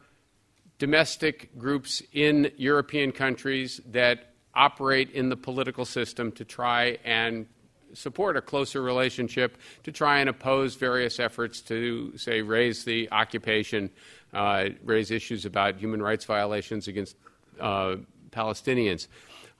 domestic 0.81 1.57
groups 1.59 2.03
in 2.15 2.51
European 2.57 3.13
countries 3.13 3.83
that 3.93 4.33
operate 4.55 5.11
in 5.11 5.29
the 5.29 5.37
political 5.37 5.85
system 5.85 6.33
to 6.33 6.45
try 6.45 6.99
and 7.05 7.47
support 7.93 8.37
a 8.37 8.41
closer 8.41 8.81
relationship, 8.81 9.59
to 9.85 9.93
try 9.93 10.21
and 10.21 10.29
oppose 10.29 10.77
various 10.77 11.21
efforts 11.21 11.61
to, 11.61 12.17
say, 12.17 12.41
raise 12.41 12.83
the 12.85 13.09
occupation, 13.13 13.91
uh, 14.33 14.71
raise 14.83 15.11
issues 15.11 15.45
about 15.45 15.77
human 15.77 16.01
rights 16.01 16.25
violations 16.25 16.89
against 16.89 17.15
uh, 17.61 17.97
Palestinians. 18.31 19.07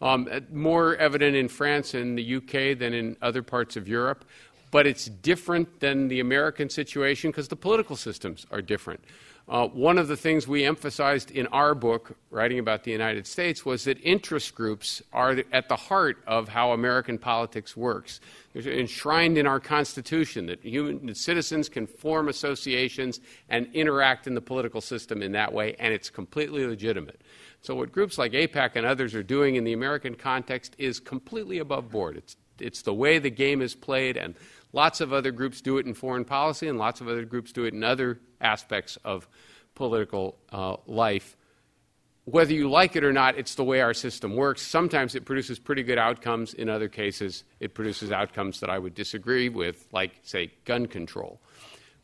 Um, 0.01 0.27
more 0.51 0.97
evident 0.97 1.37
in 1.37 1.49
France 1.49 1.93
and 1.93 2.17
the 2.17 2.37
UK 2.37 2.79
than 2.79 2.95
in 2.95 3.17
other 3.21 3.43
parts 3.43 3.77
of 3.77 3.87
Europe, 3.87 4.25
but 4.71 4.87
it's 4.87 5.05
different 5.05 5.81
than 5.81 6.09
the 6.09 6.21
American 6.21 6.71
situation 6.71 7.31
because 7.31 7.49
the 7.49 7.57
political 7.57 7.97
systems 7.97 8.47
are 8.51 8.63
different. 8.63 9.05
Uh, 9.51 9.67
one 9.67 9.99
of 9.99 10.07
the 10.07 10.17
things 10.17 10.47
we 10.47 10.65
emphasized 10.65 11.33
in 11.33 11.49
our 11.49 11.75
book, 11.75 12.17
writing 12.31 12.61
about 12.61 12.85
the 12.85 12.93
United 12.93 13.27
States, 13.27 13.65
was 13.65 13.83
that 13.83 14.01
interest 14.01 14.55
groups 14.55 15.03
are 15.13 15.43
at 15.53 15.69
the 15.69 15.75
heart 15.75 16.19
of 16.29 16.49
how 16.49 16.71
American 16.71 17.19
politics 17.19 17.77
works. 17.77 18.21
It's 18.55 18.69
enshrined 18.69 19.37
in 19.37 19.49
our 19.49 19.59
Constitution 19.59 20.47
that, 20.47 20.65
human, 20.65 21.05
that 21.07 21.17
citizens 21.17 21.69
can 21.69 21.89
form 21.89 22.29
associations 22.29 23.19
and 23.49 23.67
interact 23.75 24.29
in 24.29 24.35
the 24.35 24.41
political 24.41 24.81
system 24.81 25.21
in 25.21 25.33
that 25.33 25.53
way, 25.53 25.75
and 25.81 25.93
it's 25.93 26.11
completely 26.11 26.65
legitimate. 26.65 27.21
So, 27.61 27.75
what 27.75 27.91
groups 27.91 28.19
like 28.19 28.31
AIPAC 28.31 28.77
and 28.77 28.87
others 28.87 29.17
are 29.17 29.25
doing 29.25 29.57
in 29.57 29.65
the 29.65 29.73
American 29.73 30.15
context 30.15 30.77
is 30.79 31.01
completely 31.01 31.59
above 31.59 31.91
board. 31.91 32.17
It's, 32.17 32.37
it's 32.61 32.83
the 32.83 32.95
way 32.95 33.19
the 33.19 33.31
game 33.31 33.63
is 33.63 33.75
played, 33.75 34.17
and 34.17 34.37
lots 34.73 35.01
of 35.01 35.13
other 35.13 35.31
groups 35.31 35.61
do 35.61 35.79
it 35.79 35.87
in 35.87 35.95
foreign 35.95 36.25
policy, 36.25 36.69
and 36.69 36.79
lots 36.79 37.01
of 37.01 37.09
other 37.09 37.25
groups 37.25 37.53
do 37.53 37.65
it 37.65 37.75
in 37.75 37.85
other 37.85 38.21
aspects 38.41 38.99
of 39.05 39.29
political 39.75 40.37
uh, 40.53 40.77
life. 40.87 41.37
Whether 42.27 42.53
you 42.53 42.71
like 42.71 42.97
it 42.97 43.03
or 43.03 43.13
not, 43.13 43.39
it's 43.39 43.55
the 43.55 43.65
way 43.65 43.81
our 43.81 43.95
system 43.95 44.37
works. 44.37 44.63
Sometimes 44.63 45.15
it 45.15 45.25
produces 45.25 45.59
pretty 45.59 45.83
good 45.83 45.99
outcomes. 45.99 46.55
In 46.55 46.69
other 46.69 46.89
cases, 46.89 47.45
it 47.59 47.75
produces 47.75 48.13
outcomes 48.13 48.61
that 48.61 48.71
I 48.71 48.79
would 48.79 48.95
disagree 48.95 49.49
with, 49.49 49.89
like, 49.91 50.13
say, 50.23 50.53
gun 50.65 50.87
control. 50.87 51.41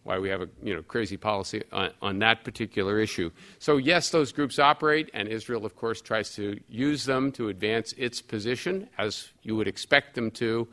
Why 0.03 0.19
we 0.19 0.29
have 0.29 0.41
a 0.41 0.49
you 0.63 0.75
know, 0.75 0.83
crazy 0.83 1.17
policy 1.17 1.63
on, 1.71 1.91
on 2.01 2.19
that 2.21 2.45
particular 2.45 2.99
issue. 2.99 3.31
So, 3.59 3.77
yes, 3.77 4.11
those 4.11 4.33
groups 4.33 4.59
operate, 4.59 5.11
and 5.13 5.29
Israel, 5.29 5.67
of 5.67 5.77
course, 5.77 6.01
tries 6.01 6.35
to 6.37 6.59
use 6.69 7.05
them 7.05 7.31
to 7.33 7.49
advance 7.49 7.93
its 7.97 8.23
position, 8.23 8.89
as 8.99 9.29
you 9.43 9.55
would 9.55 9.69
expect 9.69 10.15
them 10.15 10.31
to. 10.33 10.67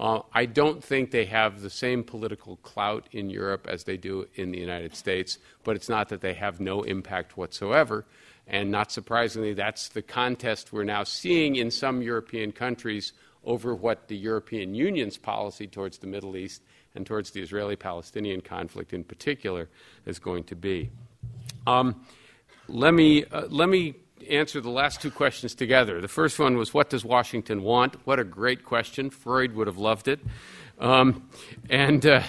Uh, 0.00 0.20
I 0.32 0.46
don't 0.46 0.82
think 0.82 1.10
they 1.10 1.24
have 1.24 1.60
the 1.60 1.70
same 1.70 2.04
political 2.04 2.56
clout 2.58 3.08
in 3.10 3.30
Europe 3.30 3.66
as 3.68 3.84
they 3.84 3.96
do 3.96 4.28
in 4.36 4.52
the 4.52 4.58
United 4.58 4.94
States, 4.94 5.38
but 5.64 5.74
it's 5.74 5.88
not 5.88 6.08
that 6.10 6.20
they 6.20 6.34
have 6.34 6.60
no 6.60 6.82
impact 6.82 7.36
whatsoever. 7.36 8.04
And 8.46 8.70
not 8.70 8.92
surprisingly, 8.92 9.54
that's 9.54 9.88
the 9.88 10.02
contest 10.02 10.72
we're 10.72 10.84
now 10.84 11.04
seeing 11.04 11.56
in 11.56 11.70
some 11.70 12.00
European 12.00 12.52
countries 12.52 13.12
over 13.44 13.74
what 13.74 14.08
the 14.08 14.16
European 14.16 14.74
Union's 14.74 15.18
policy 15.18 15.66
towards 15.66 15.98
the 15.98 16.06
Middle 16.06 16.36
East 16.36 16.62
and 16.94 17.04
towards 17.04 17.30
the 17.30 17.40
Israeli 17.40 17.76
Palestinian 17.76 18.40
conflict 18.40 18.92
in 18.92 19.04
particular 19.04 19.68
is 20.06 20.18
going 20.18 20.44
to 20.44 20.56
be. 20.56 20.90
Um, 21.66 22.06
let, 22.68 22.94
me, 22.94 23.24
uh, 23.24 23.46
let 23.48 23.68
me 23.68 23.96
answer 24.28 24.60
the 24.60 24.70
last 24.70 25.00
two 25.00 25.10
questions 25.10 25.54
together. 25.54 26.00
The 26.00 26.08
first 26.08 26.38
one 26.38 26.56
was 26.56 26.74
what 26.74 26.90
does 26.90 27.04
Washington 27.04 27.62
want? 27.62 27.96
What 28.06 28.18
a 28.18 28.24
great 28.24 28.64
question. 28.64 29.10
Freud 29.10 29.54
would 29.54 29.66
have 29.66 29.78
loved 29.78 30.08
it. 30.08 30.20
Um, 30.78 31.28
and 31.68 32.04
uh, 32.06 32.22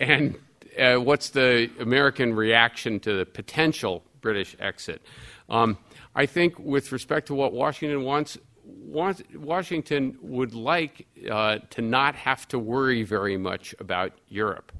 and 0.00 0.36
uh, 0.78 0.96
what's 0.96 1.30
the 1.30 1.70
American 1.78 2.34
reaction 2.34 3.00
to 3.00 3.18
the 3.18 3.26
potential 3.26 4.02
British 4.20 4.56
exit? 4.58 5.02
Um, 5.48 5.78
I 6.14 6.26
think, 6.26 6.58
with 6.58 6.92
respect 6.92 7.26
to 7.28 7.34
what 7.34 7.52
Washington 7.52 8.02
wants, 8.02 8.38
Washington 8.64 10.16
would 10.22 10.54
like 10.54 11.06
uh, 11.30 11.58
to 11.70 11.82
not 11.82 12.14
have 12.14 12.48
to 12.48 12.58
worry 12.58 13.02
very 13.02 13.36
much 13.36 13.74
about 13.78 14.12
Europe. 14.28 14.72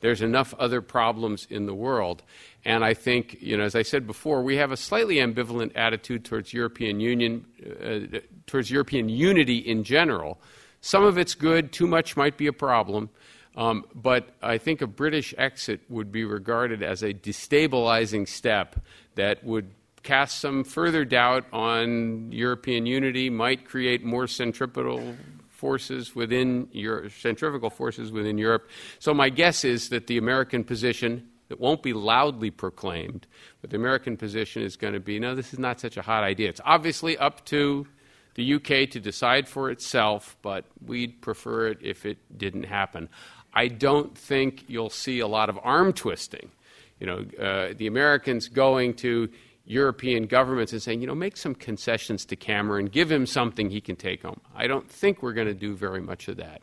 There's 0.00 0.22
enough 0.22 0.54
other 0.58 0.80
problems 0.80 1.46
in 1.50 1.66
the 1.66 1.74
world. 1.74 2.22
And 2.64 2.84
I 2.84 2.94
think, 2.94 3.38
you 3.40 3.56
know, 3.56 3.64
as 3.64 3.74
I 3.74 3.82
said 3.82 4.06
before, 4.06 4.42
we 4.42 4.56
have 4.56 4.72
a 4.72 4.76
slightly 4.76 5.16
ambivalent 5.16 5.72
attitude 5.74 6.24
towards 6.24 6.52
European 6.52 7.00
Union, 7.00 7.46
uh, 7.82 8.18
towards 8.46 8.70
European 8.70 9.08
unity 9.08 9.58
in 9.58 9.84
general. 9.84 10.40
Some 10.80 11.04
of 11.04 11.18
it's 11.18 11.34
good, 11.34 11.72
too 11.72 11.86
much 11.86 12.16
might 12.16 12.36
be 12.36 12.46
a 12.46 12.52
problem. 12.52 13.10
Um, 13.56 13.84
but 13.92 14.28
I 14.40 14.58
think 14.58 14.82
a 14.82 14.86
British 14.86 15.34
exit 15.36 15.80
would 15.88 16.12
be 16.12 16.24
regarded 16.24 16.82
as 16.82 17.02
a 17.02 17.12
destabilizing 17.12 18.28
step 18.28 18.76
that 19.16 19.42
would 19.42 19.72
cast 20.04 20.38
some 20.38 20.62
further 20.62 21.04
doubt 21.04 21.44
on 21.52 22.30
European 22.30 22.86
unity, 22.86 23.30
might 23.30 23.66
create 23.66 24.04
more 24.04 24.28
centripetal 24.28 25.16
forces 25.58 26.14
within 26.14 26.68
Europe, 26.70 27.10
centrifugal 27.10 27.68
forces 27.68 28.12
within 28.12 28.38
Europe. 28.38 28.70
So 29.00 29.12
my 29.12 29.28
guess 29.28 29.64
is 29.64 29.88
that 29.88 30.06
the 30.06 30.16
American 30.16 30.62
position 30.62 31.28
that 31.48 31.58
won't 31.58 31.82
be 31.82 31.92
loudly 31.92 32.52
proclaimed, 32.52 33.26
but 33.60 33.70
the 33.70 33.76
American 33.76 34.16
position 34.16 34.62
is 34.62 34.76
going 34.76 34.94
to 34.94 35.00
be 35.00 35.18
no, 35.18 35.34
this 35.34 35.52
is 35.52 35.58
not 35.58 35.80
such 35.80 35.96
a 35.96 36.02
hot 36.02 36.22
idea. 36.22 36.48
It's 36.48 36.60
obviously 36.64 37.18
up 37.18 37.44
to 37.46 37.88
the 38.36 38.54
UK 38.54 38.88
to 38.90 39.00
decide 39.00 39.48
for 39.48 39.68
itself, 39.68 40.36
but 40.42 40.64
we'd 40.86 41.20
prefer 41.22 41.66
it 41.66 41.78
if 41.82 42.06
it 42.06 42.18
didn't 42.38 42.62
happen. 42.62 43.08
I 43.52 43.66
don't 43.66 44.16
think 44.16 44.62
you'll 44.68 44.90
see 44.90 45.18
a 45.18 45.26
lot 45.26 45.48
of 45.48 45.58
arm 45.64 45.92
twisting. 45.92 46.52
You 47.00 47.06
know, 47.08 47.24
uh, 47.40 47.74
the 47.76 47.88
Americans 47.88 48.46
going 48.46 48.94
to 48.94 49.28
European 49.68 50.26
governments 50.26 50.72
and 50.72 50.82
saying, 50.82 51.02
you 51.02 51.06
know, 51.06 51.14
make 51.14 51.36
some 51.36 51.54
concessions 51.54 52.24
to 52.24 52.36
Cameron, 52.36 52.86
give 52.86 53.12
him 53.12 53.26
something 53.26 53.68
he 53.68 53.82
can 53.82 53.96
take 53.96 54.22
home. 54.22 54.40
I 54.56 54.66
don't 54.66 54.90
think 54.90 55.22
we're 55.22 55.34
going 55.34 55.46
to 55.46 55.54
do 55.54 55.74
very 55.74 56.00
much 56.00 56.26
of 56.28 56.38
that, 56.38 56.62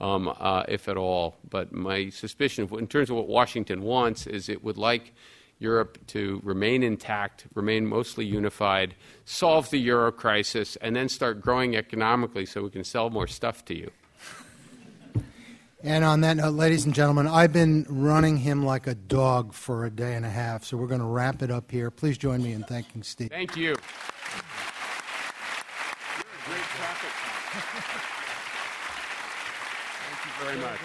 um, 0.00 0.34
uh, 0.40 0.62
if 0.66 0.88
at 0.88 0.96
all. 0.96 1.36
But 1.48 1.72
my 1.72 2.08
suspicion, 2.08 2.66
in 2.72 2.86
terms 2.86 3.10
of 3.10 3.16
what 3.16 3.28
Washington 3.28 3.82
wants, 3.82 4.26
is 4.26 4.48
it 4.48 4.64
would 4.64 4.78
like 4.78 5.12
Europe 5.58 5.98
to 6.08 6.40
remain 6.42 6.82
intact, 6.82 7.46
remain 7.54 7.86
mostly 7.86 8.24
unified, 8.24 8.94
solve 9.26 9.68
the 9.68 9.78
euro 9.78 10.10
crisis, 10.10 10.76
and 10.76 10.96
then 10.96 11.10
start 11.10 11.42
growing 11.42 11.76
economically 11.76 12.46
so 12.46 12.62
we 12.62 12.70
can 12.70 12.84
sell 12.84 13.10
more 13.10 13.26
stuff 13.26 13.66
to 13.66 13.76
you. 13.76 13.90
And 15.82 16.04
on 16.04 16.22
that 16.22 16.38
note, 16.38 16.54
ladies 16.54 16.86
and 16.86 16.94
gentlemen, 16.94 17.26
I've 17.26 17.52
been 17.52 17.84
running 17.88 18.38
him 18.38 18.64
like 18.64 18.86
a 18.86 18.94
dog 18.94 19.52
for 19.52 19.84
a 19.84 19.90
day 19.90 20.14
and 20.14 20.24
a 20.24 20.30
half, 20.30 20.64
so 20.64 20.76
we're 20.76 20.86
going 20.86 21.00
to 21.00 21.06
wrap 21.06 21.42
it 21.42 21.50
up 21.50 21.70
here. 21.70 21.90
Please 21.90 22.16
join 22.16 22.42
me 22.42 22.52
in 22.52 22.62
thanking 22.64 23.02
Steve. 23.02 23.28
Thank 23.30 23.56
you. 23.56 23.74
Thank 30.06 30.24
you 30.24 30.44
very 30.44 30.58
much. 30.58 30.80